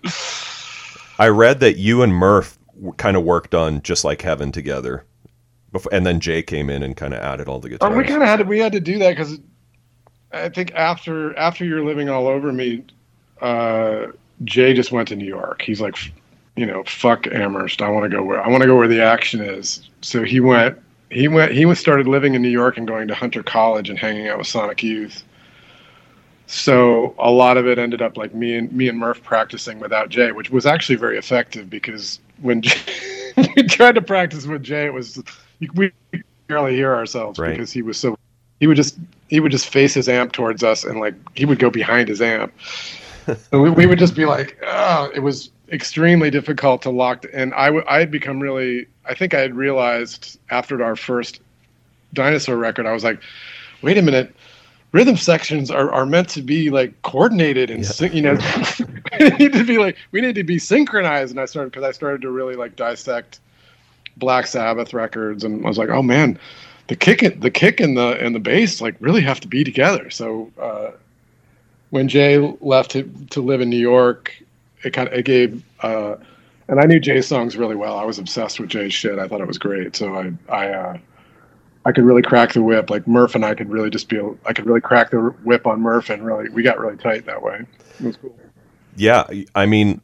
I 1.19 1.27
read 1.27 1.59
that 1.59 1.77
you 1.77 2.01
and 2.01 2.13
Murph 2.13 2.57
kind 2.97 3.15
of 3.15 3.23
worked 3.23 3.53
on 3.53 3.83
just 3.83 4.03
like 4.03 4.23
Heaven 4.23 4.51
together, 4.51 5.05
before, 5.71 5.93
and 5.93 6.05
then 6.05 6.19
Jay 6.19 6.41
came 6.41 6.69
in 6.69 6.83
and 6.83 6.95
kind 6.95 7.13
of 7.13 7.21
added 7.21 7.47
all 7.47 7.59
the 7.59 7.69
guitars. 7.69 7.91
Oh, 7.91 7.97
we 7.97 8.03
kind 8.03 8.21
of 8.21 8.27
had 8.27 8.37
to, 8.37 8.43
we 8.43 8.59
had 8.59 8.71
to 8.73 8.79
do 8.79 8.99
that 8.99 9.11
because 9.11 9.39
I 10.33 10.49
think 10.49 10.73
after 10.75 11.37
after 11.37 11.65
you're 11.65 11.83
living 11.83 12.09
all 12.09 12.27
over 12.27 12.51
me, 12.51 12.83
uh, 13.41 14.07
Jay 14.43 14.73
just 14.73 14.91
went 14.91 15.07
to 15.09 15.15
New 15.15 15.25
York. 15.25 15.61
He's 15.61 15.81
like, 15.81 15.97
you 16.55 16.65
know, 16.65 16.83
fuck 16.83 17.27
Amherst. 17.27 17.81
I 17.81 17.89
want 17.89 18.09
to 18.09 18.17
go 18.17 18.23
where 18.23 18.41
I 18.41 18.47
want 18.47 18.61
to 18.61 18.67
go 18.67 18.75
where 18.75 18.87
the 18.87 19.01
action 19.01 19.41
is. 19.41 19.89
So 20.01 20.23
he 20.23 20.39
went. 20.39 20.77
He 21.09 21.27
went. 21.27 21.51
He 21.51 21.65
was 21.65 21.79
started 21.79 22.07
living 22.07 22.35
in 22.35 22.41
New 22.41 22.49
York 22.49 22.77
and 22.77 22.87
going 22.87 23.07
to 23.07 23.15
Hunter 23.15 23.43
College 23.43 23.89
and 23.89 23.97
hanging 23.99 24.27
out 24.27 24.37
with 24.37 24.47
Sonic 24.47 24.83
Youth. 24.83 25.23
So 26.47 27.15
a 27.17 27.31
lot 27.31 27.55
of 27.55 27.65
it 27.65 27.79
ended 27.79 28.01
up 28.01 28.17
like 28.17 28.33
me 28.33 28.57
and 28.57 28.71
me 28.73 28.89
and 28.89 28.99
Murph 28.99 29.23
practicing 29.23 29.79
without 29.79 30.09
Jay, 30.09 30.33
which 30.33 30.49
was 30.49 30.65
actually 30.65 30.97
very 30.97 31.17
effective 31.17 31.69
because 31.69 32.19
when 32.41 32.61
Jay, 32.61 32.77
we 33.55 33.63
tried 33.63 33.95
to 33.95 34.01
practice 34.01 34.45
with 34.45 34.61
Jay, 34.61 34.85
it 34.85 34.93
was 34.93 35.21
we 35.75 35.91
barely 36.47 36.75
hear 36.75 36.93
ourselves 36.93 37.39
Right. 37.39 37.51
because 37.51 37.71
he 37.71 37.81
was 37.81 37.97
so 37.97 38.17
he 38.59 38.67
would 38.67 38.77
just 38.77 38.97
he 39.29 39.39
would 39.39 39.51
just 39.51 39.69
face 39.69 39.93
his 39.93 40.09
amp 40.09 40.31
towards 40.33 40.63
us 40.63 40.83
and 40.83 40.99
like 40.99 41.13
he 41.35 41.45
would 41.45 41.59
go 41.59 41.69
behind 41.69 42.09
his 42.09 42.21
amp 42.21 42.53
and 43.51 43.61
we, 43.61 43.69
we 43.69 43.85
would 43.85 43.99
just 43.99 44.15
be 44.15 44.25
like 44.25 44.57
oh 44.65 45.09
it 45.15 45.19
was 45.21 45.49
extremely 45.71 46.29
difficult 46.29 46.81
to 46.81 46.89
lock 46.89 47.25
and 47.33 47.53
I 47.53 47.67
w- 47.67 47.85
I 47.87 47.99
had 47.99 48.11
become 48.11 48.39
really 48.39 48.87
i 49.05 49.13
think 49.13 49.33
i 49.33 49.39
had 49.39 49.55
realized 49.55 50.37
after 50.49 50.83
our 50.83 50.95
first 50.97 51.39
dinosaur 52.13 52.57
record 52.57 52.85
i 52.85 52.91
was 52.91 53.03
like 53.05 53.21
wait 53.81 53.97
a 53.97 54.01
minute 54.01 54.35
rhythm 54.91 55.15
sections 55.15 55.71
are, 55.71 55.89
are 55.91 56.05
meant 56.05 56.27
to 56.29 56.41
be 56.41 56.69
like 56.69 57.01
coordinated 57.03 57.69
and 57.69 57.83
Yeah. 57.83 57.89
syn- 57.89 58.13
you 58.13 58.21
know 58.21 58.37
we 59.19 59.29
need 59.29 59.53
to 59.53 59.63
be 59.63 59.77
like 59.77 59.95
we 60.11 60.19
need 60.19 60.35
to 60.35 60.43
be 60.43 60.59
synchronized 60.59 61.31
and 61.31 61.39
i 61.39 61.45
started 61.45 61.71
because 61.71 61.87
i 61.87 61.91
started 61.91 62.21
to 62.23 62.31
really 62.31 62.55
like 62.55 62.75
dissect 62.75 63.39
black 64.17 64.47
sabbath 64.47 64.93
records 64.93 65.43
and 65.43 65.65
i 65.65 65.67
was 65.67 65.77
like 65.77 65.89
oh 65.89 66.03
man 66.03 66.37
the 66.91 66.95
kick 66.97 67.21
and 67.21 67.41
the 67.41 67.49
kick 67.49 67.79
and 67.79 67.95
the 67.95 68.19
and 68.19 68.35
the 68.35 68.39
bass 68.39 68.81
like 68.81 68.95
really 68.99 69.21
have 69.21 69.39
to 69.39 69.47
be 69.47 69.63
together. 69.63 70.09
So 70.09 70.51
uh, 70.59 70.91
when 71.89 72.09
Jay 72.09 72.37
left 72.59 72.91
to, 72.91 73.03
to 73.29 73.39
live 73.39 73.61
in 73.61 73.69
New 73.69 73.79
York, 73.79 74.33
it 74.83 74.91
kind 74.91 75.07
of 75.07 75.13
it 75.13 75.23
gave. 75.23 75.63
Uh, 75.79 76.17
and 76.67 76.81
I 76.81 76.83
knew 76.83 76.99
Jay's 76.99 77.25
songs 77.25 77.55
really 77.55 77.77
well. 77.77 77.97
I 77.97 78.03
was 78.03 78.19
obsessed 78.19 78.59
with 78.59 78.69
Jay's 78.69 78.93
shit. 78.93 79.19
I 79.19 79.27
thought 79.29 79.39
it 79.39 79.47
was 79.47 79.57
great. 79.57 79.95
So 79.95 80.15
I 80.15 80.33
I 80.49 80.69
uh, 80.69 80.97
I 81.85 81.93
could 81.93 82.03
really 82.03 82.23
crack 82.23 82.51
the 82.51 82.61
whip. 82.61 82.89
Like 82.89 83.07
Murph 83.07 83.35
and 83.35 83.45
I 83.45 83.55
could 83.55 83.69
really 83.69 83.89
just 83.89 84.09
be. 84.09 84.19
I 84.45 84.51
could 84.51 84.65
really 84.65 84.81
crack 84.81 85.11
the 85.11 85.19
whip 85.45 85.65
on 85.65 85.79
Murph, 85.79 86.09
and 86.09 86.25
really 86.25 86.49
we 86.49 86.61
got 86.61 86.77
really 86.77 86.97
tight 86.97 87.25
that 87.25 87.41
way. 87.41 87.65
It 88.01 88.05
was 88.05 88.17
cool. 88.17 88.37
Yeah, 88.97 89.23
I 89.55 89.65
mean, 89.65 90.01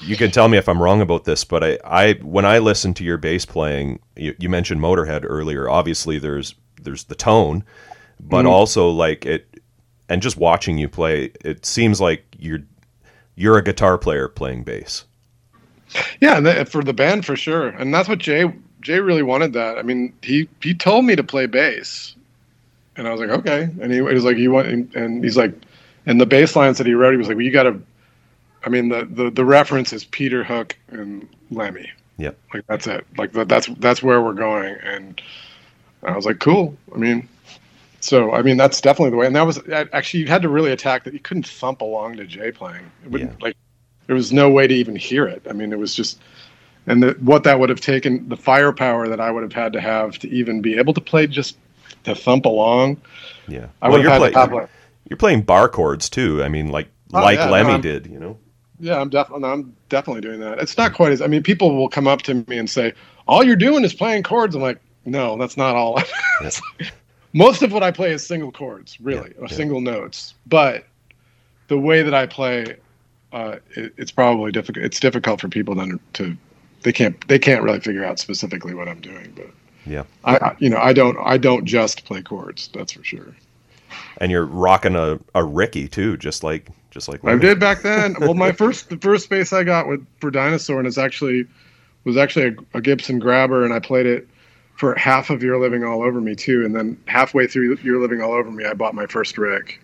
you 0.00 0.16
can 0.16 0.30
tell 0.30 0.48
me 0.48 0.58
if 0.58 0.68
I'm 0.68 0.82
wrong 0.82 1.00
about 1.00 1.24
this, 1.24 1.44
but 1.44 1.62
I, 1.64 1.78
I 1.84 2.12
when 2.22 2.44
I 2.44 2.58
listen 2.58 2.94
to 2.94 3.04
your 3.04 3.18
bass 3.18 3.44
playing, 3.44 4.00
you, 4.16 4.34
you 4.38 4.48
mentioned 4.48 4.80
Motorhead 4.80 5.24
earlier. 5.24 5.68
Obviously, 5.68 6.18
there's 6.18 6.54
there's 6.82 7.04
the 7.04 7.14
tone, 7.14 7.64
but 8.20 8.46
Mhm. 8.46 8.50
also 8.50 8.88
like 8.90 9.26
it, 9.26 9.60
and 10.08 10.22
just 10.22 10.36
watching 10.36 10.78
you 10.78 10.88
play, 10.88 11.32
it 11.44 11.66
seems 11.66 12.00
like 12.00 12.24
you're 12.38 12.60
you're 13.36 13.58
a 13.58 13.64
guitar 13.64 13.98
player 13.98 14.28
playing 14.28 14.64
bass. 14.64 15.04
Yeah, 16.20 16.36
and 16.36 16.46
that, 16.46 16.68
for 16.68 16.82
the 16.84 16.92
band 16.92 17.26
for 17.26 17.36
sure, 17.36 17.68
and 17.68 17.92
that's 17.92 18.08
what 18.08 18.18
Jay 18.18 18.52
Jay 18.80 19.00
really 19.00 19.22
wanted. 19.22 19.52
That 19.52 19.78
I 19.78 19.82
mean, 19.82 20.12
he 20.22 20.48
he 20.62 20.74
told 20.74 21.04
me 21.04 21.16
to 21.16 21.24
play 21.24 21.46
bass, 21.46 22.14
and 22.96 23.08
I 23.08 23.12
was 23.12 23.20
like, 23.20 23.30
okay. 23.30 23.64
And 23.80 23.92
he, 23.92 23.98
he 23.98 24.02
was 24.02 24.24
like, 24.24 24.38
you 24.38 24.52
want, 24.52 24.68
and 24.96 25.24
he's 25.24 25.36
like, 25.36 25.54
and 26.06 26.20
the 26.20 26.26
bass 26.26 26.56
lines 26.56 26.78
that 26.78 26.86
he 26.86 26.94
wrote, 26.94 27.12
he 27.12 27.18
was 27.18 27.28
like, 27.28 27.36
well, 27.36 27.46
you 27.46 27.52
got 27.52 27.64
to. 27.64 27.80
I 28.64 28.68
mean, 28.68 28.88
the, 28.90 29.04
the 29.04 29.30
the 29.30 29.44
reference 29.44 29.92
is 29.92 30.04
Peter 30.04 30.44
Hook 30.44 30.76
and 30.88 31.28
Lemmy. 31.50 31.90
Yeah. 32.18 32.32
Like 32.52 32.66
that's 32.66 32.86
it. 32.86 33.06
Like 33.16 33.32
that, 33.32 33.48
that's 33.48 33.66
that's 33.78 34.02
where 34.02 34.20
we're 34.20 34.34
going, 34.34 34.74
and 34.82 35.20
I 36.02 36.14
was 36.14 36.26
like, 36.26 36.38
cool. 36.40 36.76
I 36.94 36.98
mean. 36.98 37.28
So 38.02 38.32
I 38.32 38.40
mean 38.40 38.56
that's 38.56 38.80
definitely 38.80 39.10
the 39.10 39.16
way, 39.18 39.26
and 39.26 39.36
that 39.36 39.44
was 39.46 39.60
actually 39.92 40.20
you 40.20 40.26
had 40.26 40.40
to 40.40 40.48
really 40.48 40.72
attack 40.72 41.04
that. 41.04 41.12
You 41.12 41.20
couldn't 41.20 41.46
thump 41.46 41.82
along 41.82 42.16
to 42.16 42.24
Jay 42.26 42.50
playing. 42.50 42.90
It 43.04 43.10
wouldn't 43.10 43.32
Yeah. 43.32 43.36
like 43.44 43.56
there 44.06 44.16
was 44.16 44.32
no 44.32 44.48
way 44.48 44.66
to 44.66 44.74
even 44.74 44.96
hear 44.96 45.26
it. 45.26 45.42
I 45.48 45.52
mean, 45.52 45.70
it 45.70 45.78
was 45.78 45.94
just, 45.94 46.18
and 46.86 47.02
the, 47.02 47.10
what 47.20 47.44
that 47.44 47.60
would 47.60 47.68
have 47.68 47.82
taken, 47.82 48.26
the 48.30 48.38
firepower 48.38 49.06
that 49.08 49.20
I 49.20 49.30
would 49.30 49.42
have 49.42 49.52
had 49.52 49.74
to 49.74 49.80
have 49.82 50.18
to 50.20 50.30
even 50.30 50.62
be 50.62 50.78
able 50.78 50.94
to 50.94 51.00
play 51.02 51.26
just 51.26 51.58
to 52.04 52.14
thump 52.14 52.46
along. 52.46 53.02
Yeah, 53.46 53.66
I 53.82 53.88
Well, 53.88 53.98
would 53.98 54.02
you're 54.02 54.10
have 54.12 54.22
had 54.22 54.32
play- 54.32 54.32
to 54.32 54.38
have 54.38 54.52
like, 54.54 54.68
you're 55.10 55.16
playing 55.18 55.42
bar 55.42 55.68
chords 55.68 56.08
too. 56.08 56.42
I 56.42 56.48
mean, 56.48 56.68
like 56.68 56.88
Oh, 57.12 57.20
like 57.20 57.38
yeah, 57.38 57.50
Lemmy 57.50 57.72
I'm- 57.72 57.80
did. 57.82 58.06
You 58.06 58.18
know. 58.18 58.38
Yeah, 58.80 58.98
I'm 59.00 59.10
definitely, 59.10 59.48
I'm 59.48 59.76
definitely 59.88 60.22
doing 60.22 60.40
that. 60.40 60.58
It's 60.58 60.76
not 60.76 60.94
quite 60.94 61.12
as, 61.12 61.20
I 61.20 61.26
mean, 61.26 61.42
people 61.42 61.76
will 61.76 61.88
come 61.88 62.08
up 62.08 62.22
to 62.22 62.34
me 62.48 62.58
and 62.58 62.68
say, 62.68 62.92
all 63.28 63.44
you're 63.44 63.56
doing 63.56 63.84
is 63.84 63.94
playing 63.94 64.22
chords. 64.22 64.54
I'm 64.54 64.62
like, 64.62 64.80
no, 65.04 65.36
that's 65.36 65.56
not 65.56 65.76
all. 65.76 66.00
Most 67.32 67.62
of 67.62 67.72
what 67.72 67.82
I 67.82 67.90
play 67.90 68.12
is 68.12 68.26
single 68.26 68.50
chords, 68.50 69.00
really, 69.00 69.30
Yeah, 69.36 69.42
or 69.44 69.48
yeah. 69.48 69.56
single 69.56 69.80
notes. 69.80 70.34
But 70.46 70.86
the 71.68 71.78
way 71.78 72.02
that 72.02 72.14
I 72.14 72.26
play, 72.26 72.76
uh, 73.32 73.56
it, 73.76 73.92
it's 73.96 74.10
probably 74.10 74.50
difficult. 74.50 74.84
It's 74.84 74.98
difficult 74.98 75.40
for 75.40 75.48
people 75.48 75.74
to, 75.76 76.00
to, 76.14 76.36
they 76.82 76.92
can't, 76.92 77.28
they 77.28 77.38
can't 77.38 77.62
really 77.62 77.80
figure 77.80 78.04
out 78.04 78.18
specifically 78.18 78.74
what 78.74 78.88
I'm 78.88 79.00
doing. 79.00 79.32
But 79.36 79.50
Yeah, 79.86 80.04
I, 80.24 80.36
I, 80.36 80.56
you 80.58 80.70
know, 80.70 80.78
I 80.78 80.92
don't, 80.92 81.16
I 81.22 81.38
don't 81.38 81.64
just 81.66 82.04
play 82.04 82.22
chords. 82.22 82.68
That's 82.74 82.92
for 82.92 83.04
sure. 83.04 83.34
And 84.20 84.30
you're 84.30 84.44
rocking 84.44 84.96
a, 84.96 85.18
a 85.34 85.42
Ricky 85.42 85.88
too, 85.88 86.16
just 86.16 86.44
like 86.44 86.68
just 86.90 87.08
like 87.08 87.24
I 87.24 87.36
did 87.36 87.58
back 87.58 87.82
then. 87.82 88.14
Well, 88.20 88.34
my 88.34 88.52
first, 88.62 88.90
the 88.90 88.98
first 88.98 89.30
bass 89.30 89.52
I 89.52 89.64
got 89.64 89.88
with 89.88 90.06
for 90.20 90.30
Dinosaur, 90.30 90.78
and 90.78 90.86
it's 90.86 90.98
actually 90.98 91.46
was 92.04 92.16
actually 92.16 92.56
a, 92.74 92.78
a 92.78 92.80
Gibson 92.80 93.18
Grabber, 93.18 93.64
and 93.64 93.72
I 93.72 93.78
played 93.78 94.06
it 94.06 94.28
for 94.76 94.94
half 94.94 95.30
of 95.30 95.42
You're 95.42 95.60
Living 95.60 95.84
All 95.84 96.02
Over 96.02 96.20
Me 96.20 96.34
too, 96.34 96.64
and 96.64 96.74
then 96.74 96.98
halfway 97.06 97.46
through 97.46 97.76
You're 97.82 98.00
Living 98.00 98.22
All 98.22 98.32
Over 98.32 98.50
Me, 98.50 98.64
I 98.64 98.74
bought 98.74 98.94
my 98.94 99.06
first 99.06 99.36
Rick. 99.38 99.80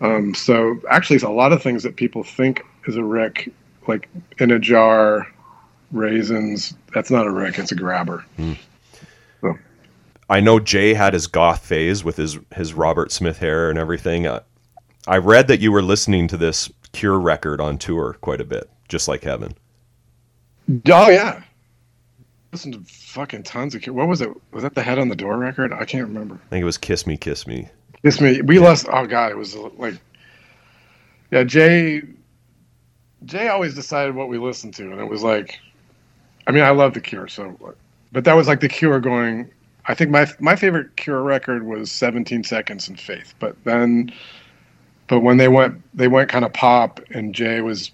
Um, 0.00 0.34
so 0.34 0.80
actually, 0.90 1.16
it's 1.16 1.24
a 1.24 1.30
lot 1.30 1.52
of 1.52 1.62
things 1.62 1.82
that 1.82 1.96
people 1.96 2.24
think 2.24 2.64
is 2.86 2.96
a 2.96 3.04
Rick, 3.04 3.52
like 3.86 4.08
in 4.38 4.50
a 4.50 4.58
jar, 4.58 5.26
Raisans. 5.94 6.74
That's 6.94 7.10
not 7.10 7.26
a 7.26 7.30
Rick; 7.30 7.58
it's 7.58 7.72
a 7.72 7.76
grabber. 7.76 8.24
So 9.40 9.58
I 10.32 10.40
know 10.40 10.58
Jay 10.58 10.94
had 10.94 11.12
his 11.12 11.26
goth 11.26 11.62
phase 11.62 12.02
with 12.02 12.16
his 12.16 12.38
his 12.54 12.72
Robert 12.72 13.12
Smith 13.12 13.36
hair 13.36 13.68
and 13.68 13.78
everything. 13.78 14.26
Uh, 14.26 14.40
I 15.06 15.18
read 15.18 15.46
that 15.48 15.60
you 15.60 15.70
were 15.70 15.82
listening 15.82 16.26
to 16.28 16.38
this 16.38 16.72
Cure 16.92 17.20
record 17.20 17.60
on 17.60 17.76
tour 17.76 18.16
quite 18.22 18.40
a 18.40 18.44
bit, 18.44 18.70
just 18.88 19.08
like 19.08 19.22
Heaven. 19.24 19.54
Oh 20.88 21.10
yeah. 21.10 21.42
Listen 22.50 22.72
to 22.72 22.80
fucking 22.80 23.42
tons 23.42 23.74
of. 23.74 23.82
Cure. 23.82 23.94
What 23.94 24.08
was 24.08 24.22
it? 24.22 24.30
Was 24.52 24.62
that 24.62 24.74
the 24.74 24.82
Head 24.82 24.98
on 24.98 25.10
the 25.10 25.16
Door 25.16 25.36
record? 25.36 25.70
I 25.70 25.84
can't 25.84 26.08
remember. 26.08 26.36
I 26.36 26.48
think 26.48 26.62
it 26.62 26.66
was 26.66 26.78
Kiss 26.78 27.06
Me, 27.06 27.18
Kiss 27.18 27.46
Me. 27.46 27.68
Kiss 28.02 28.18
me. 28.18 28.40
We 28.40 28.58
lost. 28.58 28.86
Oh 28.90 29.06
god, 29.06 29.32
it 29.32 29.36
was 29.36 29.54
like. 29.54 30.00
Yeah, 31.30 31.44
Jay. 31.44 32.00
Jay 33.26 33.48
always 33.48 33.74
decided 33.74 34.14
what 34.14 34.30
we 34.30 34.38
listened 34.38 34.72
to, 34.74 34.92
and 34.92 34.98
it 34.98 35.10
was 35.10 35.22
like, 35.22 35.60
I 36.46 36.52
mean, 36.52 36.64
I 36.64 36.70
love 36.70 36.94
the 36.94 37.02
Cure, 37.02 37.28
so, 37.28 37.76
but 38.12 38.24
that 38.24 38.32
was 38.32 38.48
like 38.48 38.60
the 38.60 38.68
Cure 38.68 38.98
going. 38.98 39.50
I 39.86 39.94
think 39.94 40.10
my 40.10 40.26
my 40.38 40.56
favorite 40.56 40.96
Cure 40.96 41.22
record 41.22 41.64
was 41.64 41.90
17 41.90 42.44
Seconds 42.44 42.88
in 42.88 42.96
Faith, 42.96 43.34
but 43.38 43.56
then, 43.64 44.12
but 45.08 45.20
when 45.20 45.36
they 45.36 45.48
went 45.48 45.82
they 45.96 46.08
went 46.08 46.28
kind 46.28 46.44
of 46.44 46.52
pop, 46.52 47.00
and 47.10 47.34
Jay 47.34 47.60
was 47.60 47.90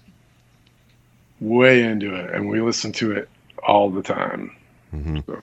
way 1.39 1.83
into 1.83 2.13
it, 2.13 2.33
and 2.33 2.49
we 2.49 2.61
listened 2.61 2.95
to 2.95 3.11
it 3.11 3.29
all 3.63 3.89
the 3.89 4.03
time. 4.03 4.55
Mm-hmm. 4.93 5.33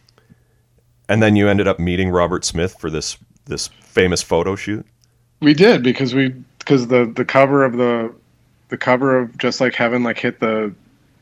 And 1.09 1.23
then 1.23 1.37
you 1.37 1.49
ended 1.49 1.69
up 1.69 1.79
meeting 1.79 2.11
Robert 2.11 2.45
Smith 2.45 2.77
for 2.79 2.91
this 2.91 3.17
this 3.47 3.69
famous 3.81 4.23
photo 4.23 4.57
shoot. 4.57 4.87
We 5.41 5.55
did 5.55 5.83
because 5.83 6.15
we 6.15 6.29
because 6.59 6.89
the 6.89 7.07
the 7.07 7.25
cover 7.25 7.65
of 7.65 7.77
the 7.77 8.15
the 8.69 8.77
cover 8.77 9.19
of 9.19 9.37
Just 9.39 9.61
Like 9.61 9.75
Heaven 9.75 10.03
like 10.03 10.19
hit 10.19 10.41
the, 10.41 10.75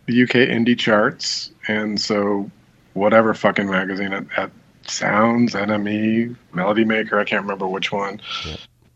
the 0.06 0.22
UK 0.22 0.48
indie 0.48 0.78
charts, 0.78 1.50
and 1.68 2.00
so 2.00 2.50
whatever 2.94 3.34
fucking 3.34 3.68
magazine 3.68 4.12
at, 4.12 4.24
at 4.36 4.50
Sounds, 4.86 5.54
NME, 5.54 6.36
Melody 6.52 6.84
Maker, 6.84 7.18
I 7.18 7.24
can't 7.24 7.42
remember 7.42 7.66
which 7.66 7.90
one. 7.90 8.20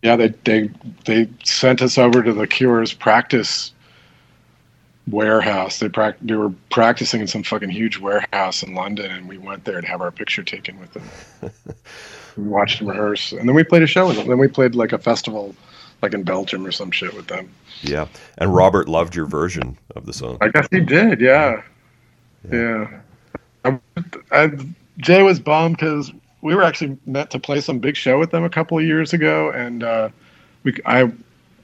Yeah. 0.03 0.17
they 0.17 0.29
they 0.45 0.71
they 1.05 1.29
sent 1.45 1.83
us 1.83 1.99
over 1.99 2.23
to 2.23 2.33
the 2.33 2.47
Cure's 2.47 2.93
practice 2.93 3.73
warehouse. 5.11 5.79
They 5.79 5.89
prac- 5.89 6.19
they 6.21 6.35
were 6.35 6.53
practicing 6.71 7.21
in 7.21 7.27
some 7.27 7.43
fucking 7.43 7.71
huge 7.71 7.99
warehouse 7.99 8.63
in 8.63 8.75
London, 8.75 9.11
and 9.11 9.29
we 9.29 9.39
went 9.39 9.65
there 9.65 9.81
to 9.81 9.87
have 9.87 10.01
our 10.01 10.11
picture 10.11 10.43
taken 10.43 10.79
with 10.79 10.93
them. 10.93 11.05
we 12.37 12.45
watched 12.45 12.79
them 12.79 12.89
rehearse, 12.89 13.33
and 13.33 13.49
then 13.49 13.55
we 13.55 13.65
played 13.65 13.83
a 13.83 13.87
show 13.87 14.07
with 14.07 14.17
them. 14.17 14.29
Then 14.29 14.39
we 14.39 14.49
played 14.49 14.75
like 14.75 14.93
a 14.93 14.99
festival, 14.99 15.55
like 16.03 16.15
in 16.15 16.23
Belgium 16.23 16.67
or 16.67 16.73
some 16.73 16.91
shit 16.91 17.15
with 17.15 17.27
them. 17.27 17.51
Yeah. 17.83 18.09
And 18.39 18.55
Robert 18.55 18.89
loved 18.89 19.15
your 19.15 19.27
version 19.27 19.79
of 19.97 20.07
the 20.07 20.13
song. 20.13 20.39
I 20.41 20.49
guess 20.49 20.69
he 20.71 20.81
did. 20.81 21.21
Yeah, 21.21 21.63
yeah. 22.51 23.01
I, 23.65 23.79
I, 24.31 24.51
Jay 24.99 25.23
was 25.23 25.41
bummed 25.41 25.77
because 25.77 26.13
we 26.43 26.55
were 26.55 26.63
actually 26.63 26.97
meant 27.07 27.31
to 27.31 27.39
play 27.39 27.61
some 27.61 27.79
big 27.79 27.97
show 27.97 28.19
with 28.19 28.31
them 28.31 28.45
a 28.45 28.51
couple 28.51 28.79
of 28.79 28.85
years 28.85 29.13
ago, 29.13 29.51
and 29.51 29.83
uh, 29.83 30.09
we 30.63 30.75
I 30.85 31.11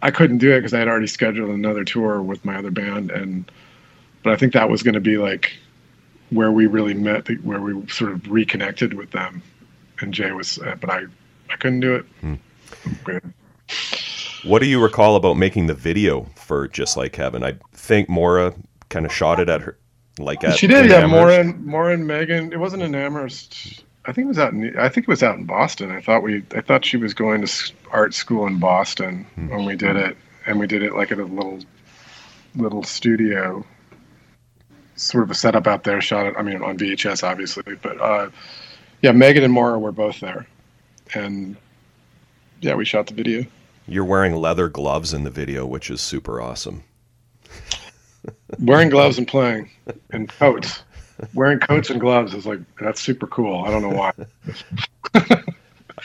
I 0.03 0.11
couldn't 0.11 0.39
do 0.39 0.53
it 0.53 0.59
because 0.59 0.75
I 0.75 0.79
had 0.79 0.89
already 0.89 1.07
scheduled 1.07 1.51
another 1.51 1.85
tour 1.85 2.23
with 2.23 2.45
my 2.45 2.57
other 2.57 2.71
band, 2.71 3.11
and 3.11 3.51
but 4.23 4.33
I 4.33 4.37
think 4.37 4.53
that 4.53 4.69
was 4.69 4.83
going 4.83 4.95
to 4.95 5.01
be 5.01 5.19
like 5.19 5.57
where 6.31 6.51
we 6.51 6.67
really 6.67 6.95
met, 6.95 7.29
where 7.43 7.61
we 7.61 7.87
sort 7.89 8.13
of 8.13 8.31
reconnected 8.31 8.95
with 8.95 9.11
them, 9.13 9.43
and 10.01 10.13
Jay 10.13 10.33
was, 10.33 10.59
uh, 10.59 10.77
but 10.81 10.91
I 10.91 11.05
I 11.51 11.57
couldn't 11.57 11.81
do 11.81 11.95
it. 11.95 12.07
Okay. 13.09 13.21
What 14.45 14.61
do 14.61 14.67
you 14.67 14.83
recall 14.83 15.17
about 15.17 15.39
making 15.39 15.67
the 15.67 15.75
video 15.75 16.25
for 16.37 16.69
Just 16.69 16.97
Like 16.97 17.17
Heaven? 17.17 17.43
I 17.43 17.55
think 17.73 18.09
Maura 18.11 18.55
kind 18.91 19.07
of 19.07 19.13
shot 19.13 19.41
it 19.41 19.49
at 19.49 19.63
her, 19.63 19.79
like 20.19 20.45
at 20.45 20.57
She 20.59 20.67
did, 20.67 20.91
yeah. 20.91 21.07
Morin, 21.07 21.65
Morin, 21.65 22.07
Megan. 22.07 22.53
It 22.53 22.59
wasn't 22.59 22.83
in 22.83 22.95
Amherst. 22.95 23.85
I 24.07 24.13
think 24.13 24.27
it 24.27 24.29
was 24.29 24.39
out. 24.39 24.53
In, 24.53 24.77
I 24.79 24.89
think 24.89 25.05
it 25.05 25.09
was 25.09 25.23
out 25.23 25.39
in 25.39 25.45
Boston. 25.45 25.91
I 25.91 26.01
thought 26.01 26.23
we. 26.23 26.45
I 26.55 26.61
thought 26.61 26.85
she 26.85 26.97
was 26.97 27.15
going 27.15 27.45
to 27.45 27.73
art 27.91 28.15
school 28.15 28.47
in 28.47 28.59
Boston 28.59 29.27
when 29.35 29.65
we 29.65 29.77
did 29.77 29.97
it, 29.97 30.17
and 30.47 30.59
we 30.59 30.67
did 30.67 30.83
it 30.83 30.95
like 30.95 31.11
at 31.11 31.19
a 31.19 31.25
little, 31.25 31.61
little 32.55 32.83
studio. 32.83 33.65
Sort 34.97 35.25
of 35.25 35.31
a 35.31 35.35
setup 35.35 35.67
out 35.67 35.85
there. 35.85 36.01
Shot 36.01 36.27
it. 36.27 36.35
I 36.37 36.43
mean, 36.43 36.63
on 36.63 36.79
VHS, 36.79 37.25
obviously, 37.25 37.75
but 37.83 38.01
uh, 38.01 38.31
yeah, 39.03 39.13
Megan 39.13 39.43
and 39.43 39.53
Maura 39.53 39.79
were 39.79 39.93
both 39.93 40.21
there, 40.21 40.47
and 41.15 41.57
yeah, 42.61 42.75
we 42.75 42.85
shot 42.85 43.07
the 43.07 43.15
video. 43.15 43.45
You're 43.87 44.05
wearing 44.05 44.35
leather 44.37 44.69
gloves 44.69 45.13
in 45.13 45.25
the 45.25 45.31
video, 45.31 45.67
which 45.67 45.91
is 45.91 46.01
super 46.01 46.41
awesome. 46.41 46.85
Wearing 48.61 48.89
gloves 48.89 49.19
and 49.19 49.27
playing, 49.27 49.71
and 50.11 50.29
coats. 50.29 50.83
Wearing 51.33 51.61
coats 51.61 51.91
and 51.91 52.01
gloves 52.01 52.35
is 52.35 52.47
like 52.47 52.61
that's 52.81 53.01
super 53.01 53.27
cool. 53.27 53.65
I 53.65 53.71
don't 53.71 53.83
know 53.83 53.97
why. 53.97 54.13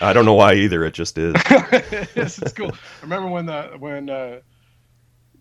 I 0.01 0.13
don't 0.13 0.25
know 0.25 0.35
why 0.35 0.53
either. 0.53 0.83
It 0.83 0.93
just 0.93 1.17
is. 1.17 1.35
yes, 2.15 2.39
it's 2.39 2.53
cool. 2.53 2.71
I 2.71 3.01
remember 3.01 3.29
when 3.29 3.45
the 3.45 3.75
when 3.79 4.09
uh, 4.09 4.39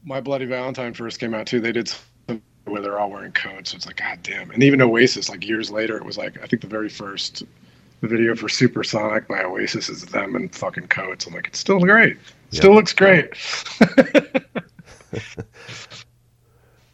my 0.05 0.21
Bloody 0.21 0.47
Valentine 0.47 0.95
first 0.95 1.21
came 1.21 1.35
out 1.35 1.47
too. 1.47 1.61
They 1.61 1.73
did 1.73 1.89
something 1.89 2.43
where 2.65 2.81
they're 2.81 2.99
all 2.99 3.11
wearing 3.11 3.33
coats. 3.33 3.71
So 3.71 3.77
it's 3.77 3.87
like 3.87 3.97
God 3.97 4.21
damn. 4.23 4.51
And 4.51 4.63
even 4.63 4.81
Oasis, 4.81 5.29
like 5.29 5.47
years 5.47 5.71
later, 5.71 5.97
it 5.97 6.05
was 6.05 6.19
like 6.19 6.43
I 6.43 6.47
think 6.47 6.63
the 6.63 6.69
very 6.69 6.89
first 6.89 7.43
the 8.01 8.09
video 8.09 8.35
for 8.35 8.49
Supersonic 8.49 9.29
by 9.29 9.43
Oasis 9.43 9.89
is 9.89 10.05
them 10.07 10.37
in 10.37 10.49
fucking 10.49 10.89
coats. 10.89 11.27
I'm 11.27 11.35
like, 11.35 11.49
it's 11.49 11.59
still 11.59 11.81
great. 11.81 12.17
Still 12.53 12.75
looks 12.75 12.93
great. 12.93 13.31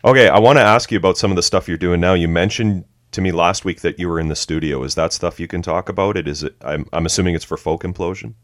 Okay, 0.04 0.28
I 0.28 0.38
want 0.38 0.58
to 0.58 0.62
ask 0.62 0.92
you 0.92 0.98
about 0.98 1.16
some 1.16 1.30
of 1.32 1.36
the 1.36 1.42
stuff 1.42 1.66
you're 1.66 1.78
doing 1.78 1.98
now. 1.98 2.12
You 2.12 2.28
mentioned 2.28 2.84
to 3.12 3.22
me 3.22 3.32
last 3.32 3.64
week 3.64 3.80
that 3.80 3.98
you 3.98 4.06
were 4.06 4.20
in 4.20 4.28
the 4.28 4.36
studio. 4.36 4.82
Is 4.84 4.96
that 4.96 5.14
stuff 5.14 5.40
you 5.40 5.48
can 5.48 5.62
talk 5.62 5.88
about? 5.88 6.18
It 6.18 6.28
is. 6.28 6.42
It. 6.42 6.54
I'm. 6.60 6.86
I'm 6.92 7.06
assuming 7.06 7.34
it's 7.34 7.44
for 7.44 7.56
Folk 7.56 7.84
Implosion. 7.84 8.34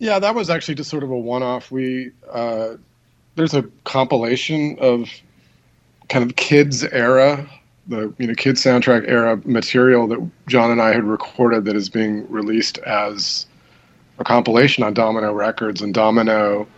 Yeah, 0.00 0.18
that 0.18 0.34
was 0.34 0.50
actually 0.50 0.74
just 0.74 0.90
sort 0.90 1.02
of 1.02 1.10
a 1.10 1.18
one-off. 1.18 1.70
We 1.70 2.12
uh, 2.30 2.74
there's 3.36 3.54
a 3.54 3.62
compilation 3.84 4.76
of 4.80 5.08
kind 6.10 6.28
of 6.28 6.36
kids 6.36 6.84
era, 6.84 7.48
the 7.86 8.12
you 8.18 8.26
know 8.26 8.34
kids 8.34 8.62
soundtrack 8.62 9.08
era 9.08 9.40
material 9.46 10.06
that 10.08 10.30
John 10.46 10.70
and 10.70 10.82
I 10.82 10.92
had 10.92 11.04
recorded 11.04 11.64
that 11.64 11.74
is 11.74 11.88
being 11.88 12.30
released 12.30 12.76
as 12.78 13.46
a 14.18 14.24
compilation 14.24 14.84
on 14.84 14.92
Domino 14.92 15.32
Records, 15.32 15.80
and 15.80 15.94
Domino 15.94 16.68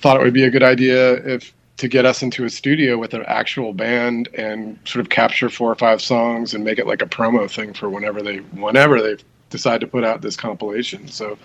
thought 0.00 0.20
it 0.20 0.22
would 0.22 0.34
be 0.34 0.44
a 0.44 0.50
good 0.50 0.62
idea 0.62 1.14
if 1.24 1.54
to 1.78 1.88
get 1.88 2.04
us 2.04 2.22
into 2.22 2.44
a 2.44 2.50
studio 2.50 2.98
with 2.98 3.14
an 3.14 3.24
actual 3.26 3.72
band 3.72 4.28
and 4.34 4.78
sort 4.84 5.00
of 5.00 5.10
capture 5.10 5.48
four 5.48 5.70
or 5.70 5.74
five 5.74 6.00
songs 6.00 6.54
and 6.54 6.64
make 6.64 6.78
it 6.78 6.86
like 6.86 7.02
a 7.02 7.06
promo 7.06 7.50
thing 7.50 7.72
for 7.72 7.88
whenever 7.88 8.22
they 8.22 8.36
whenever 8.36 9.00
they 9.00 9.16
decide 9.50 9.80
to 9.80 9.86
put 9.86 10.04
out 10.04 10.20
this 10.20 10.36
compilation. 10.36 11.08
So 11.08 11.38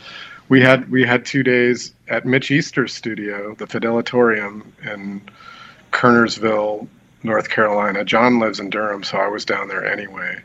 we 0.50 0.62
had 0.62 0.90
we 0.92 1.04
had 1.04 1.26
two 1.26 1.44
days 1.44 1.94
at 2.08 2.26
Mitch 2.26 2.52
Easter's 2.52 2.94
studio, 2.94 3.56
the 3.56 3.66
Fidelitorium 3.66 4.64
in 4.86 5.22
Kernersville, 5.92 6.88
North 7.24 7.50
Carolina. 7.50 8.04
John 8.04 8.40
lives 8.40 8.60
in 8.60 8.70
Durham, 8.70 9.04
so 9.04 9.18
I 9.18 9.28
was 9.28 9.46
down 9.46 9.68
there 9.68 9.86
anyway. 9.86 10.42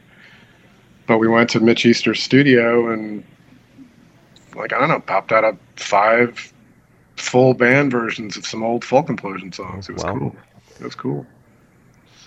But 1.07 1.19
we 1.19 1.29
went 1.29 1.51
to 1.51 1.61
Mitch 1.61 1.85
Easter's 1.85 2.23
studio 2.23 2.91
and 2.91 3.25
like 4.55 4.73
I 4.73 4.79
don't 4.79 4.89
know, 4.89 5.01
popped 5.01 5.33
out 5.33 5.45
of 5.45 5.59
five 5.77 6.52
full 7.17 7.55
band 7.55 7.93
versions 7.93 8.37
of 8.37 8.47
some 8.47 8.63
old 8.63 8.85
folk 8.85 9.07
implosion 9.09 9.55
songs. 9.55 9.89
It 9.89 9.95
was 9.95 10.05
Wow. 10.05 10.19
cool. 10.19 10.37
It 10.81 10.85
was 10.85 10.95
cool. 10.95 11.27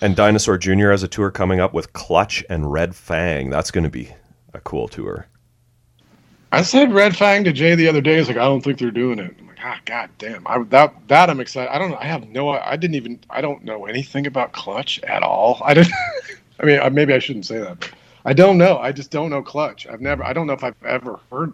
And 0.02 0.16
Dinosaur 0.16 0.57
Jr. 0.57 0.91
has 0.91 1.03
a 1.03 1.07
tour 1.07 1.32
coming 1.32 1.60
up 1.60 1.74
with 1.74 1.94
Clutch 1.94 2.44
and 2.49 2.72
Red 2.72 2.95
Fang. 2.95 3.49
That's 3.49 3.72
going 3.72 3.86
to 3.86 3.90
be 3.90 4.12
a 4.53 4.60
cool 4.60 4.88
tour. 4.88 5.28
I 6.52 6.62
said 6.62 6.94
Red 6.94 7.16
Fang 7.16 7.44
to 7.45 7.52
Jay 7.52 7.76
the 7.76 7.88
other 7.88 8.02
day. 8.02 8.18
He's 8.18 8.28
like, 8.28 8.38
I 8.38 8.44
don't 8.44 8.62
think 8.62 8.80
they're 8.80 8.91
doing 8.91 9.20
it. 9.20 9.36
I'm 9.40 9.48
like, 9.48 9.57
ah, 9.64 9.80
god 9.86 10.10
damn. 10.18 10.45
I 10.48 10.62
that 10.70 10.94
that 11.07 11.30
I'm 11.30 11.40
excited. 11.40 11.74
I 11.74 11.78
don't. 11.80 11.94
I 11.95 12.06
have 12.06 12.28
no. 12.30 12.49
I 12.49 12.76
didn't 12.78 12.95
even. 12.95 13.20
I 13.30 13.41
don't 13.41 13.64
know 13.64 13.86
anything 13.86 14.28
about 14.28 14.53
Clutch 14.53 14.99
at 15.03 15.24
all. 15.24 15.62
I 15.66 15.74
didn't. 15.74 15.94
I 16.60 16.66
mean, 16.66 16.94
maybe 16.94 17.14
I 17.14 17.20
shouldn't 17.20 17.45
say 17.45 17.60
that. 17.60 17.80
But 17.80 17.91
I 18.26 18.34
don't 18.34 18.57
know. 18.57 18.78
I 18.78 18.91
just 18.91 19.12
don't 19.12 19.30
know 19.30 19.41
Clutch. 19.41 19.88
I've 19.88 20.02
never. 20.02 20.24
I 20.24 20.34
don't 20.34 20.48
know 20.48 20.53
if 20.53 20.64
I've 20.64 20.82
ever 20.86 21.20
heard 21.32 21.52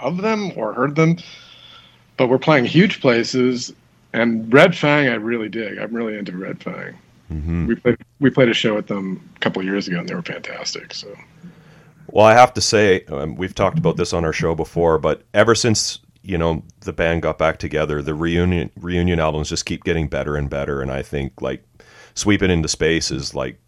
of 0.00 0.18
them 0.18 0.52
or 0.56 0.74
heard 0.74 0.94
them. 0.96 1.16
But 2.16 2.28
we're 2.28 2.38
playing 2.38 2.66
huge 2.66 3.00
places, 3.00 3.72
and 4.12 4.52
Red 4.52 4.76
Fang 4.76 5.08
I 5.08 5.14
really 5.14 5.48
dig. 5.48 5.78
I'm 5.78 5.94
really 5.94 6.16
into 6.16 6.36
Red 6.36 6.62
Fang. 6.62 6.94
hmm 7.28 7.66
We 7.66 7.74
played. 7.74 7.96
We 8.20 8.30
played 8.30 8.48
a 8.48 8.54
show 8.54 8.74
with 8.74 8.86
them 8.86 9.28
a 9.36 9.38
couple 9.40 9.60
of 9.60 9.66
years 9.66 9.88
ago, 9.88 9.98
and 9.98 10.08
they 10.08 10.14
were 10.14 10.22
fantastic. 10.22 10.94
So. 10.94 11.08
Well, 12.08 12.26
I 12.26 12.34
have 12.34 12.52
to 12.54 12.60
say, 12.60 13.04
um, 13.06 13.36
we've 13.36 13.54
talked 13.54 13.78
about 13.78 13.96
this 13.96 14.12
on 14.12 14.24
our 14.24 14.32
show 14.34 14.54
before, 14.54 14.98
but 14.98 15.22
ever 15.32 15.54
since 15.54 15.98
you 16.22 16.38
know 16.38 16.62
the 16.80 16.92
band 16.92 17.22
got 17.22 17.38
back 17.38 17.58
together, 17.58 18.02
the 18.02 18.14
reunion 18.14 18.70
reunion 18.76 19.18
albums 19.18 19.48
just 19.48 19.66
keep 19.66 19.84
getting 19.84 20.08
better 20.08 20.36
and 20.36 20.50
better. 20.50 20.82
And 20.82 20.92
I 20.92 21.02
think 21.02 21.40
like 21.40 21.64
"Sweep 22.14 22.42
It 22.42 22.50
into 22.50 22.68
Space" 22.68 23.10
is 23.10 23.34
like 23.34 23.58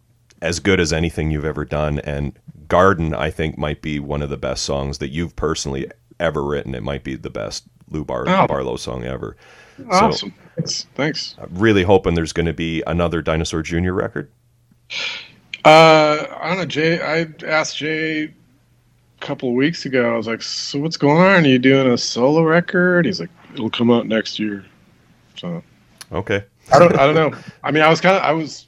as 0.41 0.59
good 0.59 0.79
as 0.79 0.93
anything 0.93 1.31
you've 1.31 1.45
ever 1.45 1.65
done. 1.65 1.99
And 1.99 2.37
"Garden," 2.67 3.13
I 3.15 3.31
think, 3.31 3.57
might 3.57 3.81
be 3.81 3.99
one 3.99 4.21
of 4.21 4.29
the 4.29 4.37
best 4.37 4.63
songs 4.63 4.99
that 4.99 5.09
you've 5.09 5.35
personally 5.35 5.89
ever 6.19 6.43
written. 6.43 6.75
It 6.75 6.83
might 6.83 7.03
be 7.03 7.15
the 7.15 7.29
best 7.31 7.67
Lou 7.89 8.03
Bar- 8.03 8.25
Oh. 8.27 8.47
Barlow 8.47 8.77
song 8.77 9.03
ever. 9.03 9.35
Awesome. 9.89 10.33
Thanks. 10.55 10.85
Thanks. 10.95 11.35
I'm 11.37 11.49
really 11.53 11.83
hoping 11.83 12.15
there's 12.15 12.33
going 12.33 12.45
to 12.45 12.53
be 12.53 12.81
another 12.87 13.21
Dinosaur 13.21 13.61
Jr. 13.61 13.91
record. 13.91 14.29
Uh, 15.65 16.25
I 16.39 16.49
don't 16.49 16.57
know, 16.59 16.65
Jay. 16.65 17.01
I 17.01 17.27
asked 17.45 17.77
Jay 17.77 18.23
a 18.25 18.29
couple 19.19 19.49
of 19.49 19.55
weeks 19.55 19.85
ago. 19.85 20.13
I 20.13 20.17
was 20.17 20.27
like, 20.27 20.41
"So 20.41 20.79
what's 20.79 20.95
going 20.97 21.17
on? 21.17 21.43
Are 21.43 21.47
you 21.47 21.59
doing 21.59 21.91
a 21.91 21.97
solo 21.97 22.43
record?" 22.43 23.05
He's 23.05 23.19
like, 23.19 23.29
"It'll 23.53 23.69
come 23.69 23.91
out 23.91 24.07
next 24.07 24.37
year." 24.39 24.63
So 25.37 25.61
Okay. 26.11 26.43
I 26.71 26.79
don't. 26.79 26.93
I 26.97 27.05
don't 27.11 27.15
know. 27.15 27.37
I 27.63 27.71
mean, 27.71 27.83
I 27.83 27.89
was 27.89 27.99
kind 27.99 28.15
of. 28.15 28.21
I 28.23 28.31
was 28.31 28.67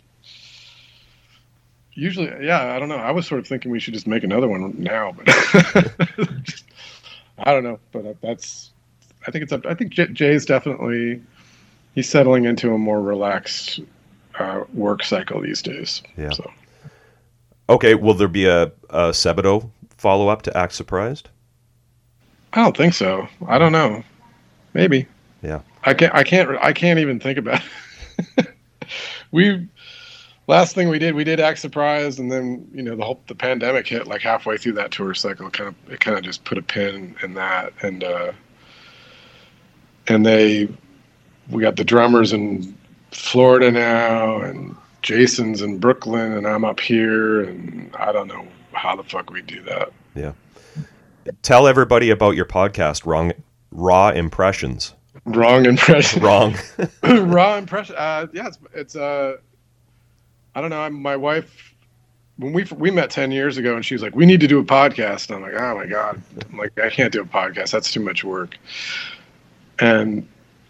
usually. 1.94 2.46
Yeah, 2.46 2.76
I 2.76 2.80
don't 2.80 2.90
know. 2.90 2.98
I 2.98 3.12
was 3.12 3.28
sort 3.28 3.40
of 3.40 3.48
thinking 3.48 3.72
we 3.72 3.80
should 3.80 3.94
just 3.94 4.08
make 4.08 4.24
another 4.24 4.48
one 4.48 4.74
now, 4.78 5.14
but 5.16 5.26
I 7.38 7.54
don't 7.54 7.64
know. 7.64 7.80
But 7.92 8.20
that's. 8.22 8.72
I 9.28 9.32
think 9.32 9.44
it's 9.44 9.52
up. 9.52 9.66
I 9.66 9.74
think 9.74 9.92
Jay's 9.92 10.46
definitely. 10.46 11.22
He's 11.94 12.10
settling 12.10 12.46
into 12.46 12.74
a 12.74 12.78
more 12.78 13.02
relaxed 13.02 13.80
uh, 14.40 14.64
work 14.74 15.04
cycle 15.04 15.42
these 15.42 15.62
days. 15.62 16.02
Yeah. 16.16 16.32
So. 16.32 16.52
Okay. 17.70 17.96
Will 17.96 18.14
there 18.14 18.28
be 18.28 18.46
a, 18.46 18.72
a 18.90 19.10
Sebadoh 19.10 19.70
follow 19.98 20.30
up 20.30 20.44
to 20.44 20.58
Act 20.58 20.74
Surprised? 20.74 21.30
I 22.54 22.64
don't 22.64 22.78
think 22.78 22.94
so. 22.94 23.28
I 23.48 23.58
don't 23.58 23.72
know. 23.72 24.04
Maybe. 24.74 25.08
Yeah. 25.42 25.62
I 25.84 25.94
can't. 25.94 26.16
I 26.16 26.24
can't. 26.24 26.50
I 26.62 26.72
can't 26.72 27.00
even 27.00 27.20
think 27.20 27.38
about. 27.38 27.62
It. 28.38 28.48
we 29.32 29.68
last 30.48 30.74
thing 30.74 30.88
we 30.90 31.00
did, 31.00 31.14
we 31.14 31.24
did 31.24 31.40
act 31.40 31.60
surprised, 31.60 32.20
and 32.20 32.32
then 32.32 32.68
you 32.74 32.82
know 32.82 32.96
the 32.96 33.04
whole 33.04 33.22
the 33.28 33.36
pandemic 33.36 33.88
hit 33.88 34.08
like 34.08 34.22
halfway 34.22 34.58
through 34.58 34.74
that 34.74 34.92
tour 34.92 35.14
cycle. 35.14 35.50
Kind 35.50 35.70
of 35.70 35.92
it 35.92 36.00
kind 36.00 36.18
of 36.18 36.24
just 36.24 36.46
put 36.46 36.58
a 36.58 36.62
pin 36.62 37.16
in 37.22 37.34
that, 37.36 37.74
and 37.82 38.04
uh, 38.04 38.32
and 40.08 40.26
they 40.26 40.68
we 41.50 41.62
got 41.62 41.76
the 41.76 41.84
drummers 41.84 42.34
in 42.34 42.76
Florida 43.12 43.72
now, 43.72 44.40
and 44.42 44.76
Jason's 45.02 45.62
in 45.62 45.80
Brooklyn, 45.80 46.34
and 46.34 46.48
I'm 46.48 46.66
up 46.66 46.80
here, 46.80 47.42
and 47.42 47.96
I 47.96 48.12
don't 48.12 48.28
know 48.28 48.46
how 48.74 48.96
the 48.96 49.04
fuck 49.04 49.30
we 49.30 49.42
do 49.42 49.62
that. 49.64 49.92
Yeah. 50.16 50.34
Tell 51.42 51.68
everybody 51.68 52.10
about 52.10 52.36
your 52.36 52.46
podcast, 52.46 53.06
Wrong 53.06 53.34
Raw 53.72 54.10
Impressions. 54.10 54.94
Wrong 55.26 55.66
impression. 55.66 56.24
Wrong. 56.24 56.56
raw 57.04 57.58
impression. 57.58 57.96
Uh, 57.98 58.28
yeah, 58.34 58.48
it's, 58.48 58.60
it's 58.74 58.96
uh, 58.96 59.38
I 60.56 60.62
don't 60.62 60.70
know. 60.70 60.80
I'm, 60.80 60.94
my 60.94 61.18
wife, 61.18 61.76
when 62.38 62.54
we 62.54 62.64
we 62.76 62.92
met 62.92 63.10
ten 63.10 63.32
years 63.32 63.58
ago, 63.58 63.76
and 63.76 63.86
she 63.86 63.94
was 63.94 64.02
like, 64.02 64.16
"We 64.16 64.26
need 64.26 64.40
to 64.40 64.48
do 64.48 64.60
a 64.60 64.64
podcast." 64.64 65.28
And 65.28 65.36
I'm 65.36 65.42
like, 65.42 65.62
"Oh 65.62 65.76
my 65.76 65.86
god!" 65.86 66.22
I'm 66.50 66.58
like, 66.58 66.80
"I 66.80 66.90
can't 66.90 67.12
do 67.12 67.22
a 67.22 67.26
podcast. 67.26 67.72
That's 67.72 67.92
too 67.92 68.00
much 68.00 68.24
work." 68.24 68.58
And 69.80 70.28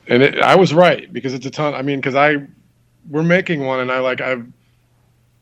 and 0.07 0.23
it, 0.23 0.39
I 0.39 0.55
was 0.55 0.73
right 0.73 1.11
because 1.11 1.33
it's 1.33 1.45
a 1.45 1.51
ton. 1.51 1.73
I 1.73 1.81
mean, 1.81 1.99
because 1.99 2.15
I 2.15 2.37
we're 3.09 3.23
making 3.23 3.65
one, 3.65 3.79
and 3.79 3.91
I 3.91 3.99
like 3.99 4.21
I've 4.21 4.45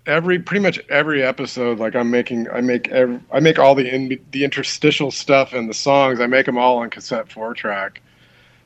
every 0.05 0.39
pretty 0.39 0.61
much 0.61 0.79
every 0.89 1.23
episode 1.23 1.79
like 1.79 1.95
i'm 1.95 2.11
making 2.11 2.49
i 2.51 2.61
make 2.61 2.87
every, 2.89 3.19
i 3.31 3.39
make 3.39 3.57
all 3.57 3.73
the 3.73 3.87
in 3.87 4.19
the 4.31 4.43
interstitial 4.43 5.09
stuff 5.09 5.53
and 5.53 5.69
the 5.69 5.73
songs 5.73 6.19
i 6.19 6.27
make 6.27 6.45
them 6.45 6.57
all 6.57 6.77
on 6.77 6.89
cassette 6.89 7.31
four 7.31 7.53
track 7.53 8.01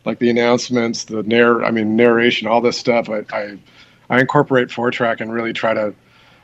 like 0.06 0.20
the 0.20 0.30
announcements 0.30 1.06
the 1.06 1.24
narr 1.24 1.64
i 1.64 1.72
mean 1.72 1.96
narration 1.96 2.48
all 2.48 2.62
this 2.62 2.78
stuff 2.78 3.10
i 3.10 3.24
i, 3.32 3.58
I 4.10 4.20
incorporate 4.20 4.72
four 4.72 4.92
track 4.92 5.22
and 5.22 5.32
really 5.32 5.54
try 5.54 5.74
to 5.74 5.94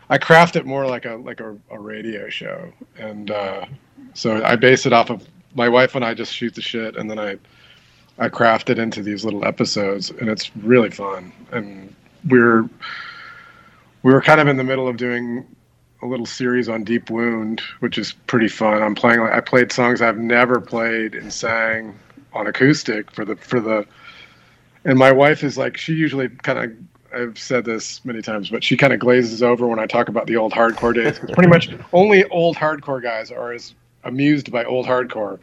i 0.09 0.17
craft 0.17 0.55
it 0.55 0.65
more 0.65 0.87
like 0.87 1.05
a 1.05 1.15
like 1.15 1.41
a, 1.41 1.57
a 1.69 1.79
radio 1.79 2.29
show 2.29 2.71
and 2.97 3.31
uh 3.31 3.65
so 4.13 4.43
i 4.45 4.55
base 4.55 4.85
it 4.85 4.93
off 4.93 5.09
of 5.09 5.27
my 5.55 5.67
wife 5.67 5.95
and 5.95 6.05
i 6.05 6.13
just 6.13 6.33
shoot 6.33 6.55
the 6.55 6.61
shit 6.61 6.95
and 6.95 7.09
then 7.09 7.19
i 7.19 7.37
i 8.19 8.29
craft 8.29 8.69
it 8.69 8.79
into 8.79 9.01
these 9.01 9.23
little 9.25 9.45
episodes 9.45 10.11
and 10.11 10.29
it's 10.29 10.55
really 10.57 10.89
fun 10.89 11.31
and 11.51 11.93
we're 12.29 12.63
we 14.03 14.13
were 14.13 14.21
kind 14.21 14.39
of 14.39 14.47
in 14.47 14.57
the 14.57 14.63
middle 14.63 14.87
of 14.87 14.97
doing 14.97 15.45
a 16.03 16.05
little 16.05 16.25
series 16.27 16.69
on 16.69 16.83
Deep 16.83 17.09
Wound, 17.09 17.61
which 17.79 17.97
is 17.97 18.13
pretty 18.27 18.47
fun. 18.47 18.83
I'm 18.83 18.93
playing. 18.93 19.19
I 19.21 19.39
played 19.39 19.71
songs 19.71 20.01
I've 20.01 20.19
never 20.19 20.61
played 20.61 21.15
and 21.15 21.33
sang 21.33 21.97
on 22.33 22.45
acoustic 22.47 23.09
for 23.11 23.25
the 23.25 23.35
for 23.35 23.59
the. 23.59 23.85
And 24.83 24.99
my 24.99 25.11
wife 25.11 25.43
is 25.43 25.57
like, 25.57 25.77
she 25.77 25.93
usually 25.93 26.29
kind 26.29 26.59
of. 26.59 26.71
I've 27.19 27.39
said 27.39 27.63
this 27.63 28.03
many 28.03 28.21
times, 28.21 28.49
but 28.49 28.61
she 28.63 28.75
kind 28.75 28.91
of 28.91 28.99
glazes 28.99 29.41
over 29.41 29.65
when 29.67 29.79
I 29.79 29.85
talk 29.87 30.09
about 30.09 30.27
the 30.27 30.35
old 30.35 30.51
hardcore 30.51 30.93
days. 30.93 31.17
'Cause 31.17 31.31
pretty 31.31 31.49
much 31.49 31.69
only 31.93 32.25
old 32.25 32.57
hardcore 32.57 33.01
guys 33.01 33.31
are 33.31 33.53
as 33.53 33.73
amused 34.03 34.51
by 34.51 34.65
old 34.65 34.85
hardcore 34.85 35.39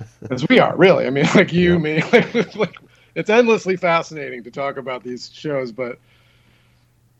as 0.30 0.46
we 0.48 0.58
are. 0.58 0.76
Really, 0.76 1.06
I 1.06 1.10
mean, 1.10 1.26
like 1.34 1.52
you, 1.52 1.74
Yeah. 1.74 1.78
me, 1.78 2.02
like, 2.12 2.54
like 2.56 2.76
it's 3.14 3.30
endlessly 3.30 3.76
fascinating 3.76 4.42
to 4.44 4.50
talk 4.50 4.76
about 4.76 5.02
these 5.04 5.30
shows, 5.32 5.72
but 5.72 5.98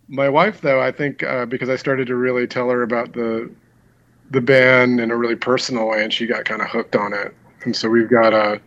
my 0.09 0.29
wife 0.29 0.61
though 0.61 0.81
i 0.81 0.91
think 0.93 1.23
uh, 1.23 1.45
because 1.47 1.69
i 1.69 1.77
started 1.77 2.07
to 2.07 2.15
really 2.17 2.47
tell 2.47 2.71
her 2.71 2.83
about 2.83 3.13
the 3.13 3.51
the 4.31 4.41
band 4.41 5.01
in 5.01 5.11
a 5.11 5.17
really 5.17 5.37
personal 5.37 5.89
way 5.89 6.03
and 6.03 6.13
she 6.13 6.27
got 6.27 6.45
kind 6.45 6.63
of 6.63 6.69
hooked 6.69 6.97
on 6.97 7.13
it 7.13 7.35
and 7.65 7.75
so 7.75 7.89
we've 7.89 8.09
got 8.11 8.33
a 8.33 8.61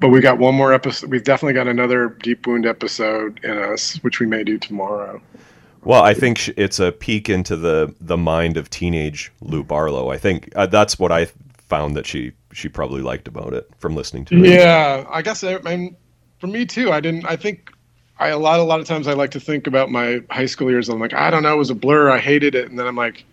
but 0.00 0.08
we 0.08 0.20
got 0.20 0.38
one 0.38 0.54
more 0.54 0.72
episode 0.72 1.10
we've 1.10 1.24
definitely 1.24 1.54
got 1.54 1.68
another 1.68 2.10
deep 2.22 2.46
wound 2.46 2.66
episode 2.66 3.40
in 3.44 3.58
us 3.58 3.96
which 4.02 4.20
we 4.20 4.26
may 4.26 4.42
do 4.44 4.58
tomorrow 4.58 5.20
Well, 5.84 6.02
I 6.02 6.14
think 6.14 6.48
it's 6.56 6.78
a 6.80 6.92
peek 6.92 7.28
into 7.28 7.56
the 7.56 7.94
the 8.00 8.16
mind 8.16 8.56
of 8.56 8.68
teenage 8.70 9.32
Lou 9.40 9.62
Barlow. 9.62 10.10
I 10.10 10.18
think 10.18 10.50
uh, 10.56 10.66
that's 10.66 10.98
what 10.98 11.12
I 11.12 11.26
found 11.56 11.96
that 11.96 12.06
she 12.06 12.32
she 12.52 12.68
probably 12.68 13.02
liked 13.02 13.28
about 13.28 13.52
it 13.52 13.68
from 13.78 13.94
listening 13.94 14.24
to 14.24 14.42
it. 14.42 14.50
yeah 14.50 15.04
i 15.10 15.22
guess 15.22 15.44
I, 15.44 15.56
I 15.56 15.76
mean 15.76 15.96
for 16.38 16.46
me 16.46 16.64
too 16.64 16.92
i 16.92 17.00
didn't 17.00 17.26
i 17.26 17.36
think 17.36 17.70
i 18.18 18.28
a 18.28 18.38
lot 18.38 18.60
a 18.60 18.62
lot 18.62 18.80
of 18.80 18.86
times 18.86 19.06
i 19.06 19.12
like 19.12 19.30
to 19.32 19.40
think 19.40 19.66
about 19.66 19.90
my 19.90 20.20
high 20.30 20.46
school 20.46 20.70
years 20.70 20.88
i'm 20.88 21.00
like 21.00 21.14
i 21.14 21.30
don't 21.30 21.42
know 21.42 21.54
it 21.54 21.58
was 21.58 21.70
a 21.70 21.74
blur 21.74 22.10
i 22.10 22.18
hated 22.18 22.54
it 22.54 22.68
and 22.68 22.78
then 22.78 22.86
i'm 22.86 22.96
like 22.96 23.24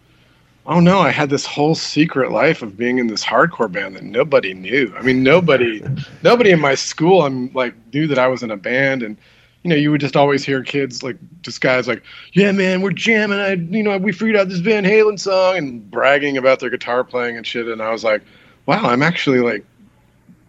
oh 0.67 0.79
no 0.79 0.99
i 0.99 1.09
had 1.09 1.29
this 1.29 1.45
whole 1.45 1.75
secret 1.75 2.31
life 2.31 2.61
of 2.61 2.77
being 2.77 2.97
in 2.97 3.07
this 3.07 3.23
hardcore 3.23 3.71
band 3.71 3.95
that 3.95 4.03
nobody 4.03 4.53
knew 4.53 4.93
i 4.97 5.01
mean 5.01 5.23
nobody 5.23 5.81
nobody 6.23 6.51
in 6.51 6.59
my 6.59 6.75
school 6.75 7.21
i'm 7.21 7.51
like 7.53 7.73
knew 7.93 8.07
that 8.07 8.19
i 8.19 8.27
was 8.27 8.43
in 8.43 8.51
a 8.51 8.57
band 8.57 9.03
and 9.03 9.17
you 9.63 9.69
know 9.69 9.75
you 9.75 9.89
would 9.89 10.01
just 10.01 10.15
always 10.15 10.45
hear 10.45 10.61
kids 10.61 11.01
like 11.01 11.17
guys 11.59 11.87
like 11.87 12.03
yeah 12.33 12.51
man 12.51 12.81
we're 12.81 12.91
jamming 12.91 13.39
i 13.39 13.53
you 13.53 13.81
know 13.81 13.97
we 13.97 14.11
figured 14.11 14.35
out 14.35 14.49
this 14.49 14.59
van 14.59 14.83
halen 14.83 15.19
song 15.19 15.57
and 15.57 15.89
bragging 15.89 16.37
about 16.37 16.59
their 16.59 16.69
guitar 16.69 17.03
playing 17.03 17.37
and 17.37 17.47
shit 17.47 17.67
and 17.67 17.81
i 17.81 17.89
was 17.91 18.03
like 18.03 18.21
wow 18.65 18.85
i'm 18.85 19.03
actually 19.03 19.39
like 19.39 19.63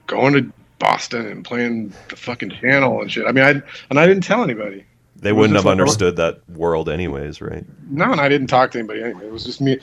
going 0.06 0.32
to 0.34 0.52
boston 0.78 1.26
and 1.26 1.44
playing 1.44 1.92
the 2.08 2.16
fucking 2.16 2.50
channel 2.50 3.00
and 3.00 3.10
shit 3.10 3.26
i 3.26 3.32
mean 3.32 3.44
i 3.44 3.50
and 3.90 3.98
i 3.98 4.06
didn't 4.06 4.22
tell 4.24 4.42
anybody 4.44 4.84
They 5.16 5.32
wouldn't 5.32 5.56
have 5.56 5.66
understood 5.66 6.16
that 6.16 6.40
world 6.50 6.88
anyways, 6.90 7.40
right? 7.40 7.64
no, 7.88 8.12
and 8.12 8.20
I 8.20 8.28
didn't 8.28 8.48
talk 8.48 8.70
to 8.72 8.78
anybody 8.78 9.02
anyway. 9.02 9.24
It 9.26 9.32
was 9.32 9.44
just 9.44 9.62
me. 9.62 9.78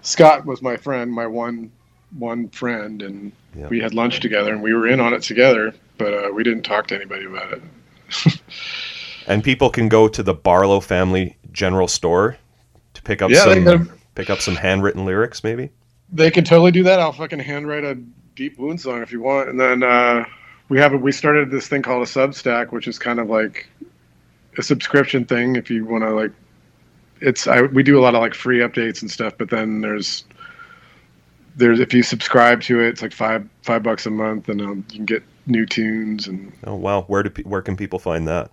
Scott 0.00 0.46
was 0.46 0.62
my 0.62 0.78
friend, 0.78 1.12
my 1.12 1.26
one 1.26 1.70
one 2.18 2.48
friend, 2.48 3.02
and 3.02 3.30
Yeah. 3.54 3.68
we 3.68 3.80
had 3.80 3.92
lunch 3.92 4.20
together, 4.20 4.50
and 4.50 4.62
we 4.62 4.72
were 4.72 4.88
in 4.88 4.98
on 4.98 5.12
it 5.12 5.20
together. 5.22 5.74
But 5.98 6.14
uh, 6.14 6.30
we 6.32 6.42
didn't 6.42 6.62
talk 6.62 6.86
to 6.86 6.94
anybody 6.94 7.26
about 7.26 7.52
it. 7.52 7.62
And 9.26 9.44
people 9.44 9.68
can 9.68 9.90
go 9.90 10.08
to 10.08 10.22
the 10.22 10.32
Barlow 10.32 10.80
Family 10.80 11.36
General 11.52 11.86
Store 11.86 12.38
to 12.94 13.02
pick 13.02 13.20
up 13.20 13.30
Yeah, 13.30 13.44
some 13.44 13.92
pick 14.14 14.30
up 14.30 14.38
some 14.40 14.56
handwritten 14.56 15.04
lyrics, 15.04 15.44
maybe. 15.44 15.68
They 16.12 16.30
can 16.30 16.44
totally 16.44 16.70
do 16.70 16.82
that. 16.84 17.00
I'll 17.00 17.12
fucking 17.12 17.40
handwrite 17.40 17.84
a 17.84 17.96
deep 18.34 18.58
wound 18.58 18.80
song 18.80 19.02
if 19.02 19.12
you 19.12 19.20
want, 19.20 19.48
and 19.48 19.60
then 19.60 19.82
uh, 19.82 20.24
we 20.68 20.78
have 20.78 20.92
a, 20.94 20.96
we 20.96 21.12
started 21.12 21.50
this 21.50 21.68
thing 21.68 21.82
called 21.82 22.02
a 22.02 22.10
Substack, 22.10 22.72
which 22.72 22.88
is 22.88 22.98
kind 22.98 23.18
of 23.18 23.28
like 23.28 23.68
a 24.56 24.62
subscription 24.62 25.24
thing. 25.24 25.56
If 25.56 25.70
you 25.70 25.84
want 25.84 26.04
to 26.04 26.10
like, 26.10 26.32
it's 27.20 27.46
I, 27.46 27.62
we 27.62 27.82
do 27.82 27.98
a 27.98 28.02
lot 28.02 28.14
of 28.14 28.20
like 28.20 28.34
free 28.34 28.60
updates 28.60 29.02
and 29.02 29.10
stuff, 29.10 29.34
but 29.38 29.50
then 29.50 29.80
there's 29.80 30.24
there's 31.56 31.80
if 31.80 31.92
you 31.92 32.02
subscribe 32.02 32.62
to 32.62 32.80
it, 32.80 32.88
it's 32.88 33.02
like 33.02 33.12
five 33.12 33.46
five 33.62 33.82
bucks 33.82 34.06
a 34.06 34.10
month, 34.10 34.48
and 34.48 34.60
um, 34.62 34.84
you 34.90 34.96
can 34.96 35.04
get 35.04 35.22
new 35.46 35.66
tunes 35.66 36.28
and 36.28 36.52
Oh 36.64 36.76
wow, 36.76 37.02
where 37.02 37.22
do 37.22 37.30
pe- 37.30 37.42
where 37.42 37.62
can 37.62 37.76
people 37.76 37.98
find 37.98 38.26
that? 38.28 38.50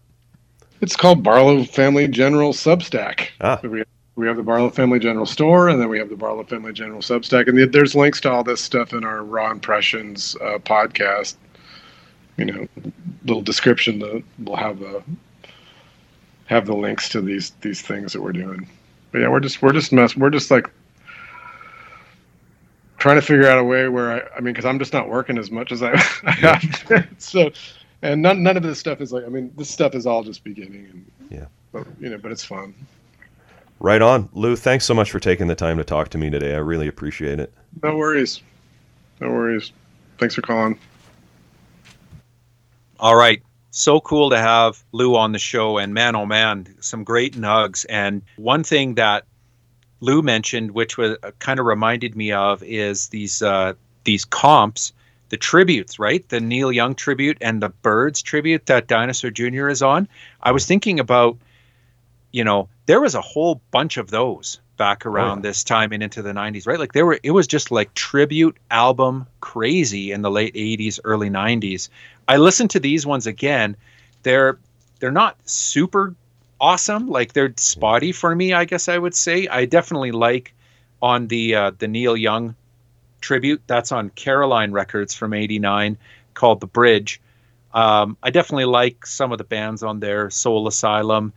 It's 0.82 0.96
called 0.96 1.24
Barlow 1.24 1.64
Family 1.64 2.08
General 2.08 2.52
Substack. 2.54 3.30
Ah. 3.40 3.60
We 4.16 4.28
have 4.28 4.38
the 4.38 4.44
Barlow 4.44 4.70
Family 4.70 5.00
General 5.00 5.26
store, 5.26 5.68
and 5.70 5.82
then 5.82 5.90
we 5.90 6.00
have 6.00 6.10
the 6.10 6.16
Barlow 6.16 6.44
Family 6.44 6.72
General 6.74 7.02
Substack, 7.02 7.48
and 7.48 7.72
there's 7.74 7.96
links 7.96 8.22
to 8.22 8.32
all 8.32 8.44
this 8.44 8.62
stuff 8.62 8.94
in 8.94 9.04
our 9.04 9.24
Raw 9.24 9.52
Impressions 9.52 10.36
uh, 10.42 10.60
podcast. 10.60 11.36
You 12.38 12.46
know, 12.46 12.68
little 13.26 13.42
description 13.42 14.00
that 14.00 14.24
will 14.44 14.56
have 14.58 14.80
the 14.80 15.02
have 16.48 16.66
the 16.66 16.76
links 16.76 17.10
to 17.10 17.22
these 17.22 17.52
these 17.62 17.82
things 17.82 18.14
that 18.14 18.22
we're 18.22 18.34
doing. 18.34 18.68
But 19.12 19.20
yeah, 19.22 19.30
we're 19.30 19.40
just 19.40 19.62
we're 19.62 19.72
just 19.74 19.92
mess 19.94 20.16
we're 20.18 20.30
just 20.30 20.52
like 20.52 20.70
trying 22.98 23.16
to 23.16 23.22
figure 23.22 23.48
out 23.48 23.58
a 23.58 23.64
way 23.64 23.88
where 23.88 24.12
I 24.12 24.38
I 24.38 24.42
mean 24.42 24.54
because 24.54 24.66
I'm 24.66 24.80
just 24.80 24.92
not 24.94 25.10
working 25.10 25.38
as 25.38 25.50
much 25.52 25.72
as 25.72 25.82
I, 25.82 25.92
I 26.24 26.32
have 26.32 27.08
so 27.18 27.52
and 28.02 28.22
none 28.22 28.44
none 28.44 28.58
of 28.58 28.64
this 28.64 28.80
stuff 28.80 29.00
is 29.00 29.14
like 29.14 29.24
I 29.26 29.30
mean 29.30 29.52
this 29.58 29.70
stuff 29.70 29.96
is 29.96 30.06
all 30.06 30.24
just 30.24 30.44
beginning 30.44 30.88
and 30.92 31.06
Yeah. 31.30 31.46
but 31.72 31.88
you 32.00 32.10
know 32.10 32.18
but 32.18 32.32
it's 32.34 32.44
fun. 32.44 32.74
Right 33.80 34.02
on, 34.02 34.30
Lou. 34.34 34.56
Thanks 34.56 34.86
so 34.86 34.94
much 34.94 35.12
for 35.12 35.20
taking 35.20 35.48
the 35.48 35.56
time 35.56 35.78
to 35.78 35.84
talk 35.84 36.10
to 36.10 36.18
me 36.18 36.30
today. 36.30 36.56
I 36.56 36.60
really 36.60 36.88
appreciate 36.88 37.40
it. 37.40 37.54
No 37.84 37.96
worries. 37.96 38.42
No 39.20 39.30
worries. 39.30 39.72
Thanks 40.18 40.36
for 40.36 40.42
calling. 40.42 40.80
All 43.00 43.16
right. 43.16 43.42
So 43.72 44.00
cool 44.00 44.30
to 44.30 44.38
have 44.38 44.82
Lou 44.94 45.16
on 45.18 45.34
the 45.34 45.40
show. 45.40 45.78
And 45.78 45.94
man, 45.94 46.16
oh 46.16 46.26
man, 46.26 46.74
some 46.80 47.04
great 47.04 47.36
nugs. 47.36 47.86
And 47.90 48.22
one 48.38 48.64
thing 48.64 48.96
that 48.96 49.26
Lou 50.00 50.22
mentioned, 50.22 50.72
which 50.72 50.98
was 50.98 51.18
uh, 51.24 51.32
kind 51.40 51.60
of 51.60 51.66
reminded 51.66 52.16
me 52.16 52.32
of, 52.32 52.64
is 52.64 53.10
these 53.10 53.42
uh, 53.42 53.74
these 54.06 54.24
comps, 54.24 54.94
the 55.30 55.38
tributes, 55.38 56.00
right? 56.00 56.28
The 56.30 56.40
Neil 56.40 56.72
Young 56.72 56.96
tribute 56.96 57.38
and 57.42 57.62
the 57.62 57.70
Byrds 57.70 58.22
tribute 58.22 58.68
that 58.68 58.88
Dinosaur 58.88 59.32
Jr. 59.32 59.68
is 59.68 59.82
on. 59.82 60.08
I 60.42 60.52
was 60.52 60.66
thinking 60.66 61.00
about, 61.00 61.38
you 62.36 62.44
know, 62.44 62.68
there 62.86 63.00
was 63.00 63.16
a 63.16 63.22
whole 63.22 63.62
bunch 63.72 63.96
of 63.96 64.12
those 64.12 64.60
back 64.76 65.06
around 65.06 65.32
oh, 65.32 65.36
yeah. 65.36 65.42
this 65.44 65.64
time 65.64 65.94
and 65.94 66.04
into 66.04 66.22
the 66.22 66.34
90s, 66.34 66.68
right? 66.68 66.78
Like 66.78 66.92
there 66.92 67.06
were, 67.06 67.18
it 67.24 67.32
was 67.32 67.48
just 67.48 67.72
like 67.72 67.94
tribute 67.94 68.58
album 68.70 69.26
crazy 69.40 70.12
in 70.12 70.22
the 70.22 70.30
late 70.30 70.54
80s, 70.54 71.00
early 71.06 71.30
90s. 71.30 71.88
I 72.28 72.36
listened 72.36 72.72
to 72.72 72.82
these 72.82 73.06
ones 73.06 73.26
again. 73.26 73.78
They're 74.24 74.60
they're 75.00 75.14
not 75.14 75.38
super 75.46 76.14
awesome. 76.60 77.08
Like 77.08 77.32
they're 77.32 77.54
spotty 77.56 78.12
for 78.12 78.36
me, 78.36 78.52
I 78.52 78.66
guess 78.66 78.90
I 78.90 78.98
would 78.98 79.16
say. 79.16 79.48
I 79.48 79.64
definitely 79.64 80.12
like 80.12 80.54
on 81.02 81.30
the 81.30 81.56
uh, 81.56 81.72
the 81.78 81.88
Neil 81.88 82.18
Young 82.18 82.54
tribute. 83.22 83.62
That's 83.66 83.94
on 83.94 84.10
Caroline 84.10 84.74
Records 84.74 85.14
from 85.14 85.34
'89, 85.34 85.98
called 86.34 86.60
The 86.60 86.68
Bridge. 86.68 87.22
Um, 87.74 88.18
I 88.22 88.30
definitely 88.30 88.66
like 88.66 89.06
some 89.06 89.32
of 89.32 89.38
the 89.38 89.46
bands 89.46 89.84
on 89.84 90.02
there. 90.02 90.30
Soul 90.30 90.68
Asylum. 90.68 91.32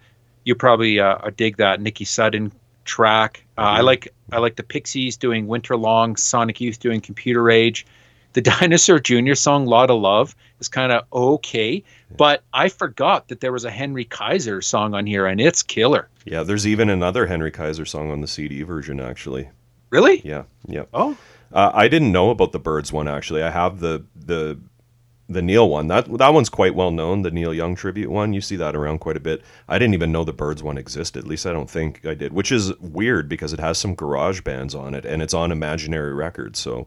You 0.48 0.54
probably 0.54 0.98
uh, 0.98 1.28
dig 1.36 1.58
that 1.58 1.78
Nikki 1.78 2.06
Sudden 2.06 2.52
track. 2.86 3.44
Uh, 3.58 3.60
I 3.60 3.76
mm-hmm. 3.76 3.84
like 3.84 4.14
I 4.32 4.38
like 4.38 4.56
the 4.56 4.62
Pixies 4.62 5.18
doing 5.18 5.46
Winter 5.46 5.76
Long, 5.76 6.16
Sonic 6.16 6.58
Youth 6.58 6.80
doing 6.80 7.02
Computer 7.02 7.50
Age. 7.50 7.84
The 8.32 8.40
Dinosaur 8.58 8.98
Jr. 8.98 9.34
song 9.34 9.66
"Lot 9.66 9.90
of 9.90 10.00
Love" 10.00 10.34
is 10.58 10.68
kind 10.68 10.90
of 10.90 11.04
okay, 11.12 11.84
but 12.16 12.44
I 12.54 12.70
forgot 12.70 13.28
that 13.28 13.40
there 13.40 13.52
was 13.52 13.66
a 13.66 13.70
Henry 13.70 14.06
Kaiser 14.06 14.62
song 14.62 14.94
on 14.94 15.04
here, 15.04 15.26
and 15.26 15.38
it's 15.38 15.62
killer. 15.62 16.08
Yeah, 16.24 16.44
there's 16.44 16.66
even 16.66 16.88
another 16.88 17.26
Henry 17.26 17.50
Kaiser 17.50 17.84
song 17.84 18.10
on 18.10 18.22
the 18.22 18.26
CD 18.26 18.62
version, 18.62 19.00
actually. 19.00 19.50
Really? 19.90 20.22
Yeah, 20.24 20.44
yeah. 20.66 20.84
Oh, 20.94 21.18
uh, 21.52 21.72
I 21.74 21.88
didn't 21.88 22.10
know 22.10 22.30
about 22.30 22.52
the 22.52 22.58
Byrds 22.58 22.90
one 22.90 23.06
actually. 23.06 23.42
I 23.42 23.50
have 23.50 23.80
the 23.80 24.06
the 24.16 24.58
the 25.28 25.42
Neil 25.42 25.68
one. 25.68 25.88
That 25.88 26.18
that 26.18 26.32
one's 26.32 26.48
quite 26.48 26.74
well 26.74 26.90
known. 26.90 27.22
The 27.22 27.30
Neil 27.30 27.52
Young 27.52 27.74
tribute 27.74 28.10
one. 28.10 28.32
You 28.32 28.40
see 28.40 28.56
that 28.56 28.74
around 28.74 28.98
quite 28.98 29.16
a 29.16 29.20
bit. 29.20 29.42
I 29.68 29.78
didn't 29.78 29.94
even 29.94 30.12
know 30.12 30.24
the 30.24 30.32
Byrds 30.32 30.62
one 30.62 30.78
existed. 30.78 31.18
At 31.18 31.28
least 31.28 31.46
I 31.46 31.52
don't 31.52 31.70
think 31.70 32.04
I 32.06 32.14
did. 32.14 32.32
Which 32.32 32.50
is 32.50 32.76
weird 32.78 33.28
because 33.28 33.52
it 33.52 33.60
has 33.60 33.78
some 33.78 33.94
garage 33.94 34.40
bands 34.40 34.74
on 34.74 34.94
it, 34.94 35.04
and 35.04 35.22
it's 35.22 35.34
on 35.34 35.52
Imaginary 35.52 36.14
Records. 36.14 36.58
So 36.58 36.86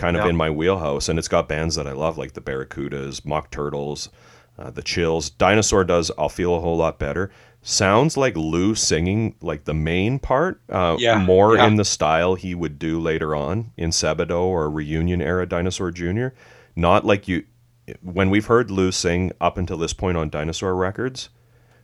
kind 0.00 0.16
of 0.16 0.24
yeah. 0.24 0.30
in 0.30 0.36
my 0.36 0.50
wheelhouse. 0.50 1.08
And 1.08 1.18
it's 1.18 1.28
got 1.28 1.48
bands 1.48 1.76
that 1.76 1.86
I 1.86 1.92
love, 1.92 2.18
like 2.18 2.32
the 2.32 2.40
Barracudas, 2.40 3.24
Mock 3.24 3.50
Turtles, 3.50 4.08
uh, 4.58 4.70
the 4.70 4.82
Chills. 4.82 5.30
Dinosaur 5.30 5.84
does 5.84 6.10
I'll 6.18 6.28
Feel 6.28 6.56
a 6.56 6.60
Whole 6.60 6.78
Lot 6.78 6.98
Better. 6.98 7.30
Sounds 7.62 8.16
like 8.16 8.36
Lou 8.36 8.74
singing 8.74 9.34
like 9.42 9.64
the 9.64 9.74
main 9.74 10.18
part, 10.18 10.62
uh, 10.70 10.96
yeah, 10.98 11.18
more 11.22 11.56
yeah. 11.56 11.66
in 11.66 11.76
the 11.76 11.84
style 11.84 12.34
he 12.34 12.54
would 12.54 12.78
do 12.78 12.98
later 12.98 13.34
on 13.34 13.72
in 13.76 13.90
Sebadoh 13.90 14.44
or 14.44 14.70
Reunion 14.70 15.20
era 15.20 15.44
Dinosaur 15.44 15.90
Jr. 15.90 16.28
Not 16.74 17.04
like 17.04 17.28
you, 17.28 17.44
when 18.02 18.30
we've 18.30 18.46
heard 18.46 18.70
Lou 18.70 18.92
sing 18.92 19.32
up 19.40 19.58
until 19.58 19.76
this 19.76 19.92
point 19.92 20.16
on 20.16 20.30
Dinosaur 20.30 20.74
Records, 20.74 21.28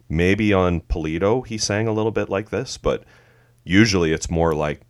maybe 0.09 0.53
on 0.53 0.81
Poledo 0.81 1.47
he 1.47 1.59
sang 1.59 1.89
a 1.89 1.93
little 1.93 2.13
bit 2.13 2.29
like 2.29 2.51
this, 2.51 2.79
but 2.79 3.05
usually 3.65 4.13
it's 4.13 4.31
more 4.31 4.55
like 4.55 4.81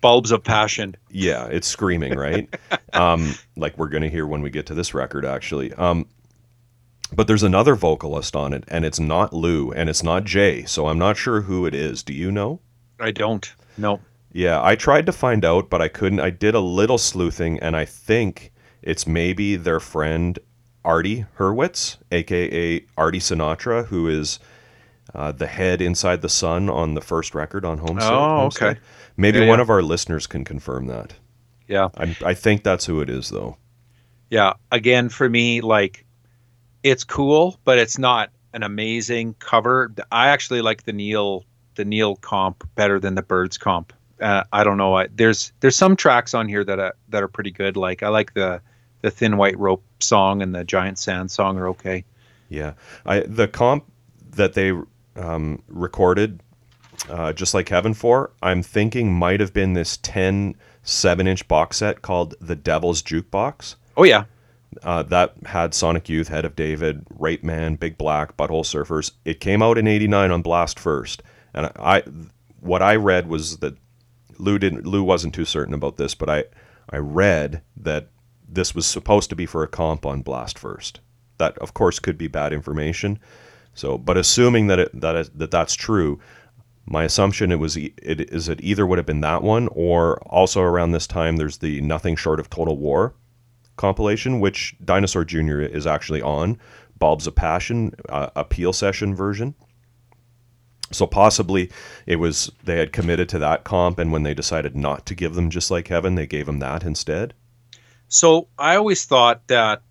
bulbs 0.00 0.30
of 0.30 0.44
passion. 0.44 0.96
Yeah, 1.10 1.46
it's 1.46 1.66
screaming, 1.66 2.16
right? 2.16 2.52
um, 2.92 3.34
like 3.56 3.76
we're 3.78 3.88
gonna 3.88 4.08
hear 4.08 4.26
when 4.26 4.42
we 4.42 4.50
get 4.50 4.66
to 4.66 4.74
this 4.74 4.94
record, 4.94 5.24
actually. 5.24 5.72
Um, 5.74 6.06
but 7.12 7.26
there's 7.26 7.42
another 7.42 7.74
vocalist 7.74 8.36
on 8.36 8.52
it, 8.52 8.64
and 8.68 8.84
it's 8.84 9.00
not 9.00 9.32
Lou, 9.32 9.72
and 9.72 9.88
it's 9.88 10.02
not 10.02 10.24
Jay, 10.24 10.64
so 10.64 10.88
I'm 10.88 10.98
not 10.98 11.16
sure 11.16 11.42
who 11.42 11.64
it 11.64 11.74
is. 11.74 12.02
Do 12.02 12.12
you 12.12 12.30
know? 12.30 12.60
I 13.00 13.12
don't. 13.12 13.50
No. 13.76 14.00
Yeah, 14.32 14.62
I 14.62 14.74
tried 14.76 15.06
to 15.06 15.12
find 15.12 15.44
out, 15.44 15.70
but 15.70 15.80
I 15.80 15.88
couldn't. 15.88 16.20
I 16.20 16.30
did 16.30 16.54
a 16.54 16.60
little 16.60 16.98
sleuthing, 16.98 17.58
and 17.60 17.74
I 17.74 17.86
think 17.86 18.52
it's 18.82 19.06
maybe 19.06 19.56
their 19.56 19.80
friend 19.80 20.38
Artie 20.88 21.26
Hurwitz, 21.36 21.98
aka 22.10 22.82
Artie 22.96 23.18
Sinatra, 23.18 23.84
who 23.84 24.08
is 24.08 24.40
uh, 25.14 25.32
the 25.32 25.46
head 25.46 25.82
inside 25.82 26.22
the 26.22 26.30
sun 26.30 26.70
on 26.70 26.94
the 26.94 27.02
first 27.02 27.34
record 27.34 27.66
on 27.66 27.76
Homestead. 27.76 28.10
Oh, 28.10 28.38
Homestead. 28.38 28.68
okay. 28.70 28.80
Maybe 29.18 29.40
yeah, 29.40 29.48
one 29.48 29.58
yeah. 29.58 29.62
of 29.62 29.70
our 29.70 29.82
listeners 29.82 30.26
can 30.26 30.44
confirm 30.44 30.86
that. 30.86 31.12
Yeah. 31.66 31.90
I, 31.98 32.16
I 32.24 32.32
think 32.32 32.64
that's 32.64 32.86
who 32.86 33.02
it 33.02 33.10
is, 33.10 33.28
though. 33.28 33.58
Yeah. 34.30 34.54
Again, 34.72 35.10
for 35.10 35.28
me, 35.28 35.60
like, 35.60 36.06
it's 36.82 37.04
cool, 37.04 37.60
but 37.64 37.78
it's 37.78 37.98
not 37.98 38.30
an 38.54 38.62
amazing 38.62 39.34
cover. 39.40 39.92
I 40.10 40.28
actually 40.28 40.62
like 40.62 40.84
the 40.84 40.94
Neil 40.94 41.44
the 41.74 41.84
Neil 41.84 42.16
comp 42.16 42.66
better 42.76 42.98
than 42.98 43.14
the 43.14 43.22
Byrds 43.22 43.58
comp. 43.58 43.92
Uh, 44.20 44.44
I 44.52 44.64
don't 44.64 44.78
know. 44.78 44.96
I, 44.96 45.08
there's 45.14 45.52
there's 45.60 45.76
some 45.76 45.96
tracks 45.96 46.32
on 46.32 46.48
here 46.48 46.64
that 46.64 46.78
are, 46.78 46.94
that 47.10 47.22
are 47.22 47.28
pretty 47.28 47.50
good. 47.50 47.76
Like 47.76 48.02
I 48.02 48.08
like 48.08 48.32
the 48.32 48.62
the 49.00 49.10
Thin 49.10 49.36
White 49.36 49.58
Rope 49.58 49.82
song 50.00 50.42
and 50.42 50.54
the 50.54 50.64
Giant 50.64 50.98
Sand 50.98 51.30
song 51.30 51.58
are 51.58 51.68
okay. 51.68 52.04
Yeah, 52.48 52.74
I 53.04 53.20
the 53.20 53.48
comp 53.48 53.84
that 54.30 54.54
they 54.54 54.72
um, 55.16 55.62
recorded, 55.68 56.40
uh, 57.08 57.32
just 57.32 57.54
like 57.54 57.68
Heaven 57.68 57.94
for, 57.94 58.32
I'm 58.42 58.62
thinking 58.62 59.12
might 59.12 59.40
have 59.40 59.52
been 59.52 59.74
this 59.74 59.98
10 59.98 60.54
7 60.82 61.26
inch 61.26 61.46
box 61.48 61.76
set 61.78 62.02
called 62.02 62.34
The 62.40 62.56
Devil's 62.56 63.02
Jukebox. 63.02 63.74
Oh, 63.96 64.04
yeah. 64.04 64.24
Uh, 64.82 65.02
that 65.04 65.34
had 65.46 65.74
Sonic 65.74 66.08
Youth, 66.08 66.28
Head 66.28 66.44
of 66.44 66.54
David, 66.54 67.04
Rapeman, 67.06 67.78
Big 67.78 67.98
Black, 67.98 68.36
Butthole 68.36 68.64
Surfers. 68.64 69.12
It 69.24 69.40
came 69.40 69.62
out 69.62 69.78
in 69.78 69.88
'89 69.88 70.30
on 70.30 70.42
Blast 70.42 70.78
First, 70.78 71.22
and 71.54 71.70
I, 71.76 72.02
what 72.60 72.82
I 72.82 72.96
read 72.96 73.28
was 73.28 73.56
that 73.58 73.76
Lou 74.38 74.58
didn't. 74.58 74.86
Lou 74.86 75.02
wasn't 75.02 75.34
too 75.34 75.46
certain 75.46 75.72
about 75.72 75.96
this, 75.96 76.14
but 76.14 76.28
I, 76.28 76.44
I 76.90 76.98
read 76.98 77.62
that 77.78 78.08
this 78.48 78.74
was 78.74 78.86
supposed 78.86 79.30
to 79.30 79.36
be 79.36 79.46
for 79.46 79.62
a 79.62 79.68
comp 79.68 80.06
on 80.06 80.22
Blast 80.22 80.58
First. 80.58 81.00
That, 81.38 81.56
of 81.58 81.74
course, 81.74 81.98
could 81.98 82.18
be 82.18 82.26
bad 82.26 82.52
information, 82.52 83.18
so, 83.78 83.96
but 83.96 84.16
assuming 84.16 84.66
that 84.66 84.80
it, 84.80 85.00
that 85.00 85.38
that 85.38 85.52
that's 85.52 85.74
true, 85.74 86.18
my 86.84 87.04
assumption 87.04 87.52
it 87.52 87.60
was 87.60 87.76
it 87.76 87.94
is 87.96 88.48
it 88.48 88.60
either 88.60 88.84
would 88.84 88.98
have 88.98 89.06
been 89.06 89.20
that 89.20 89.42
one 89.42 89.68
or 89.70 90.18
also 90.22 90.62
around 90.62 90.90
this 90.90 91.06
time 91.06 91.36
there's 91.36 91.58
the 91.58 91.80
Nothing 91.80 92.16
Short 92.16 92.40
of 92.40 92.50
Total 92.50 92.76
War 92.76 93.14
compilation, 93.76 94.40
which 94.40 94.74
Dinosaur 94.84 95.24
Jr. 95.24 95.60
is 95.60 95.86
actually 95.86 96.20
on. 96.20 96.58
Bulbs 96.98 97.28
of 97.28 97.36
Passion, 97.36 97.94
uh, 98.08 98.30
a 98.34 98.44
Peel 98.44 98.72
session 98.72 99.14
version. 99.14 99.54
So 100.90 101.06
possibly 101.06 101.70
it 102.04 102.16
was 102.16 102.50
they 102.64 102.78
had 102.78 102.92
committed 102.92 103.28
to 103.28 103.38
that 103.38 103.62
comp, 103.62 104.00
and 104.00 104.10
when 104.10 104.24
they 104.24 104.34
decided 104.34 104.74
not 104.74 105.06
to 105.06 105.14
give 105.14 105.34
them 105.34 105.50
just 105.50 105.70
like 105.70 105.86
Heaven, 105.86 106.16
they 106.16 106.26
gave 106.26 106.46
them 106.46 106.58
that 106.58 106.82
instead. 106.82 107.34
So 108.08 108.48
I 108.58 108.76
always 108.76 109.04
thought 109.04 109.46
that 109.48 109.82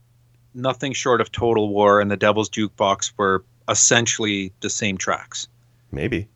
nothing 0.53 0.93
short 0.93 1.21
of 1.21 1.31
Total 1.31 1.69
War 1.69 2.01
and 2.01 2.09
the 2.09 2.17
Devil's 2.17 2.49
Jukebox 2.49 3.13
were 3.17 3.43
essentially 3.69 4.53
the 4.61 4.69
same 4.69 4.97
tracks. 4.97 5.47
Maybe. 5.91 6.27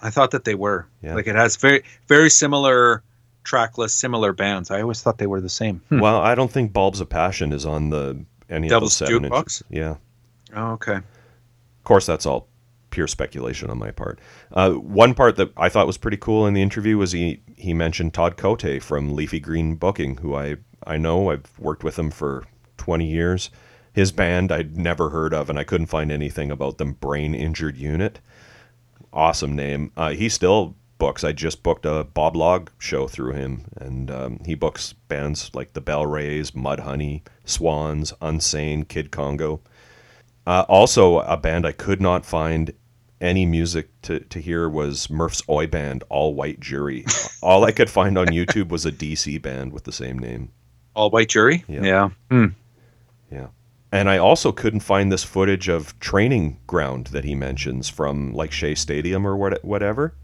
I 0.00 0.10
thought 0.10 0.32
that 0.32 0.44
they 0.44 0.54
were. 0.54 0.86
Yeah. 1.02 1.14
Like 1.14 1.26
it 1.26 1.36
has 1.36 1.56
very 1.56 1.84
very 2.08 2.30
similar 2.30 3.02
track 3.44 3.78
list, 3.78 3.98
similar 3.98 4.32
bands. 4.32 4.70
I 4.70 4.82
always 4.82 5.00
thought 5.00 5.18
they 5.18 5.26
were 5.26 5.40
the 5.40 5.48
same. 5.48 5.80
Hmm. 5.88 6.00
Well, 6.00 6.20
I 6.20 6.34
don't 6.34 6.50
think 6.50 6.72
Bulbs 6.72 7.00
of 7.00 7.08
Passion 7.08 7.52
is 7.52 7.64
on 7.64 7.90
the 7.90 8.24
any 8.50 8.68
Devil's 8.68 9.00
of 9.00 9.08
those 9.08 9.20
seven 9.20 9.30
Jukebox? 9.30 9.62
Yeah. 9.70 9.96
Oh, 10.54 10.72
okay. 10.72 10.96
Of 10.96 11.84
course, 11.84 12.06
that's 12.06 12.26
all 12.26 12.48
pure 12.92 13.08
speculation 13.08 13.68
on 13.70 13.78
my 13.78 13.90
part. 13.90 14.20
Uh, 14.52 14.70
one 14.70 15.14
part 15.14 15.34
that 15.36 15.52
I 15.56 15.68
thought 15.68 15.88
was 15.88 15.98
pretty 15.98 16.16
cool 16.16 16.46
in 16.46 16.54
the 16.54 16.62
interview 16.62 16.96
was 16.96 17.10
he 17.10 17.42
he 17.56 17.74
mentioned 17.74 18.14
Todd 18.14 18.36
Cote 18.36 18.80
from 18.80 19.16
Leafy 19.16 19.40
Green 19.40 19.74
Booking, 19.74 20.18
who 20.18 20.36
I 20.36 20.58
I 20.86 20.96
know 20.96 21.30
I've 21.30 21.58
worked 21.58 21.82
with 21.82 21.98
him 21.98 22.12
for 22.12 22.44
20 22.76 23.06
years 23.06 23.50
his 23.92 24.10
band 24.10 24.50
I'd 24.50 24.76
never 24.76 25.10
heard 25.10 25.34
of, 25.34 25.50
and 25.50 25.58
I 25.58 25.64
couldn't 25.64 25.86
find 25.86 26.10
anything 26.10 26.50
about 26.50 26.78
them. 26.78 26.94
Brain 26.94 27.34
Injured 27.34 27.76
Unit, 27.76 28.20
awesome 29.12 29.54
name. 29.54 29.92
Uh, 29.96 30.10
he 30.10 30.28
still 30.28 30.74
books. 30.98 31.24
I 31.24 31.32
just 31.32 31.62
booked 31.62 31.84
a 31.84 32.04
Bob 32.04 32.34
Log 32.34 32.70
show 32.78 33.06
through 33.06 33.32
him, 33.32 33.66
and 33.76 34.10
um, 34.10 34.40
he 34.46 34.54
books 34.54 34.94
bands 35.08 35.50
like 35.54 35.74
the 35.74 35.80
Bell 35.80 36.06
Rays, 36.06 36.52
Mudhoney, 36.52 37.22
Swans, 37.44 38.12
Unsane, 38.22 38.88
Kid 38.88 39.10
Congo. 39.10 39.60
Uh, 40.46 40.64
also, 40.68 41.20
a 41.20 41.36
band 41.36 41.66
I 41.66 41.72
could 41.72 42.00
not 42.00 42.24
find 42.24 42.72
any 43.22 43.46
music 43.46 43.88
to, 44.02 44.20
to 44.20 44.40
hear 44.40 44.68
was 44.68 45.08
Murph's 45.08 45.42
Oi 45.48 45.66
Band, 45.66 46.04
All 46.10 46.34
White 46.34 46.60
Jury. 46.60 47.06
All 47.42 47.64
I 47.64 47.72
could 47.72 47.88
find 47.88 48.18
on 48.18 48.26
YouTube 48.26 48.68
was 48.68 48.84
a 48.84 48.92
DC 48.92 49.40
band 49.40 49.72
with 49.72 49.84
the 49.84 49.92
same 49.92 50.18
name. 50.18 50.50
All 50.94 51.10
White 51.10 51.28
Jury? 51.28 51.64
Yeah. 51.68 51.82
Yeah. 51.82 52.10
Mm. 52.30 52.54
Yeah. 53.30 53.46
And 53.92 54.10
I 54.10 54.18
also 54.18 54.52
couldn't 54.52 54.80
find 54.80 55.10
this 55.10 55.24
footage 55.24 55.68
of 55.68 55.98
training 56.00 56.58
ground 56.66 57.08
that 57.08 57.24
he 57.24 57.34
mentions 57.34 57.88
from 57.88 58.32
like 58.32 58.52
Shea 58.52 58.74
Stadium 58.74 59.26
or 59.26 59.36
what, 59.36 59.64
whatever. 59.64 60.14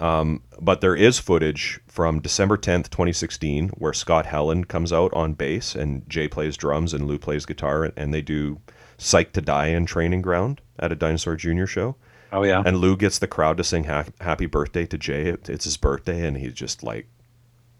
Um, 0.00 0.42
but 0.60 0.80
there 0.80 0.94
is 0.94 1.18
footage 1.18 1.80
from 1.86 2.20
December 2.20 2.56
10th, 2.56 2.90
2016, 2.90 3.70
where 3.70 3.92
Scott 3.92 4.26
Helland 4.26 4.68
comes 4.68 4.92
out 4.92 5.12
on 5.12 5.32
bass 5.34 5.74
and 5.74 6.08
Jay 6.08 6.28
plays 6.28 6.56
drums 6.56 6.94
and 6.94 7.06
Lou 7.06 7.18
plays 7.18 7.44
guitar, 7.44 7.90
and 7.96 8.14
they 8.14 8.22
do 8.22 8.60
Psych 8.96 9.32
to 9.32 9.40
Die 9.40 9.66
in 9.66 9.86
Training 9.86 10.22
Ground 10.22 10.60
at 10.78 10.92
a 10.92 10.96
Dinosaur 10.96 11.36
Jr. 11.36 11.66
show. 11.66 11.96
Oh 12.32 12.42
yeah. 12.44 12.62
And 12.64 12.76
Lou 12.78 12.96
gets 12.96 13.18
the 13.18 13.26
crowd 13.26 13.56
to 13.56 13.64
sing 13.64 13.84
ha- 13.84 14.04
Happy 14.20 14.46
Birthday 14.46 14.86
to 14.86 14.98
Jay. 14.98 15.26
It- 15.28 15.48
It's 15.48 15.64
his 15.64 15.76
birthday, 15.76 16.26
and 16.26 16.36
he's 16.36 16.52
just 16.54 16.82
like, 16.82 17.08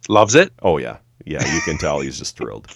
Loves 0.09 0.35
it. 0.35 0.53
oh, 0.63 0.79
yeah. 0.79 0.99
Yeah, 1.27 1.45
you 1.55 1.61
can 1.63 1.77
tell 1.79 2.01
he's 2.01 2.19
just 2.19 2.37
thrilled. 2.37 2.69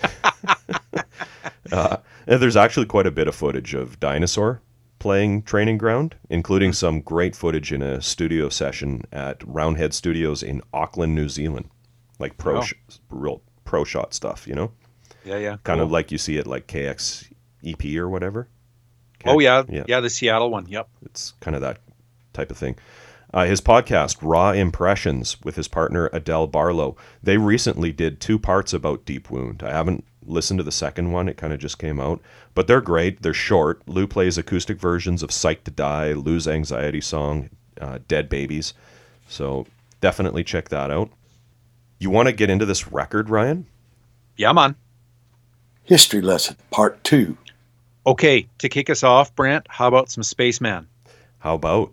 uh, 1.72 1.96
and 2.26 2.40
there's 2.42 2.56
actually 2.56 2.86
quite 2.86 3.06
a 3.06 3.10
bit 3.10 3.28
of 3.28 3.34
footage 3.34 3.74
of 3.74 3.98
Dinosaur 4.00 4.60
playing 4.98 5.42
Training 5.42 5.78
Ground, 5.78 6.14
including 6.30 6.72
some 6.72 7.00
great 7.00 7.34
footage 7.36 7.72
in 7.72 7.82
a 7.82 8.00
studio 8.00 8.48
session 8.48 9.02
at 9.12 9.42
Roundhead 9.46 9.94
Studios 9.94 10.42
in 10.42 10.62
Auckland, 10.72 11.14
New 11.14 11.28
Zealand. 11.28 11.68
Like 12.18 12.36
pro, 12.38 12.56
Wow. 12.56 12.60
sh- 12.62 12.74
real 13.10 13.42
pro 13.64 13.84
shot 13.84 14.14
stuff, 14.14 14.46
you 14.46 14.54
know? 14.54 14.72
Yeah, 15.24 15.38
yeah. 15.38 15.56
Kind 15.64 15.80
of 15.80 15.90
like 15.90 16.12
you 16.12 16.18
see 16.18 16.36
it 16.38 16.46
like 16.46 16.66
KX 16.66 17.30
EP 17.64 17.96
or 17.96 18.08
whatever. 18.08 18.48
Oh 19.28 19.38
yeah, 19.38 19.62
Yeah. 19.68 19.84
yeah, 19.88 20.00
the 20.00 20.10
Seattle 20.10 20.50
one. 20.50 20.66
Yep. 20.68 20.88
It's 21.04 21.32
kind 21.40 21.54
of 21.54 21.62
that 21.62 21.78
type 22.32 22.50
of 22.50 22.56
thing. 22.56 22.76
Uh, 23.34 23.44
his 23.44 23.60
podcast, 23.60 24.16
Raw 24.22 24.52
Impressions, 24.52 25.36
with 25.42 25.56
his 25.56 25.68
partner 25.68 26.08
Adele 26.12 26.46
Barlow, 26.46 26.96
they 27.22 27.36
recently 27.36 27.92
did 27.92 28.20
two 28.20 28.38
parts 28.38 28.72
about 28.72 29.04
Deep 29.04 29.30
Wound. 29.30 29.62
I 29.62 29.72
haven't 29.72 30.04
listened 30.24 30.58
to 30.58 30.64
the 30.64 30.72
second 30.72 31.12
one, 31.12 31.28
it 31.28 31.36
kind 31.36 31.52
of 31.52 31.58
just 31.58 31.78
came 31.78 32.00
out. 32.00 32.20
But 32.54 32.66
they're 32.66 32.80
great. 32.80 33.22
They're 33.22 33.34
short. 33.34 33.82
Lou 33.86 34.06
plays 34.06 34.38
acoustic 34.38 34.78
versions 34.80 35.22
of 35.22 35.30
Psych 35.30 35.64
to 35.64 35.70
Die, 35.70 36.12
Lou's 36.14 36.48
Anxiety 36.48 37.00
Song, 37.00 37.50
uh, 37.80 37.98
Dead 38.08 38.28
Babies. 38.28 38.72
So 39.28 39.66
definitely 40.00 40.42
check 40.44 40.68
that 40.70 40.90
out. 40.90 41.10
You 41.98 42.10
want 42.10 42.28
to 42.28 42.32
get 42.32 42.48
into 42.50 42.64
this 42.64 42.90
record, 42.92 43.28
Ryan? 43.28 43.66
Yeah, 44.36 44.52
man. 44.52 44.76
History 45.84 46.20
lesson, 46.20 46.56
part 46.70 47.02
two. 47.04 47.36
Okay, 48.06 48.46
to 48.58 48.68
kick 48.68 48.88
us 48.88 49.02
off, 49.02 49.34
Brant, 49.34 49.66
how 49.68 49.88
about 49.88 50.10
some 50.10 50.22
Spaceman? 50.22 50.86
How 51.40 51.54
about? 51.54 51.92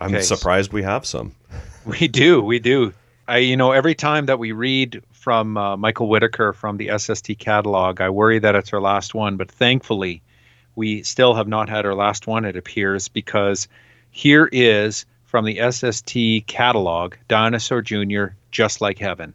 I'm 0.00 0.14
Okay. 0.14 0.22
surprised 0.22 0.72
we 0.72 0.82
have 0.82 1.06
some. 1.06 1.34
We 1.86 2.06
do, 2.06 2.42
we 2.42 2.58
do. 2.58 2.92
I, 3.28 3.38
you 3.38 3.56
know, 3.56 3.72
every 3.72 3.94
time 3.94 4.26
that 4.26 4.38
we 4.38 4.52
read 4.52 5.02
from 5.12 5.56
uh, 5.56 5.74
Michael 5.76 6.08
Whitaker 6.08 6.52
from 6.52 6.76
the 6.76 6.90
SST 6.98 7.38
catalog, 7.38 8.02
I 8.02 8.10
worry 8.10 8.38
that 8.40 8.54
it's 8.54 8.74
our 8.74 8.80
last 8.80 9.14
one. 9.14 9.36
But 9.38 9.50
thankfully, 9.50 10.20
we 10.76 11.02
still 11.02 11.34
have 11.34 11.48
not 11.48 11.70
had 11.70 11.86
our 11.86 11.94
last 11.94 12.26
one. 12.26 12.44
It 12.44 12.56
appears 12.56 13.08
because 13.08 13.68
here 14.10 14.50
is 14.52 15.06
from 15.24 15.46
the 15.46 15.58
SST 15.70 16.46
catalog, 16.46 17.14
Dinosaur 17.28 17.80
Jr. 17.80 18.26
Just 18.50 18.82
Like 18.82 18.98
Heaven. 18.98 19.32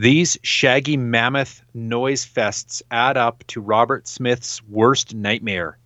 These 0.00 0.38
shaggy 0.44 0.96
mammoth 0.96 1.60
noise 1.74 2.24
fests 2.24 2.82
add 2.88 3.16
up 3.16 3.42
to 3.48 3.60
Robert 3.60 4.06
Smith's 4.06 4.62
worst 4.68 5.12
nightmare. 5.12 5.76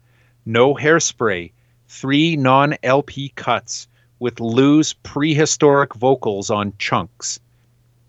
No 0.44 0.74
hairspray, 0.74 1.52
three 1.88 2.36
non 2.36 2.76
LP 2.82 3.30
cuts 3.30 3.88
with 4.18 4.38
Lou's 4.38 4.92
prehistoric 4.92 5.94
vocals 5.94 6.50
on 6.50 6.74
chunks. 6.76 7.40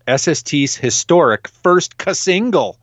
SST's 0.06 0.76
historic 0.76 1.48
first 1.48 1.94
single, 2.12 2.78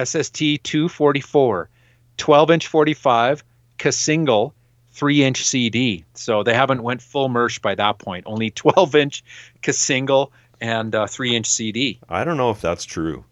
SST 0.00 0.62
244, 0.62 1.68
12 2.16 2.50
inch 2.52 2.68
45, 2.68 3.42
single, 3.90 4.54
3 4.92 5.24
inch 5.24 5.44
CD. 5.44 6.04
So 6.14 6.44
they 6.44 6.54
haven't 6.54 6.84
went 6.84 7.02
full 7.02 7.28
merch 7.28 7.60
by 7.60 7.74
that 7.74 7.98
point. 7.98 8.22
Only 8.28 8.50
12 8.50 8.94
inch 8.94 9.24
single 9.68 10.32
and 10.62 10.94
uh, 10.94 11.06
3 11.06 11.36
inch 11.36 11.46
CD. 11.50 11.98
I 12.08 12.24
don't 12.24 12.36
know 12.38 12.50
if 12.50 12.60
that's 12.62 12.84
true. 12.84 13.24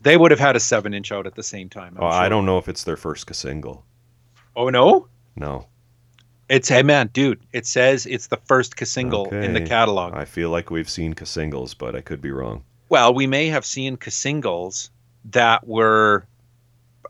They 0.00 0.16
would 0.16 0.30
have 0.30 0.40
had 0.40 0.56
a 0.56 0.60
7 0.60 0.92
inch 0.94 1.12
out 1.12 1.26
at 1.26 1.34
the 1.34 1.42
same 1.42 1.68
time. 1.68 1.94
I'm 1.96 2.02
Oh, 2.04 2.06
I 2.06 2.28
don't 2.28 2.46
know 2.46 2.58
if 2.58 2.68
it's 2.68 2.82
their 2.84 2.96
first 2.96 3.32
single. 3.34 3.84
Oh, 4.56 4.70
no? 4.70 5.06
No. 5.36 5.66
It's 6.48 6.68
hey 6.70 6.82
man, 6.82 7.10
dude. 7.12 7.40
It 7.52 7.66
says 7.66 8.06
it's 8.06 8.28
the 8.28 8.38
first 8.38 8.74
single 8.86 9.28
in 9.28 9.52
the 9.52 9.60
Okay. 9.60 9.68
catalog. 9.68 10.14
I 10.14 10.24
feel 10.24 10.48
like 10.48 10.70
we've 10.70 10.88
seen 10.88 11.14
singles, 11.22 11.74
but 11.74 11.94
I 11.94 12.00
could 12.00 12.22
be 12.22 12.30
wrong. 12.30 12.64
Well, 12.88 13.12
we 13.12 13.26
may 13.26 13.48
have 13.48 13.66
seen 13.66 13.98
singles 14.00 14.90
that 15.26 15.66
were 15.68 16.24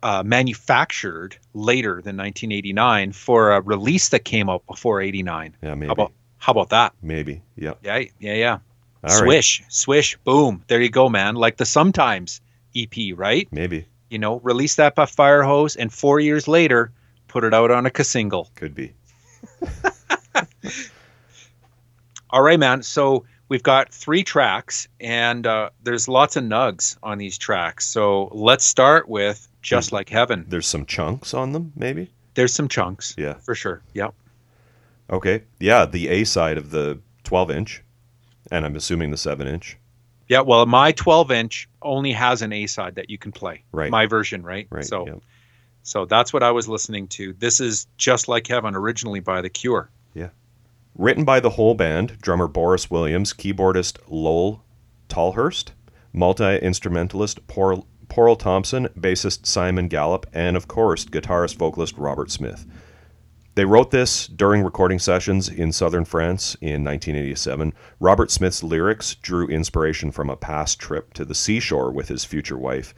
uh, 0.02 0.24
manufactured 0.26 1.36
later 1.54 2.02
than 2.02 2.16
1989 2.16 3.12
for 3.12 3.52
a 3.52 3.60
release 3.60 4.08
that 4.08 4.24
came 4.24 4.50
out 4.50 4.66
before 4.66 5.00
89. 5.00 5.54
Yeah, 5.62 5.74
maybe. 5.76 5.86
How 5.86 5.92
about 5.92 6.12
how 6.38 6.50
about 6.52 6.70
that? 6.70 6.92
maybe. 7.00 7.40
Yeah. 7.56 7.74
Yeah, 7.84 7.98
yeah, 8.18 8.34
yeah. 8.34 8.58
All 9.04 9.10
right. 9.10 9.18
swish, 9.24 9.62
swish, 9.68 10.16
boom. 10.24 10.64
There 10.68 10.80
you 10.80 10.90
go, 10.90 11.08
man. 11.08 11.34
Like 11.36 11.56
the 11.56 11.66
sometimes 11.66 12.40
EP, 12.76 12.92
right? 13.16 13.46
Maybe. 13.50 13.86
You 14.10 14.18
know, 14.18 14.40
release 14.40 14.74
that 14.76 14.94
by 14.94 15.04
fIREHOSE, 15.04 15.76
and 15.78 15.92
four 15.92 16.18
years 16.20 16.48
later, 16.48 16.90
put 17.28 17.44
it 17.44 17.52
out 17.54 17.70
on 17.70 17.86
a 17.86 18.04
single. 18.04 18.50
Could 18.54 18.74
be. 18.74 18.92
All 22.30 22.42
right, 22.42 22.58
man. 22.58 22.82
So 22.82 23.24
we've 23.48 23.62
got 23.62 23.92
three 23.92 24.22
tracks, 24.22 24.88
and 25.00 25.46
uh, 25.46 25.70
there's 25.82 26.08
lots 26.08 26.36
of 26.36 26.44
nugs 26.44 26.96
on 27.02 27.18
these 27.18 27.38
tracks. 27.38 27.86
So 27.86 28.28
let's 28.32 28.64
start 28.64 29.08
with 29.08 29.46
Just 29.62 29.90
Hmm. 29.90 29.96
Like 29.96 30.08
Heaven. 30.08 30.44
There's 30.48 30.66
some 30.66 30.84
chunks 30.86 31.32
on 31.34 31.52
them, 31.52 31.72
maybe? 31.76 32.10
There's 32.34 32.52
some 32.54 32.68
chunks 32.68 33.14
Yeah. 33.18 33.34
for 33.34 33.54
sure. 33.54 33.82
Yep. 33.94 34.14
Okay. 35.10 35.42
Yeah, 35.58 35.86
the 35.86 36.08
A 36.08 36.24
side 36.24 36.58
of 36.58 36.70
the 36.70 36.98
12 37.24 37.50
inch, 37.50 37.82
and 38.50 38.64
I'm 38.64 38.76
assuming 38.76 39.10
the 39.10 39.16
7 39.16 39.46
inch. 39.46 39.76
Yeah. 40.28 40.40
Well, 40.40 40.66
my 40.66 40.92
12 40.92 41.30
inch 41.30 41.68
only 41.82 42.12
has 42.12 42.42
an 42.42 42.52
A 42.52 42.66
side 42.66 42.96
that 42.96 43.10
you 43.10 43.18
can 43.18 43.32
play. 43.32 43.64
Right. 43.72 43.90
My 43.90 44.06
version, 44.06 44.42
right? 44.42 44.66
Right. 44.70 44.84
So, 44.84 45.06
yeah. 45.06 45.14
so 45.82 46.04
that's 46.04 46.32
what 46.32 46.42
I 46.42 46.50
was 46.50 46.68
listening 46.68 47.08
to. 47.08 47.32
This 47.34 47.60
is 47.60 47.86
Just 47.96 48.28
Like 48.28 48.46
Heaven, 48.46 48.74
originally 48.74 49.20
by 49.20 49.40
The 49.40 49.48
Cure. 49.48 49.90
Yeah. 50.14 50.28
Written 50.96 51.24
by 51.24 51.40
the 51.40 51.50
whole 51.50 51.74
band 51.74 52.18
drummer 52.20 52.48
Boris 52.48 52.90
Williams, 52.90 53.32
keyboardist 53.32 53.98
Lol 54.08 54.62
Tolhurst, 55.08 55.70
multi 56.12 56.58
instrumentalist 56.58 57.46
Por- 57.46 57.84
Porl 58.08 58.36
Thompson, 58.36 58.88
bassist 58.98 59.46
Simon 59.46 59.88
Gallup, 59.88 60.26
and 60.32 60.56
of 60.56 60.68
course, 60.68 61.04
guitarist 61.04 61.56
vocalist 61.56 61.96
Robert 61.96 62.30
Smith. 62.30 62.66
They 63.58 63.64
wrote 63.64 63.90
this 63.90 64.28
during 64.28 64.62
recording 64.62 65.00
sessions 65.00 65.48
in 65.48 65.72
southern 65.72 66.04
France 66.04 66.56
in 66.60 66.84
1987. 66.84 67.72
Robert 67.98 68.30
Smith's 68.30 68.62
lyrics 68.62 69.16
drew 69.16 69.48
inspiration 69.48 70.12
from 70.12 70.30
a 70.30 70.36
past 70.36 70.78
trip 70.78 71.12
to 71.14 71.24
the 71.24 71.34
seashore 71.34 71.90
with 71.90 72.06
his 72.06 72.24
future 72.24 72.56
wife, 72.56 72.94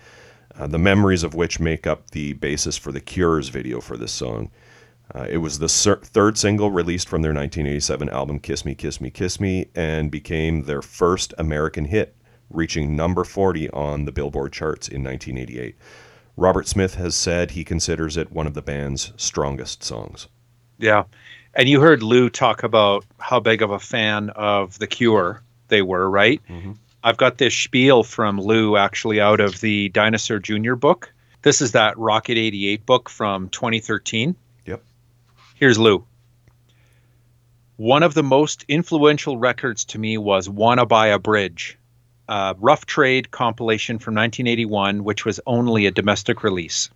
uh, 0.54 0.66
the 0.66 0.78
memories 0.78 1.22
of 1.22 1.32
which 1.32 1.60
make 1.60 1.86
up 1.86 2.10
the 2.10 2.34
basis 2.34 2.76
for 2.76 2.92
the 2.92 3.00
Cure's 3.00 3.48
video 3.48 3.80
for 3.80 3.96
this 3.96 4.12
song. 4.12 4.50
Uh, 5.14 5.26
it 5.30 5.38
was 5.38 5.60
the 5.60 5.66
third 5.66 6.36
single 6.36 6.70
released 6.70 7.08
from 7.08 7.22
their 7.22 7.32
1987 7.32 8.10
album 8.10 8.38
Kiss 8.38 8.62
Me, 8.66 8.74
Kiss 8.74 9.00
Me, 9.00 9.08
Kiss 9.08 9.40
Me, 9.40 9.70
and 9.74 10.10
became 10.10 10.64
their 10.64 10.82
first 10.82 11.32
American 11.38 11.86
hit, 11.86 12.14
reaching 12.50 12.94
number 12.94 13.24
40 13.24 13.70
on 13.70 14.04
the 14.04 14.12
Billboard 14.12 14.52
charts 14.52 14.88
in 14.88 15.02
1988. 15.02 15.74
Robert 16.36 16.68
Smith 16.68 16.96
has 16.96 17.14
said 17.14 17.52
he 17.52 17.64
considers 17.64 18.18
it 18.18 18.30
one 18.30 18.46
of 18.46 18.52
the 18.52 18.60
band's 18.60 19.14
strongest 19.16 19.82
songs. 19.82 20.28
Yeah. 20.81 21.05
And 21.55 21.69
you 21.69 21.81
heard 21.81 22.02
Lou 22.02 22.31
talk 22.31 22.62
about 22.62 23.05
how 23.19 23.40
big 23.40 23.62
of 23.62 23.70
a 23.70 23.78
fan 23.78 24.31
of 24.31 24.78
The 24.78 24.86
Cure 24.86 25.43
they 25.69 25.82
were, 25.82 26.09
right? 26.09 26.40
Mhm. 26.48 26.77
I've 27.02 27.16
got 27.16 27.39
this 27.39 27.55
spiel 27.55 28.02
from 28.02 28.40
Lou 28.40 28.77
actually 28.77 29.20
out 29.20 29.40
of 29.40 29.61
the 29.61 29.89
Dinosaur 29.89 30.39
Jr. 30.39 30.74
book. 30.74 31.12
This 31.43 31.62
is 31.62 31.73
that 31.73 31.97
Rocket 31.98 32.36
88 32.36 32.85
book 32.85 33.09
from 33.09 33.48
2013. 33.48 34.36
Yep. 34.66 34.82
Here's 35.55 35.78
Lou. 35.78 36.05
One 37.77 38.02
of 38.02 38.12
the 38.12 38.23
most 38.23 38.65
influential 38.69 39.39
records 39.39 39.86
to 39.86 39.98
me 39.98 40.19
was 40.19 40.48
Wanna 40.48 40.85
Buy 40.85 41.09
a 41.09 41.19
Bridge, 41.19 41.78
a 42.28 42.55
rough 42.59 42.85
trade 42.85 43.31
compilation 43.31 43.98
from 43.98 44.15
1981, 44.15 45.02
which 45.02 45.24
was 45.24 45.40
only 45.47 45.86
a 45.86 45.90
domestic 45.90 46.43
release. 46.44 46.90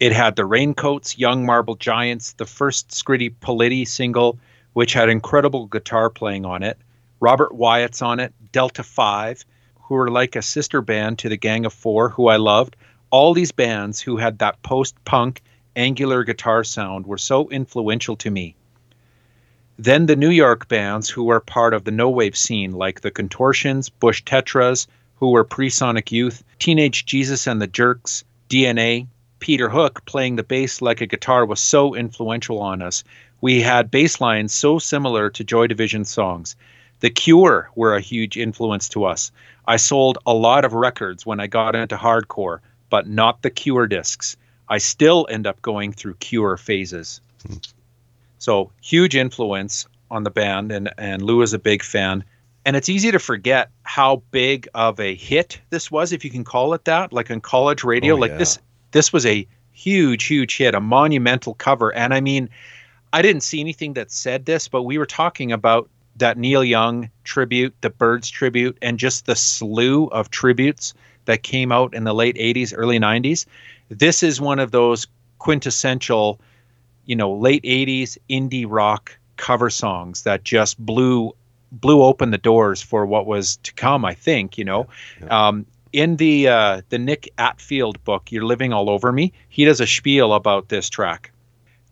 It 0.00 0.12
had 0.12 0.34
the 0.34 0.44
Raincoats, 0.44 1.18
Young 1.18 1.46
Marble 1.46 1.76
Giants, 1.76 2.32
the 2.32 2.46
first 2.46 2.88
Scritti 2.90 3.30
Politti 3.30 3.86
single, 3.86 4.38
which 4.72 4.92
had 4.92 5.08
incredible 5.08 5.66
guitar 5.66 6.10
playing 6.10 6.44
on 6.44 6.64
it. 6.64 6.78
Robert 7.20 7.54
Wyatt's 7.54 8.02
on 8.02 8.18
it, 8.18 8.34
Delta 8.50 8.82
5, 8.82 9.44
who 9.82 9.94
were 9.94 10.10
like 10.10 10.34
a 10.34 10.42
sister 10.42 10.82
band 10.82 11.20
to 11.20 11.28
the 11.28 11.36
Gang 11.36 11.64
of 11.64 11.72
Four, 11.72 12.08
who 12.08 12.26
I 12.26 12.36
loved. 12.36 12.74
All 13.10 13.34
these 13.34 13.52
bands 13.52 14.00
who 14.00 14.16
had 14.16 14.40
that 14.40 14.60
post 14.62 14.96
punk, 15.04 15.42
angular 15.76 16.24
guitar 16.24 16.64
sound 16.64 17.06
were 17.06 17.18
so 17.18 17.48
influential 17.50 18.16
to 18.16 18.30
me. 18.30 18.56
Then 19.78 20.06
the 20.06 20.16
New 20.16 20.30
York 20.30 20.66
bands 20.66 21.08
who 21.08 21.24
were 21.24 21.40
part 21.40 21.72
of 21.72 21.84
the 21.84 21.92
no 21.92 22.10
wave 22.10 22.36
scene, 22.36 22.72
like 22.72 23.00
the 23.00 23.12
Contortions, 23.12 23.90
Bush 23.90 24.24
Tetras, 24.24 24.88
who 25.16 25.30
were 25.30 25.44
pre 25.44 25.70
Sonic 25.70 26.10
Youth, 26.10 26.42
Teenage 26.58 27.06
Jesus 27.06 27.46
and 27.46 27.62
the 27.62 27.68
Jerks, 27.68 28.24
DNA, 28.48 29.06
Peter 29.44 29.68
Hook 29.68 30.06
playing 30.06 30.36
the 30.36 30.42
bass 30.42 30.80
like 30.80 31.02
a 31.02 31.06
guitar 31.06 31.44
was 31.44 31.60
so 31.60 31.94
influential 31.94 32.60
on 32.60 32.80
us. 32.80 33.04
We 33.42 33.60
had 33.60 33.90
bass 33.90 34.18
lines 34.18 34.54
so 34.54 34.78
similar 34.78 35.28
to 35.28 35.44
Joy 35.44 35.66
Division 35.66 36.06
songs. 36.06 36.56
The 37.00 37.10
Cure 37.10 37.68
were 37.74 37.94
a 37.94 38.00
huge 38.00 38.38
influence 38.38 38.88
to 38.88 39.04
us. 39.04 39.30
I 39.66 39.76
sold 39.76 40.16
a 40.24 40.32
lot 40.32 40.64
of 40.64 40.72
records 40.72 41.26
when 41.26 41.40
I 41.40 41.46
got 41.46 41.76
into 41.76 41.94
hardcore, 41.94 42.60
but 42.88 43.06
not 43.06 43.42
the 43.42 43.50
Cure 43.50 43.86
discs. 43.86 44.38
I 44.66 44.78
still 44.78 45.26
end 45.28 45.46
up 45.46 45.60
going 45.60 45.92
through 45.92 46.14
Cure 46.14 46.56
phases. 46.56 47.20
Hmm. 47.46 47.56
So 48.38 48.70
huge 48.80 49.14
influence 49.14 49.86
on 50.10 50.22
the 50.22 50.30
band, 50.30 50.72
and 50.72 50.90
and 50.96 51.20
Lou 51.20 51.42
is 51.42 51.52
a 51.52 51.58
big 51.58 51.82
fan. 51.82 52.24
And 52.64 52.76
it's 52.76 52.88
easy 52.88 53.10
to 53.10 53.18
forget 53.18 53.68
how 53.82 54.22
big 54.30 54.68
of 54.74 54.98
a 55.00 55.14
hit 55.14 55.60
this 55.68 55.90
was, 55.90 56.12
if 56.14 56.24
you 56.24 56.30
can 56.30 56.44
call 56.44 56.72
it 56.72 56.86
that. 56.86 57.12
Like 57.12 57.30
on 57.30 57.42
college 57.42 57.84
radio, 57.84 58.14
oh, 58.14 58.18
like 58.18 58.30
yeah. 58.30 58.38
this 58.38 58.58
this 58.94 59.12
was 59.12 59.26
a 59.26 59.46
huge, 59.72 60.24
huge 60.24 60.56
hit, 60.56 60.74
a 60.74 60.80
monumental 60.80 61.52
cover. 61.54 61.92
And 61.92 62.14
I 62.14 62.20
mean, 62.20 62.48
I 63.12 63.22
didn't 63.22 63.42
see 63.42 63.58
anything 63.58 63.94
that 63.94 64.12
said 64.12 64.46
this, 64.46 64.68
but 64.68 64.84
we 64.84 64.98
were 64.98 65.04
talking 65.04 65.50
about 65.50 65.90
that 66.16 66.38
Neil 66.38 66.62
Young 66.62 67.10
tribute, 67.24 67.74
the 67.80 67.90
Byrds 67.90 68.30
tribute, 68.30 68.78
and 68.80 68.96
just 68.96 69.26
the 69.26 69.34
slew 69.34 70.06
of 70.06 70.30
tributes 70.30 70.94
that 71.24 71.42
came 71.42 71.72
out 71.72 71.92
in 71.92 72.04
the 72.04 72.14
late 72.14 72.36
80s, 72.36 72.72
early 72.76 73.00
90s. 73.00 73.46
This 73.88 74.22
is 74.22 74.40
one 74.40 74.60
of 74.60 74.70
those 74.70 75.08
quintessential, 75.40 76.40
you 77.04 77.16
know, 77.16 77.34
late 77.34 77.64
80s 77.64 78.16
indie 78.30 78.66
rock 78.68 79.18
cover 79.36 79.70
songs 79.70 80.22
that 80.22 80.44
just 80.44 80.78
blew 80.78 81.34
blew 81.72 82.04
open 82.04 82.30
the 82.30 82.38
doors 82.38 82.80
for 82.80 83.04
what 83.04 83.26
was 83.26 83.56
to 83.56 83.72
come. 83.74 84.04
I 84.04 84.14
think 84.14 84.56
you 84.56 84.64
know. 84.64 84.86
Yeah. 85.20 85.48
Um, 85.48 85.66
in 85.94 86.16
the 86.16 86.48
uh, 86.48 86.82
the 86.88 86.98
Nick 86.98 87.32
Attfield 87.38 88.02
book, 88.02 88.32
"You're 88.32 88.44
Living 88.44 88.72
All 88.72 88.90
Over 88.90 89.12
Me," 89.12 89.32
he 89.48 89.64
does 89.64 89.80
a 89.80 89.86
spiel 89.86 90.34
about 90.34 90.68
this 90.68 90.90
track. 90.90 91.30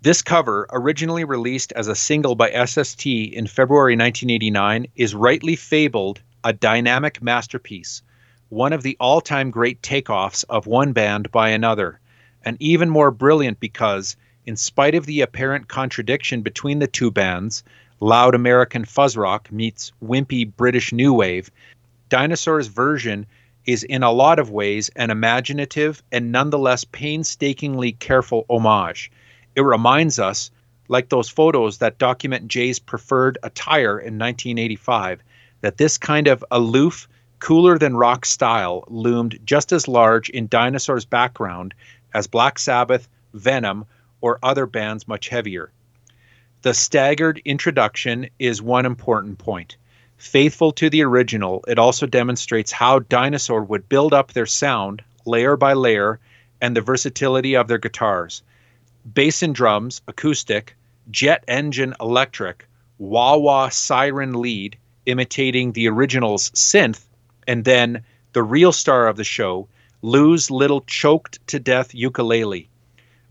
This 0.00 0.22
cover, 0.22 0.66
originally 0.72 1.22
released 1.22 1.70
as 1.76 1.86
a 1.86 1.94
single 1.94 2.34
by 2.34 2.50
SST 2.50 3.06
in 3.06 3.46
February 3.46 3.94
1989, 3.94 4.88
is 4.96 5.14
rightly 5.14 5.54
fabled 5.54 6.20
a 6.42 6.52
dynamic 6.52 7.22
masterpiece, 7.22 8.02
one 8.48 8.72
of 8.72 8.82
the 8.82 8.96
all-time 8.98 9.52
great 9.52 9.80
takeoffs 9.82 10.44
of 10.48 10.66
one 10.66 10.92
band 10.92 11.30
by 11.30 11.50
another, 11.50 12.00
and 12.44 12.56
even 12.58 12.90
more 12.90 13.12
brilliant 13.12 13.60
because, 13.60 14.16
in 14.44 14.56
spite 14.56 14.96
of 14.96 15.06
the 15.06 15.20
apparent 15.20 15.68
contradiction 15.68 16.42
between 16.42 16.80
the 16.80 16.88
two 16.88 17.12
bands, 17.12 17.62
loud 18.00 18.34
American 18.34 18.84
fuzz 18.84 19.16
rock 19.16 19.52
meets 19.52 19.92
wimpy 20.04 20.44
British 20.56 20.92
new 20.92 21.14
wave, 21.14 21.52
Dinosaur's 22.08 22.66
version 22.66 23.26
is 23.66 23.84
in 23.84 24.02
a 24.02 24.10
lot 24.10 24.38
of 24.38 24.50
ways 24.50 24.90
an 24.96 25.10
imaginative 25.10 26.02
and 26.10 26.32
nonetheless 26.32 26.84
painstakingly 26.84 27.92
careful 27.92 28.44
homage. 28.48 29.10
It 29.54 29.62
reminds 29.62 30.18
us, 30.18 30.50
like 30.88 31.08
those 31.08 31.28
photos 31.28 31.78
that 31.78 31.98
document 31.98 32.48
Jay's 32.48 32.78
preferred 32.78 33.38
attire 33.42 33.98
in 33.98 34.18
1985, 34.18 35.22
that 35.60 35.76
this 35.76 35.96
kind 35.96 36.26
of 36.26 36.44
aloof, 36.50 37.08
cooler 37.38 37.78
than 37.78 37.96
rock 37.96 38.24
style 38.24 38.84
loomed 38.88 39.38
just 39.44 39.72
as 39.72 39.88
large 39.88 40.28
in 40.30 40.48
Dinosaur's 40.48 41.04
background 41.04 41.74
as 42.14 42.26
Black 42.26 42.58
Sabbath, 42.58 43.08
Venom, 43.34 43.84
or 44.20 44.38
other 44.42 44.66
bands 44.66 45.08
much 45.08 45.28
heavier. 45.28 45.72
The 46.62 46.74
staggered 46.74 47.42
introduction 47.44 48.28
is 48.38 48.62
one 48.62 48.86
important 48.86 49.38
point. 49.38 49.76
Faithful 50.22 50.70
to 50.70 50.88
the 50.88 51.02
original, 51.02 51.64
it 51.66 51.80
also 51.80 52.06
demonstrates 52.06 52.70
how 52.70 53.00
Dinosaur 53.00 53.64
would 53.64 53.88
build 53.88 54.14
up 54.14 54.32
their 54.32 54.46
sound 54.46 55.02
layer 55.26 55.56
by 55.56 55.72
layer 55.72 56.20
and 56.60 56.76
the 56.76 56.80
versatility 56.80 57.56
of 57.56 57.66
their 57.66 57.78
guitars. 57.78 58.40
Bass 59.12 59.42
and 59.42 59.52
drums, 59.52 60.00
acoustic, 60.06 60.76
jet 61.10 61.42
engine 61.48 61.92
electric, 62.00 62.68
wah 62.98 63.36
wah 63.36 63.68
siren 63.68 64.34
lead, 64.34 64.78
imitating 65.06 65.72
the 65.72 65.88
original's 65.88 66.50
synth, 66.50 67.02
and 67.48 67.64
then 67.64 68.04
the 68.32 68.44
real 68.44 68.70
star 68.70 69.08
of 69.08 69.16
the 69.16 69.24
show, 69.24 69.66
Lou's 70.02 70.52
little 70.52 70.82
choked 70.82 71.44
to 71.48 71.58
death 71.58 71.96
ukulele. 71.96 72.68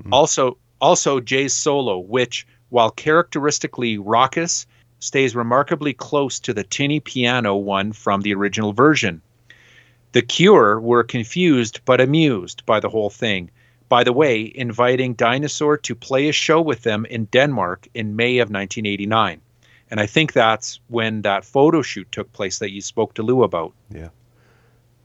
Mm-hmm. 0.01 0.13
Also, 0.13 0.57
also 0.81 1.21
Jay's 1.21 1.53
solo, 1.53 1.99
which 1.99 2.45
while 2.67 2.91
characteristically 2.91 3.97
raucous, 3.97 4.67
stays 5.01 5.35
remarkably 5.35 5.93
close 5.93 6.39
to 6.39 6.53
the 6.53 6.63
tinny 6.63 7.01
piano 7.01 7.55
one 7.57 7.91
from 7.91 8.21
the 8.21 8.33
original 8.33 8.71
version. 8.71 9.21
The 10.13 10.21
Cure 10.21 10.79
were 10.79 11.03
confused 11.03 11.81
but 11.83 11.99
amused 11.99 12.65
by 12.65 12.79
the 12.79 12.89
whole 12.89 13.09
thing. 13.09 13.49
By 13.89 14.05
the 14.05 14.13
way, 14.13 14.49
inviting 14.55 15.15
Dinosaur 15.15 15.77
to 15.79 15.95
play 15.95 16.29
a 16.29 16.31
show 16.31 16.61
with 16.61 16.83
them 16.83 17.05
in 17.05 17.25
Denmark 17.25 17.89
in 17.93 18.15
May 18.15 18.37
of 18.37 18.49
1989. 18.49 19.41
And 19.89 19.99
I 19.99 20.05
think 20.05 20.31
that's 20.31 20.79
when 20.87 21.23
that 21.23 21.43
photo 21.43 21.81
shoot 21.81 22.09
took 22.11 22.31
place 22.31 22.59
that 22.59 22.71
you 22.71 22.81
spoke 22.81 23.15
to 23.15 23.23
Lou 23.23 23.43
about. 23.43 23.73
Yeah. 23.89 24.09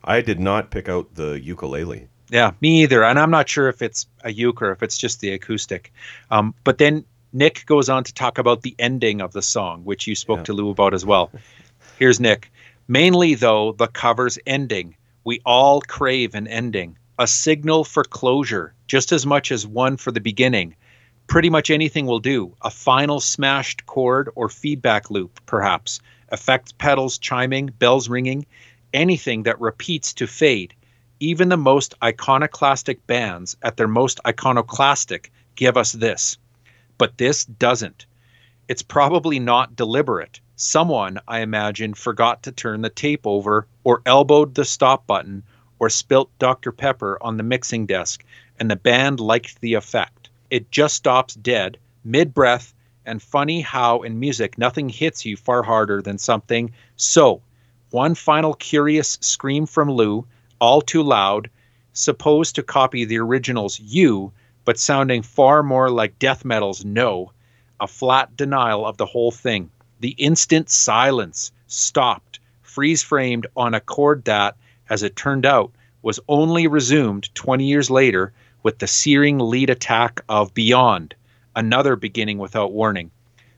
I 0.04 0.20
did 0.20 0.38
not 0.38 0.70
pick 0.70 0.88
out 0.88 1.14
the 1.14 1.40
ukulele. 1.40 2.08
Yeah, 2.30 2.52
me 2.60 2.82
either. 2.82 3.02
And 3.02 3.18
I'm 3.18 3.30
not 3.30 3.48
sure 3.48 3.68
if 3.68 3.82
it's 3.82 4.06
a 4.22 4.32
uke 4.32 4.62
or 4.62 4.70
if 4.70 4.82
it's 4.82 4.98
just 4.98 5.20
the 5.20 5.32
acoustic. 5.32 5.92
Um, 6.30 6.54
but 6.62 6.78
then 6.78 7.04
Nick 7.32 7.66
goes 7.66 7.88
on 7.88 8.04
to 8.04 8.14
talk 8.14 8.38
about 8.38 8.62
the 8.62 8.74
ending 8.78 9.20
of 9.20 9.32
the 9.32 9.42
song, 9.42 9.84
which 9.84 10.06
you 10.06 10.14
spoke 10.14 10.38
yeah. 10.38 10.44
to 10.44 10.52
Lou 10.52 10.70
about 10.70 10.94
as 10.94 11.04
well. 11.04 11.30
Here's 11.98 12.20
Nick. 12.20 12.50
Mainly, 12.88 13.34
though, 13.34 13.72
the 13.72 13.88
cover's 13.88 14.38
ending. 14.46 14.94
We 15.24 15.40
all 15.44 15.80
crave 15.80 16.34
an 16.34 16.46
ending, 16.46 16.98
a 17.18 17.26
signal 17.26 17.84
for 17.84 18.04
closure, 18.04 18.74
just 18.86 19.10
as 19.10 19.26
much 19.26 19.50
as 19.50 19.66
one 19.66 19.96
for 19.96 20.12
the 20.12 20.20
beginning. 20.20 20.76
Pretty 21.26 21.50
much 21.50 21.70
anything 21.70 22.06
will 22.06 22.20
do. 22.20 22.54
A 22.62 22.70
final 22.70 23.18
smashed 23.18 23.86
chord 23.86 24.30
or 24.36 24.48
feedback 24.48 25.10
loop, 25.10 25.40
perhaps. 25.46 26.00
Effect 26.28 26.78
pedals 26.78 27.18
chiming, 27.18 27.66
bells 27.66 28.08
ringing, 28.08 28.46
anything 28.94 29.42
that 29.42 29.60
repeats 29.60 30.12
to 30.14 30.28
fade. 30.28 30.74
Even 31.18 31.48
the 31.48 31.56
most 31.56 31.94
iconoclastic 32.04 33.04
bands, 33.06 33.56
at 33.62 33.76
their 33.76 33.88
most 33.88 34.20
iconoclastic, 34.26 35.32
give 35.56 35.76
us 35.76 35.92
this 35.92 36.38
but 36.98 37.18
this 37.18 37.44
doesn't. 37.44 38.06
It's 38.68 38.82
probably 38.82 39.38
not 39.38 39.76
deliberate. 39.76 40.40
Someone, 40.56 41.20
I 41.28 41.40
imagine, 41.40 41.94
forgot 41.94 42.42
to 42.44 42.52
turn 42.52 42.80
the 42.80 42.90
tape 42.90 43.26
over, 43.26 43.66
or 43.84 44.02
elbowed 44.06 44.54
the 44.54 44.64
stop 44.64 45.06
button, 45.06 45.42
or 45.78 45.90
spilt 45.90 46.30
Dr. 46.38 46.72
Pepper 46.72 47.18
on 47.20 47.36
the 47.36 47.42
mixing 47.42 47.86
desk, 47.86 48.24
and 48.58 48.70
the 48.70 48.76
band 48.76 49.20
liked 49.20 49.60
the 49.60 49.74
effect. 49.74 50.30
It 50.50 50.70
just 50.70 50.94
stops 50.94 51.34
dead, 51.34 51.78
mid 52.04 52.32
breath, 52.32 52.72
and 53.04 53.22
funny 53.22 53.60
how 53.60 54.02
in 54.02 54.18
music 54.18 54.58
nothing 54.58 54.88
hits 54.88 55.24
you 55.24 55.36
far 55.36 55.62
harder 55.62 56.02
than 56.02 56.18
something. 56.18 56.72
So, 56.96 57.42
one 57.90 58.14
final 58.14 58.54
curious 58.54 59.18
scream 59.20 59.66
from 59.66 59.90
Lou, 59.90 60.26
all 60.58 60.80
too 60.80 61.02
loud, 61.02 61.50
supposed 61.92 62.54
to 62.56 62.62
copy 62.62 63.04
the 63.04 63.18
original's 63.18 63.78
You, 63.78 64.32
but 64.66 64.78
sounding 64.78 65.22
far 65.22 65.62
more 65.62 65.88
like 65.88 66.18
death 66.18 66.44
metal's 66.44 66.84
No, 66.84 67.32
a 67.80 67.86
flat 67.86 68.36
denial 68.36 68.84
of 68.84 68.98
the 68.98 69.06
whole 69.06 69.30
thing. 69.30 69.70
The 70.00 70.10
instant 70.10 70.68
silence 70.68 71.52
stopped, 71.68 72.40
freeze 72.62 73.02
framed 73.02 73.46
on 73.56 73.72
a 73.72 73.80
chord 73.80 74.24
that, 74.26 74.56
as 74.90 75.02
it 75.02 75.16
turned 75.16 75.46
out, 75.46 75.70
was 76.02 76.20
only 76.28 76.66
resumed 76.66 77.34
20 77.34 77.64
years 77.64 77.90
later 77.90 78.32
with 78.62 78.78
the 78.78 78.86
searing 78.86 79.38
lead 79.38 79.70
attack 79.70 80.20
of 80.28 80.52
Beyond, 80.52 81.14
another 81.54 81.96
beginning 81.96 82.38
without 82.38 82.72
warning. 82.72 83.10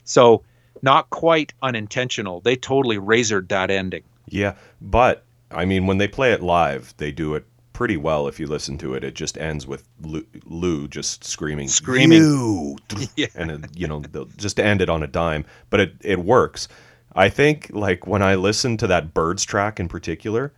So, 0.04 0.42
not 0.82 1.10
quite 1.10 1.54
unintentional. 1.62 2.40
They 2.40 2.54
totally 2.54 2.98
razored 2.98 3.48
that 3.48 3.70
ending. 3.70 4.04
Yeah, 4.28 4.54
but 4.80 5.24
I 5.50 5.64
mean, 5.64 5.86
when 5.86 5.98
they 5.98 6.06
play 6.06 6.32
it 6.32 6.42
live, 6.42 6.94
they 6.98 7.10
do 7.12 7.34
it 7.34 7.46
pretty 7.78 7.96
well 7.96 8.26
if 8.26 8.40
you 8.40 8.46
listen 8.48 8.76
to 8.76 8.94
it. 8.94 9.04
It 9.04 9.14
just 9.14 9.38
ends 9.38 9.64
with 9.64 9.84
Lou, 10.00 10.26
Lou 10.46 10.88
just 10.88 11.22
screaming, 11.22 11.68
screaming, 11.68 12.76
yeah. 13.16 13.28
and 13.36 13.52
it, 13.52 13.76
you 13.76 13.86
know 13.86 14.00
they'll 14.00 14.24
just 14.24 14.58
end 14.58 14.82
it 14.82 14.90
on 14.90 15.04
a 15.04 15.06
dime. 15.06 15.44
But 15.70 15.78
it 15.78 15.92
it 16.00 16.18
works. 16.18 16.66
I 17.14 17.28
think 17.28 17.70
like 17.72 18.04
when 18.04 18.20
I 18.20 18.34
listen 18.34 18.78
to 18.78 18.88
that 18.88 19.14
Byrds 19.14 19.44
track 19.44 19.78
in 19.78 19.86
particular, 19.86 20.52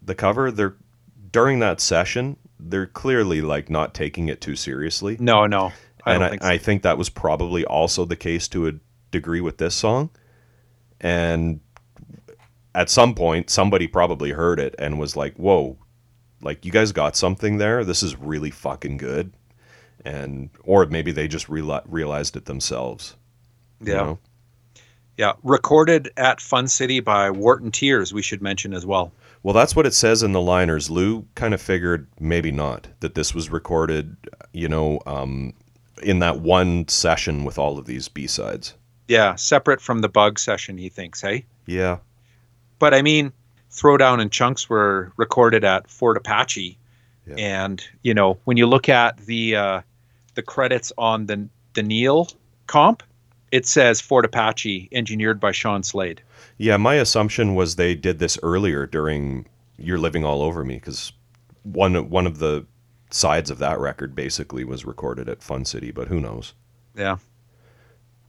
the 0.00 0.14
cover 0.14 0.50
they're 0.50 0.76
during 1.30 1.58
that 1.58 1.78
session 1.78 2.38
they're 2.58 2.86
clearly 2.86 3.42
like 3.42 3.68
not 3.68 3.92
taking 3.92 4.28
it 4.28 4.40
too 4.40 4.56
seriously. 4.56 5.18
No, 5.20 5.46
no, 5.46 5.72
I 6.06 6.14
and 6.14 6.24
I, 6.24 6.30
think 6.30 6.42
so. 6.42 6.48
I 6.48 6.56
think 6.56 6.82
that 6.84 6.96
was 6.96 7.10
probably 7.10 7.66
also 7.66 8.06
the 8.06 8.16
case 8.16 8.48
to 8.48 8.66
a 8.66 8.72
degree 9.10 9.42
with 9.42 9.58
this 9.58 9.74
song, 9.74 10.08
and 11.02 11.60
at 12.74 12.88
some 12.88 13.14
point 13.14 13.50
somebody 13.50 13.86
probably 13.86 14.30
heard 14.30 14.58
it 14.58 14.74
and 14.78 14.98
was 14.98 15.16
like, 15.16 15.36
"Whoa, 15.36 15.76
like 16.42 16.64
you 16.64 16.72
guys 16.72 16.92
got 16.92 17.16
something 17.16 17.58
there. 17.58 17.84
This 17.84 18.02
is 18.02 18.16
really 18.16 18.50
fucking 18.50 18.96
good, 18.96 19.32
and 20.04 20.50
or 20.62 20.86
maybe 20.86 21.12
they 21.12 21.28
just 21.28 21.48
reali- 21.48 21.84
realized 21.86 22.36
it 22.36 22.46
themselves. 22.46 23.16
Yeah. 23.80 23.88
You 23.88 24.00
know? 24.00 24.18
Yeah, 25.16 25.32
recorded 25.42 26.10
at 26.16 26.40
Fun 26.40 26.66
City 26.66 27.00
by 27.00 27.30
Wharton 27.30 27.70
Tiers, 27.70 28.14
we 28.14 28.22
should 28.22 28.40
mention 28.40 28.72
as 28.72 28.86
well. 28.86 29.12
Well, 29.42 29.52
that's 29.52 29.76
what 29.76 29.84
it 29.84 29.92
says 29.92 30.22
in 30.22 30.32
the 30.32 30.40
liners. 30.40 30.88
Lou 30.88 31.26
kind 31.34 31.52
of 31.52 31.60
figured 31.60 32.06
maybe 32.18 32.50
not 32.50 32.88
that 33.00 33.14
this 33.14 33.34
was 33.34 33.50
recorded, 33.50 34.16
you 34.52 34.68
know, 34.68 35.00
um, 35.04 35.52
in 36.02 36.20
that 36.20 36.40
one 36.40 36.88
session 36.88 37.44
with 37.44 37.58
all 37.58 37.78
of 37.78 37.84
these 37.84 38.08
B 38.08 38.26
sides. 38.26 38.74
Yeah, 39.08 39.34
separate 39.34 39.80
from 39.80 40.00
the 40.00 40.08
bug 40.08 40.38
session, 40.38 40.78
he 40.78 40.88
thinks, 40.88 41.20
hey? 41.20 41.44
Yeah. 41.66 41.98
But 42.78 42.94
I 42.94 43.02
mean, 43.02 43.32
Throwdown 43.70 44.20
and 44.20 44.30
Chunks 44.32 44.68
were 44.68 45.12
recorded 45.16 45.64
at 45.64 45.88
Fort 45.88 46.16
Apache. 46.16 46.76
Yeah. 47.26 47.34
And, 47.36 47.82
you 48.02 48.14
know, 48.14 48.38
when 48.44 48.56
you 48.56 48.66
look 48.66 48.88
at 48.88 49.18
the 49.18 49.56
uh, 49.56 49.80
the 50.34 50.42
credits 50.42 50.92
on 50.98 51.26
the 51.26 51.48
the 51.74 51.82
Neil 51.82 52.28
comp, 52.66 53.02
it 53.52 53.66
says 53.66 54.00
Fort 54.00 54.24
Apache, 54.24 54.88
engineered 54.92 55.38
by 55.40 55.52
Sean 55.52 55.82
Slade. 55.82 56.22
Yeah, 56.58 56.76
my 56.76 56.94
assumption 56.94 57.54
was 57.54 57.76
they 57.76 57.94
did 57.94 58.18
this 58.18 58.38
earlier 58.42 58.86
during 58.86 59.46
You're 59.78 59.98
Living 59.98 60.24
All 60.24 60.42
Over 60.42 60.64
Me 60.64 60.74
because 60.74 61.12
one 61.62 62.10
one 62.10 62.26
of 62.26 62.38
the 62.38 62.66
sides 63.10 63.50
of 63.50 63.58
that 63.58 63.78
record 63.78 64.14
basically 64.14 64.64
was 64.64 64.84
recorded 64.84 65.28
at 65.28 65.42
Fun 65.42 65.64
City, 65.64 65.90
but 65.90 66.08
who 66.08 66.20
knows? 66.20 66.54
Yeah. 66.96 67.18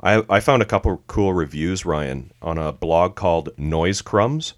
I, 0.03 0.23
I 0.29 0.39
found 0.39 0.63
a 0.63 0.65
couple 0.65 1.03
cool 1.07 1.33
reviews, 1.33 1.85
Ryan, 1.85 2.31
on 2.41 2.57
a 2.57 2.71
blog 2.71 3.15
called 3.15 3.49
Noise 3.57 4.01
Crumbs. 4.01 4.55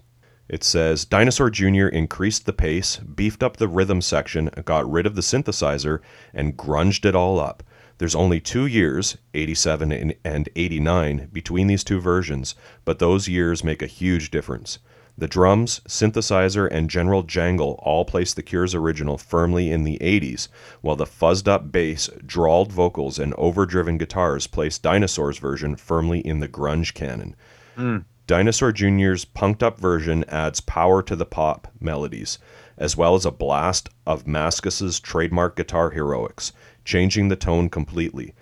It 0.53 0.63
says 0.63 1.03
Dinosaur 1.03 1.49
Jr. 1.49 1.87
increased 1.87 2.45
the 2.45 2.53
pace, 2.53 2.97
beefed 2.97 3.41
up 3.41 3.57
the 3.57 3.67
rhythm 3.67 4.01
section, 4.01 4.51
got 4.65 4.87
rid 4.87 5.07
of 5.07 5.15
the 5.15 5.23
synthesizer, 5.23 5.97
and 6.31 6.55
grunged 6.55 7.05
it 7.05 7.15
all 7.15 7.39
up. 7.39 7.63
There's 7.97 8.13
only 8.13 8.39
two 8.39 8.67
years, 8.67 9.17
87 9.33 10.13
and 10.23 10.49
89, 10.55 11.29
between 11.33 11.65
these 11.65 11.83
two 11.83 11.99
versions, 11.99 12.53
but 12.85 12.99
those 12.99 13.27
years 13.27 13.63
make 13.63 13.81
a 13.81 13.87
huge 13.87 14.29
difference. 14.29 14.77
The 15.17 15.27
drums, 15.27 15.81
synthesizer, 15.87 16.67
and 16.71 16.87
general 16.87 17.23
jangle 17.23 17.79
all 17.81 18.05
place 18.05 18.35
the 18.35 18.43
Cure's 18.43 18.75
original 18.75 19.17
firmly 19.17 19.71
in 19.71 19.85
the 19.85 19.97
80s, 20.01 20.49
while 20.81 20.95
the 20.95 21.07
fuzzed 21.07 21.47
up 21.47 21.71
bass, 21.71 22.11
drawled 22.23 22.71
vocals, 22.71 23.17
and 23.17 23.33
overdriven 23.39 23.97
guitars 23.97 24.45
place 24.45 24.77
Dinosaur's 24.77 25.39
version 25.39 25.75
firmly 25.75 26.19
in 26.19 26.41
the 26.41 26.47
grunge 26.47 26.93
canon. 26.93 27.35
Mm. 27.75 28.05
Dinosaur 28.25 28.71
Jr.'s 28.71 29.25
punked 29.25 29.61
up 29.61 29.77
version 29.77 30.23
adds 30.29 30.61
power 30.61 31.03
to 31.03 31.15
the 31.15 31.25
pop 31.25 31.67
melodies, 31.81 32.39
as 32.77 32.95
well 32.95 33.15
as 33.15 33.25
a 33.25 33.31
blast 33.31 33.89
of 34.05 34.25
Mascis's 34.25 35.01
trademark 35.01 35.57
guitar 35.57 35.89
heroics, 35.89 36.53
changing 36.85 37.27
the 37.27 37.35
tone 37.35 37.69
completely. 37.69 38.33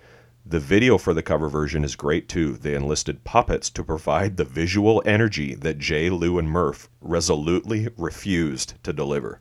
The 0.46 0.60
video 0.60 0.98
for 0.98 1.12
the 1.12 1.22
cover 1.22 1.48
version 1.48 1.82
is 1.82 1.96
great 1.96 2.28
too. 2.28 2.54
They 2.54 2.74
enlisted 2.74 3.24
puppets 3.24 3.70
to 3.70 3.82
provide 3.82 4.36
the 4.36 4.44
visual 4.44 5.02
energy 5.04 5.54
that 5.56 5.78
Jay, 5.78 6.10
Lou, 6.10 6.38
and 6.38 6.48
Murph 6.48 6.88
resolutely 7.00 7.88
refused 7.96 8.74
to 8.84 8.92
deliver. 8.92 9.40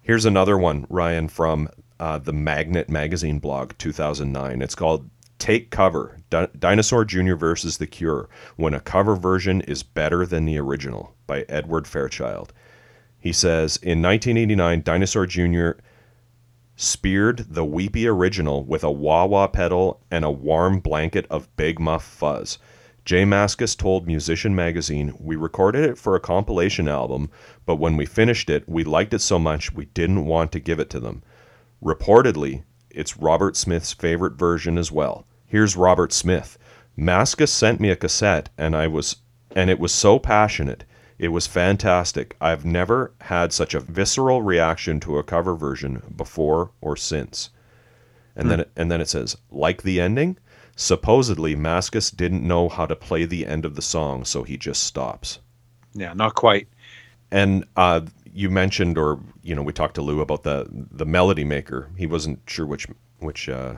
Here's 0.00 0.24
another 0.24 0.56
one, 0.56 0.86
Ryan, 0.88 1.28
from 1.28 1.68
uh, 1.98 2.16
the 2.18 2.32
Magnet 2.32 2.88
Magazine 2.88 3.38
blog 3.38 3.72
2009. 3.76 4.62
It's 4.62 4.74
called 4.74 5.10
Take 5.40 5.70
Cover 5.70 6.18
Di- 6.30 6.48
Dinosaur 6.56 7.04
Jr. 7.04 7.34
versus 7.34 7.78
The 7.78 7.88
Cure 7.88 8.28
When 8.56 8.74
a 8.74 8.80
Cover 8.80 9.16
Version 9.16 9.62
is 9.62 9.82
Better 9.82 10.24
Than 10.24 10.44
the 10.44 10.58
Original 10.58 11.16
by 11.26 11.44
Edward 11.48 11.88
Fairchild. 11.88 12.52
He 13.18 13.32
says 13.32 13.76
In 13.78 14.00
1989, 14.00 14.82
Dinosaur 14.82 15.26
Jr 15.26 15.70
speared 16.80 17.44
the 17.50 17.64
weepy 17.64 18.08
original 18.08 18.64
with 18.64 18.82
a 18.82 18.90
wah 18.90 19.26
wah 19.26 19.46
pedal 19.46 20.00
and 20.10 20.24
a 20.24 20.30
warm 20.30 20.80
blanket 20.80 21.26
of 21.28 21.54
Big 21.54 21.78
Muff 21.78 22.02
fuzz. 22.02 22.58
J 23.04 23.24
Mascis 23.24 23.76
told 23.76 24.06
Musician 24.06 24.54
Magazine, 24.54 25.12
We 25.18 25.36
recorded 25.36 25.84
it 25.84 25.98
for 25.98 26.16
a 26.16 26.20
compilation 26.20 26.88
album, 26.88 27.30
but 27.66 27.76
when 27.76 27.98
we 27.98 28.06
finished 28.06 28.48
it, 28.48 28.66
we 28.66 28.82
liked 28.82 29.12
it 29.12 29.18
so 29.18 29.38
much 29.38 29.74
we 29.74 29.86
didn't 29.86 30.24
want 30.24 30.52
to 30.52 30.60
give 30.60 30.80
it 30.80 30.88
to 30.90 31.00
them. 31.00 31.22
Reportedly, 31.84 32.62
it's 32.88 33.18
Robert 33.18 33.56
Smith's 33.56 33.92
favorite 33.92 34.38
version 34.38 34.78
as 34.78 34.90
well. 34.90 35.26
Here's 35.50 35.74
Robert 35.74 36.12
Smith. 36.12 36.56
Mascis 36.96 37.48
sent 37.48 37.80
me 37.80 37.90
a 37.90 37.96
cassette 37.96 38.50
and 38.56 38.76
I 38.76 38.86
was 38.86 39.16
and 39.56 39.68
it 39.68 39.80
was 39.80 39.92
so 39.92 40.20
passionate. 40.20 40.84
It 41.18 41.32
was 41.32 41.48
fantastic. 41.48 42.36
I've 42.40 42.64
never 42.64 43.12
had 43.22 43.52
such 43.52 43.74
a 43.74 43.80
visceral 43.80 44.42
reaction 44.42 45.00
to 45.00 45.18
a 45.18 45.24
cover 45.24 45.56
version 45.56 46.14
before 46.16 46.70
or 46.80 46.96
since. 46.96 47.50
And 48.36 48.48
then 48.48 48.60
it, 48.60 48.70
and 48.76 48.92
then 48.92 49.00
it 49.00 49.08
says, 49.08 49.36
like 49.50 49.82
the 49.82 50.00
ending, 50.00 50.38
supposedly 50.76 51.56
Mascis 51.56 52.14
didn't 52.16 52.46
know 52.46 52.68
how 52.68 52.86
to 52.86 52.94
play 52.94 53.24
the 53.24 53.44
end 53.44 53.64
of 53.64 53.74
the 53.74 53.82
song, 53.82 54.24
so 54.24 54.44
he 54.44 54.56
just 54.56 54.84
stops. 54.84 55.40
Yeah, 55.94 56.14
not 56.14 56.36
quite. 56.36 56.68
And 57.32 57.64
uh, 57.76 58.02
you 58.32 58.50
mentioned, 58.50 58.96
or 58.96 59.18
you 59.42 59.56
know, 59.56 59.62
we 59.62 59.72
talked 59.72 59.96
to 59.96 60.02
Lou 60.02 60.20
about 60.20 60.44
the 60.44 60.68
the 60.70 61.04
Melody 61.04 61.44
Maker. 61.44 61.90
He 61.96 62.06
wasn't 62.06 62.38
sure 62.46 62.66
which 62.66 62.86
which 63.18 63.48
uh, 63.48 63.74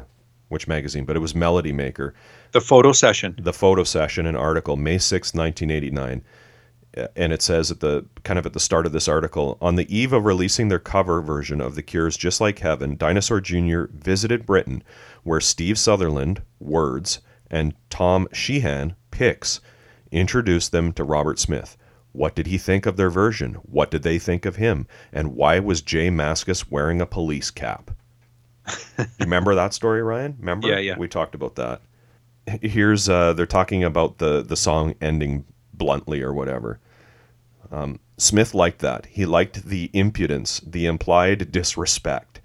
which 0.52 0.68
magazine, 0.68 1.04
but 1.04 1.16
it 1.16 1.20
was 1.20 1.34
Melody 1.34 1.72
Maker. 1.72 2.14
The 2.52 2.60
photo 2.60 2.92
session. 2.92 3.34
The 3.40 3.52
photo 3.52 3.82
session, 3.82 4.26
an 4.26 4.36
article, 4.36 4.76
May 4.76 4.98
6, 4.98 5.34
1989 5.34 6.22
and 7.16 7.32
it 7.32 7.40
says 7.40 7.70
at 7.70 7.80
the 7.80 8.04
kind 8.22 8.38
of 8.38 8.44
at 8.44 8.52
the 8.52 8.60
start 8.60 8.84
of 8.84 8.92
this 8.92 9.08
article 9.08 9.56
on 9.62 9.76
the 9.76 9.96
eve 9.96 10.12
of 10.12 10.26
releasing 10.26 10.68
their 10.68 10.78
cover 10.78 11.22
version 11.22 11.60
of 11.60 11.74
the 11.74 11.82
cure's 11.82 12.18
just 12.18 12.40
like 12.40 12.58
heaven 12.58 12.96
dinosaur 12.96 13.40
jr 13.40 13.84
visited 13.92 14.44
britain 14.44 14.82
where 15.22 15.40
steve 15.40 15.78
sutherland 15.78 16.42
words 16.60 17.20
and 17.50 17.74
tom 17.88 18.28
sheehan 18.32 18.94
picks 19.10 19.60
introduced 20.10 20.72
them 20.72 20.92
to 20.92 21.02
robert 21.02 21.38
smith. 21.38 21.76
What 22.12 22.34
did 22.34 22.46
he 22.46 22.58
think 22.58 22.84
of 22.84 22.98
their 22.98 23.08
version? 23.08 23.54
What 23.54 23.90
did 23.90 24.02
they 24.02 24.18
think 24.18 24.44
of 24.44 24.56
him? 24.56 24.86
And 25.14 25.34
why 25.34 25.58
was 25.60 25.80
jay 25.80 26.10
Mascis 26.10 26.70
wearing 26.70 27.00
a 27.00 27.06
police 27.06 27.50
cap 27.50 27.90
you 28.98 29.06
remember 29.20 29.54
that 29.54 29.74
story 29.74 30.02
ryan 30.02 30.36
remember 30.38 30.68
Yeah, 30.68 30.78
yeah. 30.78 30.98
we 30.98 31.08
talked 31.08 31.34
about 31.34 31.56
that 31.56 31.82
here's 32.60 33.08
uh, 33.08 33.32
they're 33.32 33.46
talking 33.46 33.84
about 33.84 34.18
the 34.18 34.42
the 34.42 34.56
song 34.56 34.94
ending 35.00 35.44
bluntly 35.72 36.22
or 36.22 36.32
whatever. 36.32 36.80
Um, 37.70 38.00
Smith 38.18 38.54
liked 38.54 38.80
that. 38.80 39.06
He 39.06 39.24
liked 39.24 39.64
the 39.64 39.90
impudence, 39.92 40.60
the 40.60 40.86
implied 40.86 41.50
disrespect. 41.50 42.40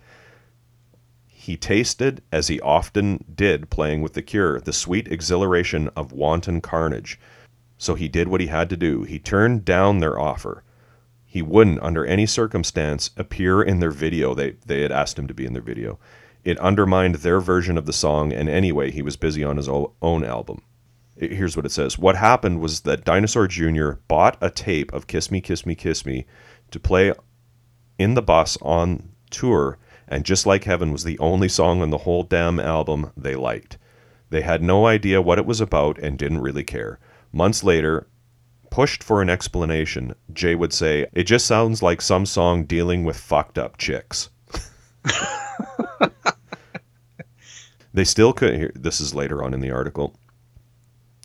He 1.27 1.57
tasted, 1.57 2.22
as 2.31 2.48
he 2.48 2.60
often 2.61 3.23
did 3.34 3.69
playing 3.69 4.02
with 4.02 4.14
the 4.14 4.22
cure, 4.22 4.60
the 4.60 4.73
sweet 4.73 5.07
exhilaration 5.07 5.89
of 5.95 6.11
wanton 6.11 6.61
carnage. 6.61 7.19
So 7.77 7.95
he 7.95 8.07
did 8.07 8.27
what 8.27 8.41
he 8.41 8.48
had 8.48 8.69
to 8.69 8.77
do. 8.77 9.03
He 9.03 9.19
turned 9.19 9.64
down 9.64 9.99
their 9.99 10.19
offer. 10.19 10.64
He 11.38 11.43
wouldn't, 11.43 11.84
under 11.84 12.03
any 12.03 12.26
circumstance, 12.26 13.11
appear 13.15 13.61
in 13.61 13.80
their 13.80 13.91
video. 13.91 14.34
They, 14.34 14.55
they 14.65 14.81
had 14.81 14.91
asked 14.91 15.19
him 15.19 15.27
to 15.27 15.35
be 15.35 15.45
in 15.45 15.53
their 15.53 15.61
video. 15.61 15.99
It 16.43 16.57
undermined 16.57 17.14
their 17.15 17.39
version 17.39 17.77
of 17.77 17.85
the 17.85 17.93
song, 17.93 18.34
and 18.34 18.49
anyway, 18.49 18.89
he 18.89 19.03
was 19.03 19.18
busy 19.18 19.43
on 19.43 19.57
his 19.57 19.69
own 19.69 20.23
album 20.23 20.64
here's 21.19 21.55
what 21.55 21.65
it 21.65 21.72
says. 21.72 21.99
What 21.99 22.15
happened 22.15 22.59
was 22.59 22.81
that 22.81 23.05
Dinosaur 23.05 23.47
Jr. 23.47 23.91
bought 24.07 24.35
a 24.41 24.49
tape 24.49 24.91
of 24.93 25.05
Kiss 25.05 25.30
Me, 25.30 25.41
Kiss 25.41 25.64
Me, 25.64 25.76
Kiss 25.76 26.07
Me 26.07 26.26
to 26.72 26.80
play 26.80 27.14
in 27.99 28.15
the 28.15 28.22
bus 28.23 28.57
on 28.64 29.11
tour, 29.30 29.77
and 30.07 30.26
Just 30.26 30.47
Like 30.47 30.64
Heaven 30.64 30.91
was 30.91 31.03
the 31.03 31.19
only 31.19 31.49
song 31.49 31.84
on 31.84 31.91
the 31.91 31.99
whole 31.99 32.23
damn 32.23 32.59
album 32.59 33.11
they 33.15 33.35
liked. 33.35 33.77
They 34.31 34.41
had 34.41 34.64
no 34.64 34.88
idea 34.88 35.22
what 35.22 35.38
it 35.38 35.45
was 35.45 35.61
about 35.61 35.99
and 35.99 36.18
didn't 36.18 36.41
really 36.41 36.64
care. 36.64 36.99
Months 37.31 37.64
later, 37.64 38.07
pushed 38.69 39.03
for 39.03 39.22
an 39.22 39.30
explanation, 39.30 40.15
Jay 40.34 40.56
would 40.56 40.73
say, 40.73 41.07
It 41.14 41.23
just 41.23 41.45
sounds 41.45 41.81
like 41.81 42.02
some 42.02 42.26
song 42.26 42.65
dealing 42.65 43.03
with 43.03 43.18
fucked 43.18 43.57
up 43.57 43.77
chicks. 43.77 44.30
they 47.94 48.03
still 48.03 48.34
couldn't 48.34 48.60
hear. 48.60 48.72
This 48.76 48.99
is 49.02 49.15
later 49.15 49.44
on 49.44 49.53
in 49.53 49.60
the 49.61 49.72
article. 49.72 50.15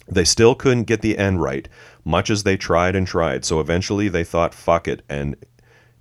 They 0.08 0.24
still 0.24 0.54
couldn't 0.54 0.84
get 0.84 1.00
the 1.00 1.16
end 1.16 1.40
right, 1.40 1.68
much 2.04 2.28
as 2.28 2.42
they 2.42 2.56
tried 2.56 2.96
and 2.96 3.06
tried, 3.06 3.44
so 3.44 3.60
eventually 3.60 4.08
they 4.08 4.24
thought 4.24 4.54
fuck 4.54 4.88
it 4.88 5.02
and, 5.08 5.36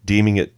deeming 0.03 0.37
it 0.37 0.55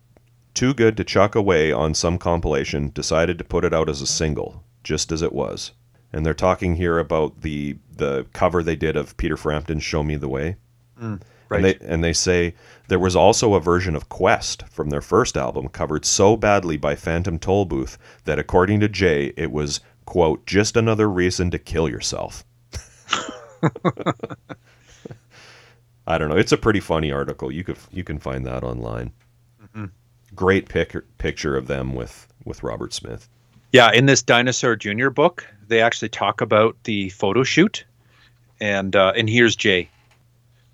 too 0.53 0.73
good 0.73 0.95
to 0.97 1.03
chuck 1.03 1.35
away 1.35 1.71
on 1.71 1.93
some 1.93 2.17
compilation, 2.17 2.89
decided 2.89 3.37
to 3.37 3.43
put 3.43 3.65
it 3.65 3.73
out 3.73 3.89
as 3.89 4.01
a 4.01 4.07
single, 4.07 4.63
just 4.83 5.11
as 5.11 5.21
it 5.21 5.33
was. 5.33 5.71
And 6.11 6.25
they're 6.25 6.33
talking 6.33 6.75
here 6.75 6.99
about 6.99 7.41
the 7.41 7.77
the 7.95 8.25
cover 8.33 8.61
they 8.63 8.75
did 8.75 8.95
of 8.95 9.17
Peter 9.17 9.35
Frampton's 9.37 9.83
"Show 9.83 10.03
Me 10.03 10.15
the 10.15 10.29
Way," 10.29 10.57
Right. 11.49 11.57
and 11.57 11.65
they 11.65 11.77
and 11.85 12.03
they 12.03 12.13
say 12.13 12.55
there 12.87 12.99
was 12.99 13.15
also 13.15 13.53
a 13.53 13.59
version 13.59 13.95
of 13.95 14.09
"Quest" 14.09 14.63
from 14.69 14.89
their 14.89 15.01
first 15.01 15.37
album 15.37 15.67
covered 15.69 16.05
so 16.05 16.35
badly 16.35 16.77
by 16.77 16.95
Phantom 16.95 17.37
Tollbooth 17.37 17.97
that, 18.25 18.39
according 18.39 18.79
to 18.79 18.89
Jay, 18.89 19.33
it 19.37 19.51
was 19.51 19.81
quote 20.05 20.45
just 20.45 20.75
another 20.75 21.09
reason 21.09 21.51
to 21.51 21.59
kill 21.59 21.87
yourself. 21.89 22.43
I 26.05 26.17
don't 26.17 26.29
know. 26.29 26.35
It's 26.37 26.51
a 26.51 26.57
pretty 26.57 26.79
funny 26.79 27.11
article. 27.11 27.51
You 27.51 27.63
could 27.63 27.77
you 27.91 28.03
can 28.03 28.19
find 28.19 28.45
that 28.45 28.63
online. 28.63 29.11
Great 30.35 30.67
pic- 30.67 31.17
picture 31.19 31.55
of 31.55 31.67
them 31.67 31.93
with 31.93 32.27
with 32.43 32.63
Robert 32.63 32.91
Smith. 32.91 33.29
Yeah, 33.71 33.91
in 33.91 34.07
this 34.07 34.23
Dinosaur 34.23 34.75
Jr. 34.75 35.09
book, 35.09 35.45
they 35.67 35.79
actually 35.79 36.09
talk 36.09 36.41
about 36.41 36.75
the 36.85 37.09
photo 37.09 37.43
shoot, 37.43 37.85
and 38.59 38.95
uh, 38.95 39.13
and 39.15 39.29
here's 39.29 39.55
Jay. 39.55 39.89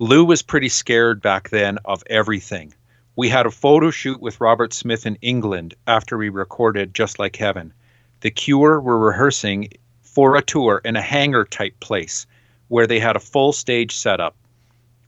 Lou 0.02 0.24
was 0.24 0.42
pretty 0.42 0.70
scared 0.70 1.22
back 1.22 1.50
then 1.50 1.78
of 1.84 2.06
everything. 2.10 2.74
We 3.18 3.28
had 3.28 3.46
a 3.46 3.52
photo 3.52 3.92
shoot 3.92 4.22
with 4.22 4.40
Robert 4.40 4.72
Smith 4.72 5.06
in 5.06 5.18
England 5.18 5.76
after 5.88 6.18
we 6.18 6.30
recorded 6.30 6.96
Just 6.96 7.20
Like 7.20 7.36
Heaven. 7.36 7.74
The 8.22 8.32
Cure 8.32 8.80
were 8.80 8.98
rehearsing 8.98 9.68
for 10.02 10.38
a 10.38 10.42
tour 10.42 10.80
in 10.86 10.96
a 10.96 11.02
hangar 11.02 11.44
type 11.44 11.78
place 11.82 12.26
where 12.70 12.88
they 12.88 13.02
had 13.02 13.18
a 13.18 13.20
full 13.20 13.52
stage 13.52 13.94
setup. 13.94 14.38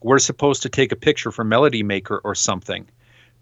We're 0.02 0.18
supposed 0.18 0.60
to 0.60 0.68
take 0.68 0.92
a 0.92 0.96
picture 0.96 1.32
for 1.32 1.42
Melody 1.42 1.82
Maker 1.82 2.20
or 2.22 2.34
something. 2.34 2.86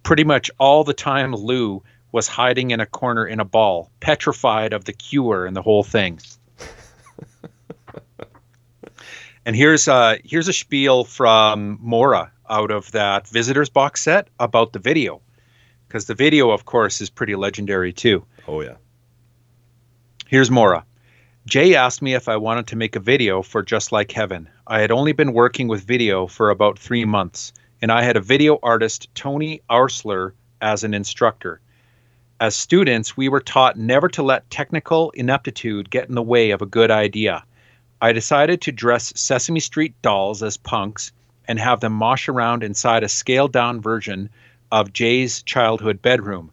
Pretty 0.05 0.23
much 0.23 0.53
all 0.61 0.85
the 0.85 0.95
time, 0.95 1.35
Lou 1.35 1.83
was 2.13 2.29
hiding 2.29 2.71
in 2.71 2.79
a 2.79 2.87
corner 2.87 3.27
in 3.27 3.41
a 3.41 3.45
ball, 3.45 3.91
petrified 3.99 4.73
of 4.73 4.85
the 4.85 4.93
cure 4.93 5.47
and 5.47 5.57
the 5.57 5.63
whole 5.63 5.83
thing. 5.83 6.21
And 9.51 9.57
here's 9.57 9.89
uh 9.89 10.19
here's 10.23 10.47
a 10.47 10.53
spiel 10.53 11.03
from 11.03 11.77
Maura 11.83 12.31
out 12.49 12.71
of 12.71 12.93
that 12.93 13.27
visitors 13.27 13.69
box 13.69 14.01
set 14.01 14.29
about 14.39 14.73
the 14.73 14.79
video. 14.79 15.23
Because 15.89 16.05
the 16.05 16.15
video, 16.15 16.53
of 16.53 16.65
course, 16.65 17.01
is 17.01 17.11
pretty 17.11 17.35
legendary 17.35 17.93
too. 17.93 18.25
Oh 18.47 18.61
yeah. 18.61 18.77
Here's 20.29 20.53
Maura. 20.53 20.85
Jay 21.47 21.75
asked 21.75 22.01
me 22.01 22.15
if 22.15 22.29
I 22.29 22.37
wanted 22.37 22.69
to 22.69 22.77
make 22.77 22.95
a 22.95 23.01
video 23.01 23.43
for 23.43 23.61
Just 23.61 23.91
Like 23.91 24.13
Heaven. 24.13 24.49
I 24.69 24.83
had 24.83 24.93
only 24.93 25.11
been 25.11 25.33
working 25.33 25.67
with 25.67 25.83
video 25.83 26.29
for 26.29 26.51
about 26.51 26.79
three 26.79 27.05
months, 27.05 27.53
and 27.83 27.91
I 27.91 28.03
had 28.03 28.17
a 28.17 28.21
video 28.21 28.61
artist, 28.63 29.13
Tony 29.17 29.63
Oursler, 29.69 30.31
as 30.61 30.85
an 30.85 30.95
instructor. 30.95 31.61
As 32.39 32.55
students, 32.55 33.17
we 33.17 33.29
were 33.29 33.41
taught 33.41 33.77
never 33.77 34.09
to 34.11 34.23
let 34.23 34.49
technical 34.49 35.11
ineptitude 35.11 35.91
get 35.91 36.09
in 36.09 36.15
the 36.15 36.23
way 36.23 36.53
of 36.53 36.63
a 36.63 36.67
good 36.67 36.93
idea. 36.93 37.43
I 38.03 38.13
decided 38.13 38.63
to 38.63 38.73
dress 38.73 39.13
Sesame 39.15 39.61
Street 39.61 39.95
dolls 40.01 40.43
as 40.43 40.57
punks 40.57 41.13
and 41.47 41.59
have 41.59 41.81
them 41.81 41.93
mosh 41.93 42.29
around 42.29 42.63
inside 42.63 43.03
a 43.03 43.09
scaled 43.09 43.53
down 43.53 43.83
version 43.83 44.31
of 44.73 44.93
Jay's 44.93 45.43
childhood 45.43 46.01
bedroom. 46.01 46.51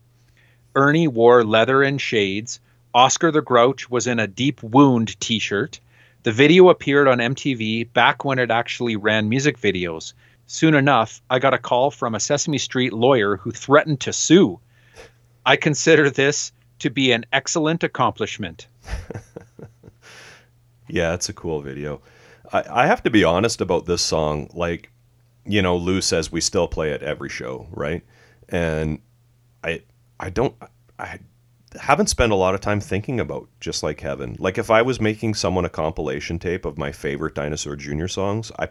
Ernie 0.75 1.07
wore 1.07 1.45
leather 1.45 1.83
and 1.83 2.01
shades. 2.01 2.59
Oscar 2.93 3.31
the 3.31 3.41
Grouch 3.41 3.89
was 3.89 4.07
in 4.07 4.19
a 4.19 4.27
deep 4.27 4.61
wound 4.61 5.17
t 5.21 5.39
shirt. 5.39 5.79
The 6.23 6.33
video 6.33 6.67
appeared 6.67 7.07
on 7.07 7.19
MTV 7.19 7.93
back 7.93 8.25
when 8.25 8.39
it 8.39 8.51
actually 8.51 8.97
ran 8.97 9.29
music 9.29 9.57
videos. 9.57 10.13
Soon 10.47 10.75
enough, 10.75 11.21
I 11.29 11.39
got 11.39 11.53
a 11.53 11.57
call 11.57 11.91
from 11.91 12.13
a 12.13 12.19
Sesame 12.19 12.57
Street 12.57 12.91
lawyer 12.91 13.37
who 13.37 13.51
threatened 13.51 14.01
to 14.01 14.11
sue. 14.11 14.59
I 15.45 15.55
consider 15.55 16.09
this 16.09 16.51
to 16.79 16.89
be 16.89 17.13
an 17.13 17.25
excellent 17.31 17.83
accomplishment. 17.83 18.67
Yeah, 20.87 21.13
it's 21.13 21.29
a 21.29 21.33
cool 21.33 21.61
video. 21.61 22.01
I, 22.53 22.63
I 22.83 22.87
have 22.87 23.03
to 23.03 23.09
be 23.09 23.23
honest 23.23 23.61
about 23.61 23.85
this 23.85 24.01
song. 24.01 24.49
Like, 24.53 24.91
you 25.45 25.61
know, 25.61 25.75
Lou 25.77 26.01
says 26.01 26.31
we 26.31 26.41
still 26.41 26.67
play 26.67 26.91
it 26.91 27.01
every 27.03 27.29
show, 27.29 27.67
right? 27.71 28.03
And 28.49 28.99
I 29.63 29.81
I 30.19 30.29
don't 30.29 30.55
I 30.99 31.19
haven't 31.79 32.07
spent 32.07 32.31
a 32.31 32.35
lot 32.35 32.55
of 32.55 32.61
time 32.61 32.79
thinking 32.79 33.19
about 33.19 33.47
just 33.59 33.83
like 33.83 33.99
heaven. 33.99 34.35
Like 34.39 34.57
if 34.57 34.71
I 34.71 34.81
was 34.81 35.01
making 35.01 35.35
someone 35.35 35.65
a 35.65 35.69
compilation 35.69 36.39
tape 36.39 36.65
of 36.65 36.77
my 36.77 36.91
favorite 36.91 37.35
Dinosaur 37.35 37.75
Jr. 37.75 38.07
songs, 38.07 38.51
I 38.57 38.69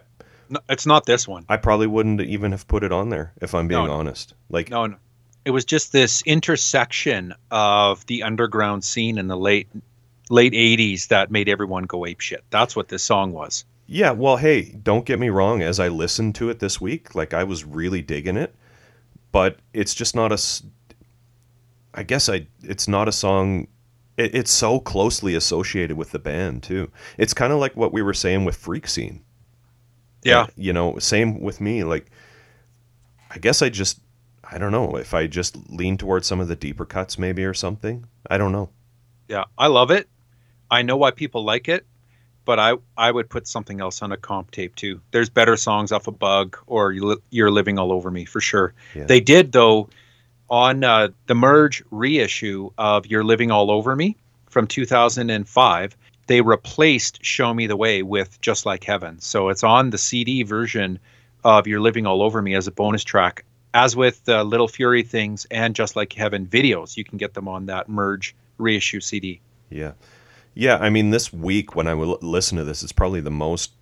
No, 0.49 0.59
it's 0.69 0.85
not 0.87 1.05
this 1.05 1.27
one. 1.27 1.45
I 1.47 1.57
probably 1.57 1.87
wouldn't 1.87 2.21
even 2.21 2.51
have 2.51 2.67
put 2.67 2.83
it 2.83 2.91
on 2.91 3.09
there 3.09 3.33
if 3.41 3.53
I'm 3.53 3.67
being 3.67 3.85
No. 3.85 3.91
honest. 3.91 4.33
Like 4.49 4.69
No, 4.69 4.87
no. 4.87 4.97
It 5.45 5.51
was 5.51 5.63
just 5.63 5.93
this 5.93 6.21
intersection 6.23 7.33
of 7.51 8.05
the 8.07 8.23
underground 8.23 8.83
scene 8.83 9.17
in 9.17 9.27
the 9.27 9.37
late 9.37 9.69
late 10.29 10.53
80s 10.53 11.07
that 11.07 11.31
made 11.31 11.49
everyone 11.49 11.83
go 11.83 12.05
ape 12.05 12.19
shit. 12.19 12.43
That's 12.49 12.75
what 12.75 12.89
this 12.89 13.03
song 13.03 13.33
was. 13.33 13.65
Yeah, 13.87 14.11
well, 14.11 14.35
hey, 14.35 14.63
don't 14.83 15.05
get 15.05 15.17
me 15.17 15.29
wrong. 15.29 15.61
As 15.61 15.79
I 15.79 15.87
listened 15.87 16.35
to 16.35 16.49
it 16.49 16.59
this 16.59 16.81
week, 16.81 17.15
like 17.15 17.33
I 17.33 17.45
was 17.45 17.63
really 17.63 18.01
digging 18.01 18.35
it, 18.35 18.53
but 19.31 19.57
it's 19.73 19.95
just 19.95 20.13
not 20.13 20.31
a. 20.33 20.37
I 21.93 22.03
guess 22.03 22.27
I. 22.27 22.47
It's 22.63 22.89
not 22.89 23.07
a 23.07 23.13
song. 23.13 23.67
It, 24.17 24.35
it's 24.35 24.51
so 24.51 24.81
closely 24.81 25.35
associated 25.35 25.95
with 25.95 26.11
the 26.11 26.19
band 26.19 26.63
too. 26.63 26.91
It's 27.17 27.33
kind 27.33 27.53
of 27.53 27.59
like 27.59 27.77
what 27.77 27.93
we 27.93 28.01
were 28.01 28.13
saying 28.13 28.43
with 28.43 28.57
Freak 28.57 28.87
Scene. 28.89 29.23
Yeah. 30.23 30.47
You 30.57 30.73
know, 30.73 30.99
same 30.99 31.39
with 31.39 31.61
me. 31.61 31.85
Like, 31.85 32.11
I 33.31 33.37
guess 33.37 33.61
I 33.61 33.69
just. 33.69 34.01
I 34.49 34.57
don't 34.57 34.71
know 34.71 34.95
if 34.95 35.13
I 35.13 35.27
just 35.27 35.57
lean 35.69 35.97
towards 35.97 36.27
some 36.27 36.39
of 36.39 36.47
the 36.47 36.55
deeper 36.55 36.85
cuts, 36.85 37.17
maybe 37.17 37.43
or 37.43 37.53
something. 37.53 38.05
I 38.29 38.37
don't 38.37 38.51
know. 38.53 38.69
Yeah, 39.27 39.43
I 39.57 39.67
love 39.67 39.91
it. 39.91 40.09
I 40.69 40.81
know 40.81 40.97
why 40.97 41.11
people 41.11 41.43
like 41.43 41.67
it, 41.69 41.85
but 42.45 42.59
I 42.59 42.75
I 42.97 43.11
would 43.11 43.29
put 43.29 43.47
something 43.47 43.81
else 43.81 44.01
on 44.01 44.11
a 44.11 44.17
comp 44.17 44.51
tape 44.51 44.75
too. 44.75 45.01
There's 45.11 45.29
better 45.29 45.57
songs 45.57 45.91
off 45.91 46.07
of 46.07 46.17
Bug 46.17 46.57
or 46.65 46.91
You're 46.91 47.51
Living 47.51 47.77
All 47.77 47.91
Over 47.91 48.09
Me 48.09 48.25
for 48.25 48.41
sure. 48.41 48.73
Yeah. 48.95 49.05
They 49.05 49.19
did 49.19 49.51
though 49.51 49.89
on 50.49 50.83
uh, 50.83 51.09
the 51.25 51.35
merge 51.35 51.83
reissue 51.91 52.69
of 52.77 53.05
You're 53.05 53.23
Living 53.23 53.51
All 53.51 53.69
Over 53.69 53.95
Me 53.95 54.15
from 54.49 54.67
2005. 54.67 55.97
They 56.27 56.41
replaced 56.41 57.23
Show 57.23 57.53
Me 57.53 57.67
the 57.67 57.77
Way 57.77 58.01
with 58.03 58.39
Just 58.41 58.65
Like 58.65 58.83
Heaven. 58.83 59.19
So 59.19 59.49
it's 59.49 59.63
on 59.63 59.89
the 59.89 59.97
CD 59.97 60.43
version 60.43 60.99
of 61.43 61.67
You're 61.67 61.79
Living 61.79 62.05
All 62.05 62.21
Over 62.21 62.41
Me 62.41 62.55
as 62.55 62.67
a 62.67 62.71
bonus 62.71 63.03
track. 63.03 63.43
As 63.73 63.95
with 63.95 64.27
uh, 64.27 64.43
Little 64.43 64.67
Fury 64.67 65.03
Things 65.03 65.45
and 65.51 65.75
Just 65.75 65.95
Like 65.95 66.13
Heaven 66.13 66.47
videos, 66.47 66.97
you 66.97 67.03
can 67.03 67.17
get 67.17 67.33
them 67.33 67.47
on 67.47 67.67
that 67.67 67.89
merge 67.89 68.35
reissue 68.57 68.99
CD. 68.99 69.39
Yeah. 69.69 69.91
Yeah, 70.57 70.77
I 70.77 70.89
mean, 70.89 71.11
this 71.11 71.31
week 71.31 71.75
when 71.75 71.85
I 71.85 71.93
would 71.93 72.07
l- 72.07 72.19
listen 72.23 72.57
to 72.57 72.63
this, 72.63 72.81
it's 72.81 72.91
probably 72.91 73.21
the 73.21 73.29
most 73.29 73.73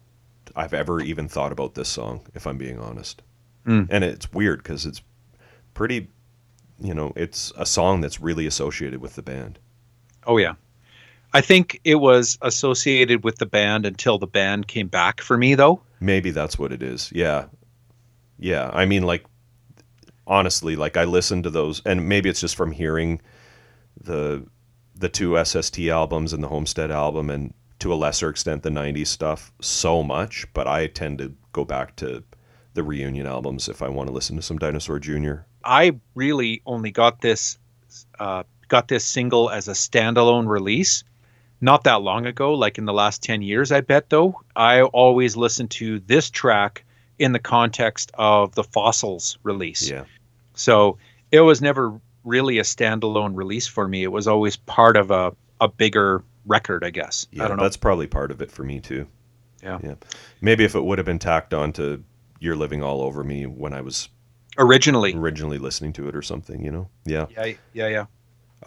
I've 0.58 0.74
ever 0.74 1.00
even 1.00 1.30
thought 1.30 1.54
about 1.54 1.74
this 1.74 1.88
song, 1.88 2.28
if 2.34 2.46
I'm 2.46 2.58
being 2.58 2.80
honest. 2.80 3.22
Mm. 3.66 3.88
And 3.90 4.04
it's 4.04 4.32
weird 4.34 4.62
because 4.62 4.86
it's 4.86 5.02
pretty, 5.74 6.10
you 6.78 6.94
know, 6.94 7.14
it's 7.16 7.54
a 7.58 7.66
song 7.66 8.02
that's 8.02 8.20
really 8.20 8.46
associated 8.46 9.00
with 9.00 9.16
the 9.16 9.22
band. 9.22 9.58
Oh 10.28 10.36
yeah. 10.36 10.56
I 11.34 11.40
think 11.40 11.80
it 11.86 11.96
was 11.96 12.38
associated 12.42 13.24
with 13.24 13.38
the 13.38 13.46
band 13.46 13.86
until 13.86 14.18
the 14.18 14.28
band 14.28 14.68
came 14.68 14.90
back 14.90 15.22
for 15.22 15.38
me 15.38 15.56
though. 15.56 15.82
Maybe 16.02 16.32
that's 16.32 16.60
what 16.60 16.74
it 16.74 16.84
is. 16.84 17.10
Yeah. 17.16 17.46
Yeah. 18.38 18.70
I 18.74 18.86
mean, 18.86 19.04
like, 19.04 19.26
honestly, 20.28 20.76
like, 20.76 20.98
I 20.98 21.06
listened 21.06 21.46
to 21.46 21.50
those, 21.50 21.82
and 21.86 22.10
maybe 22.10 22.30
it's 22.30 22.42
just 22.42 22.58
from 22.58 22.74
hearing 22.74 23.22
the 24.02 24.46
the 24.96 25.10
two 25.10 25.44
SST 25.44 25.80
albums 25.82 26.34
and 26.34 26.44
the 26.44 26.48
Homestead 26.48 26.92
album, 26.92 27.30
and 27.30 27.54
to 27.80 27.94
a 27.94 27.96
lesser 27.96 28.30
extent 28.30 28.64
the 28.64 28.70
'90s 28.70 29.08
stuff 29.08 29.52
so 29.62 30.04
much. 30.04 30.46
But 30.54 30.68
I 30.68 30.88
tend 30.88 31.20
to 31.20 31.34
go 31.52 31.66
back 31.66 31.96
to 31.98 32.24
the 32.74 32.84
reunion 32.84 33.26
albums 33.26 33.70
if 33.70 33.82
I 33.82 33.90
want 33.90 34.08
to 34.08 34.14
listen 34.14 34.36
to 34.36 34.42
some 34.42 34.58
Dinosaur 34.58 35.00
Jr. 35.00 35.36
I 35.64 36.00
really 36.14 36.62
only 36.66 36.92
got 36.92 37.22
this 37.22 37.58
uh, 38.20 38.44
got 38.68 38.88
this 38.88 39.06
single 39.06 39.50
as 39.50 39.68
a 39.68 39.72
standalone 39.72 40.48
release 40.48 41.04
not 41.62 41.84
that 41.86 42.02
long 42.02 42.26
ago, 42.26 42.54
like 42.54 42.78
in 42.78 42.86
the 42.86 42.94
last 42.94 43.24
10 43.24 43.42
years, 43.42 43.72
I 43.72 43.82
bet 43.82 44.10
though. 44.10 44.42
I 44.56 44.82
always 44.82 45.36
listen 45.36 45.68
to 45.70 46.00
this 46.02 46.30
track 46.30 46.86
in 47.18 47.32
the 47.32 47.40
context 47.40 48.12
of 48.16 48.54
the 48.56 48.64
Fossils 48.64 49.38
release. 49.44 49.90
Yeah. 49.90 50.04
So 50.54 50.98
it 51.32 51.42
was 51.42 51.62
never 51.62 52.00
really 52.26 52.60
a 52.60 52.64
standalone 52.64 53.36
release 53.36 53.68
for 53.68 53.88
me. 53.88 54.04
It 54.04 54.12
was 54.12 54.28
always 54.28 54.58
part 54.58 54.98
of 54.98 55.12
a, 55.12 55.34
a 55.62 55.68
bigger 55.68 56.24
record, 56.46 56.84
I 56.84 56.90
guess. 56.90 57.28
Yeah, 57.32 57.46
I 57.46 57.48
don't 57.48 57.58
know. 57.58 57.64
that's 57.64 57.78
probably 57.78 58.08
part 58.08 58.32
of 58.32 58.42
it 58.42 58.52
for 58.52 58.64
me 58.64 58.80
too. 58.82 59.08
Yeah. 59.64 59.80
Yeah. 59.84 59.96
Maybe 60.42 60.64
if 60.64 60.76
it 60.76 60.84
would 60.84 60.98
have 60.98 61.06
been 61.06 61.20
tacked 61.20 61.54
on 61.54 61.72
to 61.74 62.04
You're 62.40 62.56
Living 62.56 62.84
All 62.84 63.02
Over 63.02 63.24
Me 63.24 63.46
when 63.46 63.74
I 63.74 63.82
was 63.82 64.10
Originally. 64.58 65.14
originally 65.14 65.58
listening 65.58 65.94
to 65.94 66.08
it 66.08 66.16
or 66.16 66.22
something, 66.22 66.64
you 66.64 66.72
know? 66.72 66.90
Yeah. 67.06 67.26
Yeah, 67.30 67.54
yeah, 67.74 67.88
yeah. 67.88 68.06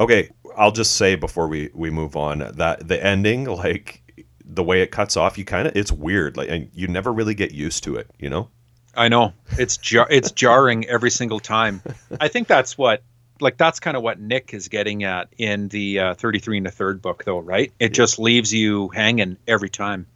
Okay, 0.01 0.31
I'll 0.57 0.73
just 0.73 0.97
say 0.97 1.15
before 1.17 1.49
we 1.49 1.71
we 1.75 1.91
move 1.91 2.17
on 2.17 2.39
that 2.57 2.87
the 2.87 3.05
ending, 3.05 3.45
like 3.47 4.03
the 4.45 4.63
way 4.63 4.83
it 4.83 4.91
cuts 4.91 5.17
off, 5.17 5.37
you 5.39 5.45
kind 5.45 5.67
of 5.69 5.77
it's 5.77 5.91
weird. 5.93 6.37
Like 6.37 6.49
and 6.49 6.69
you 6.73 6.89
never 6.89 7.13
really 7.13 7.35
get 7.35 7.53
used 7.53 7.85
to 7.85 7.97
it, 7.97 8.11
you 8.19 8.29
know? 8.31 8.49
I 8.95 9.09
know 9.09 9.33
it's 9.59 9.77
jar- 9.77 10.09
it's 10.11 10.33
jarring 10.33 10.85
every 10.87 11.11
single 11.11 11.39
time. 11.41 11.81
I 12.21 12.29
think 12.29 12.49
that's 12.49 12.77
what 12.77 13.03
like 13.41 13.57
that's 13.57 13.81
kind 13.81 13.97
of 13.97 14.03
what 14.03 14.21
Nick 14.21 14.55
is 14.55 14.69
getting 14.69 15.05
at 15.05 15.29
in 15.39 15.69
the 15.69 15.99
uh, 15.99 16.15
33 16.15 16.59
and 16.59 16.67
the 16.67 16.71
third 16.71 17.03
book 17.03 17.25
though, 17.25 17.39
right? 17.39 17.73
It 17.79 17.91
just 17.91 18.19
leaves 18.19 18.53
you 18.53 18.89
hanging 18.89 19.37
every 19.47 19.71
time. 19.71 20.07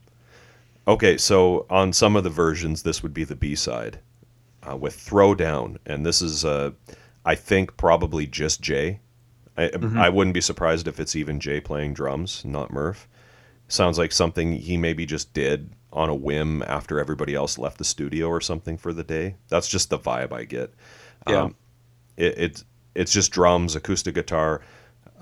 Okay, 0.86 1.16
so 1.16 1.66
on 1.70 1.93
some 1.93 2.16
of 2.16 2.24
the 2.24 2.31
versions, 2.31 2.82
this 2.82 3.03
would 3.03 3.15
be 3.15 3.24
the 3.24 3.36
B 3.36 3.55
side 3.55 3.99
uh, 4.69 4.77
with 4.77 4.97
Throwdown, 4.97 5.78
and 5.86 6.05
this 6.05 6.20
is 6.20 6.44
uh, 6.44 6.73
I 7.24 7.35
think 7.35 7.77
probably 7.77 8.27
just 8.27 8.61
Jay. 8.61 9.01
I, 9.57 9.70
I 9.97 10.09
wouldn't 10.09 10.35
be 10.35 10.40
surprised 10.40 10.89
if 10.89 10.99
it's 10.99 11.15
even 11.15 11.39
Jay 11.39 11.61
playing 11.61 11.93
drums, 11.93 12.43
not 12.44 12.73
Murph. 12.73 13.07
Sounds 13.69 13.99
like 13.99 14.11
something 14.11 14.53
he 14.53 14.77
maybe 14.77 15.05
just 15.05 15.32
did 15.35 15.70
on 15.93 16.09
a 16.09 16.15
whim 16.15 16.62
after 16.66 16.99
everybody 16.99 17.35
else 17.35 17.59
left 17.59 17.77
the 17.78 17.85
studio 17.85 18.28
or 18.28 18.40
something 18.40 18.78
for 18.78 18.93
the 18.94 19.05
day. 19.05 19.36
That's 19.49 19.69
just 19.69 19.90
the 19.90 19.99
vibe 19.99 20.32
I 20.32 20.44
get. 20.44 20.73
Yeah. 21.28 21.43
Um, 21.43 21.55
it, 22.16 22.39
it's 22.39 22.65
it's 22.94 23.12
just 23.12 23.32
drums, 23.32 23.74
acoustic 23.74 24.14
guitar, 24.14 24.60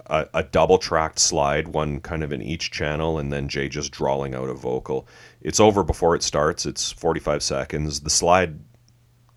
a, 0.06 0.28
a 0.34 0.42
double 0.42 0.78
tracked 0.78 1.18
slide, 1.18 1.68
one 1.68 2.00
kind 2.00 2.22
of 2.22 2.32
in 2.32 2.42
each 2.42 2.70
channel, 2.70 3.18
and 3.18 3.32
then 3.32 3.48
Jay 3.48 3.68
just 3.68 3.92
drawling 3.92 4.34
out 4.34 4.48
a 4.48 4.54
vocal. 4.54 5.06
It's 5.40 5.60
over 5.60 5.82
before 5.82 6.14
it 6.14 6.22
starts. 6.22 6.66
It's 6.66 6.92
45 6.92 7.42
seconds. 7.42 8.00
The 8.00 8.10
slide 8.10 8.58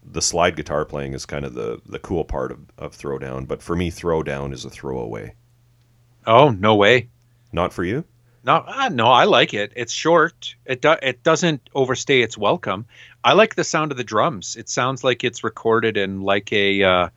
the 0.05 0.21
slide 0.21 0.57
guitar 0.57 0.83
playing 0.83 1.13
is 1.13 1.25
kind 1.25 1.45
of 1.45 1.53
the 1.53 1.81
the 1.85 1.99
cool 1.99 2.25
part 2.25 2.51
of, 2.51 2.59
of 2.77 2.97
Throwdown. 2.97 3.47
But 3.47 3.61
for 3.61 3.75
me, 3.75 3.89
Throwdown 3.89 4.53
is 4.53 4.65
a 4.65 4.69
throwaway. 4.69 5.35
Oh 6.25 6.49
no 6.49 6.75
way! 6.75 7.09
Not 7.51 7.71
for 7.71 7.83
you. 7.83 8.03
No, 8.45 8.63
uh, 8.67 8.89
no, 8.89 9.07
I 9.07 9.23
like 9.23 9.53
it. 9.53 9.71
It's 9.75 9.93
short. 9.93 10.55
It 10.65 10.81
do, 10.81 10.95
it 11.01 11.23
doesn't 11.23 11.69
overstay 11.73 12.21
its 12.21 12.37
welcome. 12.37 12.85
I 13.23 13.33
like 13.33 13.55
the 13.55 13.63
sound 13.63 13.91
of 13.91 13.97
the 13.97 14.03
drums. 14.03 14.57
It 14.57 14.67
sounds 14.67 15.01
like 15.01 15.23
it's 15.23 15.45
recorded 15.45 15.95
in 15.95 16.21
like 16.21 16.51
a, 16.51 16.83
uh, 16.83 17.09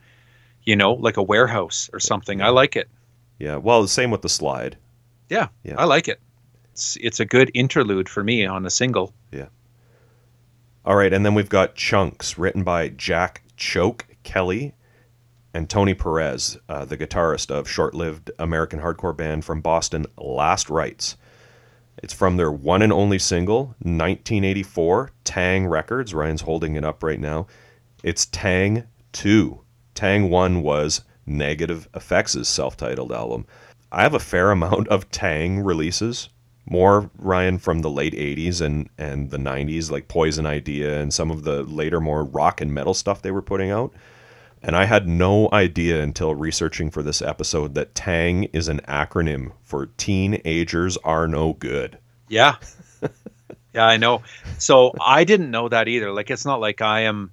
you 0.67 0.75
know, 0.75 0.93
like 0.93 1.15
a 1.15 1.23
warehouse 1.23 1.89
or 1.93 1.99
something. 1.99 2.41
I 2.41 2.49
like 2.49 2.75
it. 2.75 2.89
Yeah. 3.39 3.55
Well, 3.55 3.81
the 3.81 3.87
same 3.87 4.11
with 4.11 4.21
the 4.21 4.29
slide. 4.29 4.77
Yeah, 5.29 5.47
Yeah. 5.63 5.75
I 5.77 5.85
like 5.85 6.07
it. 6.07 6.19
It's 6.73 6.97
it's 7.01 7.19
a 7.19 7.25
good 7.25 7.49
interlude 7.53 8.09
for 8.09 8.23
me 8.23 8.45
on 8.45 8.65
a 8.65 8.69
single. 8.69 9.13
Yeah. 9.31 9.47
All 10.85 10.95
right, 10.95 11.11
and 11.11 11.25
then 11.25 11.33
we've 11.33 11.49
got 11.49 11.75
Chunks, 11.75 12.37
written 12.37 12.63
by 12.63 12.89
Jack 12.89 13.43
Choke 13.57 14.05
Kelly 14.23 14.73
and 15.53 15.69
Tony 15.69 15.93
Perez, 15.93 16.57
uh, 16.69 16.85
the 16.85 16.97
guitarist 16.97 17.49
of 17.49 17.69
short-lived 17.69 18.31
American 18.39 18.79
hardcore 18.79 19.15
band 19.15 19.43
from 19.43 19.59
Boston, 19.59 20.05
Last 20.17 20.69
Rites. 20.69 21.17
It's 22.01 22.13
from 22.13 22.37
their 22.37 22.51
one 22.51 22.81
and 22.81 22.93
only 22.93 23.19
single, 23.19 23.75
1984, 23.79 25.11
Tang 25.23 25.67
Records. 25.67 26.13
Ryan's 26.13 26.41
holding 26.41 26.75
it 26.75 26.85
up 26.85 27.03
right 27.03 27.19
now. 27.19 27.47
It's 28.03 28.25
Tang 28.27 28.83
2. 29.13 29.61
Tang 29.97 30.29
1 30.29 30.61
was 30.61 31.01
Negative 31.25 31.89
Effects' 31.95 32.47
self-titled 32.47 33.11
album. 33.11 33.47
I 33.91 34.03
have 34.03 34.13
a 34.13 34.19
fair 34.19 34.51
amount 34.51 34.87
of 34.89 35.09
Tang 35.09 35.61
releases 35.61 36.29
more 36.69 37.09
Ryan 37.17 37.57
from 37.57 37.79
the 37.79 37.89
late 37.89 38.13
80s 38.13 38.61
and 38.61 38.89
and 38.99 39.31
the 39.31 39.37
90s 39.37 39.89
like 39.89 40.07
Poison 40.07 40.45
Idea 40.45 40.99
and 41.01 41.11
some 41.11 41.31
of 41.31 41.43
the 41.45 41.63
later 41.63 41.99
more 41.99 42.23
rock 42.23 42.61
and 42.61 42.71
metal 42.71 42.93
stuff 42.93 43.23
they 43.23 43.31
were 43.31 43.41
putting 43.41 43.71
out. 43.71 43.91
And 44.61 44.75
I 44.75 44.85
had 44.85 45.07
no 45.07 45.49
idea 45.51 46.03
until 46.03 46.35
researching 46.35 46.91
for 46.91 47.01
this 47.01 47.23
episode 47.23 47.73
that 47.73 47.95
TANG 47.95 48.43
is 48.53 48.67
an 48.67 48.81
acronym 48.87 49.51
for 49.63 49.87
Teenagers 49.97 50.95
Are 50.97 51.27
No 51.27 51.53
Good. 51.53 51.97
Yeah. 52.29 52.57
yeah, 53.73 53.85
I 53.85 53.97
know. 53.97 54.21
So 54.59 54.93
I 55.01 55.23
didn't 55.23 55.49
know 55.49 55.69
that 55.69 55.87
either. 55.87 56.11
Like 56.11 56.29
it's 56.29 56.45
not 56.45 56.59
like 56.59 56.83
I 56.83 57.01
am, 57.01 57.31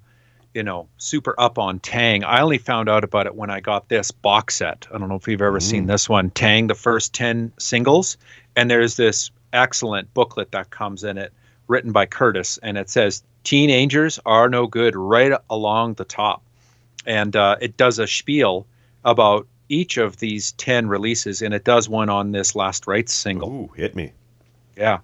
you 0.55 0.63
know, 0.63 0.87
super 0.97 1.35
up 1.37 1.59
on 1.59 1.79
Tang. 1.79 2.23
I 2.23 2.39
only 2.39 2.57
found 2.57 2.87
out 2.87 3.03
about 3.03 3.27
it 3.27 3.35
when 3.35 3.49
I 3.49 3.59
got 3.59 3.89
this 3.89 4.09
box 4.11 4.55
set. 4.55 4.87
I 4.91 4.97
don't 4.97 5.09
know 5.09 5.15
if 5.15 5.27
you've 5.27 5.41
ever 5.41 5.59
seen 5.59 5.85
this 5.85 6.07
one, 6.07 6.29
Tang, 6.31 6.67
the 6.67 6.75
first 6.75 7.13
10 7.13 7.51
singles, 7.59 8.17
and 8.55 8.71
there's 8.71 8.95
this 8.95 9.31
excellent 9.51 10.13
booklet 10.13 10.51
that 10.51 10.69
comes 10.69 11.03
in 11.03 11.17
it 11.17 11.33
written 11.67 11.91
by 11.91 12.05
Curtis 12.05 12.57
and 12.63 12.77
it 12.77 12.89
says 12.89 13.23
teenagers 13.43 14.19
are 14.25 14.49
no 14.49 14.65
good 14.65 14.95
right 14.95 15.33
along 15.49 15.95
the 15.95 16.05
top. 16.05 16.41
And 17.05 17.35
uh, 17.35 17.57
it 17.59 17.75
does 17.75 17.99
a 17.99 18.07
spiel 18.07 18.65
about 19.03 19.47
each 19.67 19.97
of 19.97 20.17
these 20.17 20.53
10 20.53 20.87
releases 20.87 21.41
and 21.41 21.53
it 21.53 21.65
does 21.65 21.89
one 21.89 22.09
on 22.09 22.31
this 22.31 22.55
Last 22.55 22.87
Rites 22.87 23.13
single. 23.13 23.49
Ooh, 23.49 23.69
hit 23.75 23.93
me. 23.93 24.13
Yeah. 24.77 24.99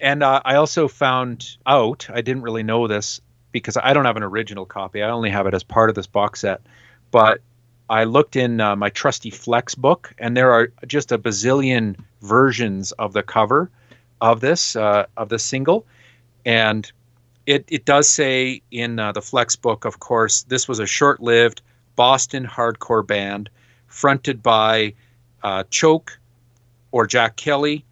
And 0.00 0.22
uh, 0.22 0.40
I 0.44 0.54
also 0.54 0.86
found 0.86 1.56
out, 1.66 2.06
I 2.12 2.20
didn't 2.20 2.42
really 2.42 2.62
know 2.62 2.86
this 2.86 3.20
because 3.58 3.76
I 3.76 3.92
don't 3.92 4.04
have 4.04 4.16
an 4.16 4.22
original 4.22 4.66
copy. 4.66 5.02
I 5.02 5.10
only 5.10 5.30
have 5.30 5.46
it 5.46 5.54
as 5.54 5.62
part 5.62 5.90
of 5.90 5.96
this 5.96 6.06
box 6.06 6.40
set. 6.40 6.60
But 7.10 7.40
I 7.90 8.04
looked 8.04 8.36
in 8.36 8.60
uh, 8.60 8.76
my 8.76 8.90
trusty 8.90 9.30
Flex 9.30 9.74
book, 9.74 10.14
and 10.18 10.36
there 10.36 10.52
are 10.52 10.72
just 10.86 11.12
a 11.12 11.18
bazillion 11.18 11.96
versions 12.20 12.92
of 12.92 13.12
the 13.12 13.22
cover 13.22 13.70
of 14.20 14.40
this 14.40 14.76
uh, 14.76 15.06
of 15.16 15.28
the 15.28 15.38
single, 15.38 15.86
and 16.44 16.90
it 17.46 17.64
it 17.68 17.84
does 17.84 18.08
say 18.08 18.60
in 18.70 18.98
uh, 18.98 19.12
the 19.12 19.22
Flex 19.22 19.56
book, 19.56 19.84
of 19.84 20.00
course, 20.00 20.42
this 20.42 20.68
was 20.68 20.80
a 20.80 20.86
short-lived 20.86 21.62
Boston 21.96 22.46
hardcore 22.46 23.06
band 23.06 23.48
fronted 23.86 24.42
by 24.42 24.92
uh, 25.42 25.64
Choke 25.70 26.18
or 26.90 27.06
Jack 27.06 27.36
Kelly, 27.36 27.84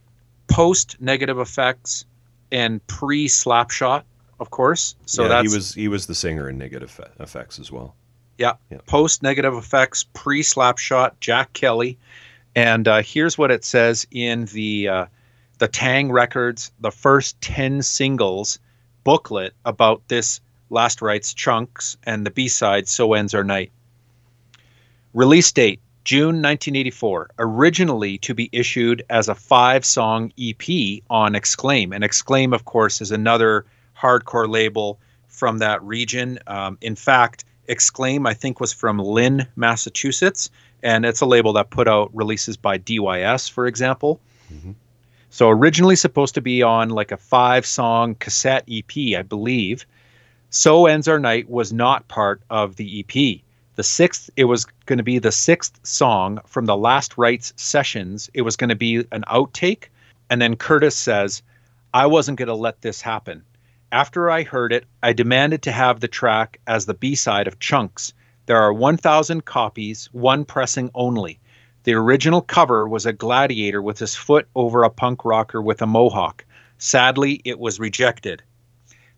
post 0.48 0.97
Negative 1.01 1.38
Effects, 1.38 2.05
and 2.52 2.86
pre 2.86 3.28
Slapshot, 3.28 4.02
of 4.41 4.51
course. 4.51 4.95
So 5.07 5.23
yeah, 5.23 5.29
that's 5.29 5.51
he 5.51 5.57
was 5.57 5.75
he 5.75 5.89
was 5.89 6.07
the 6.07 6.15
singer 6.15 6.49
in 6.49 6.59
Negative 6.59 7.01
Effects 7.21 7.59
as 7.59 7.73
well. 7.73 7.95
yeah, 8.39 8.55
Yeah. 8.71 8.79
post 8.87 9.23
Negative 9.23 9.55
Effects, 9.55 10.05
pre 10.13 10.43
Slapshot, 10.43 11.13
Jack 11.21 11.53
Kelly, 11.53 11.99
and 12.55 12.87
uh, 12.89 13.03
here's 13.03 13.39
what 13.39 13.51
it 13.51 13.65
says 13.65 14.07
in 14.11 14.47
the 14.47 14.89
uh, 14.89 15.07
the 15.59 15.69
Tang 15.69 16.13
Records, 16.13 16.71
the 16.81 16.91
first 16.91 17.41
ten 17.41 17.83
singles 17.83 18.59
booklet 19.05 19.55
about 19.65 20.03
this 20.09 20.41
Last 20.69 21.01
Rites 21.01 21.33
chunks 21.33 21.97
and 22.05 22.27
the 22.27 22.31
B 22.31 22.49
side 22.49 22.89
So 22.89 23.15
Ends 23.15 23.35
Our 23.35 23.45
Night. 23.45 23.71
Release 25.15 25.51
date 25.53 25.81
June 26.05 26.37
1984, 26.43 27.31
originally 27.39 28.19
to 28.19 28.35
be 28.35 28.49
issued 28.53 29.05
as 29.11 29.29
a 29.29 29.35
five 29.35 29.85
song 29.85 30.33
EP 30.39 30.63
on 31.11 31.33
XClaim. 31.33 31.95
And 31.95 32.05
XClaim, 32.05 32.55
of 32.55 32.65
course, 32.65 33.01
is 33.01 33.11
another 33.11 33.65
hardcore 33.98 34.48
label 34.48 34.98
from 35.28 35.59
that 35.59 35.82
region. 35.82 36.39
Um, 36.47 36.78
in 36.81 36.97
fact, 36.97 37.44
XClaim, 37.68 38.28
I 38.28 38.35
think, 38.35 38.60
was 38.60 38.73
from 38.73 38.98
Lynn, 38.98 39.47
Massachusetts, 39.56 40.51
and 40.82 41.05
it's 41.05 41.20
a 41.20 41.27
label 41.27 41.52
that 41.55 41.70
put 41.70 41.89
out 41.89 42.10
releases 42.14 42.56
by 42.56 42.78
DYS, 42.78 43.51
for 43.51 43.66
example. 43.66 44.20
So 45.31 45.51
originally 45.51 45.97
supposed 45.97 46.35
to 46.35 46.40
be 46.40 46.62
on 46.62 46.90
like 46.90 47.12
a 47.12 47.16
five 47.16 47.66
song 47.66 48.14
cassette 48.14 48.64
EP, 48.70 49.18
I 49.18 49.23
believe. 49.23 49.85
So 50.51 50.86
Ends 50.86 51.09
Our 51.09 51.18
Night 51.18 51.51
was 51.51 51.73
not 51.73 52.09
part 52.09 52.40
of 52.48 52.77
the 52.77 53.01
EP. 53.01 53.40
The 53.74 53.82
sixth, 53.82 54.31
it 54.36 54.44
was 54.44 54.64
going 54.86 54.97
to 54.97 55.05
be 55.05 55.18
the 55.18 55.32
sixth 55.32 55.78
song 55.82 56.40
from 56.47 56.64
the 56.64 56.77
Last 56.77 57.18
Rites 57.18 57.52
sessions. 57.56 58.31
It 58.32 58.43
was 58.43 58.56
going 58.56 58.70
to 58.70 58.77
be 58.77 59.05
an 59.12 59.24
outtake. 59.28 59.89
And 60.31 60.40
then 60.40 60.56
Curtis 60.56 60.97
says, 60.97 61.43
I 61.93 62.06
wasn't 62.06 62.39
going 62.39 62.48
to 62.48 62.55
let 62.55 62.81
this 62.81 63.02
happen. 63.02 63.43
After 63.93 64.31
I 64.31 64.43
heard 64.43 64.73
it, 64.73 64.85
I 65.01 65.13
demanded 65.13 65.63
to 65.63 65.73
have 65.73 66.01
the 66.01 66.09
track 66.09 66.61
as 66.67 66.87
the 66.87 66.95
B 66.95 67.15
side 67.15 67.47
of 67.47 67.61
Chunks. 67.61 68.13
There 68.47 68.57
are 68.57 68.73
1,000 68.73 69.45
copies, 69.45 70.09
one 70.13 70.45
pressing 70.45 70.91
only. 70.93 71.39
The 71.85 71.95
original 71.95 72.41
cover 72.41 72.89
was 72.89 73.07
a 73.07 73.13
gladiator 73.13 73.81
with 73.81 74.01
his 74.01 74.17
foot 74.17 74.49
over 74.57 74.83
a 74.83 74.91
punk 74.91 75.25
rocker 75.25 75.63
with 75.63 75.83
a 75.83 75.87
mohawk. 75.87 76.45
Sadly, 76.79 77.41
it 77.45 77.61
was 77.61 77.79
rejected. 77.79 78.43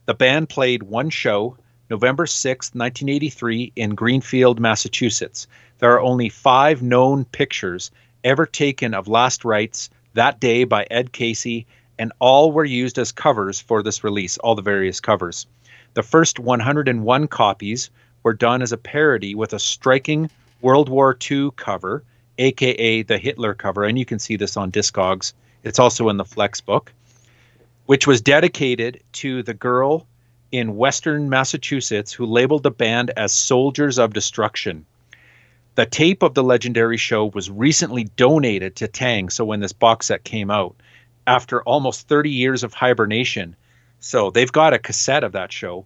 The 0.05 0.13
band 0.13 0.51
played 0.51 0.83
one 0.83 1.09
show, 1.09 1.57
November 1.89 2.27
6, 2.27 2.75
1983, 2.75 3.73
in 3.75 3.95
Greenfield, 3.95 4.61
Massachusetts. 4.61 5.47
There 5.79 5.93
are 5.95 6.01
only 6.01 6.29
five 6.29 6.83
known 6.83 7.25
pictures 7.25 7.91
ever 8.23 8.45
taken 8.45 8.93
of 8.93 9.09
Last 9.09 9.47
Rites 9.47 9.89
that 10.13 10.41
day 10.41 10.65
by 10.65 10.87
Ed 10.91 11.13
Casey, 11.13 11.67
and 11.99 12.13
all 12.19 12.53
were 12.53 12.65
used 12.65 12.99
as 12.99 13.13
covers 13.13 13.61
for 13.61 13.83
this 13.83 14.05
release, 14.05 14.39
all 14.39 14.55
the 14.55 14.63
various 14.63 15.01
covers. 15.01 15.47
The 15.95 16.03
first 16.03 16.39
101 16.39 17.29
copies 17.29 17.91
were 18.23 18.35
done 18.35 18.63
as 18.63 18.73
a 18.73 18.77
parody 18.77 19.35
with 19.35 19.53
a 19.53 19.59
striking 19.59 20.31
World 20.61 20.89
War 20.89 21.17
II 21.31 21.51
cover, 21.57 22.03
aka 22.39 23.03
the 23.03 23.19
Hitler 23.19 23.55
cover, 23.55 23.85
and 23.85 23.99
you 23.99 24.05
can 24.05 24.19
see 24.19 24.37
this 24.37 24.57
on 24.57 24.71
Discogs. 24.71 25.33
It's 25.65 25.79
also 25.79 26.09
in 26.09 26.17
the 26.17 26.25
Flex 26.25 26.61
book, 26.61 26.93
which 27.87 28.07
was 28.07 28.21
dedicated 28.21 29.03
to 29.15 29.43
the 29.43 29.55
girl 29.55 30.07
in 30.51 30.77
Western 30.77 31.29
Massachusetts 31.29 32.13
who 32.13 32.27
labeled 32.27 32.63
the 32.63 32.71
band 32.71 33.11
as 33.17 33.33
Soldiers 33.33 33.99
of 33.99 34.15
Destruction. 34.15 34.87
The 35.75 35.87
tape 35.87 36.23
of 36.23 36.35
the 36.35 36.43
legendary 36.43 36.97
show 36.97 37.27
was 37.27 37.51
recently 37.51 38.05
donated 38.17 38.77
to 38.77 38.89
Tang, 38.89 39.31
so 39.31 39.45
when 39.45 39.61
this 39.61 39.73
box 39.73 40.07
set 40.07 40.25
came 40.25 40.51
out, 40.51 40.75
after 41.29 41.63
almost 41.63 42.09
30 42.09 42.31
years 42.31 42.65
of 42.65 42.73
hibernation, 42.73 43.55
so 44.01 44.31
they've 44.31 44.51
got 44.51 44.73
a 44.73 44.79
cassette 44.79 45.25
of 45.25 45.33
that 45.33 45.53
show. 45.53 45.85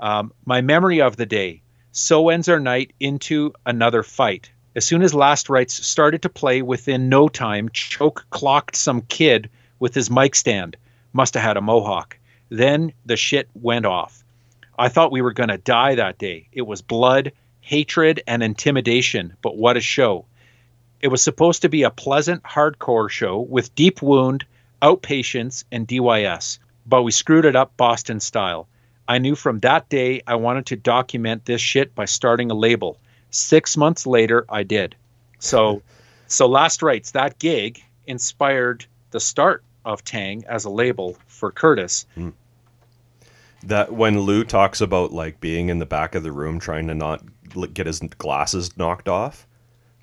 Um, 0.00 0.32
my 0.44 0.62
memory 0.62 1.00
of 1.00 1.16
the 1.16 1.26
day. 1.26 1.62
So 1.92 2.28
ends 2.28 2.48
our 2.48 2.60
night 2.60 2.92
into 2.98 3.52
another 3.64 4.02
fight. 4.02 4.50
As 4.74 4.84
soon 4.84 5.02
as 5.02 5.14
Last 5.14 5.48
Rites 5.48 5.86
started 5.86 6.22
to 6.22 6.28
play, 6.28 6.60
within 6.62 7.08
no 7.08 7.28
time, 7.28 7.70
Choke 7.72 8.26
clocked 8.30 8.76
some 8.76 9.00
kid 9.02 9.48
with 9.78 9.94
his 9.94 10.10
mic 10.10 10.34
stand. 10.34 10.76
Must 11.12 11.34
have 11.34 11.42
had 11.42 11.56
a 11.56 11.62
mohawk. 11.62 12.18
Then 12.50 12.92
the 13.06 13.16
shit 13.16 13.48
went 13.54 13.86
off. 13.86 14.24
I 14.78 14.88
thought 14.88 15.12
we 15.12 15.22
were 15.22 15.32
going 15.32 15.48
to 15.48 15.58
die 15.58 15.94
that 15.94 16.18
day. 16.18 16.48
It 16.52 16.66
was 16.66 16.82
blood, 16.82 17.32
hatred, 17.60 18.22
and 18.26 18.42
intimidation, 18.42 19.34
but 19.42 19.56
what 19.56 19.78
a 19.78 19.80
show. 19.80 20.26
It 21.00 21.08
was 21.08 21.22
supposed 21.22 21.62
to 21.62 21.68
be 21.68 21.82
a 21.82 21.90
pleasant 21.90 22.42
hardcore 22.42 23.10
show 23.10 23.40
with 23.40 23.74
Deep 23.74 24.02
Wound, 24.02 24.44
Outpatients, 24.82 25.64
and 25.70 25.86
DYS, 25.86 26.58
but 26.86 27.02
we 27.02 27.12
screwed 27.12 27.44
it 27.44 27.56
up 27.56 27.76
Boston 27.76 28.20
style. 28.20 28.66
I 29.08 29.18
knew 29.18 29.34
from 29.36 29.60
that 29.60 29.88
day 29.88 30.22
I 30.26 30.34
wanted 30.34 30.66
to 30.66 30.76
document 30.76 31.44
this 31.44 31.60
shit 31.60 31.94
by 31.94 32.06
starting 32.06 32.50
a 32.50 32.54
label. 32.54 32.98
Six 33.30 33.76
months 33.76 34.06
later, 34.06 34.44
I 34.48 34.62
did. 34.62 34.96
So, 35.38 35.82
so 36.26 36.46
Last 36.46 36.82
Rites, 36.82 37.12
that 37.12 37.38
gig 37.38 37.80
inspired 38.06 38.84
the 39.10 39.20
start 39.20 39.62
of 39.84 40.02
Tang 40.02 40.44
as 40.48 40.64
a 40.64 40.70
label 40.70 41.16
for 41.26 41.52
Curtis. 41.52 42.06
Hmm. 42.14 42.30
That 43.62 43.92
when 43.92 44.20
Lou 44.20 44.44
talks 44.44 44.80
about 44.80 45.12
like 45.12 45.40
being 45.40 45.68
in 45.68 45.78
the 45.78 45.86
back 45.86 46.14
of 46.14 46.22
the 46.22 46.32
room 46.32 46.58
trying 46.58 46.86
to 46.88 46.94
not 46.94 47.22
get 47.74 47.86
his 47.86 48.00
glasses 48.00 48.76
knocked 48.76 49.08
off, 49.08 49.46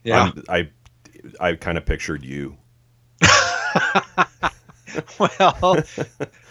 Yeah. 0.03 0.23
I'm- 0.23 0.43
I 0.49 0.69
I 1.39 1.55
kind 1.55 1.77
of 1.77 1.85
pictured 1.85 2.23
you. 2.23 2.57
well, 5.19 5.83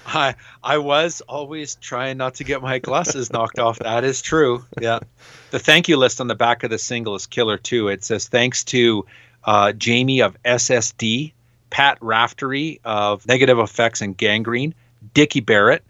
I 0.06 0.34
I 0.62 0.78
was 0.78 1.20
always 1.22 1.74
trying 1.76 2.16
not 2.18 2.34
to 2.36 2.44
get 2.44 2.62
my 2.62 2.78
glasses 2.78 3.32
knocked 3.32 3.58
off. 3.58 3.78
That 3.78 4.04
is 4.04 4.22
true. 4.22 4.64
Yeah. 4.80 5.00
The 5.50 5.58
thank 5.58 5.88
you 5.88 5.96
list 5.96 6.20
on 6.20 6.26
the 6.26 6.34
back 6.34 6.64
of 6.64 6.70
the 6.70 6.78
single 6.78 7.14
is 7.14 7.26
killer 7.26 7.58
too. 7.58 7.88
It 7.88 8.04
says 8.04 8.28
thanks 8.28 8.64
to 8.64 9.06
uh, 9.44 9.72
Jamie 9.72 10.22
of 10.22 10.40
SSD, 10.42 11.32
Pat 11.70 11.98
Raftery 12.00 12.80
of 12.84 13.26
Negative 13.26 13.58
Effects 13.58 14.00
and 14.00 14.16
Gangrene, 14.16 14.74
Dickie 15.14 15.40
Barrett 15.40 15.84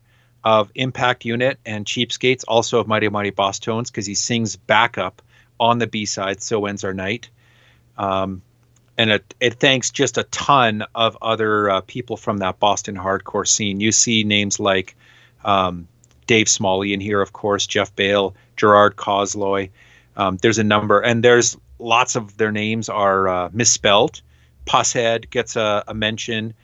of 0.44 0.70
Impact 0.74 1.24
Unit 1.24 1.58
and 1.64 1.84
Cheapskates, 1.86 2.44
also 2.48 2.80
of 2.80 2.88
Mighty 2.88 3.08
Mighty 3.08 3.30
Bosstones, 3.30 3.86
because 3.86 4.06
he 4.06 4.14
sings 4.14 4.56
backup 4.56 5.22
on 5.60 5.78
the 5.78 5.86
B 5.86 6.04
side. 6.04 6.42
So 6.42 6.66
ends 6.66 6.84
our 6.84 6.94
night. 6.94 7.28
Um, 7.96 8.42
and 8.98 9.10
it, 9.10 9.34
it 9.40 9.54
thanks 9.54 9.90
just 9.90 10.18
a 10.18 10.24
ton 10.24 10.84
of 10.94 11.16
other 11.22 11.70
uh, 11.70 11.80
people 11.82 12.16
from 12.16 12.38
that 12.38 12.58
Boston 12.58 12.96
hardcore 12.96 13.46
scene. 13.46 13.80
You 13.80 13.92
see 13.92 14.22
names 14.24 14.60
like 14.60 14.94
um, 15.44 15.88
Dave 16.26 16.48
Smalley 16.48 16.92
in 16.92 17.00
here, 17.00 17.20
of 17.20 17.32
course, 17.32 17.66
Jeff 17.66 17.94
Bale, 17.96 18.34
Gerard 18.56 18.96
Cosloy. 18.96 19.70
Um, 20.16 20.36
there's 20.42 20.58
a 20.58 20.64
number, 20.64 21.00
and 21.00 21.24
there's 21.24 21.56
lots 21.78 22.16
of 22.16 22.36
their 22.36 22.52
names 22.52 22.88
are 22.88 23.28
uh, 23.28 23.50
misspelled. 23.52 24.20
Pusshead 24.66 25.30
gets 25.30 25.56
a, 25.56 25.82
a 25.88 25.94
mention, 25.94 26.54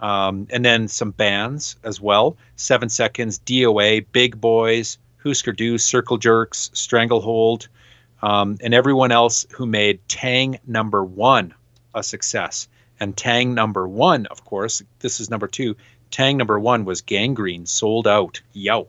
um, 0.00 0.46
and 0.50 0.64
then 0.64 0.88
some 0.88 1.12
bands 1.12 1.76
as 1.84 2.00
well. 2.00 2.36
Seven 2.56 2.88
Seconds, 2.88 3.38
DOA, 3.38 4.04
Big 4.12 4.40
Boys, 4.40 4.98
Husker 5.22 5.52
Du, 5.52 5.78
Circle 5.78 6.18
Jerks, 6.18 6.70
Stranglehold, 6.74 7.68
um, 8.22 8.58
and 8.60 8.74
everyone 8.74 9.12
else 9.12 9.46
who 9.52 9.66
made 9.66 10.00
Tang 10.08 10.58
number 10.66 11.04
one 11.04 11.54
a 11.96 12.02
success. 12.04 12.68
And 13.00 13.16
Tang 13.16 13.52
number 13.54 13.88
one, 13.88 14.26
of 14.26 14.44
course, 14.44 14.82
this 15.00 15.18
is 15.20 15.28
number 15.28 15.48
two. 15.48 15.74
Tang 16.12 16.36
number 16.36 16.58
one 16.60 16.84
was 16.84 17.00
Gangrene, 17.02 17.66
sold 17.66 18.06
out. 18.06 18.40
Yo. 18.52 18.86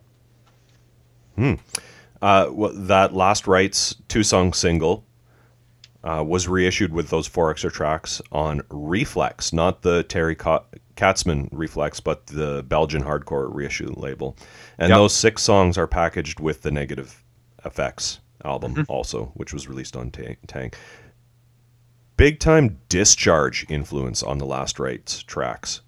Uh, 2.21 2.49
well, 2.51 2.71
that 2.73 3.13
Last 3.13 3.47
Rites 3.47 3.95
two 4.07 4.23
song 4.23 4.53
single 4.53 5.03
uh, 6.03 6.23
was 6.25 6.47
reissued 6.47 6.93
with 6.93 7.09
those 7.09 7.27
four 7.27 7.51
extra 7.51 7.71
tracks 7.71 8.21
on 8.31 8.61
Reflex, 8.69 9.53
not 9.53 9.81
the 9.81 10.03
Terry 10.03 10.35
Ka- 10.35 10.63
Katzman 10.95 11.47
Reflex, 11.51 11.99
but 11.99 12.25
the 12.27 12.63
Belgian 12.67 13.03
hardcore 13.03 13.53
reissue 13.53 13.93
label. 13.95 14.35
And 14.79 14.89
Yep. 14.89 14.97
those 14.97 15.13
six 15.13 15.43
songs 15.43 15.77
are 15.77 15.87
packaged 15.87 16.39
with 16.39 16.61
the 16.63 16.71
Negative 16.71 17.23
Effects 17.65 18.19
album 18.43 18.85
also, 18.87 19.31
which 19.35 19.53
was 19.53 19.67
released 19.67 19.95
on 19.95 20.09
Tang. 20.11 20.71
Big 22.17 22.39
time 22.39 22.79
discharge 22.89 23.63
influence 23.69 24.23
on 24.23 24.39
the 24.39 24.45
Last 24.45 24.79
Rites 24.79 25.21
tracks. 25.21 25.81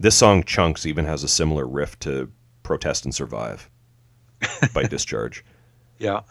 This 0.00 0.16
song 0.16 0.42
Chunks 0.42 0.84
even 0.84 1.04
has 1.04 1.22
a 1.22 1.28
similar 1.28 1.64
riff 1.64 1.96
to 2.00 2.32
Protest 2.64 3.04
and 3.04 3.14
Survive 3.14 3.70
by 4.74 4.82
Discharge. 4.82 5.44
Yeah. 5.98 6.22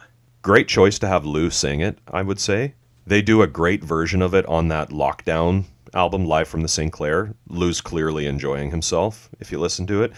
Great 0.41 0.67
choice 0.67 0.99
to 0.99 1.07
have 1.07 1.25
Lou 1.25 1.49
sing 1.49 1.79
it, 1.79 1.99
I 2.11 2.21
would 2.21 2.41
say. 2.41 2.73
They 3.07 3.21
do 3.21 3.41
a 3.41 3.47
great 3.47 3.81
version 3.81 4.21
of 4.21 4.33
it 4.33 4.45
on 4.47 4.67
that 4.67 4.89
Lockdown 4.89 5.63
album, 5.93 6.25
Live 6.25 6.49
from 6.49 6.61
the 6.61 6.67
Sinclair. 6.67 7.33
Lou's 7.47 7.79
clearly 7.79 8.25
enjoying 8.25 8.71
himself 8.71 9.29
if 9.39 9.53
you 9.53 9.59
listen 9.59 9.87
to 9.87 10.03
it. 10.03 10.11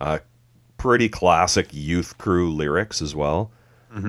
Uh, 0.00 0.18
pretty 0.78 1.08
classic 1.08 1.68
youth 1.70 2.18
crew 2.18 2.52
lyrics 2.52 3.00
as 3.00 3.14
well. 3.14 3.52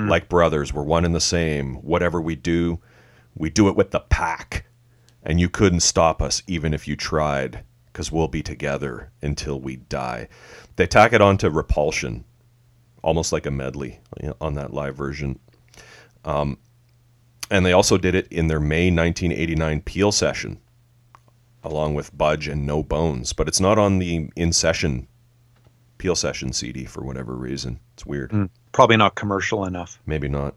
Like 0.09 0.27
brothers, 0.27 0.73
we're 0.73 0.81
one 0.81 1.05
and 1.05 1.13
the 1.13 1.21
same. 1.21 1.75
Whatever 1.75 2.19
we 2.19 2.35
do, 2.35 2.79
we 3.35 3.49
do 3.49 3.67
it 3.67 3.75
with 3.75 3.91
the 3.91 3.99
pack. 3.99 4.65
And 5.23 5.39
you 5.39 5.49
couldn't 5.49 5.79
stop 5.79 6.21
us 6.21 6.43
even 6.47 6.73
if 6.73 6.87
you 6.87 6.95
tried, 6.95 7.63
because 7.91 8.11
we'll 8.11 8.27
be 8.27 8.43
together 8.43 9.11
until 9.21 9.59
we 9.59 9.77
die. 9.77 10.27
They 10.75 10.85
tack 10.85 11.13
it 11.13 11.21
on 11.21 11.37
to 11.39 11.49
Repulsion, 11.49 12.25
almost 13.01 13.31
like 13.31 13.45
a 13.45 13.51
medley 13.51 13.99
on 14.39 14.53
that 14.55 14.73
live 14.73 14.95
version. 14.95 15.39
Um, 16.23 16.57
and 17.49 17.65
they 17.65 17.71
also 17.71 17.97
did 17.97 18.15
it 18.15 18.27
in 18.27 18.47
their 18.47 18.59
May 18.59 18.91
1989 18.91 19.81
Peel 19.81 20.11
session, 20.11 20.59
along 21.63 21.95
with 21.95 22.15
Budge 22.15 22.47
and 22.47 22.65
No 22.65 22.83
Bones. 22.83 23.33
But 23.33 23.47
it's 23.47 23.59
not 23.59 23.77
on 23.77 23.99
the 23.99 24.29
in 24.35 24.53
session 24.53 25.07
Peel 25.97 26.15
session 26.15 26.53
CD 26.53 26.85
for 26.85 27.03
whatever 27.03 27.35
reason. 27.35 27.79
It's 27.93 28.05
weird. 28.05 28.49
Probably 28.73 28.97
not 28.97 29.15
commercial 29.15 29.65
enough. 29.65 29.99
Maybe 30.05 30.27
not. 30.27 30.55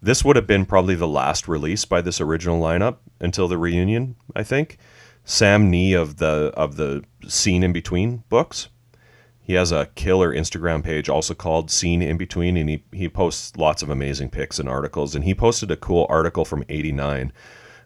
This 0.00 0.24
would 0.24 0.36
have 0.36 0.46
been 0.46 0.64
probably 0.64 0.94
the 0.94 1.08
last 1.08 1.48
release 1.48 1.84
by 1.84 2.00
this 2.00 2.20
original 2.20 2.60
lineup 2.60 2.98
until 3.20 3.48
the 3.48 3.58
reunion, 3.58 4.16
I 4.34 4.42
think. 4.42 4.78
Sam 5.24 5.70
Knee 5.70 5.92
of 5.92 6.16
the 6.16 6.52
of 6.56 6.76
the 6.76 7.04
Scene 7.26 7.62
in 7.62 7.72
Between 7.72 8.24
books. 8.28 8.68
He 9.40 9.54
has 9.54 9.72
a 9.72 9.86
killer 9.94 10.32
Instagram 10.32 10.82
page 10.82 11.08
also 11.08 11.34
called 11.34 11.70
Scene 11.70 12.02
in 12.02 12.16
Between, 12.16 12.56
and 12.56 12.68
he, 12.68 12.84
he 12.92 13.08
posts 13.08 13.56
lots 13.56 13.82
of 13.82 13.90
amazing 13.90 14.30
pics 14.30 14.58
and 14.58 14.68
articles. 14.68 15.14
And 15.14 15.24
he 15.24 15.34
posted 15.34 15.70
a 15.70 15.76
cool 15.76 16.06
article 16.08 16.44
from 16.44 16.64
'89 16.68 17.32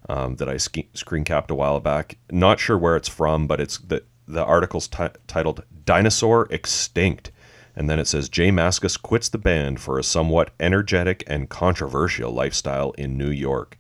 um, 0.08 0.36
that 0.36 0.48
I 0.48 0.56
ski- 0.56 0.88
screen 0.94 1.24
capped 1.24 1.50
a 1.50 1.54
while 1.56 1.80
back. 1.80 2.18
Not 2.30 2.60
sure 2.60 2.78
where 2.78 2.96
it's 2.96 3.08
from, 3.08 3.46
but 3.46 3.60
it's 3.60 3.78
the 3.78 4.04
the 4.28 4.44
article's 4.44 4.86
ti 4.86 5.06
titled 5.26 5.64
"Dinosaur 5.84 6.46
Extinct," 6.50 7.31
and 7.76 7.88
then 7.88 7.98
it 7.98 8.06
says 8.06 8.28
Jay 8.28 8.50
Mascis 8.50 9.00
quits 9.00 9.28
the 9.28 9.38
band 9.38 9.80
for 9.80 9.98
a 9.98 10.02
somewhat 10.04 10.50
energetic 10.60 11.24
and 11.26 11.48
controversial 11.48 12.30
lifestyle 12.32 12.90
in 12.92 13.16
New 13.18 13.30
York. 13.30 13.76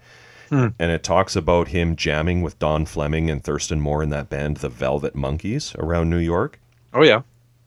And 0.50 0.74
it 0.78 1.02
talks 1.02 1.34
about 1.34 1.68
him 1.68 1.96
jamming 1.96 2.42
with 2.42 2.58
Don 2.58 2.84
Fleming 2.84 3.30
and 3.30 3.42
Thurston 3.42 3.80
Moore 3.80 4.02
in 4.02 4.10
that 4.10 4.28
band, 4.28 4.58
the 4.58 4.68
Velvet 4.68 5.14
Monkeys, 5.14 5.74
around 5.78 6.10
New 6.10 6.18
York 6.18 6.60
Oh, 6.92 7.02
yeah. 7.02 7.22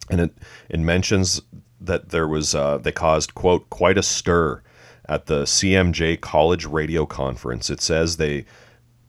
and 0.09 0.21
it 0.21 0.37
it 0.69 0.79
mentions 0.79 1.41
that 1.81 2.09
there 2.09 2.27
was 2.27 2.53
uh, 2.53 2.77
they 2.77 2.91
caused 2.91 3.33
quote 3.33 3.69
quite 3.71 3.97
a 3.97 4.03
stir 4.03 4.61
at 5.09 5.25
the 5.25 5.43
CMJ 5.45 6.21
College 6.21 6.65
Radio 6.65 7.05
Conference. 7.07 7.69
It 7.71 7.81
says 7.81 8.17
they. 8.17 8.45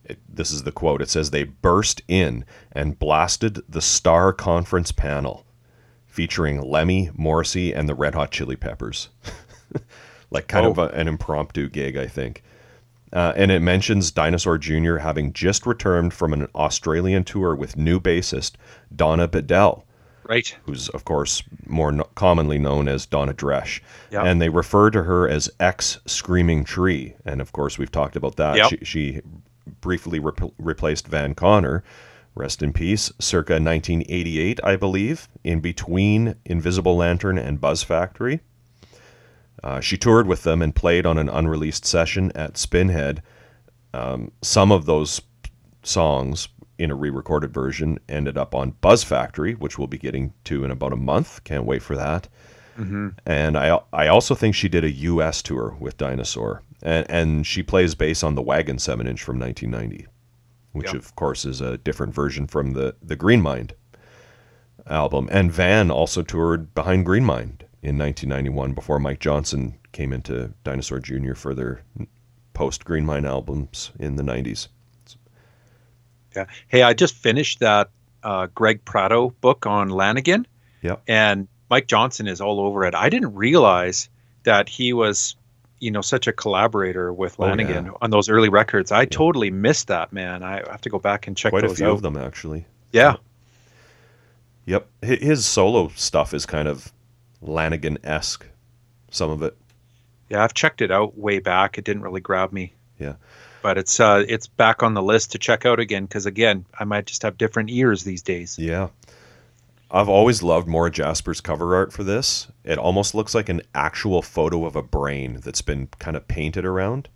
It, 0.05 0.19
this 0.29 0.53
is 0.53 0.63
the 0.63 0.73
quote. 0.73 1.03
It 1.03 1.11
says 1.11 1.31
they 1.31 1.45
burst 1.45 2.01
in 2.09 2.45
and 2.73 2.99
blasted 2.99 3.61
the 3.69 3.83
Star 3.83 4.33
Conference 4.33 4.93
panel, 4.93 5.45
featuring 6.17 6.63
Lemmy, 6.63 7.11
Morrissey, 7.13 7.75
and 7.75 7.87
the 7.87 7.95
Red 7.95 8.15
Hot 8.15 8.31
Chili 8.31 8.57
Peppers. 8.57 9.11
like 10.31 10.49
kind 10.49 10.65
of 10.65 10.79
Oh. 10.79 10.85
a, 10.85 10.89
an 10.89 11.09
impromptu 11.09 11.69
gig, 11.69 11.95
I 11.99 12.07
think. 12.07 12.43
Uh, 13.13 13.35
and 13.37 13.51
it 13.51 13.61
mentions 13.61 14.11
Dinosaur 14.11 14.57
Jr. 14.57 14.97
having 14.97 15.35
just 15.35 15.67
returned 15.67 16.15
from 16.15 16.33
an 16.33 16.49
Australian 16.55 17.23
tour 17.23 17.55
with 17.55 17.77
new 17.77 18.01
bassist 18.01 18.53
Donna 18.95 19.29
Bedell 19.29 19.85
Right. 20.25 20.57
who's 20.65 20.89
of 20.89 21.05
course 21.05 21.43
more 21.67 21.93
no- 21.93 22.09
commonly 22.17 22.59
known 22.59 22.89
as 22.89 23.05
Donna 23.07 23.35
Dresch, 23.35 23.81
Yeah. 24.11 24.23
and 24.25 24.41
they 24.41 24.49
refer 24.49 24.91
to 24.91 25.03
her 25.05 25.29
as 25.29 25.51
ex 25.61 26.01
Screaming 26.07 26.65
Tree, 26.65 27.15
and 27.27 27.41
of 27.43 27.53
course 27.53 27.79
we've 27.79 27.93
talked 27.93 28.17
about 28.17 28.37
that. 28.37 28.57
Yep. 28.57 28.71
She, 28.71 28.79
she 28.85 29.21
briefly 29.83 30.19
rep- 30.19 30.53
replaced 30.59 31.07
Van 31.09 31.35
Conner, 31.35 31.85
rest 32.37 32.63
in 32.63 32.73
peace, 32.73 33.13
circa 33.19 33.55
1988, 33.55 34.61
I 34.63 34.77
believe, 34.77 35.29
in 35.43 35.61
between 35.61 36.37
Invisible 36.45 36.97
Lantern 36.97 37.39
and 37.39 37.61
Buzz 37.61 37.83
Factory. 37.83 38.41
Uh, 39.65 39.81
she 39.81 39.97
toured 39.97 40.27
with 40.27 40.43
them 40.43 40.63
and 40.63 40.75
played 40.75 41.07
on 41.07 41.19
an 41.19 41.29
unreleased 41.29 41.85
session 41.85 42.31
at 42.35 42.55
Spinhead. 42.55 43.23
Um, 43.95 44.31
some 44.43 44.71
of 44.71 44.85
those 44.85 45.23
songs 45.83 46.49
in 46.79 46.91
a 46.91 46.95
re-recorded 46.95 47.53
version 47.55 47.99
ended 48.09 48.37
up 48.37 48.55
on 48.55 48.73
Buzz 48.83 49.03
Factory, 49.03 49.55
which 49.55 49.79
we'll 49.79 49.87
be 49.87 49.99
getting 49.99 50.35
to 50.45 50.65
in 50.65 50.71
about 50.71 50.93
a 50.93 50.97
month. 50.97 51.43
Can't 51.45 51.65
wait 51.65 51.83
for 51.83 51.97
that. 51.97 52.29
And 53.25 53.57
I 53.57 53.81
I 53.93 54.09
also 54.09 54.35
think 54.35 54.55
she 54.55 54.69
did 54.69 54.85
a 54.85 54.91
U.S. 54.91 55.41
tour 55.41 55.75
with 55.81 55.97
Dinosaur, 55.97 56.63
and 56.83 57.07
and 57.11 57.47
she 57.47 57.63
plays 57.63 57.95
bass 57.95 58.23
on 58.23 58.35
the 58.35 58.43
Wagon 58.43 58.79
seven 58.79 59.07
inch 59.07 59.23
from 59.23 59.39
1990, 59.39 60.07
which 60.77 60.93
Yeah. 60.93 60.99
of 60.99 61.15
course 61.17 61.45
is 61.45 61.61
a 61.61 61.79
different 61.79 62.15
version 62.15 62.47
from 62.47 62.73
the 62.73 62.95
the 63.03 63.17
Green 63.17 63.43
Mind 63.43 63.75
album. 64.87 65.29
And 65.33 65.51
Van 65.53 65.91
also 65.91 66.23
toured 66.23 66.75
behind 66.75 67.05
Green 67.07 67.25
Mind 67.25 67.65
in 67.83 67.99
1991 67.99 68.73
before 68.75 68.99
Mike 69.01 69.21
Johnson 69.21 69.79
came 69.93 70.13
into 70.13 70.53
Dinosaur 70.65 71.01
Jr. 71.01 71.35
for 71.35 71.55
their 71.55 71.83
post 72.55 72.85
Green 72.85 73.05
Mind 73.07 73.27
albums 73.27 73.91
in 73.99 74.17
the 74.17 74.23
90s. 74.23 74.69
Yeah. 76.35 76.47
Hey, 76.69 76.83
I 76.83 76.93
just 76.93 77.15
finished 77.15 77.61
that 77.61 77.91
uh, 78.23 78.49
Greg 78.55 78.85
Prato 78.85 79.31
book 79.41 79.67
on 79.67 79.89
Lanegan. 79.91 80.45
Yep. 80.83 81.03
And 81.09 81.49
Mike 81.71 81.87
Johnson 81.87 82.27
is 82.29 82.41
all 82.41 82.61
over 82.61 82.85
it. 82.85 82.95
I 82.95 83.09
didn't 83.09 83.35
realize 83.35 84.09
that 84.45 84.69
he 84.69 84.93
was, 84.93 85.35
you 85.79 85.91
know, 85.91 86.01
such 86.01 86.27
a 86.27 86.33
collaborator 86.33 87.13
with 87.13 87.39
Oh, 87.39 87.45
Lanegan 87.45 87.87
yeah. 87.87 87.93
on 88.01 88.11
those 88.11 88.29
early 88.29 88.49
records. 88.49 88.91
I 88.93 89.05
totally 89.05 89.51
missed 89.51 89.89
that, 89.89 90.13
man. 90.13 90.43
I 90.43 90.63
have 90.71 90.81
to 90.83 90.91
go 90.91 90.99
back 90.99 91.27
and 91.27 91.37
check 91.37 91.51
Quite 91.53 91.65
a 91.65 91.69
few 91.75 91.87
out. 91.87 91.93
of 91.93 92.03
them 92.03 92.17
actually. 92.17 92.65
Yeah. 92.93 93.17
Yep, 94.67 94.89
his 95.03 95.47
solo 95.47 95.89
stuff 95.95 96.35
is 96.35 96.45
kind 96.45 96.67
of 96.67 96.93
Lanegan 97.43 97.99
esque. 98.05 98.47
Some 99.11 99.31
of 99.31 99.43
it. 99.43 99.57
Yeah, 100.29 100.43
I've 100.43 100.55
checked 100.55 100.83
it 100.83 100.91
out 100.91 101.17
way 101.17 101.39
back. 101.39 101.79
It 101.79 101.85
didn't 101.85 102.03
really 102.03 102.21
grab 102.21 102.53
me. 102.53 102.73
Yeah. 102.99 103.15
But 103.63 103.79
it's 103.79 104.01
uh 104.01 104.25
it's 104.29 104.47
back 104.49 104.83
on 104.83 104.95
the 104.95 105.03
list 105.03 105.33
to 105.33 105.39
check 105.39 105.65
out 105.67 105.79
again 105.79 106.05
because 106.07 106.27
again, 106.27 106.65
I 106.79 106.85
might 106.85 107.07
just 107.07 107.23
have 107.23 107.39
different 107.39 107.71
ears 107.71 108.03
these 108.03 108.23
days. 108.23 108.59
Yeah. 108.59 108.89
I've 109.91 110.09
always 110.09 110.43
loved 110.43 110.67
Maura 110.67 110.91
Jasper's 110.91 111.41
cover 111.41 111.77
art 111.77 111.93
for 111.93 112.03
this. 112.03 112.49
It 112.65 112.79
almost 112.79 113.15
looks 113.15 113.35
like 113.35 113.49
an 113.49 113.63
actual 113.75 114.21
photo 114.21 114.65
of 114.67 114.75
a 114.75 114.83
brain 114.83 115.41
that's 115.45 115.63
been 115.63 115.89
kind 115.99 116.17
of 116.17 116.27
painted 116.27 116.65
around. 116.65 117.09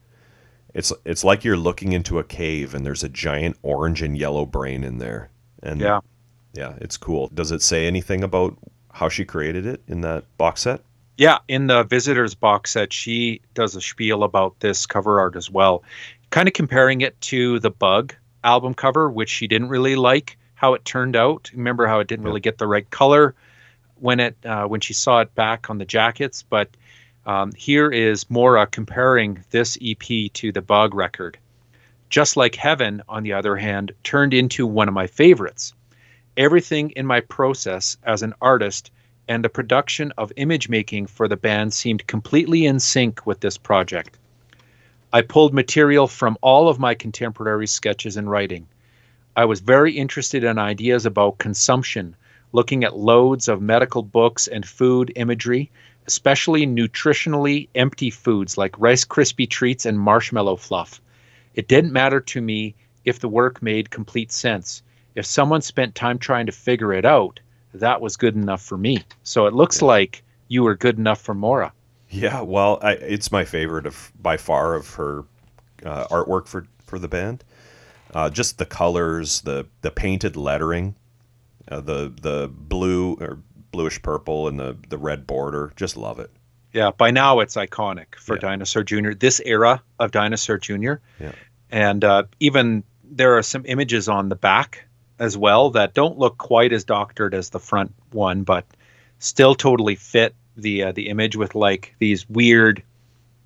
It's 0.73 0.93
it's 1.05 1.25
like 1.25 1.45
you're 1.45 1.57
looking 1.57 1.93
into 1.93 2.21
a 2.21 2.25
cave 2.25 2.75
and 2.75 2.87
there's 2.87 3.03
a 3.03 3.09
giant 3.09 3.57
orange 3.63 4.03
and 4.03 4.17
yellow 4.17 4.47
brain 4.47 4.85
in 4.85 4.99
there. 4.99 5.31
And 5.63 5.81
Yeah. 5.81 6.01
yeah, 6.55 6.75
it's 6.81 6.97
cool. 6.97 7.29
Does 7.35 7.51
it 7.51 7.61
say 7.63 7.87
anything 7.87 8.23
about 8.23 8.57
how 8.93 9.09
she 9.09 9.25
created 9.25 9.67
it 9.67 9.83
in 9.89 10.03
that 10.03 10.25
box 10.37 10.63
set? 10.63 10.83
Yeah, 11.19 11.39
in 11.49 11.67
the 11.67 11.83
visitors 11.83 12.35
box 12.35 12.71
set, 12.71 12.93
she 12.93 13.41
does 13.55 13.75
a 13.75 13.81
spiel 13.81 14.23
about 14.23 14.59
this 14.61 14.87
cover 14.87 15.19
art 15.21 15.37
as 15.37 15.51
well, 15.51 15.83
kind 16.31 16.49
of 16.49 16.55
comparing 16.55 17.01
it 17.03 17.21
to 17.23 17.59
the 17.59 17.71
Bug 17.71 18.15
album 18.45 18.73
cover, 18.75 19.11
which 19.11 19.29
she 19.29 19.47
didn't 19.47 19.69
really 19.69 19.97
like 19.97 20.39
how 20.61 20.75
it 20.75 20.85
turned 20.85 21.17
out. 21.17 21.51
Remember 21.55 21.87
how 21.87 22.01
it 22.01 22.07
didn't 22.07 22.27
really 22.27 22.41
get 22.41 22.59
the 22.59 22.67
right 22.67 22.89
color 22.91 23.35
when 23.95 24.21
it 24.21 24.37
uh, 24.45 24.67
when 24.67 24.83
she 24.83 24.93
saw 24.93 25.21
it 25.21 25.35
back 25.35 25.71
on 25.71 25.79
the 25.79 25.87
jackets, 25.87 26.43
but 26.43 26.69
um, 27.25 27.51
here 27.53 27.91
is 27.91 28.29
Maura 28.29 28.67
comparing 28.67 29.43
this 29.53 29.79
EP 29.81 30.31
to 30.35 30.53
the 30.53 30.61
Bug 30.61 30.95
record. 30.95 31.39
Just 32.11 32.37
like 32.37 32.57
Heaven, 32.57 33.01
on 33.09 33.23
the 33.23 33.33
other 33.33 33.57
hand, 33.57 33.93
turned 34.05 34.35
into 34.35 34.67
one 34.67 34.87
of 34.87 34.93
my 34.93 35.07
favorites. 35.07 35.73
Everything 36.37 36.91
in 36.91 37.07
my 37.07 37.21
process 37.21 37.97
as 38.03 38.23
an 38.23 38.35
artist 38.43 38.91
and 39.29 39.43
the 39.43 39.49
production 39.49 40.13
of 40.19 40.31
image 40.37 40.69
making 40.69 41.07
for 41.07 41.27
the 41.27 41.39
band 41.39 41.73
seemed 41.73 42.07
completely 42.07 42.67
in 42.67 42.81
sync 42.81 43.25
with 43.27 43.41
this 43.41 43.57
project. 43.57 44.19
I 45.11 45.23
pulled 45.23 45.55
material 45.55 46.07
from 46.07 46.37
all 46.43 46.69
of 46.69 46.79
my 46.79 46.95
contemporary 46.95 47.67
sketches 47.67 48.19
and 48.19 48.31
writing. 48.31 48.67
I 49.37 49.45
was 49.45 49.61
very 49.61 49.93
interested 49.93 50.45
in 50.45 50.59
ideas 50.59 51.07
about 51.07 51.39
consumption, 51.39 52.17
looking 52.53 52.85
at 52.85 52.97
loads 52.97 53.49
of 53.49 53.63
medical 53.63 54.03
books 54.03 54.49
and 54.49 54.67
food 54.67 55.13
imagery, 55.17 55.71
especially 56.07 56.67
nutritionally 56.67 57.69
empty 57.75 58.11
foods 58.11 58.59
like 58.59 58.79
Rice 58.79 59.05
Krispie 59.05 59.49
treats 59.49 59.87
and 59.87 59.99
marshmallow 59.99 60.57
fluff. 60.57 61.01
It 61.55 61.69
didn't 61.69 61.93
matter 61.93 62.21
to 62.21 62.41
me 62.41 62.75
if 63.05 63.21
the 63.21 63.29
work 63.29 63.63
made 63.63 63.91
complete 63.91 64.33
sense. 64.33 64.83
If 65.15 65.27
someone 65.27 65.63
spent 65.63 65.95
time 65.95 66.19
trying 66.19 66.47
to 66.47 66.53
figure 66.53 66.93
it 66.93 67.05
out, 67.05 67.41
that 67.75 68.01
was 68.01 68.17
good 68.17 68.35
enough 68.35 68.63
for 68.63 68.77
me. 68.77 69.05
So 69.23 69.47
it 69.47 69.55
looks 69.55 69.83
like 69.83 70.23
you 70.49 70.63
were 70.65 70.75
good 70.75 70.99
enough 70.99 71.21
for 71.21 71.35
Maura. 71.35 71.73
Yeah, 72.11 72.41
well, 72.41 72.79
I, 72.83 72.93
it's 72.93 73.31
my 73.31 73.45
favorite 73.45 73.87
of 73.87 74.13
by 74.21 74.37
far 74.37 74.75
of 74.75 74.95
her 74.95 75.25
uh, 75.85 76.07
artwork 76.09 76.49
for 76.49 76.67
for 76.85 76.99
the 76.99 77.09
band. 77.09 77.45
Uh, 78.15 78.29
just 78.31 78.59
the 78.59 78.67
colors, 78.67 79.41
the 79.43 79.67
the 79.83 79.91
painted 79.91 80.37
lettering, 80.37 80.95
uh, 81.69 81.81
the 81.81 82.13
the 82.21 82.51
blue 82.53 83.15
or 83.21 83.39
bluish 83.71 84.01
purple 84.03 84.49
and 84.49 84.59
the 84.59 84.77
the 84.89 84.99
red 84.99 85.27
border. 85.27 85.73
Just 85.77 85.97
love 85.97 86.19
it. 86.19 86.31
Yeah, 86.73 86.91
by 86.97 87.11
now 87.11 87.41
it's 87.41 87.57
iconic 87.57 88.15
for 88.17 88.37
Yeah. 88.37 88.41
Dinosaur 88.43 88.83
Jr. 88.85 89.13
This 89.13 89.41
era 89.45 89.83
of 89.99 90.13
Dinosaur 90.13 90.59
Jr. 90.59 90.95
Yeah. 91.21 91.33
And 91.71 92.05
uh, 92.05 92.25
even 92.41 92.85
there 93.05 93.37
are 93.37 93.43
some 93.43 93.65
images 93.67 94.09
on 94.09 94.29
the 94.29 94.37
back 94.37 94.85
as 95.19 95.37
well 95.37 95.71
that 95.71 95.95
don't 95.95 96.19
look 96.19 96.39
quite 96.39 96.73
as 96.73 96.85
doctored 96.85 97.35
as 97.35 97.51
the 97.51 97.59
front 97.61 97.93
one, 98.13 98.43
but 98.45 98.65
still 99.19 99.55
totally 99.55 99.95
fit 99.97 100.35
the 100.57 100.83
uh, 100.85 100.93
the 100.93 101.09
image 101.09 101.37
with 101.37 101.55
like 101.55 101.95
these 101.99 102.29
weird 102.29 102.83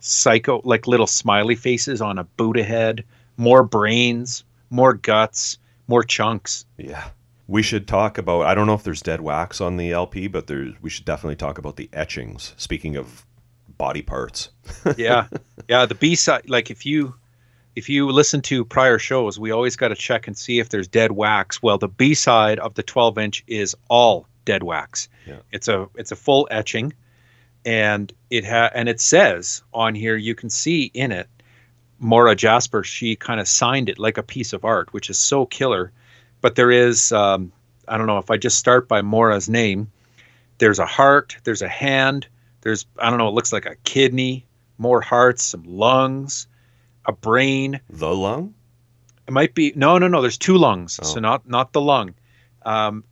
psycho 0.01 0.61
like 0.65 0.87
little 0.87 1.07
smiley 1.07 1.55
faces 1.55 2.01
on 2.03 2.19
a 2.19 2.25
Buddha 2.25 2.63
head, 2.63 3.05
more 3.37 3.63
brains, 3.63 4.45
more 4.75 4.93
guts, 4.95 5.59
more 5.87 6.03
chunks. 6.03 6.67
Yeah. 6.77 7.05
We 7.47 7.63
should 7.63 7.87
talk 7.87 8.19
about. 8.19 8.43
I 8.47 8.55
don't 8.55 8.67
know 8.67 8.75
if 8.75 8.83
there's 8.83 9.03
dead 9.03 9.21
wax 9.21 9.61
on 9.61 9.77
the 9.77 9.93
LP, 9.93 10.27
but 10.29 10.47
there's. 10.47 10.73
We 10.83 10.89
should 10.91 11.05
definitely 11.05 11.37
talk 11.37 11.59
about 11.59 11.77
the 11.77 11.89
etchings. 11.93 12.55
Speaking 12.57 12.97
of 12.97 13.25
body 13.77 14.03
parts. 14.03 14.51
yeah 14.97 15.27
yeah 15.69 15.85
the 15.85 15.97
b 15.97 16.15
side 16.15 16.49
like 16.49 16.71
if 16.71 16.87
you 16.87 17.13
if 17.75 17.89
you 17.89 18.09
listen 18.11 18.41
to 18.41 18.65
prior 18.65 19.01
shows 19.01 19.37
we 19.39 19.51
always 19.51 19.75
got 19.75 19.89
to 19.89 19.97
check 19.97 20.29
and 20.29 20.39
see 20.39 20.61
if 20.61 20.69
there's 20.69 20.87
dead 20.87 21.11
wax 21.11 21.61
well 21.61 21.77
the 21.77 21.89
b 21.89 22.15
side 22.15 22.61
of 22.61 22.75
the 22.75 22.85
12 22.85 23.19
inch 23.19 23.45
is 23.49 23.75
all 23.91 24.29
dead 24.45 24.63
wax 24.63 25.09
Yeah. 25.27 25.39
it's 25.51 25.67
a 25.67 25.89
it's 25.97 26.13
a 26.13 26.17
full 26.17 26.47
etching 26.53 26.93
and 27.67 28.13
it 28.31 28.45
ha 28.45 28.71
and 28.73 28.89
it 28.89 29.01
says 29.01 29.65
on 29.73 29.97
here 29.97 30.17
you 30.17 30.37
can 30.37 30.51
see 30.51 30.85
in 30.95 31.11
it 31.11 31.29
Maura 32.05 32.37
Jasper 32.37 32.85
she 32.85 33.17
kind 33.17 33.41
of 33.41 33.49
signed 33.49 33.89
it 33.89 33.99
like 33.99 34.19
a 34.19 34.23
piece 34.23 34.53
of 34.53 34.65
art 34.65 34.93
which 34.93 35.09
is 35.09 35.19
so 35.19 35.47
killer 35.47 35.91
but 36.43 36.55
there 36.55 36.71
is 36.71 37.11
um, 37.13 37.51
I 37.89 37.97
don't 37.97 38.07
know 38.07 38.19
if 38.19 38.31
I 38.31 38.37
just 38.37 38.59
start 38.59 38.87
by 38.89 39.01
Maura's 39.01 39.49
name 39.49 39.91
there's 40.59 40.79
a 40.79 40.85
heart 40.87 41.37
there's 41.45 41.63
a 41.63 41.69
hand 41.69 42.27
there's 42.61 42.85
I 42.99 43.09
don't 43.09 43.19
know 43.19 43.29
it 43.29 43.35
looks 43.35 43.53
like 43.55 43.65
a 43.65 43.77
kidney 43.85 44.45
more 44.77 45.01
hearts 45.01 45.43
some 45.45 45.65
lungs 45.65 46.47
a 47.07 47.13
brain 47.13 47.81
The 47.89 48.15
lung. 48.15 48.55
it 49.27 49.33
might 49.33 49.55
be 49.55 49.73
no 49.75 49.97
no 49.97 50.07
no 50.07 50.21
there's 50.21 50.37
two 50.39 50.59
lungs 50.59 51.01
Oh. 51.03 51.07
so 51.07 51.21
not 51.21 51.49
not 51.49 51.73
the 51.73 51.81
lung 51.81 52.15
um, 52.67 53.03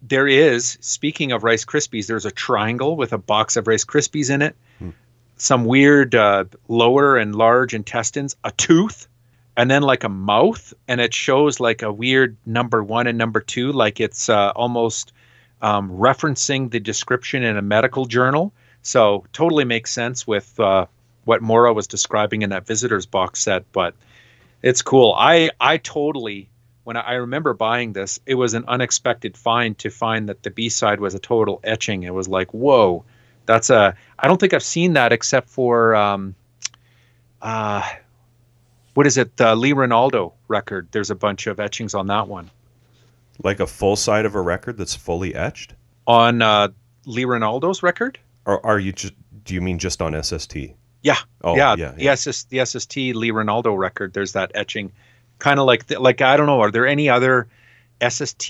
there 0.00 0.26
is 0.26 0.78
speaking 0.80 1.32
of 1.32 1.44
rice 1.44 1.66
krispies 1.66 2.06
there's 2.06 2.24
a 2.26 2.30
triangle 2.30 2.96
with 2.96 3.12
a 3.12 3.18
box 3.18 3.56
of 3.56 3.66
rice 3.68 3.84
krispies 3.84 4.30
in 4.30 4.40
it. 4.42 4.56
Some 5.42 5.64
weird 5.64 6.14
uh, 6.14 6.44
lower 6.68 7.16
and 7.16 7.34
large 7.34 7.74
intestines 7.74 8.36
a 8.44 8.52
tooth 8.52 9.08
and 9.56 9.68
then 9.68 9.82
like 9.82 10.04
a 10.04 10.08
mouth 10.08 10.72
and 10.86 11.00
it 11.00 11.12
shows 11.12 11.58
like 11.58 11.82
a 11.82 11.92
weird 11.92 12.36
number 12.46 12.80
one 12.80 13.08
and 13.08 13.18
number 13.18 13.40
two 13.40 13.72
like 13.72 13.98
it's 13.98 14.28
uh, 14.28 14.52
almost 14.54 15.12
um, 15.60 15.90
referencing 15.90 16.70
the 16.70 16.78
description 16.78 17.42
in 17.42 17.56
a 17.56 17.62
medical 17.62 18.04
journal 18.04 18.52
so 18.82 19.24
totally 19.32 19.64
makes 19.64 19.90
sense 19.90 20.28
with 20.28 20.60
uh, 20.60 20.86
what 21.24 21.42
Maura 21.42 21.72
was 21.72 21.88
describing 21.88 22.42
in 22.42 22.50
that 22.50 22.64
visitors 22.64 23.04
box 23.04 23.40
set 23.42 23.64
but 23.72 23.96
it's 24.62 24.80
cool. 24.80 25.12
I 25.18 25.50
I 25.60 25.78
totally 25.78 26.48
when 26.84 26.96
I, 26.96 27.00
I 27.00 27.12
remember 27.14 27.52
buying 27.52 27.94
this, 27.94 28.20
it 28.26 28.36
was 28.36 28.54
an 28.54 28.64
unexpected 28.68 29.36
find 29.36 29.76
to 29.78 29.90
find 29.90 30.28
that 30.28 30.44
the 30.44 30.50
B 30.50 30.68
side 30.68 31.00
was 31.00 31.16
a 31.16 31.18
total 31.18 31.58
etching. 31.64 32.04
It 32.04 32.14
was 32.14 32.28
like, 32.28 32.54
whoa, 32.54 33.04
that's 33.46 33.70
a. 33.70 33.96
I 34.18 34.28
don't 34.28 34.38
think 34.38 34.54
I've 34.54 34.62
seen 34.62 34.92
that 34.94 35.12
except 35.12 35.48
for 35.48 35.94
um, 35.94 36.34
uh, 37.40 37.82
what 38.94 39.06
is 39.06 39.16
it? 39.16 39.36
The 39.36 39.54
Lee 39.54 39.72
Ranaldo 39.72 40.32
record. 40.48 40.88
There's 40.92 41.10
a 41.10 41.14
bunch 41.14 41.46
of 41.46 41.58
etchings 41.58 41.94
on 41.94 42.06
that 42.08 42.28
one. 42.28 42.50
Like 43.42 43.60
a 43.60 43.66
full 43.66 43.96
side 43.96 44.26
of 44.26 44.34
a 44.34 44.40
record 44.40 44.76
that's 44.76 44.94
fully 44.94 45.34
etched. 45.34 45.74
On 46.06 46.42
uh, 46.42 46.68
Lee 47.06 47.24
Ranaldo's 47.24 47.82
record. 47.82 48.18
Or 48.44 48.64
are 48.64 48.78
you 48.78 48.92
just? 48.92 49.14
Do 49.44 49.54
you 49.54 49.60
mean 49.60 49.78
just 49.78 50.00
on 50.00 50.20
SST? 50.22 50.56
Yeah. 51.02 51.16
Oh 51.42 51.56
yeah, 51.56 51.74
yeah. 51.76 51.92
the 51.92 52.08
SS, 52.08 52.44
the 52.44 52.64
SST 52.64 52.96
Lee 52.96 53.30
Ranaldo 53.32 53.76
record. 53.76 54.12
There's 54.12 54.32
that 54.32 54.52
etching, 54.54 54.92
kind 55.38 55.58
of 55.58 55.66
like 55.66 55.86
the, 55.86 55.98
like 55.98 56.20
I 56.20 56.36
don't 56.36 56.46
know. 56.46 56.60
Are 56.60 56.70
there 56.70 56.86
any 56.86 57.08
other 57.08 57.48
SST 58.06 58.48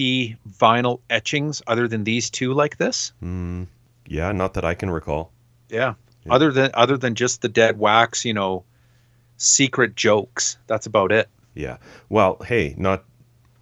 vinyl 0.48 1.00
etchings 1.08 1.62
other 1.66 1.88
than 1.88 2.04
these 2.04 2.30
two 2.30 2.52
like 2.52 2.76
this? 2.76 3.12
Mm, 3.22 3.66
yeah, 4.06 4.32
not 4.32 4.54
that 4.54 4.64
I 4.64 4.74
can 4.74 4.90
recall. 4.90 5.32
Yeah. 5.68 5.94
Yeah. 6.24 6.34
Other 6.34 6.52
than 6.52 6.70
other 6.74 6.96
than 6.96 7.14
just 7.14 7.42
the 7.42 7.48
dead 7.48 7.78
wax, 7.78 8.24
you 8.24 8.34
know, 8.34 8.64
secret 9.36 9.96
jokes. 9.96 10.56
That's 10.66 10.86
about 10.86 11.10
it. 11.12 11.28
Yeah. 11.54 11.78
Well, 12.08 12.38
hey, 12.46 12.74
not. 12.78 13.04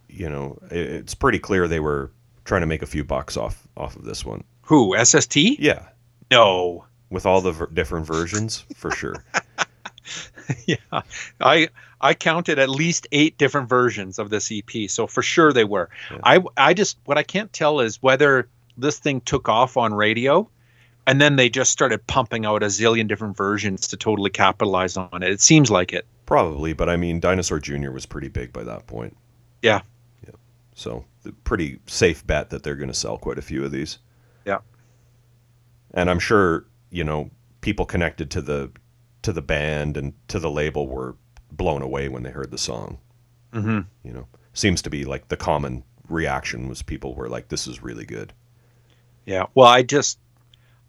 You 0.09 0.29
know, 0.29 0.59
it's 0.69 1.15
pretty 1.15 1.39
clear 1.39 1.67
they 1.67 1.79
were 1.79 2.11
trying 2.43 2.61
to 2.61 2.67
make 2.67 2.81
a 2.81 2.85
few 2.85 3.03
bucks 3.03 3.37
off 3.37 3.65
off 3.77 3.95
of 3.95 4.03
this 4.03 4.25
one. 4.25 4.43
Who 4.63 4.95
SST? 5.03 5.35
Yeah, 5.37 5.87
No. 6.29 6.85
with 7.09 7.25
all 7.25 7.39
the 7.41 7.51
ver- 7.53 7.67
different 7.67 8.05
versions, 8.05 8.65
for 8.75 8.91
sure. 8.91 9.23
yeah. 10.65 10.75
I 11.39 11.69
I 11.99 12.13
counted 12.13 12.59
at 12.59 12.69
least 12.69 13.07
eight 13.11 13.37
different 13.37 13.69
versions 13.69 14.19
of 14.19 14.29
this 14.29 14.51
EP, 14.51 14.89
so 14.89 15.07
for 15.07 15.21
sure 15.21 15.53
they 15.53 15.63
were. 15.63 15.89
Yeah. 16.11 16.17
I 16.23 16.39
I 16.57 16.73
just 16.73 16.97
what 17.05 17.17
I 17.17 17.23
can't 17.23 17.51
tell 17.53 17.79
is 17.79 18.01
whether 18.03 18.49
this 18.77 18.99
thing 18.99 19.21
took 19.21 19.49
off 19.49 19.77
on 19.77 19.93
radio 19.93 20.49
and 21.07 21.19
then 21.19 21.35
they 21.35 21.49
just 21.49 21.71
started 21.71 22.05
pumping 22.07 22.45
out 22.45 22.63
a 22.63 22.67
zillion 22.67 23.07
different 23.07 23.35
versions 23.35 23.87
to 23.87 23.97
totally 23.97 24.29
capitalize 24.29 24.97
on 24.97 25.23
it. 25.23 25.29
It 25.29 25.41
seems 25.41 25.71
like 25.71 25.93
it. 25.93 26.05
Probably, 26.25 26.73
but 26.73 26.89
I 26.89 26.97
mean, 26.97 27.19
Dinosaur 27.19 27.59
Jr. 27.59 27.91
was 27.91 28.05
pretty 28.05 28.27
big 28.27 28.53
by 28.53 28.63
that 28.63 28.87
point. 28.87 29.17
Yeah. 29.61 29.81
Yeah. 30.23 30.35
So, 30.75 31.05
the 31.23 31.31
pretty 31.31 31.79
safe 31.87 32.25
bet 32.25 32.49
that 32.51 32.63
they're 32.63 32.75
going 32.75 32.87
to 32.87 32.93
sell 32.93 33.17
quite 33.17 33.37
a 33.37 33.41
few 33.41 33.63
of 33.63 33.71
these. 33.71 33.99
Yeah. 34.45 34.59
And 35.93 36.09
I'm 36.09 36.19
sure, 36.19 36.65
you 36.89 37.03
know, 37.03 37.29
people 37.61 37.85
connected 37.85 38.31
to 38.31 38.41
the 38.41 38.71
to 39.23 39.33
the 39.33 39.41
band 39.41 39.97
and 39.97 40.13
to 40.29 40.39
the 40.39 40.49
label 40.49 40.87
were 40.87 41.15
blown 41.51 41.81
away 41.81 42.09
when 42.09 42.23
they 42.23 42.31
heard 42.31 42.51
the 42.51 42.57
song. 42.57 42.97
hmm 43.53 43.81
You 44.03 44.13
know, 44.13 44.27
seems 44.53 44.81
to 44.83 44.89
be 44.89 45.03
like 45.03 45.27
the 45.27 45.37
common 45.37 45.83
reaction 46.07 46.67
was 46.69 46.81
people 46.81 47.13
were 47.15 47.29
like, 47.29 47.49
"This 47.49 47.67
is 47.67 47.83
really 47.83 48.05
good." 48.05 48.33
Yeah. 49.25 49.45
Well, 49.55 49.67
I 49.67 49.83
just 49.83 50.19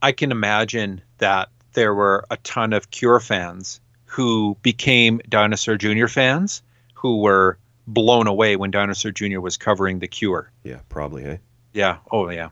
I 0.00 0.12
can 0.12 0.32
imagine 0.32 1.00
that 1.18 1.48
there 1.74 1.94
were 1.94 2.24
a 2.30 2.36
ton 2.38 2.72
of 2.72 2.90
Cure 2.90 3.20
fans 3.20 3.80
who 4.04 4.56
became 4.62 5.20
Dinosaur 5.28 5.76
Jr. 5.76 6.06
fans 6.06 6.62
who 6.94 7.20
were 7.20 7.58
blown 7.86 8.26
away 8.26 8.56
when 8.56 8.70
Dinosaur 8.70 9.10
Jr. 9.10 9.40
was 9.40 9.56
covering 9.56 9.98
The 9.98 10.08
Cure. 10.08 10.50
Yeah, 10.64 10.80
probably, 10.88 11.24
eh? 11.24 11.36
Yeah. 11.72 11.98
Oh, 12.10 12.28
yeah. 12.28 12.50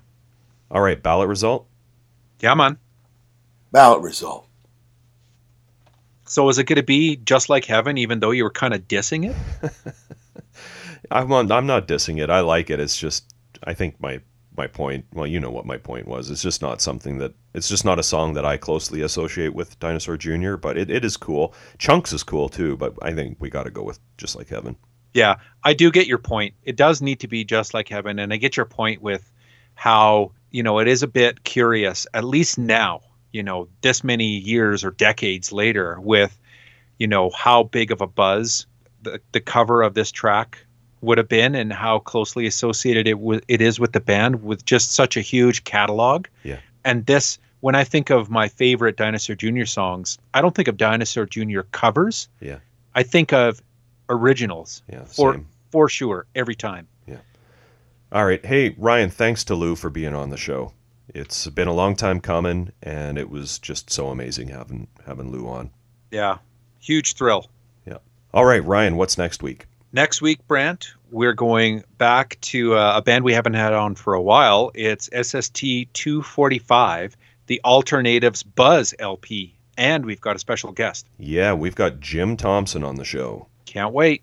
All 0.70 0.80
right, 0.80 1.00
ballot 1.00 1.28
result? 1.28 1.66
Yeah, 2.40 2.54
man. 2.54 2.78
Ballot 3.72 4.02
result. 4.02 4.46
So 6.24 6.48
is 6.48 6.58
it 6.58 6.64
going 6.64 6.76
to 6.76 6.82
be 6.82 7.16
just 7.16 7.48
like 7.48 7.64
heaven, 7.64 7.98
even 7.98 8.20
though 8.20 8.30
you 8.30 8.44
were 8.44 8.50
kind 8.50 8.72
of 8.72 8.86
dissing 8.86 9.28
it? 9.28 9.72
I'm 11.10 11.28
not, 11.28 11.50
I'm 11.50 11.66
not 11.66 11.88
dissing 11.88 12.22
it. 12.22 12.30
I 12.30 12.40
like 12.40 12.70
it. 12.70 12.78
It's 12.78 12.96
just 12.96 13.34
I 13.64 13.74
think 13.74 14.00
my 14.00 14.20
my 14.60 14.66
point. 14.66 15.06
Well, 15.14 15.26
you 15.26 15.40
know 15.40 15.50
what 15.50 15.64
my 15.64 15.78
point 15.78 16.06
was. 16.06 16.30
It's 16.30 16.42
just 16.42 16.60
not 16.60 16.82
something 16.82 17.16
that 17.18 17.32
it's 17.54 17.68
just 17.68 17.84
not 17.84 17.98
a 17.98 18.02
song 18.02 18.34
that 18.34 18.44
I 18.44 18.58
closely 18.58 19.00
associate 19.00 19.54
with 19.54 19.78
Dinosaur 19.80 20.18
Jr. 20.18 20.56
But 20.56 20.76
it, 20.76 20.90
it 20.90 21.02
is 21.02 21.16
cool. 21.16 21.54
Chunks 21.78 22.12
is 22.12 22.22
cool 22.22 22.50
too. 22.50 22.76
But 22.76 22.94
I 23.00 23.14
think 23.14 23.38
we 23.40 23.48
got 23.48 23.62
to 23.62 23.70
go 23.70 23.82
with 23.82 23.98
just 24.18 24.36
like 24.36 24.48
heaven. 24.48 24.76
Yeah, 25.14 25.36
I 25.64 25.72
do 25.72 25.90
get 25.90 26.06
your 26.06 26.18
point. 26.18 26.54
It 26.62 26.76
does 26.76 27.00
need 27.00 27.20
to 27.20 27.28
be 27.28 27.42
just 27.42 27.72
like 27.72 27.88
heaven, 27.88 28.18
and 28.18 28.32
I 28.34 28.36
get 28.36 28.56
your 28.56 28.66
point 28.66 29.00
with 29.00 29.32
how 29.74 30.32
you 30.50 30.62
know 30.62 30.78
it 30.78 30.88
is 30.88 31.02
a 31.02 31.08
bit 31.08 31.44
curious. 31.44 32.06
At 32.12 32.24
least 32.24 32.58
now, 32.58 33.00
you 33.32 33.42
know, 33.42 33.66
this 33.80 34.04
many 34.04 34.26
years 34.26 34.84
or 34.84 34.90
decades 34.90 35.52
later, 35.52 35.98
with 36.00 36.38
you 36.98 37.06
know 37.06 37.30
how 37.30 37.62
big 37.62 37.90
of 37.90 38.02
a 38.02 38.06
buzz 38.06 38.66
the, 39.02 39.20
the 39.32 39.40
cover 39.40 39.80
of 39.80 39.94
this 39.94 40.12
track 40.12 40.58
would 41.02 41.18
have 41.18 41.28
been 41.28 41.54
and 41.54 41.72
how 41.72 41.98
closely 42.00 42.46
associated 42.46 43.06
it 43.06 43.12
w- 43.14 43.40
it 43.48 43.60
is 43.60 43.80
with 43.80 43.92
the 43.92 44.00
band 44.00 44.42
with 44.42 44.64
just 44.64 44.92
such 44.92 45.16
a 45.16 45.20
huge 45.20 45.64
catalog. 45.64 46.26
Yeah. 46.44 46.58
And 46.84 47.06
this 47.06 47.38
when 47.60 47.74
I 47.74 47.84
think 47.84 48.10
of 48.10 48.30
my 48.30 48.48
favorite 48.48 48.96
Dinosaur 48.96 49.36
Jr. 49.36 49.64
songs, 49.66 50.18
I 50.34 50.40
don't 50.40 50.54
think 50.54 50.68
of 50.68 50.76
Dinosaur 50.76 51.26
Jr. 51.26 51.60
covers. 51.72 52.28
Yeah. 52.40 52.58
I 52.94 53.02
think 53.02 53.32
of 53.32 53.60
originals. 54.08 54.82
Yeah, 54.90 55.04
For 55.04 55.34
same. 55.34 55.46
for 55.70 55.88
sure 55.88 56.26
every 56.34 56.54
time. 56.54 56.86
Yeah. 57.06 57.18
All 58.12 58.24
right. 58.24 58.44
Hey, 58.44 58.74
Ryan, 58.78 59.10
thanks 59.10 59.44
to 59.44 59.54
Lou 59.54 59.76
for 59.76 59.90
being 59.90 60.14
on 60.14 60.30
the 60.30 60.36
show. 60.36 60.72
It's 61.12 61.46
been 61.48 61.68
a 61.68 61.72
long 61.72 61.96
time 61.96 62.20
coming, 62.20 62.70
and 62.82 63.18
it 63.18 63.28
was 63.30 63.58
just 63.58 63.90
so 63.90 64.08
amazing 64.08 64.48
having 64.48 64.86
having 65.06 65.30
Lou 65.30 65.48
on. 65.48 65.70
Yeah. 66.10 66.38
Huge 66.78 67.12
thrill. 67.14 67.50
Yeah. 67.86 67.98
All 68.32 68.44
right, 68.44 68.64
Ryan, 68.64 68.96
what's 68.96 69.18
next 69.18 69.42
week? 69.42 69.66
Next 69.92 70.22
week, 70.22 70.46
Brant, 70.46 70.92
we're 71.10 71.32
going 71.32 71.82
back 71.98 72.38
to 72.42 72.76
uh, 72.76 72.92
a 72.98 73.02
band 73.02 73.24
we 73.24 73.32
haven't 73.32 73.54
had 73.54 73.72
on 73.72 73.96
for 73.96 74.14
a 74.14 74.22
while. 74.22 74.70
It's 74.72 75.06
SST 75.06 75.92
245, 75.94 77.16
the 77.48 77.60
Alternatives 77.64 78.44
Buzz 78.44 78.94
LP. 79.00 79.56
And 79.76 80.06
we've 80.06 80.20
got 80.20 80.36
a 80.36 80.38
special 80.38 80.70
guest. 80.70 81.08
Yeah, 81.18 81.54
we've 81.54 81.74
got 81.74 81.98
Jim 81.98 82.36
Thompson 82.36 82.84
on 82.84 82.94
the 82.94 83.04
show. 83.04 83.48
Can't 83.66 83.92
wait. 83.92 84.22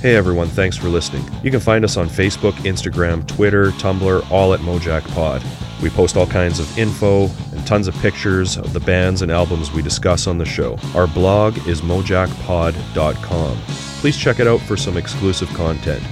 Hey 0.00 0.16
everyone, 0.16 0.48
thanks 0.48 0.76
for 0.76 0.88
listening. 0.88 1.24
You 1.44 1.52
can 1.52 1.60
find 1.60 1.84
us 1.84 1.96
on 1.96 2.08
Facebook, 2.08 2.52
Instagram, 2.64 3.26
Twitter, 3.28 3.70
Tumblr, 3.72 4.30
all 4.32 4.52
at 4.52 4.60
Mojack 4.60 5.06
Pod. 5.14 5.44
We 5.80 5.90
post 5.90 6.16
all 6.16 6.26
kinds 6.26 6.58
of 6.58 6.76
info 6.76 7.24
and 7.52 7.55
tons 7.66 7.88
of 7.88 7.94
pictures 7.96 8.56
of 8.56 8.72
the 8.72 8.80
bands 8.80 9.22
and 9.22 9.30
albums 9.30 9.72
we 9.72 9.82
discuss 9.82 10.26
on 10.26 10.38
the 10.38 10.44
show. 10.44 10.78
Our 10.94 11.06
blog 11.06 11.58
is 11.66 11.82
mojackpod.com. 11.82 13.56
Please 14.00 14.16
check 14.16 14.40
it 14.40 14.46
out 14.46 14.60
for 14.60 14.76
some 14.76 14.96
exclusive 14.96 15.48
content. 15.50 16.02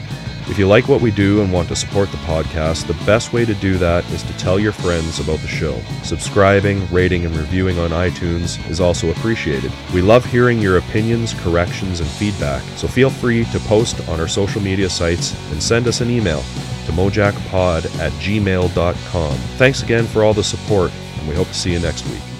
If 0.47 0.59
you 0.59 0.69
like 0.69 0.89
what 0.89 1.01
we 1.01 1.11
do 1.11 1.41
and 1.41 1.51
want 1.51 1.69
to 1.69 1.77
support 1.77 2.11
the 2.11 2.19
podcast, 2.19 2.87
the 2.87 3.05
best 3.07 3.33
way 3.33 3.47
to 3.47 3.55
do 3.55 3.79
that 3.79 4.05
is 4.11 4.23
to 4.25 4.37
tell 4.37 4.59
your 4.59 4.73
friends 4.73 5.19
about 5.19 5.39
the 5.39 5.49
show. 5.49 5.81
Subscribing, 6.03 6.87
rating, 6.93 7.25
and 7.25 7.35
reviewing 7.35 7.79
on 7.79 7.91
iTunes 7.91 8.59
is 8.69 8.79
also 8.79 9.11
appreciated. 9.11 9.73
We 9.95 10.03
love 10.03 10.27
hearing 10.27 10.61
your 10.61 10.77
opinions, 10.77 11.33
corrections, 11.33 12.01
and 12.01 12.09
feedback, 12.09 12.63
so 12.77 12.87
feel 12.87 13.09
free 13.09 13.45
to 13.47 13.59
post 13.61 14.07
on 14.07 14.21
our 14.21 14.29
social 14.29 14.61
media 14.61 14.91
sites 14.91 15.35
and 15.51 15.63
send 15.63 15.89
us 15.89 16.03
an 16.03 16.11
email 16.11 16.41
to 16.85 16.93
mojackpod 16.93 17.87
at 17.99 18.13
gmail.com. 18.13 19.33
Thanks 19.57 19.83
again 19.83 20.05
for 20.05 20.25
all 20.25 20.35
the 20.35 20.45
support, 20.45 20.93
and 21.25 21.31
we 21.31 21.37
hope 21.37 21.49
to 21.49 21.55
see 21.55 21.73
you 21.73 21.81
next 21.81 22.05
week. 22.09 22.34